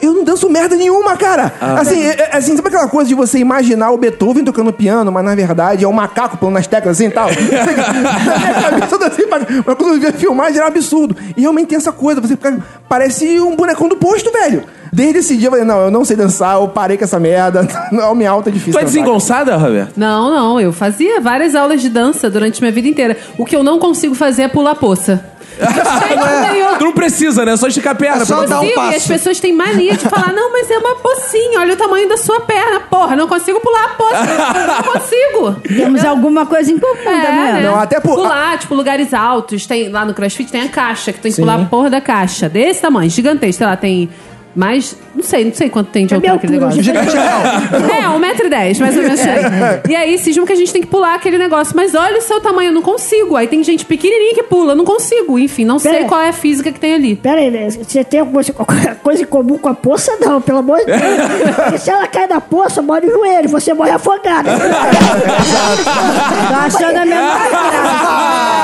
Eu 0.00 0.12
não 0.14 0.22
danço 0.22 0.48
merda 0.48 0.76
nenhuma, 0.76 1.16
cara. 1.16 1.52
Assim, 1.60 2.00
é- 2.00 2.28
é- 2.30 2.36
assim, 2.36 2.54
sabe 2.54 2.68
aquela 2.68 2.86
coisa 2.86 3.08
de 3.08 3.16
você 3.16 3.38
imaginar 3.40 3.90
o 3.90 3.96
Beethoven 3.98 4.44
tocando 4.44 4.72
piano, 4.72 5.10
mas 5.10 5.24
na 5.24 5.34
verdade 5.34 5.84
é 5.84 5.88
um 5.88 5.92
macaco 5.92 6.36
pulando 6.36 6.54
nas 6.54 6.68
teclas 6.68 6.96
assim 6.96 7.06
e 7.06 7.10
tal? 7.10 7.28
na 7.28 8.38
minha 8.38 8.54
cabeça 8.62 8.94
eu 8.94 8.98
dancei 8.98 9.26
pra- 9.26 9.40
Mas 9.66 9.76
quando 9.76 9.94
eu 9.94 10.00
vi 10.00 10.06
a 10.06 10.12
filmagem 10.12 10.56
era 10.58 10.66
um 10.66 10.68
absurdo. 10.68 11.16
E 11.36 11.40
realmente 11.40 11.68
tem 11.68 11.76
essa 11.78 11.90
coisa, 11.90 12.20
você 12.20 12.36
fica, 12.36 12.58
parece 12.88 13.40
um 13.40 13.56
bonecão 13.56 13.88
do 13.88 13.96
posto, 13.96 14.30
velho. 14.30 14.62
Desde 14.92 15.18
esse 15.18 15.36
dia 15.36 15.48
eu 15.48 15.50
falei, 15.50 15.66
não, 15.66 15.80
eu 15.80 15.90
não 15.90 16.04
sei 16.04 16.16
dançar, 16.16 16.54
eu 16.54 16.68
parei 16.68 16.96
com 16.96 17.04
essa 17.04 17.18
merda. 17.18 17.66
Não, 17.92 18.14
minha 18.14 18.30
alta 18.30 18.48
é 18.48 18.52
difícil. 18.52 18.72
Tu 18.72 18.78
é 18.78 18.84
desengonçada, 18.84 19.54
Roberto? 19.56 19.92
Não, 19.96 20.30
não, 20.30 20.60
eu 20.60 20.72
fazia 20.72 21.20
várias 21.20 21.54
aulas 21.54 21.82
de 21.82 21.88
dança 21.90 22.30
durante 22.30 22.60
minha 22.62 22.72
vida 22.72 22.88
inteira. 22.88 23.16
O 23.36 23.44
que 23.44 23.54
eu 23.56 23.62
não 23.62 23.78
consigo 23.78 24.14
fazer 24.14 24.42
é 24.42 24.48
pular 24.48 24.74
poça. 24.76 25.22
Tu 26.78 26.84
não 26.84 26.92
precisa, 26.92 27.44
né? 27.44 27.56
Só 27.56 27.66
esticar 27.68 27.92
a 27.92 27.96
perna. 27.96 28.22
É 28.22 28.24
só 28.24 28.38
pra- 28.38 28.46
dar 28.46 28.60
um 28.60 28.64
consigo, 28.64 28.80
e 28.80 28.88
as 28.88 28.94
passo. 28.94 29.08
pessoas 29.08 29.40
têm 29.40 29.52
mania 29.52 29.94
de 29.96 30.08
falar, 30.08 30.32
não, 30.32 30.52
mas 30.52 30.70
é 30.70 30.78
uma 30.78 30.94
pocinha, 30.96 31.60
olha 31.60 31.74
o 31.74 31.76
tamanho 31.76 32.08
da 32.08 32.16
sua 32.16 32.40
perna. 32.40 32.80
Porra, 32.80 33.16
não 33.16 33.26
consigo 33.28 33.60
pular 33.60 33.84
a 33.84 33.88
poça. 33.90 34.26
Não 34.84 34.92
consigo. 34.92 35.60
Temos 35.76 36.04
alguma 36.04 36.46
coisa 36.46 36.70
em 36.70 36.78
comum, 36.78 36.96
É, 37.10 37.52
né? 37.52 37.60
Não, 37.64 37.78
até 37.78 38.00
por- 38.00 38.14
Pular, 38.16 38.58
tipo, 38.58 38.74
lugares 38.74 39.12
altos. 39.14 39.66
Tem, 39.66 39.88
lá 39.88 40.04
no 40.04 40.14
CrossFit 40.14 40.50
tem 40.50 40.62
a 40.62 40.68
caixa, 40.68 41.12
que 41.12 41.20
tem 41.20 41.32
que 41.32 41.40
pular 41.40 41.60
a 41.60 41.64
porra 41.64 41.90
da 41.90 42.00
caixa. 42.00 42.48
Desse 42.48 42.80
tamanho, 42.80 43.10
gigantesco. 43.10 43.58
Sei 43.58 43.66
lá, 43.66 43.76
tem 43.76 44.08
mais... 44.54 44.96
Não 45.14 45.22
sei, 45.22 45.44
não 45.44 45.54
sei 45.54 45.68
quanto 45.70 45.90
tem 45.90 46.06
de 46.06 46.14
É 46.14 46.16
altura 46.16 46.34
aquele 46.34 46.52
negócio. 46.52 46.80
É, 46.88 48.02
1,10m, 48.08 48.80
mais 48.80 48.96
ou 48.96 49.02
menos. 49.02 49.20
aí. 49.20 49.38
E 49.88 49.96
aí, 49.96 50.18
cismam 50.18 50.46
que 50.46 50.52
a 50.52 50.56
gente 50.56 50.72
tem 50.72 50.82
que 50.82 50.88
pular 50.88 51.14
aquele 51.14 51.38
negócio. 51.38 51.74
Mas 51.76 51.94
olha 51.94 52.18
o 52.18 52.22
seu 52.22 52.40
tamanho, 52.40 52.68
eu 52.68 52.72
não 52.74 52.82
consigo. 52.82 53.36
Aí 53.36 53.46
tem 53.46 53.62
gente 53.64 53.84
pequenininha 53.84 54.34
que 54.34 54.42
pula, 54.42 54.72
eu 54.72 54.76
não 54.76 54.84
consigo. 54.84 55.38
Enfim, 55.38 55.64
não 55.64 55.78
sei 55.78 55.92
Pera- 55.92 56.04
qual 56.06 56.20
é 56.20 56.28
a 56.28 56.32
física 56.32 56.70
que 56.72 56.78
tem 56.80 56.94
ali. 56.94 57.16
Pera 57.16 57.40
aí, 57.40 57.50
né? 57.50 57.68
você 57.70 58.04
tem 58.04 58.20
alguma 58.20 58.42
coisa- 59.02 59.22
em 59.22 59.26
comum 59.26 59.58
com 59.58 59.68
a 59.68 59.74
poça? 59.74 60.12
Não, 60.20 60.40
pelo 60.40 60.58
amor 60.58 60.78
de 60.78 60.86
Deus. 60.86 61.54
Porque 61.56 61.78
se 61.78 61.90
ela 61.90 62.06
cai 62.06 62.28
da 62.28 62.40
poça, 62.40 62.80
morre 62.82 63.06
o 63.06 63.10
joelho, 63.10 63.48
você 63.48 63.72
morre 63.74 63.90
afogado. 63.90 64.48
Tô 66.48 66.54
achando 66.54 66.96
a 66.96 67.04
mesma 67.04 67.28
Ah, 67.52 68.57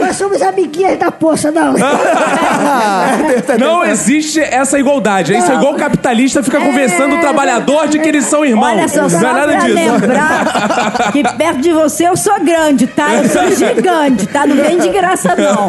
Nós 0.00 0.16
somos 0.16 0.40
amiguinhas 0.42 0.98
da 0.98 1.10
poça, 1.10 1.50
não. 1.50 1.74
Não 3.58 3.84
existe 3.84 4.40
essa 4.40 4.78
igualdade. 4.78 5.34
Isso 5.36 5.50
é 5.50 5.54
igual 5.54 5.74
o 5.74 5.76
capitalista 5.76 6.42
fica 6.42 6.60
conversando 6.60 7.16
o 7.16 7.20
trabalhador 7.20 7.86
de 7.88 7.98
que 7.98 8.08
eles 8.08 8.24
são 8.26 8.44
irmãos. 8.44 8.72
Olha 8.72 8.88
só, 8.88 9.02
não 9.02 9.10
só 9.10 9.18
é 9.18 9.20
nada 9.20 9.48
pra 9.48 9.60
disso. 9.60 9.74
lembrar 9.74 11.10
que 11.12 11.22
perto 11.36 11.60
de 11.60 11.72
você 11.72 12.08
eu 12.08 12.16
sou 12.16 12.40
grande, 12.40 12.86
tá? 12.86 13.14
Eu 13.14 13.28
sou 13.28 13.50
gigante, 13.50 14.26
tá? 14.26 14.46
Não 14.46 14.56
vem 14.56 14.78
de 14.78 14.88
graça, 14.88 15.34
não. 15.36 15.66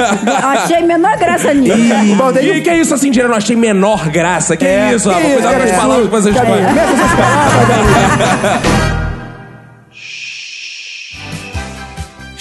Achei 0.51 0.81
menor 0.81 1.17
graça 1.17 1.53
nisso. 1.53 1.77
E 2.41 2.61
que 2.61 2.69
é 2.69 2.77
isso 2.77 2.93
assim, 2.93 3.11
Direito? 3.11 3.31
Eu 3.31 3.37
achei 3.37 3.55
menor 3.55 4.09
graça. 4.09 4.55
Que 4.57 4.65
É, 4.65 4.93
isso, 4.93 5.09
que 5.09 5.15
rapaz? 5.15 5.33
Cuidado 5.33 5.55
com 5.57 5.63
as 5.63 5.69
é 5.69 5.73
palavras 5.75 6.05
que 6.05 6.11
você 6.11 6.29
absurdo. 6.29 6.53
escolhe. 6.53 6.73
Meta 6.73 6.91
essas 6.91 7.11
palavras, 7.13 9.02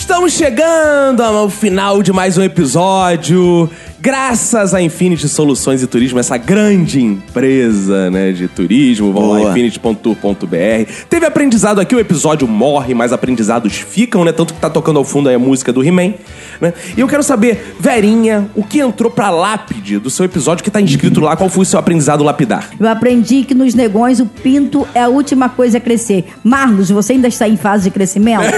Estamos 0.02 0.32
chegando 0.32 1.22
ao 1.22 1.48
final 1.48 2.02
de 2.02 2.12
mais 2.12 2.36
um 2.36 2.42
episódio. 2.42 3.70
Graças 4.02 4.74
a 4.74 4.82
Infinity 4.82 5.28
Soluções 5.28 5.80
e 5.80 5.86
Turismo, 5.86 6.18
essa 6.18 6.36
grande 6.36 7.00
empresa 7.00 8.10
né, 8.10 8.32
de 8.32 8.48
turismo, 8.48 9.12
vão 9.12 9.30
lá, 9.30 9.50
infinity.tour.br. 9.50 10.90
Teve 11.08 11.24
aprendizado 11.24 11.80
aqui, 11.80 11.94
o 11.94 12.00
episódio 12.00 12.48
morre, 12.48 12.94
mas 12.94 13.12
aprendizados 13.12 13.74
ficam, 13.74 14.24
né? 14.24 14.32
Tanto 14.32 14.54
que 14.54 14.60
tá 14.60 14.68
tocando 14.68 14.98
ao 14.98 15.04
fundo 15.04 15.28
aí 15.28 15.36
a 15.36 15.38
música 15.38 15.72
do 15.72 15.84
He-Man. 15.84 16.14
Né? 16.60 16.74
E 16.96 17.00
eu 17.00 17.06
quero 17.06 17.22
saber, 17.22 17.76
Verinha, 17.78 18.50
o 18.56 18.64
que 18.64 18.80
entrou 18.80 19.08
pra 19.08 19.30
lápide 19.30 20.00
do 20.00 20.10
seu 20.10 20.24
episódio 20.24 20.64
que 20.64 20.70
tá 20.70 20.80
inscrito 20.80 21.20
lá? 21.20 21.36
Qual 21.36 21.48
foi 21.48 21.62
o 21.62 21.66
seu 21.66 21.78
aprendizado 21.78 22.24
lapidar? 22.24 22.70
Eu 22.80 22.88
aprendi 22.88 23.44
que 23.44 23.54
nos 23.54 23.72
negões 23.72 24.18
o 24.18 24.26
pinto 24.26 24.84
é 24.96 25.02
a 25.02 25.08
última 25.08 25.48
coisa 25.48 25.78
a 25.78 25.80
crescer. 25.80 26.24
Marlos, 26.42 26.90
você 26.90 27.12
ainda 27.12 27.28
está 27.28 27.46
em 27.46 27.56
fase 27.56 27.84
de 27.84 27.90
crescimento? 27.90 28.42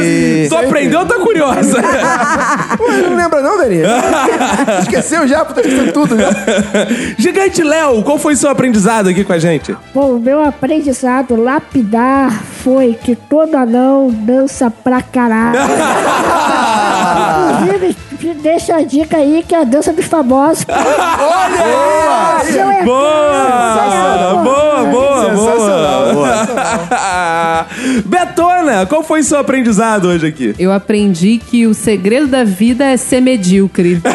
Ih, 0.00 0.48
tu 0.48 0.56
aprendeu 0.56 1.00
ou 1.00 1.06
tá 1.06 1.14
curiosa? 1.18 1.78
Ué, 2.78 3.02
não 3.02 3.16
lembra 3.16 3.40
não, 3.40 3.56
Dani? 3.56 3.78
Esqueceu 4.82 5.26
já, 5.26 5.44
puta, 5.44 5.60
esqueceu 5.60 5.92
tudo 5.92 6.16
já. 6.16 6.28
Gigante 7.18 7.62
Léo, 7.62 8.02
qual 8.02 8.18
foi 8.18 8.34
o 8.34 8.36
seu 8.36 8.50
aprendizado 8.50 9.08
aqui 9.08 9.24
com 9.24 9.32
a 9.32 9.38
gente? 9.38 9.76
Bom, 9.94 10.16
o 10.16 10.20
meu 10.20 10.42
aprendizado 10.42 11.36
lapidar 11.36 12.32
foi 12.62 12.94
que 12.94 13.14
todo 13.14 13.56
anão 13.56 14.10
dança 14.10 14.70
pra 14.70 15.02
caralho. 15.02 15.58
Inclusive, 18.18 18.42
deixa 18.42 18.76
a 18.76 18.82
dica 18.82 19.16
aí 19.16 19.44
que 19.46 19.54
é 19.54 19.60
a 19.60 19.64
dança 19.64 19.92
dos 19.92 20.06
famosos. 20.06 20.66
Olha! 20.68 22.44
Seu 22.44 22.70
é 22.70 22.82
Boa! 22.82 24.42
Boa, 24.42 24.84
boa, 25.26 25.52
Sensacional. 25.52 26.14
boa! 26.14 27.66
Betona, 28.04 28.86
qual 28.86 29.02
foi 29.02 29.20
o 29.20 29.24
seu 29.24 29.38
aprendizado 29.38 30.08
hoje 30.08 30.26
aqui? 30.26 30.54
Eu 30.58 30.72
aprendi 30.72 31.38
que 31.38 31.66
o 31.66 31.74
segredo 31.74 32.26
da 32.26 32.44
vida 32.44 32.84
é 32.84 32.96
ser 32.96 33.20
medíocre. 33.20 34.00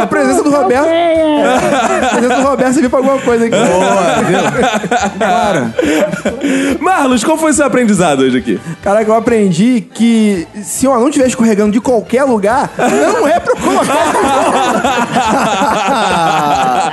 A 0.00 0.06
presença 0.06 0.42
do 0.42 0.50
Roberto. 0.50 0.88
A 0.90 2.08
presença 2.08 2.36
do 2.36 2.42
Roberto 2.42 2.72
serviu 2.72 2.90
pra 2.90 2.98
alguma 2.98 3.18
coisa 3.18 3.46
aqui. 3.46 3.56
Boa, 3.56 4.22
viu? 4.26 4.40
Claro. 5.18 5.74
Marlos, 6.80 7.24
qual 7.24 7.36
foi 7.36 7.50
o 7.50 7.54
seu 7.54 7.66
aprendizado 7.66 8.20
hoje 8.20 8.38
aqui? 8.38 8.60
Caraca, 8.82 9.10
eu 9.10 9.14
aprendi 9.14 9.80
que 9.92 10.46
se 10.62 10.86
um 10.86 10.94
anão 10.94 11.08
estiver 11.08 11.26
escorregando 11.28 11.72
de 11.72 11.80
qualquer 11.80 12.24
lugar, 12.24 12.70
não 12.78 13.26
é 13.26 13.38
pra 13.40 13.54
colocar. 13.56 14.10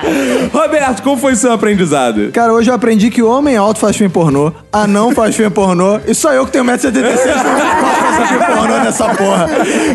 Roberto, 0.53 1.01
qual 1.01 1.17
foi 1.17 1.33
o 1.33 1.35
seu 1.35 1.51
aprendizado? 1.51 2.31
Cara, 2.31 2.53
hoje 2.53 2.69
eu 2.69 2.75
aprendi 2.75 3.09
que 3.09 3.21
homem 3.21 3.55
alto 3.55 3.79
faz 3.79 3.95
filme 3.95 4.11
pornô, 4.11 4.51
anão 4.71 5.11
faz 5.11 5.35
filme 5.35 5.51
pornô, 5.51 5.99
e 6.05 6.13
só 6.13 6.33
eu 6.33 6.45
que 6.45 6.51
tenho 6.51 6.65
1,76m 6.65 7.97
faço 8.17 8.27
filme 8.27 8.45
pornô 8.45 8.77
nessa 8.79 9.09
porra. 9.09 9.47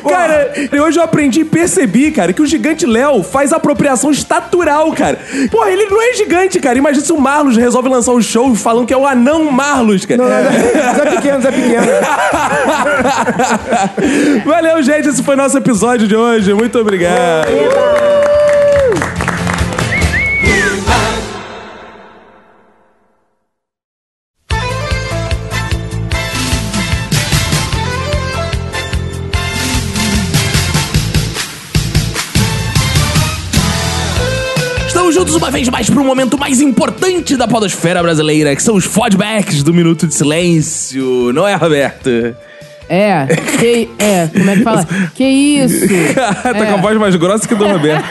Cara, 0.09 0.53
hoje 0.84 0.98
eu 0.98 1.03
aprendi 1.03 1.40
e 1.40 1.44
percebi, 1.44 2.11
cara, 2.11 2.32
que 2.32 2.42
o 2.42 2.46
gigante 2.46 2.86
Léo 2.86 3.22
faz 3.22 3.53
apropriação 3.53 4.11
estatural, 4.11 4.92
cara. 4.92 5.18
Porra, 5.50 5.70
ele 5.70 5.86
não 5.86 6.00
é 6.00 6.14
gigante, 6.14 6.61
cara. 6.61 6.78
Imagina 6.78 7.05
se 7.05 7.12
o 7.12 7.18
Marlos 7.18 7.57
resolve 7.57 7.88
lançar 7.88 8.12
um 8.12 8.20
show 8.20 8.55
falando 8.55 8.86
que 8.86 8.94
é 8.94 8.96
o 8.96 9.07
anão 9.07 9.50
Marlos, 9.50 10.05
cara. 10.05 10.22
Não, 10.22 10.28
não, 10.28 10.42
não. 10.44 10.53
Zé 10.94 11.11
pequeno, 11.11 11.40
Zé 11.40 11.50
pequeno. 11.50 11.86
Valeu, 14.44 14.82
gente. 14.82 15.09
Esse 15.09 15.22
foi 15.22 15.36
nosso 15.36 15.57
episódio 15.57 16.07
de 16.07 16.16
hoje. 16.16 16.53
Muito 16.55 16.78
obrigado. 16.78 17.46
Juntos 35.33 35.37
uma 35.37 35.51
vez 35.51 35.68
mais 35.68 35.89
para 35.89 36.01
o 36.01 36.05
momento 36.05 36.37
mais 36.37 36.61
importante 36.61 37.37
da 37.37 37.49
podosfera 37.49 38.03
brasileira, 38.03 38.55
que 38.55 38.62
são 38.62 38.74
os 38.74 38.85
fodbacks 38.85 39.62
do 39.62 39.72
Minuto 39.72 40.07
de 40.07 40.14
Silêncio. 40.14 41.33
Não 41.33 41.49
é, 41.49 41.55
Roberto? 41.55 42.11
É, 42.89 43.26
que, 43.59 43.89
é, 43.99 44.26
como 44.26 44.51
é 44.51 44.57
que 44.57 44.62
fala? 44.62 44.87
Que 45.14 45.24
isso? 45.24 45.87
tá 46.14 46.53
com 46.53 46.74
a 46.74 46.76
voz 46.76 46.99
mais 46.99 47.16
grossa 47.16 47.49
que 47.49 47.55
do 47.55 47.66
Roberto. 47.66 48.05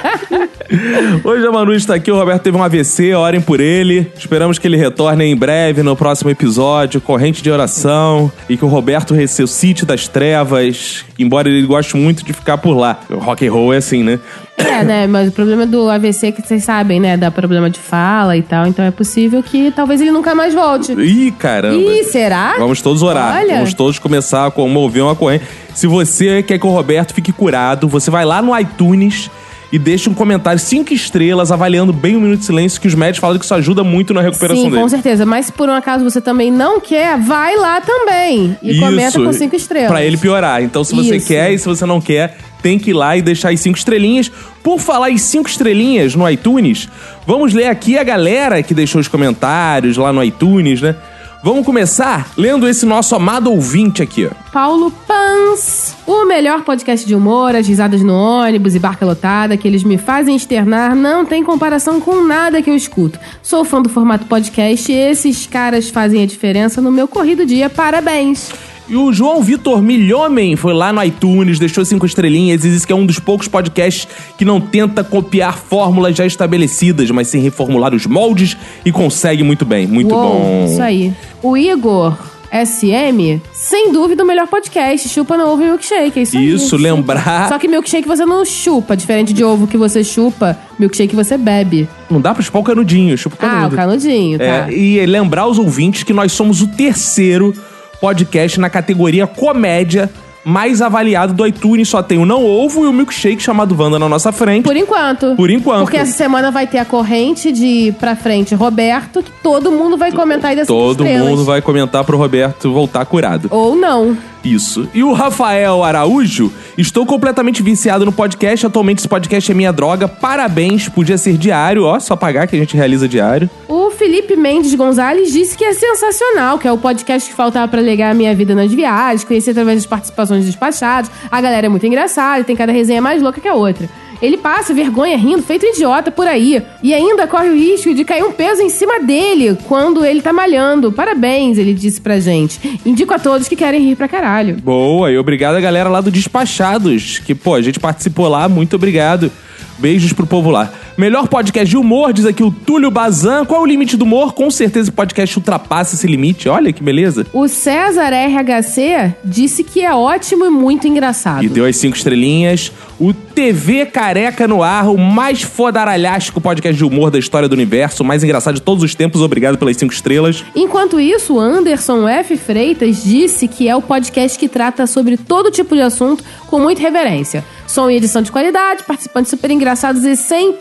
Hoje 1.23 1.45
a 1.45 1.51
Manu 1.51 1.73
está 1.73 1.95
aqui, 1.95 2.09
o 2.09 2.15
Roberto 2.15 2.41
teve 2.41 2.57
um 2.57 2.63
AVC, 2.63 3.13
orem 3.13 3.41
por 3.41 3.59
ele. 3.59 4.11
Esperamos 4.17 4.57
que 4.57 4.67
ele 4.67 4.77
retorne 4.77 5.25
em 5.25 5.35
breve 5.35 5.83
no 5.83 5.95
próximo 5.95 6.31
episódio, 6.31 6.99
corrente 7.01 7.43
de 7.43 7.51
oração, 7.51 8.31
e 8.49 8.57
que 8.57 8.65
o 8.65 8.67
Roberto 8.67 9.13
ressuscite 9.13 9.85
das 9.85 10.07
trevas, 10.07 11.05
embora 11.19 11.49
ele 11.49 11.67
goste 11.67 11.95
muito 11.97 12.23
de 12.23 12.33
ficar 12.33 12.57
por 12.57 12.75
lá. 12.75 12.99
O 13.09 13.17
rock 13.17 13.45
and 13.45 13.51
roll 13.51 13.73
é 13.73 13.77
assim, 13.77 14.01
né? 14.01 14.19
É, 14.61 14.83
né? 14.83 15.07
Mas 15.07 15.29
o 15.29 15.31
problema 15.31 15.65
do 15.65 15.89
AVC 15.89 16.27
é 16.27 16.31
que 16.31 16.41
vocês 16.41 16.63
sabem, 16.63 16.99
né? 16.99 17.17
Dá 17.17 17.31
problema 17.31 17.69
de 17.69 17.79
fala 17.79 18.37
e 18.37 18.41
tal. 18.41 18.67
Então 18.67 18.83
é 18.83 18.91
possível 18.91 19.41
que 19.41 19.71
talvez 19.71 20.01
ele 20.01 20.11
nunca 20.11 20.33
mais 20.35 20.53
volte. 20.53 20.93
Ih, 20.93 21.31
caramba. 21.31 21.75
Ih, 21.75 22.03
será? 22.03 22.55
Vamos 22.57 22.81
todos 22.81 23.01
orar. 23.01 23.37
Olha. 23.37 23.55
Vamos 23.55 23.73
todos 23.73 23.99
começar 23.99 24.45
a 24.45 24.67
mover 24.67 25.03
uma 25.03 25.15
corrente. 25.15 25.45
Se 25.73 25.87
você 25.87 26.43
quer 26.43 26.59
que 26.59 26.65
o 26.65 26.69
Roberto 26.69 27.13
fique 27.13 27.31
curado, 27.31 27.87
você 27.87 28.11
vai 28.11 28.25
lá 28.25 28.41
no 28.41 28.57
iTunes 28.57 29.29
e 29.71 29.79
deixa 29.79 30.09
um 30.09 30.13
comentário, 30.13 30.59
cinco 30.59 30.93
estrelas, 30.93 31.51
avaliando 31.51 31.93
bem 31.93 32.17
o 32.17 32.21
Minuto 32.21 32.39
de 32.39 32.45
Silêncio, 32.45 32.81
que 32.81 32.87
os 32.87 32.95
médicos 32.95 33.19
falam 33.19 33.39
que 33.39 33.45
isso 33.45 33.53
ajuda 33.53 33.83
muito 33.83 34.13
na 34.13 34.21
recuperação 34.21 34.63
Sim, 34.63 34.69
dele. 34.69 34.81
com 34.81 34.89
certeza. 34.89 35.25
Mas 35.25 35.45
se 35.45 35.51
por 35.53 35.69
um 35.69 35.73
acaso 35.73 36.03
você 36.03 36.19
também 36.19 36.51
não 36.51 36.79
quer, 36.81 37.17
vai 37.17 37.55
lá 37.55 37.79
também. 37.79 38.57
E 38.61 38.77
comenta 38.79 39.17
com 39.17 39.31
cinco 39.31 39.55
estrelas. 39.55 39.89
Pra 39.89 40.03
ele 40.03 40.17
piorar. 40.17 40.61
Então, 40.61 40.83
se 40.83 40.93
você 40.93 41.15
Isso. 41.15 41.27
quer 41.27 41.53
e 41.53 41.57
se 41.57 41.65
você 41.65 41.85
não 41.85 42.01
quer, 42.01 42.37
tem 42.61 42.77
que 42.77 42.89
ir 42.89 42.93
lá 42.93 43.15
e 43.15 43.21
deixar 43.21 43.51
as 43.51 43.59
cinco 43.61 43.77
estrelinhas. 43.77 44.29
Por 44.61 44.79
falar 44.79 45.09
em 45.09 45.17
cinco 45.17 45.49
estrelinhas 45.49 46.15
no 46.15 46.29
iTunes, 46.29 46.89
vamos 47.25 47.53
ler 47.53 47.67
aqui 47.67 47.97
a 47.97 48.03
galera 48.03 48.61
que 48.61 48.73
deixou 48.73 48.99
os 48.99 49.07
comentários 49.07 49.95
lá 49.95 50.11
no 50.11 50.23
iTunes, 50.23 50.81
né? 50.81 50.95
Vamos 51.43 51.65
começar 51.65 52.31
lendo 52.37 52.67
esse 52.67 52.85
nosso 52.85 53.15
amado 53.15 53.51
ouvinte 53.51 54.03
aqui. 54.03 54.29
Paulo 54.53 54.91
Pans. 55.07 55.95
O 56.05 56.25
melhor 56.25 56.61
podcast 56.61 57.05
de 57.05 57.15
humor, 57.15 57.55
as 57.55 57.67
risadas 57.67 58.03
no 58.03 58.13
ônibus 58.13 58.75
e 58.75 58.79
barca 58.79 59.03
lotada 59.03 59.57
que 59.57 59.67
eles 59.67 59.83
me 59.83 59.97
fazem 59.97 60.35
externar 60.35 60.95
não 60.95 61.25
tem 61.25 61.43
comparação 61.43 61.99
com 61.99 62.23
nada 62.23 62.61
que 62.61 62.69
eu 62.69 62.75
escuto. 62.75 63.19
Sou 63.41 63.65
fã 63.65 63.81
do 63.81 63.89
formato 63.89 64.27
podcast 64.27 64.91
e 64.91 64.95
esses 64.95 65.47
caras 65.47 65.89
fazem 65.89 66.21
a 66.21 66.27
diferença 66.27 66.79
no 66.79 66.91
meu 66.91 67.07
corrido 67.07 67.43
dia. 67.43 67.71
Parabéns! 67.71 68.70
E 68.91 68.95
o 68.97 69.13
João 69.13 69.41
Vitor 69.41 69.81
Milhomem 69.81 70.57
foi 70.57 70.73
lá 70.73 70.91
no 70.91 71.01
iTunes, 71.01 71.57
deixou 71.57 71.85
cinco 71.85 72.05
estrelinhas 72.05 72.65
e 72.65 72.69
disse 72.69 72.85
que 72.85 72.91
é 72.91 72.95
um 72.95 73.05
dos 73.05 73.19
poucos 73.19 73.47
podcasts 73.47 74.05
que 74.37 74.43
não 74.43 74.59
tenta 74.59 75.01
copiar 75.01 75.57
fórmulas 75.57 76.13
já 76.13 76.25
estabelecidas, 76.25 77.09
mas 77.09 77.29
sim 77.29 77.39
reformular 77.39 77.95
os 77.95 78.05
moldes 78.05 78.57
e 78.85 78.91
consegue 78.91 79.43
muito 79.43 79.63
bem. 79.63 79.87
Muito 79.87 80.13
Uou, 80.13 80.21
bom. 80.39 80.65
Isso 80.69 80.81
aí. 80.81 81.13
O 81.41 81.55
Igor 81.55 82.17
SM, 82.65 83.39
sem 83.53 83.93
dúvida 83.93 84.25
o 84.25 84.27
melhor 84.27 84.45
podcast. 84.45 85.07
Chupa 85.07 85.37
no 85.37 85.45
ovo 85.47 85.61
e 85.61 85.65
milkshake. 85.67 86.19
É 86.19 86.23
isso 86.23 86.37
aí. 86.37 86.49
Isso, 86.51 86.71
Chupa. 86.77 86.83
lembrar- 86.83 87.47
Só 87.47 87.57
que 87.57 87.69
milkshake 87.69 88.05
você 88.05 88.25
não 88.25 88.43
chupa. 88.43 88.97
Diferente 88.97 89.31
de 89.31 89.41
ovo 89.41 89.67
que 89.67 89.77
você 89.77 90.03
chupa, 90.03 90.57
milkshake 90.77 91.15
você 91.15 91.37
bebe. 91.37 91.87
Não 92.09 92.19
dá 92.19 92.33
pra 92.33 92.43
chupar 92.43 92.61
o 92.61 92.65
canudinho, 92.65 93.17
chupa 93.17 93.37
o 93.37 93.39
Ah, 93.45 93.49
canudo. 93.51 93.73
o 93.73 93.77
canudinho, 93.77 94.37
tá. 94.37 94.43
É, 94.43 94.73
e 94.73 95.05
lembrar 95.05 95.43
aos 95.43 95.57
ouvintes 95.57 96.03
que 96.03 96.11
nós 96.11 96.33
somos 96.33 96.61
o 96.61 96.67
terceiro 96.67 97.53
podcast 98.01 98.59
na 98.59 98.69
categoria 98.69 99.25
comédia 99.27 100.09
mais 100.43 100.81
avaliado 100.81 101.33
do 101.33 101.45
iTunes. 101.45 101.87
Só 101.87 102.01
tem 102.01 102.17
o 102.17 102.25
Não 102.25 102.43
Ovo 102.45 102.83
e 102.85 102.87
o 102.87 102.93
Milkshake 102.93 103.41
chamado 103.41 103.75
Wanda 103.79 103.99
na 103.99 104.09
nossa 104.09 104.31
frente. 104.31 104.63
Por 104.63 104.75
enquanto. 104.75 105.35
Por 105.35 105.49
enquanto. 105.49 105.81
Porque 105.83 105.97
essa 105.97 106.13
semana 106.13 106.51
vai 106.51 106.67
ter 106.67 106.79
a 106.79 106.85
corrente 106.85 107.51
de 107.51 107.93
pra 107.99 108.15
frente 108.15 108.55
Roberto, 108.55 109.21
que 109.21 109.31
todo 109.43 109.71
mundo 109.71 109.97
vai 109.97 110.11
comentar 110.11 110.55
dar 110.55 110.65
cinco 110.65 110.73
Todo 110.73 111.03
estrelas. 111.03 111.29
mundo 111.29 111.45
vai 111.45 111.61
comentar 111.61 112.03
pro 112.03 112.17
Roberto 112.17 112.71
voltar 112.71 113.05
curado. 113.05 113.47
Ou 113.51 113.75
não. 113.75 114.17
Isso. 114.43 114.89
E 114.91 115.03
o 115.03 115.13
Rafael 115.13 115.83
Araújo, 115.83 116.51
estou 116.75 117.05
completamente 117.05 117.61
viciado 117.61 118.03
no 118.05 118.11
podcast. 118.11 118.65
Atualmente 118.65 118.97
esse 118.99 119.07
podcast 119.07 119.51
é 119.51 119.53
minha 119.53 119.71
droga. 119.71 120.07
Parabéns, 120.07 120.89
podia 120.89 121.17
ser 121.17 121.37
diário, 121.37 121.83
ó, 121.83 121.99
só 121.99 122.15
pagar 122.15 122.47
que 122.47 122.55
a 122.55 122.59
gente 122.59 122.75
realiza 122.75 123.07
diário. 123.07 123.47
O 123.67 123.80
Felipe 124.01 124.35
Mendes 124.35 124.73
Gonzalez 124.73 125.31
disse 125.31 125.55
que 125.55 125.63
é 125.63 125.73
sensacional, 125.73 126.57
que 126.57 126.67
é 126.67 126.71
o 126.71 126.77
podcast 126.79 127.29
que 127.29 127.35
faltava 127.35 127.67
pra 127.67 127.79
ligar 127.79 128.09
a 128.09 128.13
minha 128.15 128.33
vida 128.33 128.55
nas 128.55 128.73
viagens, 128.73 129.23
conhecer 129.23 129.51
através 129.51 129.77
das 129.77 129.85
participações 129.85 130.39
dos 130.39 130.47
despachados. 130.47 131.11
A 131.29 131.39
galera 131.39 131.67
é 131.67 131.69
muito 131.69 131.85
engraçada 131.85 132.39
e 132.39 132.43
tem 132.43 132.55
cada 132.55 132.71
resenha 132.71 132.99
mais 132.99 133.21
louca 133.21 133.39
que 133.39 133.47
a 133.47 133.53
outra. 133.53 133.87
Ele 134.19 134.37
passa 134.37 134.73
vergonha 134.73 135.15
rindo, 135.15 135.43
feito 135.43 135.67
idiota 135.67 136.09
por 136.09 136.25
aí. 136.25 136.63
E 136.81 136.95
ainda 136.95 137.27
corre 137.27 137.49
o 137.49 137.53
risco 137.53 137.93
de 137.93 138.03
cair 138.03 138.23
um 138.23 138.31
peso 138.31 138.63
em 138.63 138.69
cima 138.69 138.99
dele 139.01 139.55
quando 139.67 140.03
ele 140.03 140.19
tá 140.19 140.33
malhando. 140.33 140.91
Parabéns, 140.91 141.59
ele 141.59 141.75
disse 141.75 142.01
pra 142.01 142.19
gente. 142.19 142.79
Indico 142.83 143.13
a 143.13 143.19
todos 143.19 143.47
que 143.47 143.55
querem 143.55 143.81
rir 143.81 143.95
pra 143.95 144.07
caralho. 144.07 144.55
Boa, 144.55 145.11
e 145.11 145.17
obrigado 145.19 145.57
a 145.57 145.61
galera 145.61 145.89
lá 145.89 146.01
do 146.01 146.09
Despachados, 146.09 147.19
que, 147.19 147.35
pô, 147.35 147.53
a 147.53 147.61
gente 147.61 147.79
participou 147.79 148.27
lá, 148.27 148.49
muito 148.49 148.75
obrigado. 148.75 149.31
Beijos 149.77 150.11
pro 150.11 150.25
povo 150.25 150.49
lá. 150.49 150.71
Melhor 150.97 151.27
podcast 151.27 151.69
de 151.69 151.77
humor, 151.77 152.11
diz 152.11 152.25
aqui 152.25 152.43
o 152.43 152.51
Túlio 152.51 152.91
Bazan. 152.91 153.45
Qual 153.45 153.61
é 153.61 153.63
o 153.63 153.65
limite 153.65 153.95
do 153.95 154.03
humor? 154.03 154.33
Com 154.33 154.51
certeza 154.51 154.89
o 154.89 154.93
podcast 154.93 155.37
ultrapassa 155.37 155.95
esse 155.95 156.05
limite. 156.05 156.49
Olha 156.49 156.73
que 156.73 156.83
beleza. 156.83 157.25
O 157.33 157.47
César 157.47 158.11
RHC 158.11 159.15
disse 159.23 159.63
que 159.63 159.81
é 159.81 159.93
ótimo 159.93 160.45
e 160.45 160.49
muito 160.49 160.87
engraçado. 160.87 161.43
E 161.43 161.49
deu 161.49 161.65
as 161.65 161.77
cinco 161.77 161.95
estrelinhas. 161.95 162.71
O 162.99 163.13
TV 163.13 163.85
Careca 163.85 164.47
no 164.47 164.61
Ar, 164.61 164.89
o 164.89 164.97
mais 164.97 165.41
fodaralhástico 165.41 166.41
podcast 166.41 166.77
de 166.77 166.85
humor 166.85 167.09
da 167.09 167.17
história 167.17 167.47
do 167.47 167.53
universo, 167.53 168.03
o 168.03 168.05
mais 168.05 168.23
engraçado 168.23 168.55
de 168.55 168.61
todos 168.61 168.83
os 168.83 168.93
tempos. 168.93 169.21
Obrigado 169.21 169.57
pelas 169.57 169.77
cinco 169.77 169.93
estrelas. 169.93 170.43
Enquanto 170.55 170.99
isso, 170.99 171.35
o 171.35 171.39
Anderson 171.39 172.07
F. 172.07 172.37
Freitas 172.37 173.03
disse 173.03 173.47
que 173.47 173.67
é 173.67 173.75
o 173.75 173.81
podcast 173.81 174.37
que 174.37 174.47
trata 174.47 174.85
sobre 174.85 175.17
todo 175.17 175.49
tipo 175.49 175.73
de 175.73 175.81
assunto 175.81 176.23
com 176.47 176.59
muita 176.59 176.81
reverência. 176.81 177.43
Som 177.65 177.89
e 177.89 177.95
edição 177.95 178.21
de 178.21 178.31
qualidade, 178.31 178.83
participantes 178.83 179.29
super 179.29 179.49
engraçados 179.49 180.03
e 180.03 180.17
sem 180.17 180.51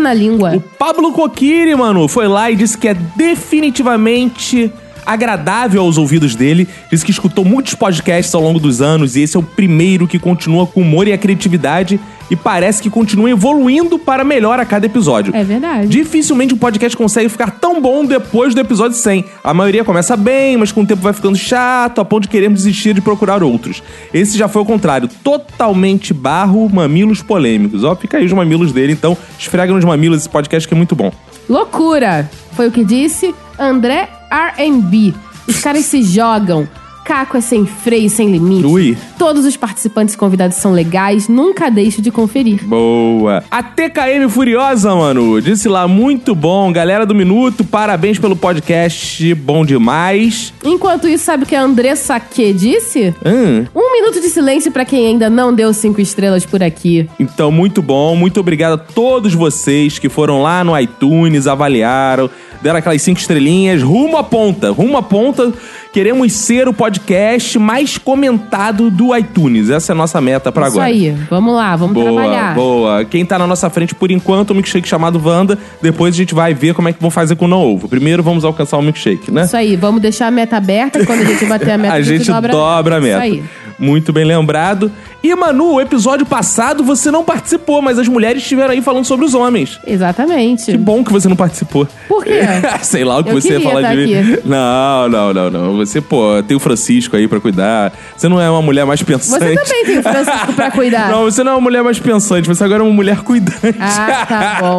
na 0.00 0.14
língua. 0.14 0.56
O 0.56 0.60
Pablo 0.60 1.12
Coquiri, 1.12 1.74
mano, 1.74 2.08
foi 2.08 2.28
lá 2.28 2.50
e 2.50 2.56
disse 2.56 2.76
que 2.78 2.88
é 2.88 2.94
definitivamente 2.94 4.72
agradável 5.04 5.82
aos 5.82 5.98
ouvidos 5.98 6.34
dele. 6.34 6.68
Disse 6.90 7.04
que 7.04 7.10
escutou 7.10 7.44
muitos 7.44 7.74
podcasts 7.74 8.34
ao 8.34 8.42
longo 8.42 8.58
dos 8.58 8.80
anos 8.80 9.16
e 9.16 9.20
esse 9.22 9.36
é 9.36 9.40
o 9.40 9.42
primeiro 9.42 10.06
que 10.06 10.18
continua 10.18 10.66
com 10.66 10.80
humor 10.80 11.08
e 11.08 11.12
a 11.12 11.18
criatividade 11.18 12.00
e 12.30 12.36
parece 12.36 12.82
que 12.82 12.90
continua 12.90 13.30
evoluindo 13.30 13.98
para 13.98 14.24
melhor 14.24 14.58
a 14.58 14.64
cada 14.64 14.86
episódio. 14.86 15.34
É 15.34 15.44
verdade. 15.44 15.88
Dificilmente 15.88 16.54
um 16.54 16.56
podcast 16.56 16.96
consegue 16.96 17.28
ficar 17.28 17.50
tão 17.50 17.80
bom 17.80 18.04
depois 18.04 18.54
do 18.54 18.60
episódio 18.60 18.96
100. 18.96 19.24
A 19.42 19.52
maioria 19.52 19.84
começa 19.84 20.16
bem, 20.16 20.56
mas 20.56 20.72
com 20.72 20.82
o 20.82 20.86
tempo 20.86 21.02
vai 21.02 21.12
ficando 21.12 21.36
chato, 21.36 22.00
a 22.00 22.04
ponto 22.04 22.22
de 22.22 22.28
queremos 22.28 22.60
desistir 22.60 22.94
de 22.94 23.00
procurar 23.00 23.42
outros. 23.42 23.82
Esse 24.12 24.38
já 24.38 24.48
foi 24.48 24.62
o 24.62 24.64
contrário, 24.64 25.08
totalmente 25.22 26.14
barro, 26.14 26.68
mamilos 26.68 27.22
polêmicos. 27.22 27.84
Ó, 27.84 27.94
fica 27.94 28.18
aí 28.18 28.24
os 28.24 28.32
mamilos 28.32 28.72
dele, 28.72 28.92
então 28.92 29.16
esfrega 29.38 29.72
nos 29.72 29.84
mamilos 29.84 30.20
esse 30.20 30.28
podcast 30.28 30.66
que 30.66 30.74
é 30.74 30.76
muito 30.76 30.94
bom. 30.96 31.12
Loucura! 31.48 32.28
Foi 32.52 32.68
o 32.68 32.70
que 32.70 32.84
disse 32.84 33.34
André 33.58 34.08
R&B. 34.34 35.14
Os 35.46 35.60
caras 35.60 35.84
se 35.84 36.02
jogam. 36.02 36.68
Caco 37.04 37.36
é 37.36 37.40
sem 37.40 37.66
freio, 37.66 38.08
sem 38.08 38.30
limite. 38.30 38.64
Ui. 38.66 38.96
Todos 39.18 39.44
os 39.44 39.56
participantes 39.56 40.14
e 40.14 40.18
convidados 40.18 40.56
são 40.56 40.72
legais, 40.72 41.28
nunca 41.28 41.70
deixe 41.70 42.00
de 42.00 42.10
conferir. 42.10 42.64
Boa. 42.64 43.44
A 43.50 43.62
TKM 43.62 44.28
Furiosa, 44.30 44.94
mano, 44.94 45.40
disse 45.42 45.68
lá, 45.68 45.86
muito 45.86 46.34
bom. 46.34 46.72
Galera 46.72 47.04
do 47.04 47.14
Minuto, 47.14 47.62
parabéns 47.64 48.18
pelo 48.18 48.34
podcast, 48.34 49.34
bom 49.34 49.64
demais. 49.66 50.52
Enquanto 50.64 51.06
isso, 51.06 51.24
sabe 51.24 51.44
o 51.44 51.46
que 51.46 51.54
a 51.54 51.62
Andressa 51.62 52.18
Q 52.18 52.52
disse? 52.54 53.14
Hum, 53.24 53.66
Um 53.74 53.92
minuto 53.92 54.20
de 54.20 54.28
silêncio 54.28 54.72
pra 54.72 54.84
quem 54.84 55.06
ainda 55.08 55.28
não 55.28 55.52
deu 55.54 55.72
cinco 55.74 56.00
estrelas 56.00 56.46
por 56.46 56.62
aqui. 56.62 57.08
então, 57.20 57.50
muito 57.52 57.82
bom. 57.82 58.16
Muito 58.16 58.40
obrigado 58.40 58.72
a 58.74 58.78
todos 58.78 59.34
vocês 59.34 59.98
que 59.98 60.08
foram 60.08 60.40
lá 60.42 60.64
no 60.64 60.78
iTunes, 60.78 61.46
avaliaram, 61.46 62.30
deram 62.62 62.78
aquelas 62.78 63.02
cinco 63.02 63.20
estrelinhas. 63.20 63.82
Rumo 63.82 64.16
à 64.16 64.24
ponta, 64.24 64.70
rumo 64.72 64.96
à 64.96 65.02
ponta. 65.02 65.52
Queremos 65.94 66.32
ser 66.32 66.66
o 66.66 66.74
podcast 66.74 67.56
mais 67.56 67.96
comentado 67.96 68.90
do 68.90 69.16
iTunes. 69.16 69.70
Essa 69.70 69.92
é 69.92 69.94
a 69.94 69.96
nossa 69.96 70.20
meta 70.20 70.50
pra 70.50 70.66
Isso 70.66 70.72
agora. 70.72 70.88
aí, 70.88 71.16
vamos 71.30 71.54
lá, 71.54 71.76
vamos 71.76 71.94
Boa, 71.94 72.06
trabalhar. 72.06 72.52
boa. 72.52 73.04
Quem 73.04 73.24
tá 73.24 73.38
na 73.38 73.46
nossa 73.46 73.70
frente 73.70 73.94
por 73.94 74.10
enquanto, 74.10 74.50
o 74.50 74.54
milkshake 74.54 74.88
chamado 74.88 75.22
Wanda. 75.24 75.56
Depois 75.80 76.12
a 76.12 76.16
gente 76.16 76.34
vai 76.34 76.52
ver 76.52 76.74
como 76.74 76.88
é 76.88 76.92
que 76.92 77.00
vão 77.00 77.12
fazer 77.12 77.36
com 77.36 77.44
o 77.44 77.48
não 77.48 77.62
ovo. 77.62 77.88
Primeiro 77.88 78.24
vamos 78.24 78.44
alcançar 78.44 78.76
o 78.76 78.82
milkshake, 78.82 79.30
né? 79.30 79.44
Isso 79.44 79.56
aí, 79.56 79.76
vamos 79.76 80.02
deixar 80.02 80.26
a 80.26 80.30
meta 80.32 80.56
aberta 80.56 81.06
quando 81.06 81.20
a 81.20 81.24
gente 81.26 81.44
bater 81.46 81.70
a 81.70 81.78
meta, 81.78 81.94
a 81.94 82.02
gente 82.02 82.28
dobra, 82.28 82.96
a 82.96 83.00
meta. 83.00 83.24
Isso 83.24 83.36
aí. 83.36 83.44
Muito 83.78 84.12
bem 84.12 84.24
lembrado. 84.24 84.90
E 85.24 85.34
Manu, 85.34 85.76
o 85.76 85.80
episódio 85.80 86.26
passado 86.26 86.84
você 86.84 87.10
não 87.10 87.24
participou, 87.24 87.80
mas 87.80 87.98
as 87.98 88.06
mulheres 88.06 88.42
estiveram 88.42 88.72
aí 88.72 88.82
falando 88.82 89.06
sobre 89.06 89.24
os 89.24 89.32
homens. 89.32 89.80
Exatamente. 89.86 90.66
Que 90.70 90.76
bom 90.76 91.02
que 91.02 91.10
você 91.10 91.30
não 91.30 91.34
participou. 91.34 91.88
Por 92.06 92.22
quê? 92.22 92.40
Sei 92.84 93.04
lá 93.04 93.16
o 93.16 93.24
que 93.24 93.30
Eu 93.30 93.40
você 93.40 93.54
ia 93.54 93.60
falar 93.62 93.80
tá 93.80 93.94
de 93.94 94.04
mim. 94.04 94.14
aqui. 94.14 94.40
Não, 94.44 95.08
não, 95.08 95.32
não, 95.32 95.50
não. 95.50 95.76
Você, 95.78 96.02
pô, 96.02 96.42
tem 96.46 96.54
o 96.54 96.60
Francisco 96.60 97.16
aí 97.16 97.26
pra 97.26 97.40
cuidar. 97.40 97.90
Você 98.14 98.28
não 98.28 98.38
é 98.38 98.50
uma 98.50 98.60
mulher 98.60 98.84
mais 98.84 99.02
pensante. 99.02 99.42
Você 99.42 99.54
também 99.54 99.84
tem 99.86 99.98
o 99.98 100.02
Francisco 100.04 100.52
pra 100.52 100.70
cuidar. 100.70 101.08
Não, 101.08 101.24
você 101.24 101.42
não 101.42 101.52
é 101.52 101.54
uma 101.54 101.60
mulher 101.62 101.82
mais 101.82 101.98
pensante, 101.98 102.46
você 102.46 102.62
agora 102.62 102.82
é 102.82 102.84
uma 102.84 102.92
mulher 102.92 103.22
cuidante. 103.22 103.78
Ah, 103.80 104.26
tá 104.28 104.58
bom. 104.60 104.78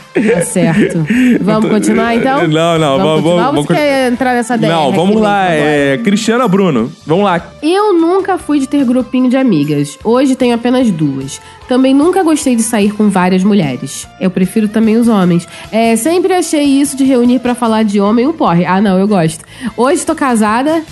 Tá 0.12 0.40
certo. 0.42 1.06
Vamos 1.40 1.70
continuar 1.70 2.16
então? 2.16 2.48
Não, 2.48 2.78
não, 2.78 2.98
vamos. 2.98 3.22
vamos- 3.22 3.42
vamos- 3.44 3.66
você 3.66 3.74
quer 3.74 4.12
entrar 4.12 4.34
nessa 4.34 4.56
DR 4.58 4.68
Não, 4.68 4.90
vamos 4.92 5.20
lá. 5.20 5.46
É, 5.52 5.98
Cristiana 6.02 6.48
Bruno, 6.48 6.90
vamos 7.06 7.24
lá. 7.24 7.40
Eu 7.62 7.92
nunca 7.92 8.36
fui 8.36 8.58
de 8.58 8.66
ter 8.66 8.84
grupinho 8.84 9.30
de 9.30 9.36
amigas. 9.36 9.96
Hoje 10.02 10.34
tenho 10.34 10.54
apenas 10.54 10.90
duas. 10.90 11.40
Também 11.68 11.94
nunca 11.94 12.22
gostei 12.24 12.56
de 12.56 12.62
sair 12.62 12.90
com 12.92 13.08
várias 13.08 13.44
mulheres. 13.44 14.08
Eu 14.20 14.30
prefiro 14.30 14.66
também 14.66 14.96
os 14.96 15.06
homens. 15.06 15.46
É, 15.70 15.94
sempre 15.94 16.32
achei 16.34 16.64
isso 16.64 16.96
de 16.96 17.04
reunir 17.04 17.38
pra 17.38 17.54
falar 17.54 17.84
de 17.84 18.00
homem 18.00 18.26
um 18.26 18.32
porre. 18.32 18.64
Ah, 18.64 18.80
não, 18.80 18.98
eu 18.98 19.06
gosto. 19.06 19.44
Hoje 19.76 20.04
tô 20.04 20.14
casada. 20.14 20.82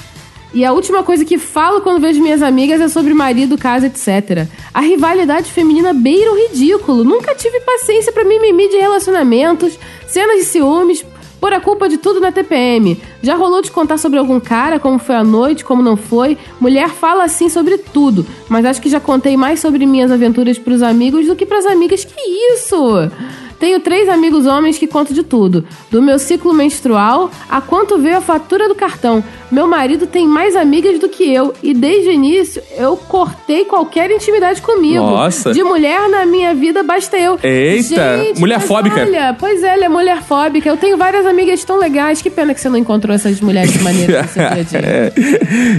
E 0.53 0.65
a 0.65 0.73
última 0.73 1.03
coisa 1.03 1.25
que 1.25 1.39
falo 1.39 1.83
quando 1.83 2.01
vejo 2.01 2.23
minhas 2.23 2.43
amigas 2.43 2.81
é 2.81 2.89
sobre 2.89 3.13
marido, 3.13 3.59
casa, 3.59 3.87
etc. 3.87 4.47
A 4.73 4.81
rivalidade 4.81 5.51
feminina 5.53 5.93
beira 5.93 6.33
o 6.33 6.37
ridículo. 6.37 7.05
Nunca 7.05 7.35
tive 7.35 7.61
paciência 7.61 8.13
pra 8.13 8.25
mimimi 8.25 8.69
de 8.69 8.77
relacionamentos, 8.79 9.79
cenas 10.07 10.39
de 10.39 10.45
ciúmes, 10.45 11.05
por 11.41 11.53
a 11.53 11.61
culpa 11.61 11.89
de 11.89 11.99
tudo 11.99 12.21
na 12.21 12.33
TPM. 12.33 13.01
Já 13.23 13.35
rolou 13.35 13.61
de 13.61 13.71
contar 13.71 13.99
sobre 13.99 14.19
algum 14.19 14.39
cara, 14.39 14.79
como 14.79 14.99
foi 14.99 15.17
a 15.17 15.25
noite, 15.25 15.65
como 15.65 15.83
não 15.83 15.97
foi? 15.97 16.39
Mulher 16.61 16.89
fala 16.91 17.25
assim 17.25 17.49
sobre 17.49 17.79
tudo, 17.79 18.25
mas 18.49 18.65
acho 18.65 18.81
que 18.81 18.89
já 18.89 19.01
contei 19.01 19.37
mais 19.37 19.61
sobre 19.61 19.85
minhas 19.87 20.11
aventuras 20.11 20.59
pros 20.59 20.83
amigos 20.83 21.27
do 21.27 21.35
que 21.35 21.45
pras 21.45 21.67
amigas. 21.67 22.05
Que 22.05 22.21
isso? 22.55 23.11
Tenho 23.59 23.81
três 23.81 24.09
amigos 24.09 24.47
homens 24.47 24.79
que 24.79 24.87
conto 24.87 25.13
de 25.13 25.23
tudo. 25.25 25.65
Do 25.91 26.01
meu 26.01 26.19
ciclo 26.19 26.55
menstrual 26.55 27.31
a 27.49 27.61
quanto 27.61 27.99
veio 27.99 28.19
a 28.19 28.21
fatura 28.21 28.69
do 28.69 28.75
cartão. 28.75 29.23
Meu 29.51 29.67
marido 29.67 30.07
tem 30.07 30.29
mais 30.29 30.55
amigas 30.55 30.99
do 30.99 31.09
que 31.09 31.33
eu 31.33 31.55
e 31.63 31.73
desde 31.75 32.11
o 32.11 32.13
início 32.13 32.63
eu 32.77 32.97
cortei 32.97 33.65
qualquer 33.65 34.11
intimidade 34.11 34.61
comigo. 34.63 35.03
Nossa. 35.03 35.53
De 35.53 35.63
mulher 35.65 36.09
na 36.09 36.25
minha 36.27 36.55
vida 36.55 36.83
basta 36.83 37.19
eu. 37.19 37.39
Eita, 37.43 38.19
Gente, 38.19 38.39
mulher 38.39 38.61
fóbica. 38.61 39.01
Olha, 39.01 39.35
pois 39.39 39.63
é, 39.63 39.75
ela 39.75 39.87
é 39.87 39.89
mulher 39.89 40.23
fóbica. 40.23 40.69
Eu 40.69 40.77
tenho 40.77 40.97
várias 40.97 41.27
amigas 41.27 41.65
tão 41.65 41.79
legais. 41.79 42.23
Que 42.23 42.31
pena 42.31 42.55
que 42.55 42.61
você 42.61 42.69
não 42.69 42.77
encontrou 42.77 43.08
essas 43.15 43.41
mulheres 43.41 43.77
maneiras 43.83 44.27
no 44.27 44.33
seu 44.33 44.43
dia 44.43 44.61
a 44.61 44.63
dia. 44.63 44.79
É, 44.83 45.13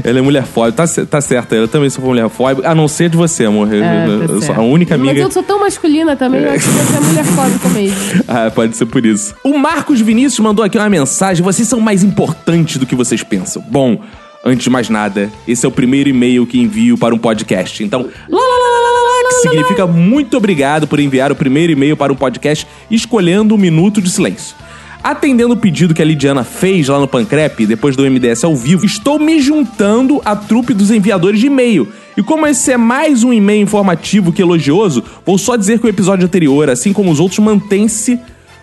ela 0.03 0.19
é 0.19 0.21
mulher 0.21 0.43
fóbica. 0.43 0.85
Tá, 0.87 1.05
tá 1.05 1.21
certa, 1.21 1.55
eu 1.55 1.67
também 1.67 1.89
sou 1.89 2.03
mulher 2.03 2.29
fóbica. 2.29 2.69
A 2.69 2.75
não 2.75 2.87
ser 2.87 3.09
de 3.09 3.17
você, 3.17 3.45
amor. 3.45 3.71
Eu, 3.73 3.83
É, 3.83 4.07
eu- 4.07 4.27
tá 4.27 4.33
eu 4.33 4.41
sou 4.41 4.55
a 4.55 4.61
única 4.61 4.97
Mas 4.97 5.09
amiga. 5.09 5.25
eu 5.25 5.31
sou 5.31 5.43
tão 5.43 5.59
masculina 5.59 6.15
também, 6.15 6.41
eu 6.41 6.51
acho 6.51 6.65
que 6.65 6.71
você 6.71 6.97
é 6.97 6.99
mulher 6.99 7.25
fóbica 7.25 7.69
mesmo. 7.69 8.23
Ah, 8.27 8.51
pode 8.53 8.75
ser 8.77 8.85
por 8.85 9.05
isso. 9.05 9.33
O 9.43 9.57
Marcos 9.57 9.99
Vinícius 10.01 10.39
mandou 10.39 10.63
aqui 10.63 10.77
uma 10.77 10.89
mensagem. 10.89 11.43
Vocês 11.43 11.67
são 11.67 11.79
mais 11.79 12.03
importantes 12.03 12.77
do 12.77 12.85
que 12.85 12.95
vocês 12.95 13.23
pensam. 13.23 13.63
Bom, 13.69 14.01
antes 14.45 14.63
de 14.63 14.69
mais 14.69 14.87
nada, 14.89 15.29
esse 15.47 15.65
é 15.65 15.69
o 15.69 15.71
primeiro 15.71 16.09
e-mail 16.09 16.45
que 16.45 16.59
envio 16.59 16.97
para 16.97 17.13
um 17.13 17.17
podcast. 17.17 17.83
Então, 17.83 18.01
lá, 18.01 18.07
lá, 18.39 18.39
lá, 18.39 18.79
lá, 18.81 18.91
lá, 18.91 19.23
lá, 19.23 19.29
que 19.29 19.35
significa 19.49 19.87
muito 19.87 20.37
obrigado 20.37 20.87
por 20.87 20.99
enviar 20.99 21.31
o 21.31 21.35
primeiro 21.35 21.71
e-mail 21.73 21.97
para 21.97 22.11
um 22.13 22.15
podcast 22.15 22.67
escolhendo 22.89 23.55
um 23.55 23.57
minuto 23.57 24.01
de 24.01 24.09
silêncio. 24.09 24.55
Atendendo 25.01 25.53
o 25.53 25.57
pedido 25.57 25.93
que 25.93 26.01
a 26.01 26.05
Lidiana 26.05 26.43
fez 26.43 26.89
lá 26.89 26.99
no 26.99 27.07
Pancrep, 27.07 27.65
depois 27.65 27.95
do 27.95 28.03
MDS 28.03 28.43
ao 28.43 28.55
vivo, 28.55 28.85
estou 28.85 29.17
me 29.17 29.39
juntando 29.39 30.21
à 30.25 30.35
trupe 30.35 30.73
dos 30.73 30.91
enviadores 30.91 31.39
de 31.39 31.47
e-mail. 31.47 31.87
E 32.17 32.21
como 32.21 32.45
esse 32.45 32.73
é 32.73 32.77
mais 32.77 33.23
um 33.23 33.31
e-mail 33.31 33.63
informativo 33.63 34.33
que 34.33 34.41
elogioso, 34.41 35.03
vou 35.25 35.37
só 35.37 35.55
dizer 35.55 35.79
que 35.79 35.85
o 35.85 35.89
episódio 35.89 36.25
anterior, 36.25 36.69
assim 36.69 36.91
como 36.91 37.09
os 37.11 37.19
outros, 37.19 37.39
mantém-se 37.39 38.19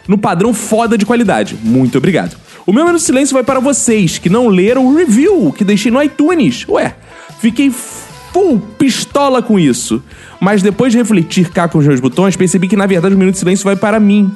no 0.06 0.18
padrão 0.18 0.52
foda 0.52 0.98
de 0.98 1.06
qualidade. 1.06 1.56
Muito 1.62 1.96
obrigado. 1.96 2.36
O 2.66 2.72
meu 2.72 2.84
minuto 2.84 3.00
silêncio 3.00 3.32
vai 3.32 3.42
para 3.42 3.58
vocês 3.58 4.18
que 4.18 4.28
não 4.28 4.48
leram 4.48 4.84
o 4.86 4.94
review 4.94 5.54
que 5.56 5.64
deixei 5.64 5.90
no 5.90 6.02
iTunes. 6.02 6.66
Ué, 6.68 6.94
fiquei 7.40 7.70
full 7.70 8.60
pistola 8.78 9.40
com 9.40 9.58
isso. 9.58 10.02
Mas 10.38 10.62
depois 10.62 10.92
de 10.92 10.98
refletir 10.98 11.48
cá 11.48 11.66
com 11.66 11.78
os 11.78 11.86
meus 11.86 12.00
botões, 12.00 12.36
percebi 12.36 12.68
que 12.68 12.76
na 12.76 12.84
verdade 12.84 13.14
o 13.14 13.18
minuto 13.18 13.34
de 13.34 13.38
silêncio 13.38 13.64
vai 13.64 13.76
para 13.76 13.98
mim. 13.98 14.30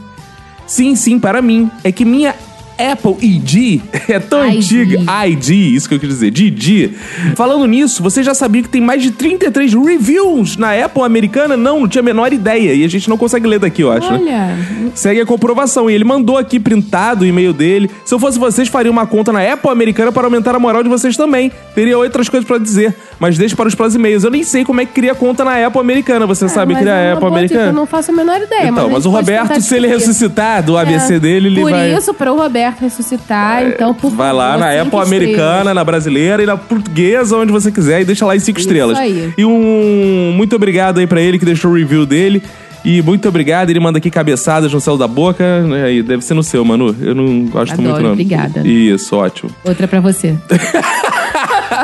Sim, 0.71 0.95
sim, 0.95 1.19
para 1.19 1.43
mim. 1.43 1.69
É 1.83 1.91
que 1.91 2.05
minha 2.05 2.33
Apple 2.79 3.17
ID 3.21 3.81
é 4.09 4.21
tão 4.21 4.47
ID. 4.47 4.57
antiga. 4.57 5.27
ID, 5.27 5.51
isso 5.75 5.89
que 5.89 5.97
eu 5.97 5.99
quis 5.99 6.09
dizer. 6.09 6.31
Didi. 6.31 6.95
Falando 7.35 7.67
nisso, 7.67 8.01
você 8.03 8.23
já 8.23 8.35
sabia 8.35 8.63
que 8.63 8.69
tem 8.69 8.81
mais 8.81 9.03
de 9.03 9.11
33 9.11 9.75
reviews 9.75 10.57
na 10.57 10.73
Apple 10.73 11.03
americana? 11.03 11.57
Não, 11.57 11.81
não 11.81 11.89
tinha 11.89 12.01
a 12.01 12.05
menor 12.05 12.33
ideia. 12.33 12.73
E 12.73 12.85
a 12.85 12.89
gente 12.89 13.11
não 13.11 13.19
consegue 13.19 13.49
ler 13.49 13.59
daqui, 13.59 13.83
eu 13.83 13.91
acho, 13.91 14.11
né? 14.13 14.19
Olha, 14.21 14.91
Segue 14.95 15.21
a 15.21 15.27
comprovação. 15.27 15.91
E 15.91 15.95
ele 15.95 16.05
mandou 16.05 16.39
aqui 16.39 16.61
printado 16.61 17.25
o 17.25 17.27
e-mail 17.27 17.53
dele. 17.53 17.91
Se 18.05 18.15
eu 18.15 18.19
fosse 18.21 18.39
vocês, 18.39 18.69
faria 18.69 18.93
uma 18.93 19.07
conta 19.07 19.33
na 19.33 19.41
Apple 19.53 19.71
americana 19.71 20.13
para 20.13 20.29
aumentar 20.29 20.55
a 20.55 20.59
moral 20.61 20.85
de 20.85 20.89
vocês 20.89 21.17
também. 21.17 21.51
Teria 21.75 21.99
outras 21.99 22.29
coisas 22.29 22.47
pra 22.47 22.59
dizer. 22.59 22.95
Mas 23.21 23.37
deixa 23.37 23.55
para 23.55 23.69
os 23.69 23.75
próximos 23.75 23.97
e-mails. 23.97 24.25
Eu 24.25 24.31
nem 24.31 24.43
sei 24.43 24.65
como 24.65 24.81
é 24.81 24.87
que 24.87 24.93
cria 24.95 25.15
conta 25.15 25.45
na 25.45 25.67
Apple 25.67 25.79
americana. 25.79 26.27
Você 26.27 26.49
sabe 26.49 26.73
mas 26.73 26.81
criar 26.83 26.97
é 26.97 27.11
a 27.11 27.13
Apple 27.15 27.29
americana? 27.29 27.67
Eu 27.67 27.73
não 27.75 27.85
faço 27.85 28.11
a 28.11 28.15
menor 28.15 28.41
ideia. 28.41 28.69
Então, 28.69 28.89
mas 28.89 29.05
gente 29.05 29.09
o 29.09 29.11
Roberto, 29.11 29.61
se 29.61 29.77
ele 29.77 29.87
ressuscitar 29.87 30.63
do 30.65 30.77
ABC 30.79 31.15
É. 31.17 31.21
dele, 31.21 31.49
ele 31.49 31.61
Por 31.61 31.71
vai. 31.71 31.95
isso, 31.95 32.15
para 32.15 32.33
o 32.33 32.37
Roberto 32.39 32.81
ressuscitar, 32.81 33.63
então, 33.65 33.93
por 33.93 34.11
Vai 34.11 34.33
lá 34.33 34.57
na 34.57 34.73
Apple 34.81 34.99
americana, 34.99 35.37
estrelas. 35.59 35.75
na 35.75 35.85
brasileira 35.85 36.43
e 36.43 36.47
na 36.47 36.57
portuguesa, 36.57 37.37
onde 37.37 37.53
você 37.53 37.71
quiser, 37.71 38.01
e 38.01 38.05
deixa 38.07 38.25
lá 38.25 38.35
em 38.35 38.41
cinco 38.41 38.59
Isso 38.59 38.67
estrelas. 38.69 38.97
aí. 38.99 39.35
E 39.37 39.45
um 39.45 40.33
muito 40.35 40.57
obrigado 40.57 40.97
aí 40.99 41.07
pra 41.07 41.21
ele 41.21 41.39
que 41.39 41.45
deixou 41.45 41.73
o 41.73 41.75
review 41.75 42.07
dele. 42.07 42.43
E 42.83 43.03
muito 43.03 43.29
obrigado, 43.29 43.69
ele 43.69 43.79
manda 43.79 43.99
aqui 43.99 44.11
cabeçadas 44.11 44.73
no 44.73 44.81
céu 44.81 44.97
da 44.97 45.07
boca. 45.07 45.61
né, 45.65 45.85
Aí, 45.85 46.03
deve 46.03 46.25
ser 46.25 46.33
no 46.33 46.43
seu, 46.43 46.65
Manu. 46.65 46.97
Eu 47.03 47.15
não 47.15 47.45
gosto 47.45 47.75
Adoro, 47.75 47.89
muito, 47.91 48.03
não. 48.03 48.13
obrigada. 48.13 48.67
Isso, 48.67 49.15
ótimo. 49.15 49.51
Outra 49.63 49.87
pra 49.87 50.01
você. 50.01 50.35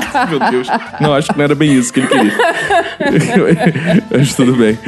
Meu 0.30 0.38
Deus. 0.50 0.68
Não, 1.00 1.14
acho 1.14 1.28
que 1.32 1.36
não 1.38 1.44
era 1.44 1.54
bem 1.54 1.72
isso 1.74 1.92
que 1.92 2.00
ele 2.00 2.08
queria. 2.08 2.32
Mas 4.10 4.34
tudo 4.34 4.54
bem. 4.56 4.78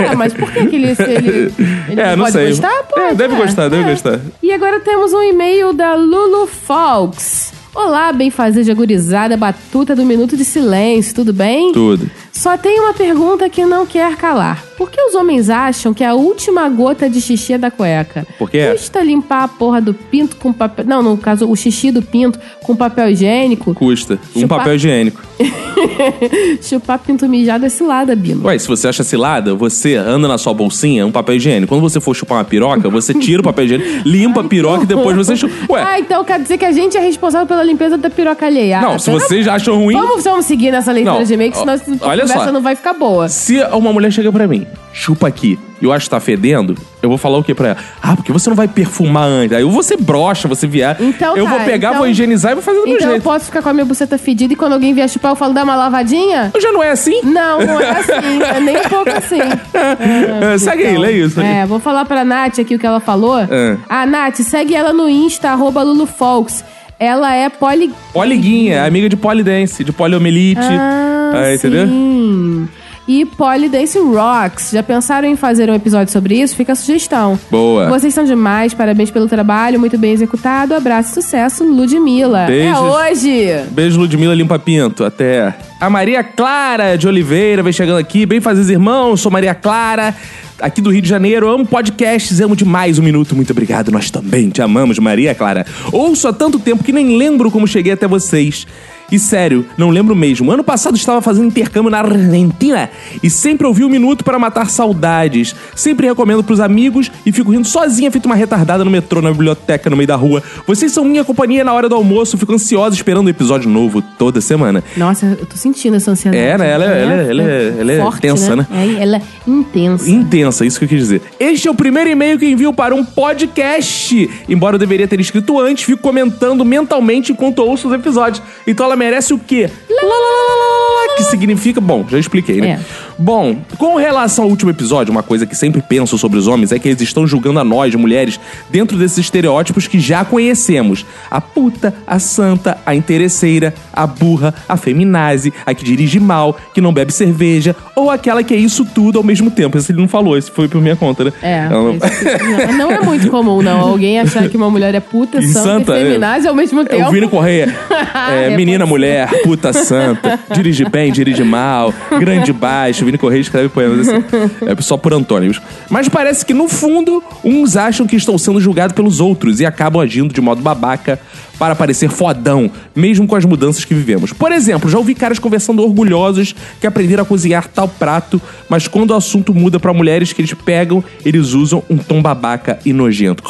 Ué, 0.00 0.14
mas 0.16 0.32
por 0.32 0.50
que, 0.52 0.66
que 0.66 0.76
ele, 0.76 0.88
ele, 0.98 1.52
ele 1.88 2.00
é, 2.00 2.10
não 2.10 2.16
não 2.16 2.24
pode 2.24 2.32
sei. 2.32 2.48
gostar? 2.48 2.82
Pode, 2.84 3.00
É, 3.06 3.14
deve 3.14 3.34
né? 3.34 3.40
gostar, 3.40 3.68
deve 3.68 3.82
É. 3.82 3.90
gostar. 3.90 4.20
E 4.42 4.52
agora 4.52 4.80
temos 4.80 5.12
um 5.12 5.22
e-mail 5.22 5.72
da 5.72 5.94
Lulu 5.94 6.46
Fox. 6.46 7.52
Olá, 7.74 8.12
bem 8.12 8.30
fazer 8.30 8.62
de 8.62 8.70
agorizada, 8.70 9.36
batuta 9.36 9.96
do 9.96 10.04
Minuto 10.04 10.36
de 10.36 10.44
Silêncio, 10.44 11.12
tudo 11.14 11.32
bem? 11.32 11.72
Tudo. 11.72 12.08
Só 12.34 12.58
tem 12.58 12.80
uma 12.80 12.92
pergunta 12.92 13.48
que 13.48 13.64
não 13.64 13.86
quer 13.86 14.16
calar. 14.16 14.62
Por 14.76 14.90
que 14.90 15.00
os 15.00 15.14
homens 15.14 15.48
acham 15.48 15.94
que 15.94 16.02
a 16.02 16.14
última 16.14 16.68
gota 16.68 17.08
de 17.08 17.20
xixi 17.20 17.52
é 17.52 17.58
da 17.58 17.70
cueca? 17.70 18.26
Por 18.36 18.50
quê? 18.50 18.70
Custa 18.72 19.00
limpar 19.04 19.44
a 19.44 19.48
porra 19.48 19.80
do 19.80 19.94
pinto 19.94 20.34
com 20.36 20.52
papel... 20.52 20.84
Não, 20.84 21.00
no 21.00 21.16
caso, 21.16 21.48
o 21.48 21.54
xixi 21.54 21.92
do 21.92 22.02
pinto 22.02 22.40
com 22.60 22.74
papel 22.74 23.08
higiênico? 23.10 23.72
Custa. 23.72 24.18
Um 24.34 24.40
Chupar. 24.40 24.58
papel 24.58 24.74
higiênico. 24.74 25.22
Chupar 26.60 26.98
pinto 26.98 27.28
mijado 27.28 27.66
é 27.66 27.68
cilada, 27.68 28.16
Bino. 28.16 28.44
Ué, 28.46 28.58
se 28.58 28.66
você 28.66 28.88
acha 28.88 29.04
cilada, 29.04 29.54
você 29.54 29.94
anda 29.94 30.26
na 30.26 30.36
sua 30.38 30.52
bolsinha 30.52 31.06
um 31.06 31.12
papel 31.12 31.36
higiênico. 31.36 31.68
Quando 31.68 31.82
você 31.82 32.00
for 32.00 32.12
chupar 32.14 32.38
uma 32.38 32.44
piroca, 32.44 32.88
você 32.90 33.14
tira 33.14 33.40
o 33.40 33.44
papel 33.44 33.66
higiênico, 33.66 33.90
limpa 34.04 34.40
a 34.40 34.44
piroca 34.44 34.82
e 34.82 34.86
depois 34.86 35.16
você 35.16 35.36
chupa. 35.36 35.54
Ué, 35.72 35.82
Ah, 35.82 36.00
então 36.00 36.24
quer 36.24 36.40
dizer 36.40 36.58
que 36.58 36.64
a 36.64 36.72
gente 36.72 36.96
é 36.96 37.00
responsável 37.00 37.46
pela 37.46 37.62
limpeza 37.62 37.96
da 37.96 38.10
piroca 38.10 38.44
alheia. 38.44 38.80
não, 38.80 38.94
Ah, 38.94 38.98
se 38.98 39.06
pelo 39.06 39.20
vocês 39.20 39.46
acham 39.46 39.76
ruim. 39.78 39.94
Vamos, 39.94 40.24
vamos 40.24 40.46
seguir 40.46 40.72
nessa 40.72 40.90
leitura 40.90 41.18
Não, 41.18 41.24
de 41.24 41.32
e-mail, 41.32 41.54
senão 41.54 41.74
olha 42.00 42.23
conversa 42.24 42.44
só. 42.46 42.52
não 42.52 42.60
vai 42.62 42.74
ficar 42.76 42.92
boa. 42.94 43.28
Se 43.28 43.60
uma 43.72 43.92
mulher 43.92 44.10
chega 44.12 44.30
pra 44.32 44.46
mim, 44.46 44.66
chupa 44.92 45.28
aqui, 45.28 45.58
e 45.80 45.84
eu 45.84 45.92
acho 45.92 46.06
que 46.06 46.10
tá 46.10 46.20
fedendo, 46.20 46.76
eu 47.02 47.08
vou 47.08 47.18
falar 47.18 47.38
o 47.38 47.42
que 47.44 47.54
pra 47.54 47.68
ela? 47.68 47.76
Ah, 48.02 48.16
porque 48.16 48.32
você 48.32 48.48
não 48.48 48.56
vai 48.56 48.66
perfumar 48.68 49.24
antes. 49.28 49.56
Aí 49.56 49.62
eu 49.62 49.70
vou 49.70 49.82
ser 49.82 49.96
broxa, 49.98 50.48
você 50.48 50.66
vier. 50.66 50.96
Então 51.00 51.36
eu 51.36 51.44
tá, 51.44 51.50
vou 51.50 51.60
pegar, 51.60 51.88
então- 51.88 51.98
vou 51.98 52.08
higienizar 52.08 52.52
e 52.52 52.54
vou 52.54 52.62
fazer 52.62 52.78
do 52.80 52.84
meu 52.86 52.94
Então 52.96 53.08
eu 53.08 53.12
jeito. 53.14 53.22
posso 53.24 53.44
ficar 53.46 53.60
com 53.62 53.68
a 53.68 53.72
minha 53.72 53.84
buceta 53.84 54.16
fedida 54.16 54.52
e 54.52 54.56
quando 54.56 54.72
alguém 54.72 54.94
vier 54.94 55.08
chupar 55.08 55.32
eu 55.32 55.36
falo, 55.36 55.52
dá 55.52 55.62
uma 55.64 55.74
lavadinha? 55.76 56.52
Já 56.60 56.72
não 56.72 56.82
é 56.82 56.90
assim? 56.90 57.20
Não, 57.22 57.60
não 57.60 57.80
é 57.80 57.90
assim. 57.90 58.42
é 58.56 58.60
nem 58.60 58.76
um 58.78 58.88
pouco 58.88 59.10
assim. 59.10 59.38
É, 60.54 60.58
segue 60.58 60.84
aí, 60.86 60.98
lê 60.98 61.12
isso. 61.12 61.40
aí. 61.40 61.46
É, 61.46 61.66
vou 61.66 61.78
falar 61.80 62.04
pra 62.04 62.24
Nath 62.24 62.58
aqui 62.58 62.74
o 62.74 62.78
que 62.78 62.86
ela 62.86 63.00
falou. 63.00 63.38
É. 63.38 63.76
A 63.88 64.06
Nath, 64.06 64.36
segue 64.40 64.74
ela 64.74 64.92
no 64.92 65.08
Insta, 65.08 65.50
arroba 65.50 65.82
LuluFolks. 65.82 66.64
Ela 67.04 67.34
é 67.34 67.48
poli... 67.48 67.92
Poliguinha, 68.12 68.84
amiga 68.84 69.08
de 69.08 69.16
polidense, 69.16 69.84
de 69.84 69.92
poliomielite. 69.92 70.60
Ah, 70.62 71.32
É, 71.44 71.54
entendeu? 71.54 71.86
sim. 71.86 72.68
E 73.06 73.26
Polydance 73.26 73.98
Rocks. 73.98 74.70
Já 74.72 74.82
pensaram 74.82 75.28
em 75.28 75.36
fazer 75.36 75.68
um 75.68 75.74
episódio 75.74 76.10
sobre 76.10 76.40
isso? 76.40 76.56
Fica 76.56 76.72
a 76.72 76.74
sugestão. 76.74 77.38
Boa. 77.50 77.86
Vocês 77.90 78.14
são 78.14 78.24
demais, 78.24 78.72
parabéns 78.72 79.10
pelo 79.10 79.28
trabalho, 79.28 79.78
muito 79.78 79.98
bem 79.98 80.12
executado. 80.12 80.72
Abraço 80.74 81.10
e 81.10 81.22
sucesso, 81.22 81.64
Ludmilla. 81.64 82.46
Beijos. 82.46 82.74
É 82.74 82.80
hoje! 82.80 83.64
Beijo, 83.72 84.00
Ludmilla 84.00 84.34
Limpa 84.34 84.58
Pinto. 84.58 85.04
Até. 85.04 85.54
A 85.78 85.90
Maria 85.90 86.24
Clara 86.24 86.96
de 86.96 87.06
Oliveira 87.06 87.62
vem 87.62 87.74
chegando 87.74 87.98
aqui. 87.98 88.24
Bem 88.24 88.40
fazer 88.40 88.72
irmãos, 88.72 89.20
sou 89.20 89.30
Maria 89.30 89.54
Clara, 89.54 90.14
aqui 90.60 90.80
do 90.80 90.90
Rio 90.90 91.02
de 91.02 91.08
Janeiro. 91.08 91.48
Amo 91.48 91.66
podcasts, 91.66 92.40
amo 92.40 92.56
demais 92.56 92.98
um 92.98 93.02
minuto. 93.02 93.34
Muito 93.34 93.50
obrigado, 93.50 93.90
nós 93.90 94.10
também 94.10 94.50
te 94.50 94.62
amamos, 94.62 94.98
Maria 94.98 95.34
Clara. 95.34 95.66
Ouço 95.92 96.28
há 96.28 96.32
tanto 96.32 96.58
tempo 96.58 96.84
que 96.84 96.92
nem 96.92 97.16
lembro 97.16 97.50
como 97.50 97.66
cheguei 97.66 97.92
até 97.92 98.06
vocês. 98.06 98.66
E 99.14 99.18
sério, 99.20 99.64
não 99.78 99.90
lembro 99.90 100.12
mesmo. 100.16 100.50
Ano 100.50 100.64
passado 100.64 100.96
estava 100.96 101.22
fazendo 101.22 101.46
intercâmbio 101.46 101.88
na 101.88 101.98
Argentina 102.00 102.90
e 103.22 103.30
sempre 103.30 103.64
ouvi 103.64 103.84
um 103.84 103.88
minuto 103.88 104.24
para 104.24 104.40
matar 104.40 104.68
saudades. 104.68 105.54
Sempre 105.76 106.08
recomendo 106.08 106.42
pros 106.42 106.58
amigos 106.58 107.12
e 107.24 107.30
fico 107.30 107.52
rindo 107.52 107.64
sozinha, 107.68 108.10
feito 108.10 108.26
uma 108.26 108.34
retardada 108.34 108.84
no 108.84 108.90
metrô, 108.90 109.22
na 109.22 109.30
biblioteca, 109.30 109.88
no 109.88 109.96
meio 109.96 110.08
da 110.08 110.16
rua. 110.16 110.42
Vocês 110.66 110.90
são 110.90 111.04
minha 111.04 111.22
companhia 111.22 111.62
na 111.62 111.72
hora 111.72 111.88
do 111.88 111.94
almoço, 111.94 112.36
fico 112.36 112.52
ansiosa 112.52 112.96
esperando 112.96 113.26
um 113.26 113.30
episódio 113.30 113.70
novo 113.70 114.02
toda 114.02 114.40
semana. 114.40 114.82
Nossa, 114.96 115.26
eu 115.38 115.46
tô 115.46 115.56
sentindo 115.56 115.94
essa 115.96 116.10
ansiedade. 116.10 116.42
É, 116.42 116.58
né? 116.58 116.70
Ela 116.72 116.84
é- 116.84 117.02
ela 117.02 117.12
é- 117.12 117.30
ela 117.30 117.42
é- 117.42 117.74
ela 117.78 117.92
é 117.92 118.00
forte, 118.00 118.20
tensa, 118.22 118.56
né? 118.56 118.66
É, 118.72 119.00
ela 119.00 119.16
é 119.18 119.22
intensa. 119.46 120.10
Intensa, 120.10 120.66
isso 120.66 120.76
que 120.80 120.86
eu 120.86 120.88
quis 120.88 120.98
dizer. 120.98 121.22
Este 121.38 121.68
é 121.68 121.70
o 121.70 121.74
primeiro 121.76 122.10
e-mail 122.10 122.36
que 122.36 122.46
envio 122.50 122.72
para 122.72 122.92
um 122.92 123.04
podcast. 123.04 124.28
Embora 124.48 124.74
eu 124.74 124.78
deveria 124.80 125.06
ter 125.06 125.20
escrito 125.20 125.60
antes, 125.60 125.84
fico 125.84 126.02
comentando 126.02 126.64
mentalmente 126.64 127.30
enquanto 127.30 127.60
ouço 127.60 127.86
os 127.86 127.94
episódios. 127.94 128.42
Então 128.66 128.84
ela 128.86 128.96
merece 129.04 129.34
o 129.34 129.38
quê? 129.38 129.68
Lá, 129.90 130.02
lá, 130.02 130.08
lá, 130.08 130.54
lá, 130.56 131.08
lá, 131.08 131.16
que 131.16 131.24
significa. 131.24 131.80
Bom, 131.80 132.06
já 132.08 132.18
expliquei, 132.18 132.60
né? 132.60 132.80
É. 132.80 133.13
Bom, 133.18 133.56
com 133.78 133.96
relação 133.96 134.44
ao 134.44 134.50
último 134.50 134.70
episódio, 134.70 135.12
uma 135.12 135.22
coisa 135.22 135.46
que 135.46 135.54
sempre 135.56 135.80
penso 135.82 136.18
sobre 136.18 136.38
os 136.38 136.46
homens 136.48 136.72
é 136.72 136.78
que 136.78 136.88
eles 136.88 137.00
estão 137.00 137.26
julgando 137.26 137.60
a 137.60 137.64
nós, 137.64 137.94
mulheres, 137.94 138.40
dentro 138.70 138.98
desses 138.98 139.18
estereótipos 139.18 139.86
que 139.86 140.00
já 140.00 140.24
conhecemos. 140.24 141.06
A 141.30 141.40
puta, 141.40 141.94
a 142.06 142.18
santa, 142.18 142.76
a 142.84 142.94
interesseira, 142.94 143.72
a 143.92 144.06
burra, 144.06 144.52
a 144.68 144.76
feminazi, 144.76 145.52
a 145.64 145.72
que 145.74 145.84
dirige 145.84 146.18
mal, 146.18 146.56
que 146.74 146.80
não 146.80 146.92
bebe 146.92 147.12
cerveja, 147.12 147.76
ou 147.94 148.10
aquela 148.10 148.42
que 148.42 148.52
é 148.52 148.56
isso 148.56 148.84
tudo 148.84 149.18
ao 149.18 149.24
mesmo 149.24 149.50
tempo. 149.50 149.78
Esse 149.78 149.92
ele 149.92 150.00
não 150.00 150.08
falou, 150.08 150.36
esse 150.36 150.50
foi 150.50 150.66
por 150.68 150.80
minha 150.80 150.96
conta, 150.96 151.24
né? 151.24 151.32
É, 151.42 151.68
não- 151.68 151.94
esse- 151.96 152.72
não, 152.76 152.90
é 152.90 153.00
muito 153.00 153.28
comum, 153.30 153.62
não. 153.62 153.80
Alguém 153.80 154.18
achar 154.18 154.48
que 154.48 154.56
uma 154.56 154.68
mulher 154.70 154.94
é 154.94 155.00
puta, 155.00 155.38
E 155.38 155.46
santa, 155.48 155.62
santa, 155.62 155.98
e 155.98 156.02
é. 156.02 156.06
feminazi 156.06 156.48
ao 156.48 156.54
mesmo 156.54 156.80
É 156.80 156.84
tempo. 156.84 157.08
o 157.08 157.12
Vini 157.12 157.28
Correia. 157.28 157.74
É, 158.14 158.52
É, 158.52 158.56
menina, 158.56 158.86
mulher, 158.86 159.28
puta 159.42 159.72
santa, 159.72 160.38
dirige 160.54 160.84
bem, 160.88 161.12
dirige 161.12 161.42
mal, 161.44 161.92
grande 162.18 162.52
baixo. 162.52 163.03
Vini 163.04 163.18
Correia 163.18 163.40
escreve 163.40 163.68
poemas 163.68 164.08
assim. 164.08 164.24
É 164.66 164.82
só 164.82 164.96
por 164.96 165.12
antônimos. 165.12 165.60
Mas 165.90 166.08
parece 166.08 166.44
que, 166.44 166.54
no 166.54 166.68
fundo, 166.68 167.22
uns 167.42 167.76
acham 167.76 168.06
que 168.06 168.16
estão 168.16 168.36
sendo 168.36 168.60
julgados 168.60 168.94
pelos 168.94 169.20
outros 169.20 169.60
e 169.60 169.66
acabam 169.66 170.02
agindo 170.02 170.32
de 170.32 170.40
modo 170.40 170.62
babaca 170.62 171.18
para 171.58 171.74
parecer 171.74 172.10
fodão, 172.10 172.70
mesmo 172.94 173.26
com 173.26 173.36
as 173.36 173.44
mudanças 173.44 173.84
que 173.84 173.94
vivemos. 173.94 174.32
Por 174.32 174.52
exemplo, 174.52 174.90
já 174.90 174.98
ouvi 174.98 175.14
caras 175.14 175.38
conversando 175.38 175.82
orgulhosos 175.82 176.54
que 176.80 176.86
aprenderam 176.86 177.22
a 177.22 177.26
cozinhar 177.26 177.68
tal 177.68 177.88
prato, 177.88 178.40
mas 178.68 178.88
quando 178.88 179.10
o 179.10 179.14
assunto 179.14 179.54
muda 179.54 179.78
para 179.78 179.92
mulheres 179.92 180.32
que 180.32 180.40
eles 180.40 180.54
pegam, 180.54 181.02
eles 181.24 181.52
usam 181.52 181.82
um 181.88 181.96
tom 181.96 182.20
babaca 182.20 182.78
e 182.84 182.92
nojento. 182.92 183.42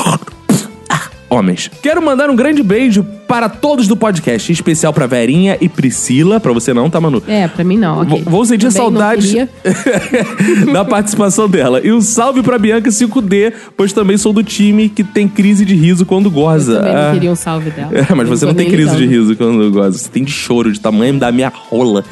Homens. 1.30 1.70
Quero 1.82 2.00
mandar 2.02 2.30
um 2.30 2.36
grande 2.36 2.62
beijo 2.62 3.04
para 3.26 3.48
todos 3.48 3.88
do 3.88 3.96
podcast, 3.96 4.50
em 4.50 4.54
especial 4.54 4.92
pra 4.92 5.06
Verinha 5.06 5.56
e 5.60 5.68
Priscila, 5.68 6.38
pra 6.38 6.52
você 6.52 6.74
não, 6.74 6.90
tá, 6.90 7.00
Manu? 7.00 7.22
É, 7.26 7.48
pra 7.48 7.64
mim 7.64 7.76
não, 7.78 8.02
ok. 8.02 8.22
Vou- 8.26 8.44
sentir 8.44 8.66
Também 8.68 8.76
saudades 8.76 9.34
da 10.72 10.84
participação 10.84 11.48
dela. 11.48 11.80
E 11.82 11.90
um 11.92 12.00
salve 12.00 12.42
pra 12.42 12.58
Bianca 12.58 12.90
5D, 12.90 13.52
pois 13.76 13.92
também 13.92 14.16
sou 14.18 14.32
do 14.32 14.42
time 14.42 14.88
que 14.90 15.02
tem 15.02 15.26
crise 15.26 15.64
de 15.64 15.74
riso 15.74 16.04
quando 16.04 16.30
goza. 16.30 16.72
Eu 16.74 16.78
também 16.82 16.94
Ah. 16.94 17.10
queria 17.14 17.32
um 17.32 17.36
salve 17.36 17.70
dela. 17.70 17.90
É, 17.92 18.14
mas 18.14 18.28
você 18.28 18.44
não 18.44 18.54
tem 18.54 18.70
crise 18.70 18.94
de 18.96 19.06
riso 19.06 19.34
quando 19.36 19.70
goza. 19.70 19.98
Você 19.98 20.08
tem 20.10 20.22
de 20.24 20.32
choro, 20.32 20.70
de 20.72 20.78
tamanho 20.78 21.18
da 21.18 21.32
minha 21.32 21.48
rola. 21.70 22.04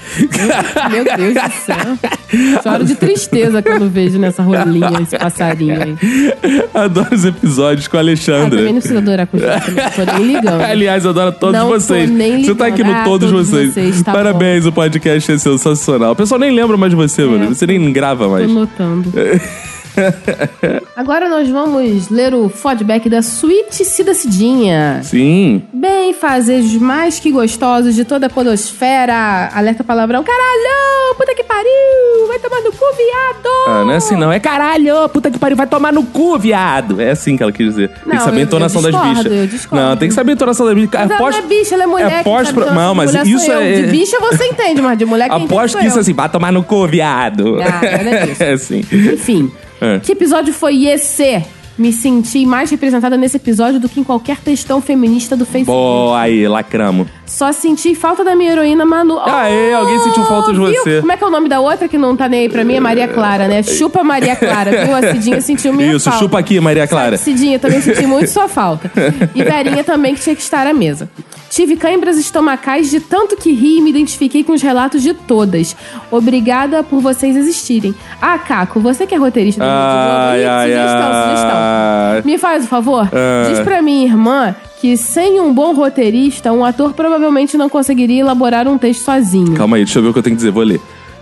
Meu 0.91 1.05
Deus 1.05 1.35
do 1.35 1.53
céu. 1.65 2.63
Choro 2.63 2.85
de 2.85 2.95
tristeza 2.95 3.61
quando 3.63 3.89
vejo 3.91 4.19
nessa 4.19 4.43
rolinha 4.43 4.91
esse 5.03 5.19
passarinho 5.19 5.83
aí. 5.83 5.95
Adoro 6.73 7.15
os 7.15 7.25
episódios 7.25 7.87
com 7.89 7.97
a 7.97 8.01
Ah, 8.01 8.03
Alexandra. 8.03 8.59
também 8.59 8.73
não 8.73 8.81
precisa 8.81 9.02
com 9.27 9.39
gente, 9.39 9.67
também 9.67 9.85
não 9.85 9.91
tô 9.91 10.13
nem 10.13 10.27
ligando. 10.35 10.61
Aliás, 10.65 11.05
eu 11.05 11.11
adoro 11.11 11.33
todos 11.33 11.55
Não 11.59 11.69
tô 11.69 11.75
vocês. 11.79 12.11
nem 12.11 12.45
Você 12.45 12.55
tá 12.55 12.67
aqui 12.67 12.83
no. 12.83 12.93
Ah, 12.93 13.05
Todos, 13.05 13.31
todos 13.31 13.49
vocês. 13.49 13.73
vocês, 13.75 14.03
tá 14.03 14.13
Parabéns, 14.13 14.65
o 14.67 14.73
podcast 14.73 15.33
é 15.33 15.39
sensacional. 15.39 16.13
O 16.13 16.17
pessoal 16.17 16.39
nem 16.39 16.51
lembra 16.55 16.77
mais 16.77 16.91
de 16.91 16.97
você, 16.97 17.25
mano. 17.25 17.55
Você 17.55 17.67
nem 17.67 17.93
grava 17.93 18.29
mais. 18.29 18.47
Tô 18.47 18.53
notando. 18.53 19.13
Agora 20.97 21.29
nós 21.29 21.49
vamos 21.49 22.09
ler 22.09 22.35
o 22.35 22.49
feedback 22.49 23.09
da 23.09 23.23
Suíte 23.23 23.85
Cida 23.85 24.15
Cidinha. 24.15 25.01
Sim. 25.03 25.63
Bem, 25.73 26.13
fazejos 26.13 26.75
mais 26.81 27.19
que 27.19 27.31
gostosos 27.31 27.95
de 27.95 28.05
toda 28.05 28.27
a 28.27 28.31
podosfera. 28.31 29.51
Alerta 29.55 29.83
palavrão. 29.85 30.23
Caralho, 30.23 31.15
puta 31.17 31.35
que 31.35 31.43
pariu. 31.45 32.29
Vai 32.29 32.39
tomar 32.39 32.61
no 32.63 32.73
cu, 32.73 32.85
viado. 32.97 33.49
Ah, 33.69 33.85
não 33.85 33.93
é 33.93 33.97
assim, 33.97 34.17
não. 34.17 34.33
É 34.33 34.41
caralho, 34.41 35.09
puta 35.09 35.31
que 35.31 35.39
pariu, 35.39 35.57
vai 35.57 35.67
tomar 35.67 35.93
no 35.93 36.03
cu, 36.05 36.39
viado. 36.39 37.01
É 37.01 37.11
assim 37.11 37.37
que 37.37 37.43
ela 37.43 37.53
quis 37.53 37.67
dizer. 37.69 37.89
tem 37.89 37.99
Não, 38.07 38.17
que 38.19 38.25
saber 38.25 38.41
a 38.41 38.43
entonação 38.43 38.81
eu 38.83 38.91
das 38.93 39.01
discordo, 39.03 39.31
bichas. 39.31 39.51
discordo. 39.51 39.85
Não, 39.85 39.97
tem 39.97 40.09
que 40.09 40.15
saber 40.15 40.33
a 40.33 40.35
entonação 40.35 40.67
das 40.67 40.75
bichas. 40.75 40.91
Mas 40.93 41.11
ela 41.11 41.15
Aposto- 41.17 41.39
não 41.39 41.45
é 41.45 41.49
bicha, 41.49 41.75
ela 41.75 41.83
é 41.83 41.87
mulher. 41.87 42.13
É 42.13 42.23
pós... 42.23 42.49
sabe 42.49 42.61
Não, 42.71 42.95
mas 42.95 43.15
isso 43.27 43.51
é... 43.53 43.83
De 43.83 43.87
bicha 43.89 44.19
você 44.21 44.47
entende, 44.47 44.81
mas 44.81 44.97
de 44.99 45.05
mulher 45.05 45.29
quem 45.31 45.45
Aposto 45.45 45.79
que 45.79 45.85
isso 45.87 45.97
é 45.97 45.99
eu. 45.99 46.03
assim, 46.03 46.13
vai 46.13 46.29
tomar 46.29 46.53
no 46.53 46.63
cu, 46.63 46.87
viado. 46.87 47.59
Ah, 47.61 47.81
é 48.45 48.53
assim. 48.53 48.81
Enfim, 48.93 49.51
É. 49.83 49.99
que 49.99 50.13
episódio 50.13 50.55
foi 50.55 50.85
esse? 50.87 51.43
Me 51.79 51.91
senti 51.91 52.45
mais 52.45 52.71
representada 52.71 53.17
nesse 53.17 53.39
episódio 53.39 53.81
do 53.81 53.89
que 53.89 53.99
em 53.99 54.05
qualquer 54.05 54.37
textão 54.37 54.81
feminista 54.83 55.35
do 55.35 55.45
Facebook. 55.47 55.67
Boa, 55.73 56.21
aí, 56.21 56.47
lacramo. 56.47 57.09
Só 57.27 57.51
senti 57.51 57.95
falta 57.95 58.23
da 58.23 58.37
minha 58.37 58.53
heroína 58.53 58.85
Manu. 58.85 59.19
Aê, 59.19 59.73
alguém 59.73 59.99
sentiu 60.01 60.23
falta 60.27 60.53
de 60.53 60.59
viu? 60.59 60.67
você. 60.83 61.01
Como 61.01 61.11
é 61.11 61.17
que 61.17 61.25
é 61.25 61.27
o 61.27 61.31
nome 61.31 61.49
da 61.49 61.61
outra 61.61 61.89
que 61.89 61.97
não 61.97 62.15
tá 62.15 62.29
nem 62.29 62.41
aí 62.41 62.49
pra 62.51 62.63
mim? 62.63 62.75
É 62.75 62.81
Maria 62.81 63.09
Clara, 63.09 63.49
né? 63.49 63.63
Chupa 63.63 64.05
Maria 64.05 64.37
Clara, 64.37 64.85
viu? 64.85 64.95
A 64.95 65.13
Cidinha 65.15 65.41
sentiu 65.41 65.73
minha 65.73 65.95
Isso, 65.97 66.05
falta. 66.11 66.19
chupa 66.19 66.39
aqui, 66.39 66.61
Maria 66.61 66.87
Clara. 66.87 67.17
Cidinha, 67.17 67.59
também 67.59 67.81
senti 67.81 68.07
muito 68.07 68.29
sua 68.29 68.47
falta. 68.49 68.93
E 69.35 69.43
Verinha 69.43 69.83
também, 69.83 70.15
que 70.15 70.21
tinha 70.21 70.37
que 70.37 70.43
estar 70.43 70.67
à 70.67 70.75
mesa. 70.75 71.09
Tive 71.55 71.77
câimbras 71.77 72.17
estomacais 72.17 72.91
de 72.91 72.99
tanto 72.99 73.37
que 73.37 73.53
ri 73.53 73.77
e 73.77 73.81
me 73.83 73.91
identifiquei 73.91 74.43
com 74.43 74.53
os 74.55 74.63
relatos 74.63 75.03
de 75.03 75.13
todas. 75.13 75.77
Obrigada 76.11 76.83
por 76.83 77.03
vocês 77.03 77.37
existirem. 77.37 77.95
Ah, 78.23 78.39
Caco, 78.39 78.81
você 78.81 79.07
que 79.07 79.15
é 79.15 79.19
roteirista 79.19 79.61
do 79.63 79.67
Globo, 79.67 79.79
Ai, 79.79 80.45
ai, 80.47 80.69
sugestão, 80.71 81.11
ai. 81.13 81.25
sugestão. 81.29 82.31
Me 82.33 82.39
faz 82.39 82.65
o 82.65 82.69
favor, 82.69 83.07
Ah. 83.13 83.49
diz 83.51 83.61
pra 83.61 83.83
minha 83.83 84.03
irmã 84.07 84.55
que 84.81 84.97
sem 84.97 85.39
um 85.43 85.53
bom 85.53 85.75
roteirista, 85.75 86.51
um 86.53 86.65
ator 86.65 86.95
provavelmente 86.95 87.57
não 87.59 87.69
conseguiria 87.69 88.23
elaborar 88.23 88.67
um 88.67 88.79
texto 88.79 89.03
sozinho. 89.05 89.53
Calma 89.55 89.77
aí, 89.77 89.85
deixa 89.85 89.99
eu 89.99 90.03
ver 90.05 90.09
o 90.09 90.13
que 90.15 90.21
eu 90.21 90.23
tenho 90.23 90.35
que 90.35 90.39
dizer, 90.39 90.51
vou 90.53 90.63
ler. 90.65 90.81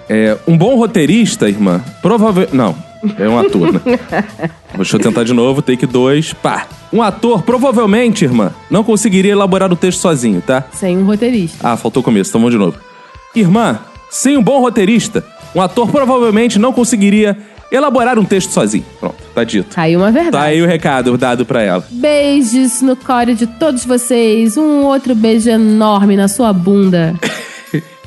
É, 0.08 0.38
um 0.46 0.56
bom 0.56 0.76
roteirista, 0.76 1.48
irmã, 1.48 1.82
provavelmente... 2.00 2.54
Não, 2.56 2.74
é 3.18 3.28
um 3.28 3.38
ator, 3.38 3.72
né? 3.72 3.80
Deixa 4.76 4.96
eu 4.96 5.00
tentar 5.00 5.24
de 5.24 5.32
novo, 5.32 5.62
take 5.62 5.86
dois, 5.86 6.32
pá. 6.32 6.66
Um 6.92 7.02
ator, 7.02 7.42
provavelmente, 7.42 8.24
irmã, 8.24 8.52
não 8.70 8.82
conseguiria 8.82 9.32
elaborar 9.32 9.72
o 9.72 9.76
texto 9.76 10.00
sozinho, 10.00 10.40
tá? 10.40 10.64
Sem 10.72 10.98
um 10.98 11.04
roteirista. 11.04 11.68
Ah, 11.68 11.76
faltou 11.76 12.00
o 12.00 12.04
começo, 12.04 12.30
então 12.30 12.40
vamos 12.40 12.52
de 12.52 12.58
novo. 12.58 12.78
Irmã, 13.34 13.78
sem 14.10 14.36
um 14.36 14.42
bom 14.42 14.60
roteirista, 14.60 15.24
um 15.54 15.60
ator 15.60 15.88
provavelmente 15.88 16.58
não 16.58 16.72
conseguiria 16.72 17.36
elaborar 17.70 18.18
um 18.18 18.24
texto 18.24 18.50
sozinho. 18.50 18.84
Pronto, 18.98 19.16
tá 19.34 19.44
dito. 19.44 19.74
Tá 19.74 19.82
aí 19.82 19.96
uma 19.96 20.10
verdade. 20.10 20.32
Tá 20.32 20.42
aí 20.42 20.60
o 20.60 20.66
recado 20.66 21.16
dado 21.16 21.46
pra 21.46 21.62
ela. 21.62 21.84
Beijos 21.90 22.82
no 22.82 22.96
core 22.96 23.34
de 23.34 23.46
todos 23.46 23.84
vocês. 23.84 24.56
Um 24.56 24.84
outro 24.84 25.14
beijo 25.14 25.48
enorme 25.48 26.16
na 26.16 26.28
sua 26.28 26.52
bunda. 26.52 27.14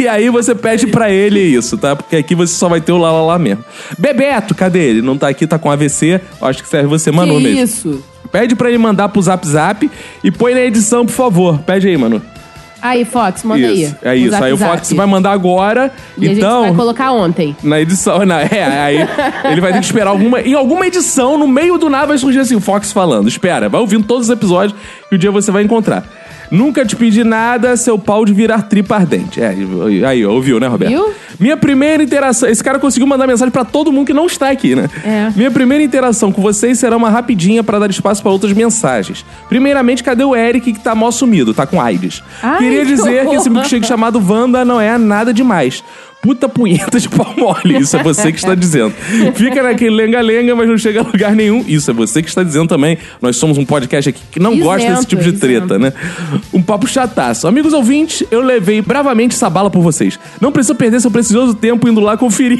e 0.00 0.08
aí 0.08 0.28
você 0.28 0.56
pede 0.56 0.88
pra 0.88 1.08
ele 1.08 1.38
isso, 1.38 1.78
tá? 1.78 1.94
Porque 1.94 2.16
aqui 2.16 2.34
você 2.34 2.52
só 2.52 2.68
vai 2.68 2.80
ter 2.80 2.90
o 2.90 2.98
lá 2.98 3.12
lá 3.12 3.22
lá 3.22 3.38
mesmo. 3.38 3.64
Bebeto, 3.96 4.56
cadê 4.56 4.80
ele? 4.80 5.00
Não 5.00 5.16
tá 5.16 5.28
aqui, 5.28 5.46
tá 5.46 5.56
com 5.56 5.70
AVC. 5.70 6.20
Acho 6.42 6.64
que 6.64 6.68
serve 6.68 6.88
você, 6.88 7.12
Manu, 7.12 7.36
que 7.36 7.44
mesmo. 7.44 7.62
isso? 7.62 8.02
Pede 8.30 8.54
pra 8.54 8.68
ele 8.68 8.78
mandar 8.78 9.08
pro 9.08 9.20
Zap 9.22 9.46
Zap 9.46 9.90
e 10.22 10.30
põe 10.30 10.54
na 10.54 10.60
edição, 10.60 11.06
por 11.06 11.12
favor. 11.12 11.58
Pede 11.60 11.88
aí, 11.88 11.96
Manu. 11.96 12.22
Aí, 12.80 13.04
Fox, 13.04 13.42
manda 13.42 13.60
isso. 13.60 13.96
aí. 14.02 14.12
É 14.12 14.16
isso. 14.16 14.30
zap 14.30 14.44
aí 14.44 14.52
o. 14.52 14.56
Fox 14.56 14.92
vai 14.92 15.06
mandar 15.06 15.32
agora. 15.32 15.92
E 16.16 16.28
então. 16.28 16.60
a 16.60 16.66
gente 16.66 16.68
vai 16.68 16.76
colocar 16.76 17.12
ontem. 17.12 17.56
Na 17.62 17.80
edição, 17.80 18.24
na, 18.24 18.40
é, 18.40 18.80
aí 18.80 19.08
ele 19.50 19.60
vai 19.60 19.72
ter 19.72 19.80
que 19.80 19.86
esperar 19.86 20.10
alguma. 20.10 20.40
Em 20.40 20.54
alguma 20.54 20.86
edição, 20.86 21.36
no 21.36 21.48
meio 21.48 21.76
do 21.76 21.90
nada, 21.90 22.06
vai 22.06 22.18
surgir 22.18 22.38
assim, 22.38 22.54
o 22.54 22.60
Fox 22.60 22.92
falando. 22.92 23.28
Espera, 23.28 23.68
vai 23.68 23.80
ouvindo 23.80 24.06
todos 24.06 24.28
os 24.28 24.32
episódios 24.32 24.78
que 25.08 25.16
o 25.16 25.18
dia 25.18 25.30
você 25.30 25.50
vai 25.50 25.64
encontrar. 25.64 26.04
Nunca 26.50 26.84
te 26.84 26.96
pedi 26.96 27.22
nada, 27.24 27.76
seu 27.76 27.98
pau 27.98 28.24
de 28.24 28.32
virar 28.32 28.62
tripa 28.62 28.96
ardente. 28.96 29.40
É, 29.40 29.54
aí, 30.06 30.24
ouviu, 30.24 30.58
né, 30.58 30.66
Roberto? 30.66 30.90
Viu? 30.90 31.12
Minha 31.38 31.56
primeira 31.56 32.02
interação. 32.02 32.48
Esse 32.48 32.64
cara 32.64 32.78
conseguiu 32.78 33.06
mandar 33.06 33.26
mensagem 33.26 33.52
pra 33.52 33.64
todo 33.64 33.92
mundo 33.92 34.06
que 34.06 34.14
não 34.14 34.26
está 34.26 34.50
aqui, 34.50 34.74
né? 34.74 34.88
É. 35.04 35.30
Minha 35.36 35.50
primeira 35.50 35.84
interação 35.84 36.32
com 36.32 36.40
vocês 36.42 36.78
será 36.78 36.96
uma 36.96 37.10
rapidinha 37.10 37.62
pra 37.62 37.78
dar 37.78 37.90
espaço 37.90 38.22
pra 38.22 38.32
outras 38.32 38.52
mensagens. 38.52 39.24
Primeiramente, 39.48 40.02
cadê 40.02 40.24
o 40.24 40.34
Eric 40.34 40.72
que 40.72 40.80
tá 40.80 40.94
mal 40.94 41.12
sumido? 41.12 41.52
Tá 41.54 41.66
com 41.66 41.80
AIDS. 41.80 42.22
Ai, 42.42 42.58
Queria 42.58 42.80
que 42.80 42.86
dizer 42.86 43.26
que 43.26 43.34
esse 43.34 43.48
horror. 43.48 43.50
milkshake 43.52 43.86
chamado 43.86 44.18
Wanda 44.26 44.64
não 44.64 44.80
é 44.80 44.96
nada 44.98 45.32
demais. 45.32 45.84
Puta 46.22 46.48
punheta 46.48 46.98
de 46.98 47.08
pau 47.08 47.32
mole. 47.36 47.78
Isso 47.78 47.96
é 47.96 48.02
você 48.02 48.32
que 48.32 48.38
está 48.38 48.54
dizendo. 48.54 48.92
Fica 49.34 49.62
naquele 49.62 49.94
lenga-lenga, 49.94 50.54
mas 50.54 50.68
não 50.68 50.76
chega 50.76 51.00
a 51.00 51.02
lugar 51.04 51.34
nenhum. 51.34 51.64
Isso 51.66 51.90
é 51.90 51.94
você 51.94 52.22
que 52.22 52.28
está 52.28 52.42
dizendo 52.42 52.68
também. 52.68 52.98
Nós 53.20 53.36
somos 53.36 53.58
um 53.58 53.64
podcast 53.64 54.10
aqui 54.10 54.20
que 54.30 54.40
não 54.40 54.52
Isento, 54.52 54.64
gosta 54.64 54.90
desse 54.90 55.06
tipo 55.06 55.22
de 55.22 55.32
treta, 55.32 55.76
isento. 55.76 55.78
né? 55.78 55.92
Um 56.52 56.62
papo 56.62 56.86
chataço. 56.86 57.46
Amigos 57.46 57.72
ouvintes, 57.72 58.26
eu 58.30 58.40
levei 58.40 58.82
bravamente 58.82 59.34
essa 59.34 59.48
bala 59.48 59.70
por 59.70 59.82
vocês. 59.82 60.18
Não 60.40 60.52
precisa 60.52 60.74
perder 60.74 61.00
seu 61.00 61.10
precioso 61.10 61.54
tempo 61.54 61.88
indo 61.88 62.00
lá 62.00 62.16
conferir. 62.16 62.58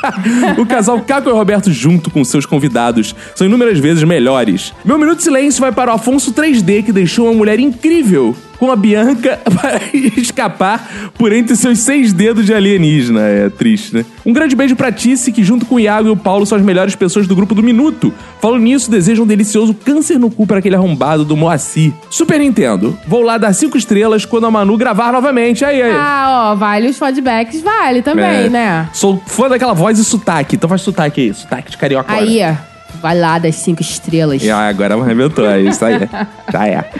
o 0.58 0.66
casal 0.66 1.00
Caco 1.00 1.28
e 1.28 1.32
Roberto, 1.32 1.72
junto 1.72 2.10
com 2.10 2.22
seus 2.24 2.44
convidados, 2.46 3.14
são 3.34 3.46
inúmeras 3.46 3.78
vezes 3.78 4.04
melhores. 4.04 4.72
Meu 4.84 4.98
minuto 4.98 5.18
de 5.18 5.24
silêncio 5.24 5.60
vai 5.60 5.72
para 5.72 5.90
o 5.90 5.94
Afonso 5.94 6.32
3D, 6.32 6.84
que 6.84 6.92
deixou 6.92 7.26
uma 7.26 7.34
mulher 7.34 7.58
incrível 7.58 8.36
com 8.60 8.70
a 8.70 8.76
Bianca 8.76 9.40
para 9.60 9.80
escapar 10.16 11.10
por 11.18 11.32
entre 11.32 11.56
seus 11.56 11.78
seis 11.78 12.12
dedos 12.12 12.44
de 12.44 12.52
alienígena. 12.54 13.22
É 13.22 13.48
triste, 13.48 13.94
né? 13.96 14.04
Um 14.24 14.32
grande 14.34 14.54
beijo 14.54 14.76
pra 14.76 14.92
Tice, 14.92 15.32
que 15.32 15.42
junto 15.42 15.64
com 15.64 15.76
o 15.76 15.80
Iago 15.80 16.08
e 16.08 16.10
o 16.10 16.16
Paulo 16.16 16.44
são 16.44 16.58
as 16.58 16.62
melhores 16.64 16.94
pessoas 16.94 17.26
do 17.26 17.34
grupo 17.34 17.54
do 17.54 17.62
Minuto. 17.62 18.12
Falando 18.40 18.62
nisso, 18.62 18.90
desejo 18.90 19.22
um 19.22 19.26
delicioso 19.26 19.72
câncer 19.74 20.18
no 20.18 20.30
cu 20.30 20.46
para 20.46 20.58
aquele 20.58 20.76
arrombado 20.76 21.24
do 21.24 21.36
Moacir. 21.36 21.92
Super 22.10 22.38
Nintendo, 22.38 22.96
vou 23.08 23.22
lá 23.22 23.38
dar 23.38 23.52
cinco 23.54 23.78
estrelas 23.78 24.24
quando 24.26 24.46
a 24.46 24.50
Manu 24.50 24.76
gravar 24.76 25.10
novamente. 25.12 25.64
Aí, 25.64 25.80
aí. 25.80 25.92
Ah, 25.94 26.50
ó, 26.52 26.54
vale 26.54 26.88
os 26.88 26.98
feedbacks, 26.98 27.62
vale 27.62 28.02
também, 28.02 28.44
É. 28.46 28.48
né? 28.50 28.88
Sou 28.92 29.20
fã 29.26 29.48
daquela 29.48 29.72
voz 29.72 29.98
e 29.98 30.04
sotaque. 30.04 30.56
Então 30.56 30.68
faz 30.68 30.82
sotaque 30.82 31.22
aí, 31.22 31.32
sotaque 31.34 31.70
de 31.70 31.78
carioca. 31.78 32.12
Aí, 32.12 32.40
ó, 32.42 32.69
vai 33.00 33.18
lá 33.18 33.38
das 33.38 33.56
cinco 33.56 33.82
estrelas. 33.82 34.42
E, 34.42 34.50
ah, 34.50 34.68
agora 34.68 34.94
arrebentou, 34.94 35.46
é 35.46 35.60
isso 35.60 35.84
aí. 35.84 36.08
Já 36.52 36.66
é. 36.66 36.90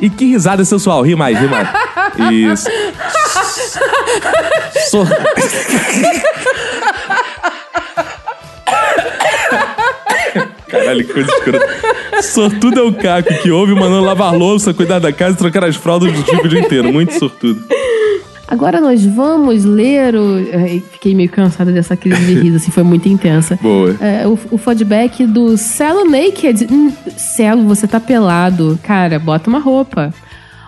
E 0.00 0.10
que 0.10 0.26
risada 0.26 0.64
sensual. 0.64 1.02
Ri 1.02 1.14
mais, 1.14 1.38
ri 1.38 1.46
mais. 1.46 1.68
Isso. 2.32 2.68
Sor... 4.90 5.06
Caralho, 10.68 11.04
que 11.04 11.12
coisa 11.12 11.30
escura. 11.32 11.60
Sortudo 12.22 12.80
é 12.80 12.82
o 12.82 12.92
Caco 12.92 13.34
que 13.42 13.50
ouve 13.50 13.74
mandando 13.74 14.04
lavar 14.04 14.34
louça, 14.34 14.72
cuidar 14.72 14.98
da 14.98 15.12
casa 15.12 15.34
e 15.34 15.38
trocar 15.38 15.64
as 15.64 15.76
fraldas 15.76 16.12
do 16.12 16.22
tipo 16.22 16.46
o 16.46 16.48
dia 16.48 16.60
inteiro. 16.60 16.92
Muito 16.92 17.18
sortudo. 17.18 17.64
Agora 18.50 18.80
nós 18.80 19.06
vamos 19.06 19.64
ler 19.64 20.16
o. 20.16 20.36
Ai, 20.52 20.82
Fiquei 20.92 21.14
meio 21.14 21.30
cansada 21.30 21.70
dessa 21.70 21.96
crise 21.96 22.20
de 22.26 22.34
riso, 22.34 22.56
assim, 22.56 22.72
foi 22.72 22.82
muito 22.82 23.08
intensa. 23.08 23.56
Boa. 23.62 23.96
É, 24.00 24.26
o, 24.26 24.36
o 24.50 24.58
feedback 24.58 25.24
do 25.24 25.56
Celo 25.56 26.04
Naked. 26.10 26.66
Hum, 26.70 26.92
Celo, 27.16 27.62
você 27.62 27.86
tá 27.86 28.00
pelado. 28.00 28.78
Cara, 28.82 29.20
bota 29.20 29.48
uma 29.48 29.60
roupa. 29.60 30.12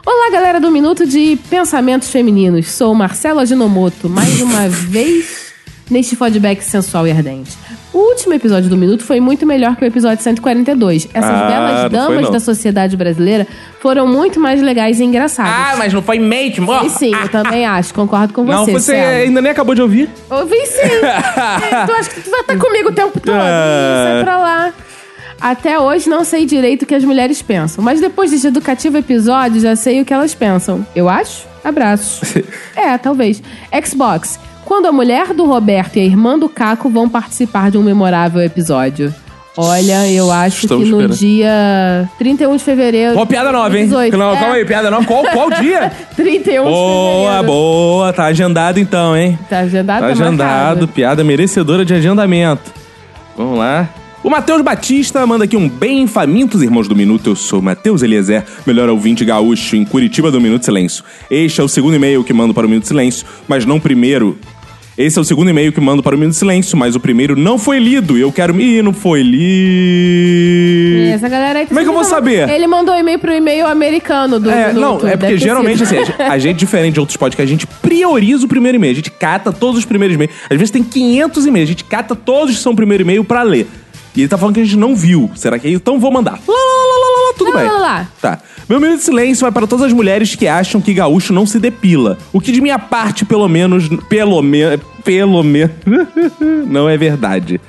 Olá, 0.06 0.30
galera 0.32 0.60
do 0.60 0.70
Minuto 0.70 1.04
de 1.06 1.36
Pensamentos 1.50 2.08
Femininos. 2.08 2.68
Sou 2.68 2.94
Marcelo 2.94 3.40
Aginomoto, 3.40 4.08
mais 4.08 4.40
uma 4.40 4.68
vez 4.70 5.52
neste 5.90 6.16
feedback 6.16 6.62
sensual 6.62 7.06
e 7.06 7.10
ardente. 7.10 7.50
O 7.92 7.98
último 7.98 8.32
episódio 8.32 8.70
do 8.70 8.76
Minuto 8.76 9.04
foi 9.04 9.20
muito 9.20 9.44
melhor 9.44 9.76
que 9.76 9.84
o 9.84 9.86
episódio 9.86 10.22
142. 10.24 11.08
Essas 11.12 11.30
Ah, 11.30 11.46
belas 11.46 11.72
não 11.74 11.80
foi, 11.80 11.90
damas 11.90 12.22
não. 12.24 12.30
da 12.32 12.40
sociedade 12.40 12.96
brasileira 12.96 13.46
foram 13.80 14.06
muito 14.06 14.40
mais 14.40 14.62
legais 14.62 14.98
e 14.98 15.04
engraçadas. 15.04 15.52
Ah, 15.54 15.74
mas 15.76 15.92
não 15.92 16.00
foi 16.00 16.18
mesmo? 16.18 16.72
E 16.84 16.88
sim, 16.88 17.12
eu 17.14 17.28
também 17.28 17.66
acho, 17.66 17.92
concordo 17.92 18.32
com 18.32 18.46
você. 18.46 18.52
Não, 18.54 18.64
você 18.80 18.92
Celo. 18.94 19.22
ainda 19.24 19.42
nem 19.42 19.52
acabou 19.52 19.74
de 19.74 19.82
ouvir. 19.82 20.08
Ouvi 20.30 20.56
sim. 20.66 20.78
Tu 21.86 21.92
acha 21.92 22.10
que 22.10 22.20
tu 22.22 22.30
vai 22.30 22.40
estar 22.40 22.58
comigo 22.58 22.88
o 22.88 22.92
tempo 22.92 23.20
todo? 23.20 23.34
Ah. 23.36 24.18
É 24.20 24.24
pra 24.24 24.38
lá. 24.38 24.72
Até 25.38 25.78
hoje 25.78 26.08
não 26.08 26.24
sei 26.24 26.46
direito 26.46 26.82
o 26.82 26.86
que 26.86 26.94
as 26.94 27.04
mulheres 27.04 27.42
pensam, 27.42 27.84
mas 27.84 28.00
depois 28.00 28.30
deste 28.30 28.46
educativo 28.46 28.96
episódio 28.96 29.60
já 29.60 29.76
sei 29.76 30.00
o 30.00 30.04
que 30.04 30.14
elas 30.14 30.34
pensam. 30.34 30.86
Eu 30.96 31.08
acho? 31.10 31.46
Abraços. 31.62 32.36
é, 32.74 32.96
talvez. 32.96 33.42
Xbox. 33.84 34.38
Quando 34.72 34.86
a 34.86 34.92
mulher 34.92 35.34
do 35.34 35.44
Roberto 35.44 35.96
e 35.96 36.00
a 36.00 36.04
irmã 36.04 36.38
do 36.38 36.48
Caco 36.48 36.88
vão 36.88 37.06
participar 37.06 37.70
de 37.70 37.76
um 37.76 37.82
memorável 37.82 38.40
episódio. 38.40 39.14
Olha, 39.54 40.10
eu 40.10 40.32
acho 40.32 40.60
Estamos 40.64 40.84
que 40.84 40.90
no 40.90 40.96
esperando. 41.02 41.18
dia 41.18 42.08
31 42.18 42.56
de 42.56 42.64
fevereiro. 42.64 43.12
Qual 43.12 43.26
piada 43.26 43.52
nova, 43.52 43.76
hein? 43.78 43.84
18. 43.84 44.16
Não, 44.16 44.32
É, 44.32 44.38
calma 44.38 44.54
aí, 44.54 44.64
piada 44.64 44.90
nova. 44.90 45.04
Qual, 45.04 45.24
qual 45.24 45.50
dia? 45.50 45.92
31 46.16 46.64
de 46.64 46.70
Boa, 46.70 47.22
fevereiro. 47.32 47.46
boa. 47.52 48.12
Tá 48.14 48.24
agendado 48.24 48.80
então, 48.80 49.14
hein? 49.14 49.38
Tá 49.50 49.58
agendado? 49.58 50.00
Tá 50.00 50.06
Tá 50.06 50.12
agendado. 50.12 50.36
marcado. 50.38 50.88
Piada 50.88 51.22
merecedora 51.22 51.84
de 51.84 51.92
agendamento. 51.92 52.72
Vamos 53.36 53.58
lá. 53.58 53.90
O 54.24 54.30
Matheus 54.30 54.62
Batista 54.62 55.26
manda 55.26 55.44
aqui 55.44 55.56
um 55.56 55.68
bem 55.68 56.06
famintos, 56.06 56.62
irmãos 56.62 56.88
do 56.88 56.96
Minuto. 56.96 57.28
Eu 57.28 57.36
sou 57.36 57.60
Matheus 57.60 58.02
Eliezer, 58.02 58.42
melhor 58.66 58.88
ouvinte 58.88 59.22
gaúcho 59.22 59.76
em 59.76 59.84
Curitiba 59.84 60.30
do 60.30 60.40
Minuto 60.40 60.64
Silêncio. 60.64 61.04
Este 61.30 61.60
é 61.60 61.64
o 61.64 61.68
segundo 61.68 61.94
e-mail 61.96 62.24
que 62.24 62.32
mando 62.32 62.54
para 62.54 62.64
o 62.66 62.70
Minuto 62.70 62.86
Silêncio, 62.88 63.26
mas 63.46 63.66
não 63.66 63.78
primeiro. 63.78 64.38
Esse 64.96 65.18
é 65.18 65.22
o 65.22 65.24
segundo 65.24 65.48
e-mail 65.48 65.72
que 65.72 65.80
mando 65.80 66.02
para 66.02 66.14
o 66.14 66.18
Minuto 66.18 66.34
Silêncio, 66.34 66.76
mas 66.76 66.94
o 66.94 67.00
primeiro 67.00 67.34
não 67.34 67.58
foi 67.58 67.78
lido. 67.78 68.18
E 68.18 68.20
eu 68.20 68.30
quero. 68.30 68.60
Ih, 68.60 68.82
não 68.82 68.92
foi 68.92 69.22
lido. 69.22 71.14
Essa 71.14 71.28
galera 71.30 71.60
aí 71.60 71.66
Como 71.66 71.80
é 71.80 71.82
que 71.82 71.88
eu 71.88 71.94
vou 71.94 72.04
saber? 72.04 72.48
Ele 72.50 72.66
mandou 72.66 72.94
e-mail 72.94 73.18
pro 73.18 73.32
e-mail 73.32 73.66
americano 73.66 74.38
do 74.38 74.50
É, 74.50 74.72
não, 74.72 74.96
é 75.06 75.16
porque 75.16 75.38
geralmente, 75.38 75.82
assim, 75.82 75.96
a 76.18 76.38
gente- 76.38 76.56
diferente 76.58 76.94
de 76.94 77.00
outros 77.00 77.16
podcasts, 77.16 77.48
a 77.48 77.52
gente 77.52 77.66
prioriza 77.66 78.44
o 78.44 78.48
primeiro 78.48 78.76
e-mail. 78.76 78.92
A 78.92 78.96
gente 78.96 79.10
cata 79.10 79.50
todos 79.50 79.78
os 79.78 79.84
primeiros 79.86 80.14
e-mails. 80.14 80.34
Às 80.50 80.58
vezes 80.58 80.70
tem 80.70 80.82
500 80.84 81.46
e-mails, 81.46 81.68
a 81.68 81.72
gente 81.72 81.84
cata 81.84 82.14
todos 82.14 82.54
que 82.56 82.60
são 82.62 82.72
o 82.72 82.76
primeiro 82.76 83.02
e-mail 83.02 83.24
pra 83.24 83.42
ler. 83.42 83.66
E 84.14 84.20
ele 84.20 84.28
tá 84.28 84.36
falando 84.36 84.54
que 84.54 84.60
a 84.60 84.64
gente 84.64 84.76
não 84.76 84.94
viu. 84.94 85.30
Será 85.34 85.58
que 85.58 85.66
é? 85.66 85.70
Então 85.70 85.98
vou 85.98 86.10
mandar. 86.12 86.32
Lá, 86.46 86.54
lá, 86.54 86.54
lá, 86.54 86.91
tudo 87.36 87.52
Lá, 87.52 87.60
bem. 87.60 87.70
lá, 87.70 87.78
lá. 87.78 88.08
Tá. 88.20 88.38
Meu 88.68 88.80
minuto 88.80 88.98
de 88.98 89.04
silêncio 89.04 89.42
vai 89.42 89.52
para 89.52 89.66
todas 89.66 89.86
as 89.86 89.92
mulheres 89.92 90.34
que 90.34 90.46
acham 90.48 90.80
que 90.80 90.94
gaúcho 90.94 91.32
não 91.32 91.44
se 91.46 91.58
depila. 91.58 92.16
O 92.32 92.40
que 92.40 92.52
de 92.52 92.60
minha 92.60 92.78
parte, 92.78 93.24
pelo 93.24 93.48
menos, 93.48 93.88
pelo 94.08 94.40
menos, 94.42 94.80
pelo 95.04 95.42
menos, 95.42 95.72
não 96.68 96.88
é 96.88 96.96
verdade. 96.96 97.60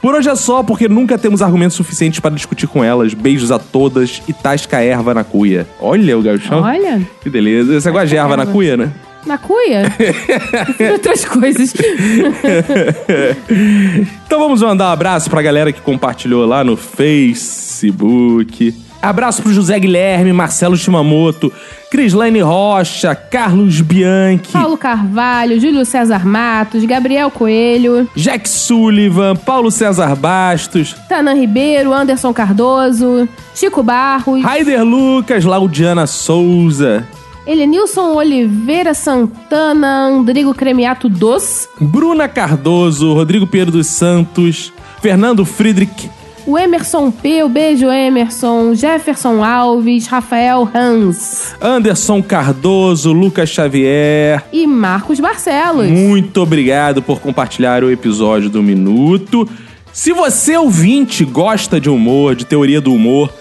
Por 0.00 0.14
hoje 0.14 0.28
é 0.28 0.36
só, 0.36 0.62
porque 0.62 0.88
nunca 0.88 1.18
temos 1.18 1.42
argumentos 1.42 1.76
suficientes 1.76 2.20
para 2.20 2.32
discutir 2.34 2.68
com 2.68 2.84
elas. 2.84 3.12
Beijos 3.14 3.50
a 3.50 3.58
todas 3.58 4.22
e 4.28 4.32
tasca 4.32 4.76
a 4.76 4.82
erva 4.84 5.12
na 5.14 5.24
cuia. 5.24 5.66
Olha 5.80 6.16
o 6.16 6.22
gauchão. 6.22 6.62
Olha. 6.62 7.00
Que 7.22 7.28
beleza. 7.30 7.80
Você 7.80 7.90
gosta 7.90 8.06
de 8.06 8.16
erva 8.16 8.36
na 8.36 8.46
cuia, 8.46 8.76
né? 8.76 8.92
Na 9.26 9.36
cuia? 9.38 9.82
Outras 10.92 11.24
coisas. 11.24 11.74
Então 14.26 14.38
vamos 14.40 14.60
mandar 14.62 14.88
um 14.88 14.92
abraço 14.92 15.30
pra 15.30 15.40
galera 15.42 15.72
que 15.72 15.80
compartilhou 15.80 16.46
lá 16.46 16.62
no 16.64 16.76
Facebook. 16.76 18.74
Abraço 19.00 19.42
pro 19.42 19.52
José 19.52 19.78
Guilherme, 19.78 20.32
Marcelo 20.32 20.76
Shimamoto, 20.76 21.52
Crislane 21.90 22.40
Rocha, 22.40 23.14
Carlos 23.14 23.80
Bianchi, 23.80 24.52
Paulo 24.52 24.76
Carvalho, 24.76 25.60
Júlio 25.60 25.84
César 25.84 26.26
Matos, 26.26 26.84
Gabriel 26.84 27.30
Coelho, 27.30 28.08
Jack 28.16 28.48
Sullivan, 28.48 29.36
Paulo 29.36 29.70
César 29.70 30.16
Bastos, 30.16 30.94
Tanan 31.08 31.38
Ribeiro, 31.38 31.92
Anderson 31.92 32.32
Cardoso, 32.32 33.28
Chico 33.54 33.82
Barros, 33.82 34.42
Raider 34.42 34.82
Lucas, 34.84 35.44
Laudiana 35.44 36.06
Souza, 36.06 37.04
Elenilson 37.46 38.14
Oliveira 38.16 38.92
Santana, 38.92 40.08
Andrigo 40.08 40.52
Cremiato 40.52 41.08
Dos, 41.08 41.68
Bruna 41.80 42.28
Cardoso, 42.28 43.14
Rodrigo 43.14 43.46
Pedro 43.46 43.70
dos 43.70 43.86
Santos, 43.86 44.72
Fernando 45.00 45.44
Friedrich, 45.44 46.10
o 46.46 46.56
Emerson 46.56 47.10
P, 47.10 47.42
o 47.42 47.48
beijo 47.48 47.90
Emerson, 47.90 48.74
Jefferson 48.74 49.42
Alves, 49.42 50.06
Rafael 50.06 50.68
Hans 50.72 51.54
Anderson 51.60 52.22
Cardoso, 52.22 53.12
Lucas 53.12 53.50
Xavier, 53.50 54.44
e 54.52 54.66
Marcos 54.66 55.18
Barcelos. 55.18 55.88
Muito 55.88 56.40
obrigado 56.40 57.02
por 57.02 57.20
compartilhar 57.20 57.82
o 57.82 57.90
episódio 57.90 58.48
do 58.48 58.62
Minuto. 58.62 59.48
Se 59.92 60.12
você, 60.12 60.56
ouvinte, 60.56 61.24
gosta 61.24 61.80
de 61.80 61.90
humor, 61.90 62.36
de 62.36 62.44
teoria 62.44 62.80
do 62.80 62.92
humor, 62.92 63.32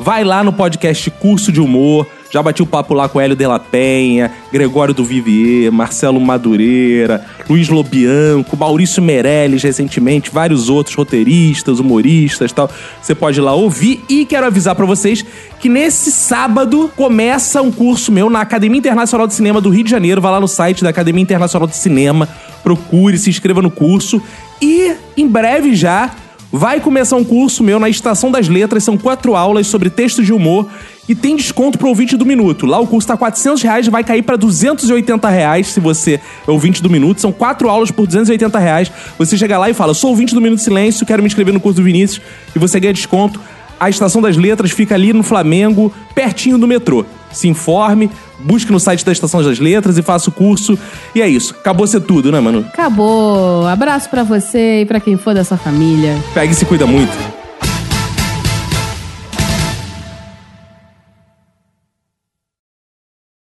vai 0.00 0.24
lá 0.24 0.42
no 0.42 0.52
podcast 0.52 1.10
Curso 1.12 1.52
de 1.52 1.60
Humor. 1.60 2.06
Já 2.30 2.42
bati 2.42 2.62
o 2.62 2.66
papo 2.66 2.92
lá 2.92 3.08
com 3.08 3.18
Hélio 3.18 3.34
de 3.34 3.46
la 3.46 3.58
Penha, 3.58 4.30
Gregório 4.52 4.92
do 4.92 5.02
Vivier, 5.02 5.72
Marcelo 5.72 6.20
Madureira, 6.20 7.24
Luiz 7.48 7.68
Lobianco, 7.68 8.54
Maurício 8.56 9.02
Meirelles 9.02 9.62
recentemente, 9.62 10.30
vários 10.30 10.68
outros 10.68 10.94
roteiristas, 10.94 11.80
humoristas 11.80 12.52
tal. 12.52 12.70
Você 13.00 13.14
pode 13.14 13.38
ir 13.38 13.42
lá 13.42 13.54
ouvir 13.54 14.04
e 14.10 14.26
quero 14.26 14.46
avisar 14.46 14.74
pra 14.74 14.84
vocês 14.84 15.24
que 15.58 15.70
nesse 15.70 16.12
sábado 16.12 16.90
começa 16.94 17.62
um 17.62 17.72
curso 17.72 18.12
meu 18.12 18.28
na 18.28 18.42
Academia 18.42 18.78
Internacional 18.78 19.26
de 19.26 19.34
Cinema 19.34 19.60
do 19.60 19.70
Rio 19.70 19.84
de 19.84 19.90
Janeiro. 19.90 20.20
Vai 20.20 20.32
lá 20.32 20.40
no 20.40 20.48
site 20.48 20.82
da 20.82 20.90
Academia 20.90 21.22
Internacional 21.22 21.66
de 21.66 21.76
Cinema, 21.76 22.28
procure, 22.62 23.16
se 23.16 23.30
inscreva 23.30 23.62
no 23.62 23.70
curso. 23.70 24.20
E 24.60 24.92
em 25.16 25.26
breve 25.26 25.74
já 25.74 26.10
vai 26.52 26.80
começar 26.80 27.16
um 27.16 27.24
curso 27.24 27.62
meu 27.64 27.78
na 27.78 27.88
Estação 27.88 28.30
das 28.30 28.48
Letras. 28.48 28.84
São 28.84 28.98
quatro 28.98 29.34
aulas 29.34 29.66
sobre 29.66 29.88
textos 29.88 30.26
de 30.26 30.32
humor 30.32 30.68
e 31.08 31.14
tem 31.14 31.34
desconto 31.36 31.78
pro 31.78 31.88
ouvinte 31.88 32.16
do 32.16 32.26
Minuto. 32.26 32.66
Lá 32.66 32.78
o 32.78 32.86
curso 32.86 33.08
tá 33.08 33.16
400 33.16 33.62
reais, 33.62 33.88
vai 33.88 34.04
cair 34.04 34.22
pra 34.22 34.36
280 34.36 35.28
reais 35.28 35.68
se 35.68 35.80
você 35.80 36.20
é 36.46 36.50
ouvinte 36.50 36.82
do 36.82 36.90
Minuto. 36.90 37.20
São 37.20 37.32
quatro 37.32 37.68
aulas 37.68 37.90
por 37.90 38.06
280 38.06 38.58
reais. 38.58 38.92
Você 39.18 39.36
chega 39.36 39.58
lá 39.58 39.70
e 39.70 39.74
fala, 39.74 39.94
sou 39.94 40.10
ouvinte 40.10 40.34
do 40.34 40.40
Minuto 40.40 40.60
Silêncio, 40.60 41.06
quero 41.06 41.22
me 41.22 41.26
inscrever 41.26 41.54
no 41.54 41.60
curso 41.60 41.80
do 41.80 41.84
Vinícius. 41.84 42.20
E 42.54 42.58
você 42.58 42.78
ganha 42.78 42.92
desconto. 42.92 43.40
A 43.80 43.88
Estação 43.88 44.20
das 44.20 44.36
Letras 44.36 44.72
fica 44.72 44.96
ali 44.96 45.12
no 45.12 45.22
Flamengo, 45.22 45.92
pertinho 46.14 46.58
do 46.58 46.66
metrô. 46.66 47.04
se 47.30 47.46
informe, 47.46 48.10
busque 48.40 48.72
no 48.72 48.80
site 48.80 49.04
da 49.04 49.12
Estação 49.12 49.42
das 49.42 49.58
Letras 49.60 49.96
e 49.96 50.02
faça 50.02 50.30
o 50.30 50.32
curso. 50.32 50.76
E 51.14 51.22
é 51.22 51.28
isso. 51.28 51.54
Acabou 51.58 51.86
ser 51.86 52.00
tudo, 52.00 52.32
né, 52.32 52.40
mano? 52.40 52.66
Acabou. 52.72 53.66
Abraço 53.66 54.10
pra 54.10 54.24
você 54.24 54.82
e 54.82 54.86
pra 54.86 54.98
quem 54.98 55.16
for 55.16 55.32
da 55.32 55.44
sua 55.44 55.56
família. 55.56 56.16
Pega 56.34 56.50
e 56.50 56.54
se 56.54 56.64
cuida 56.64 56.86
muito. 56.86 57.37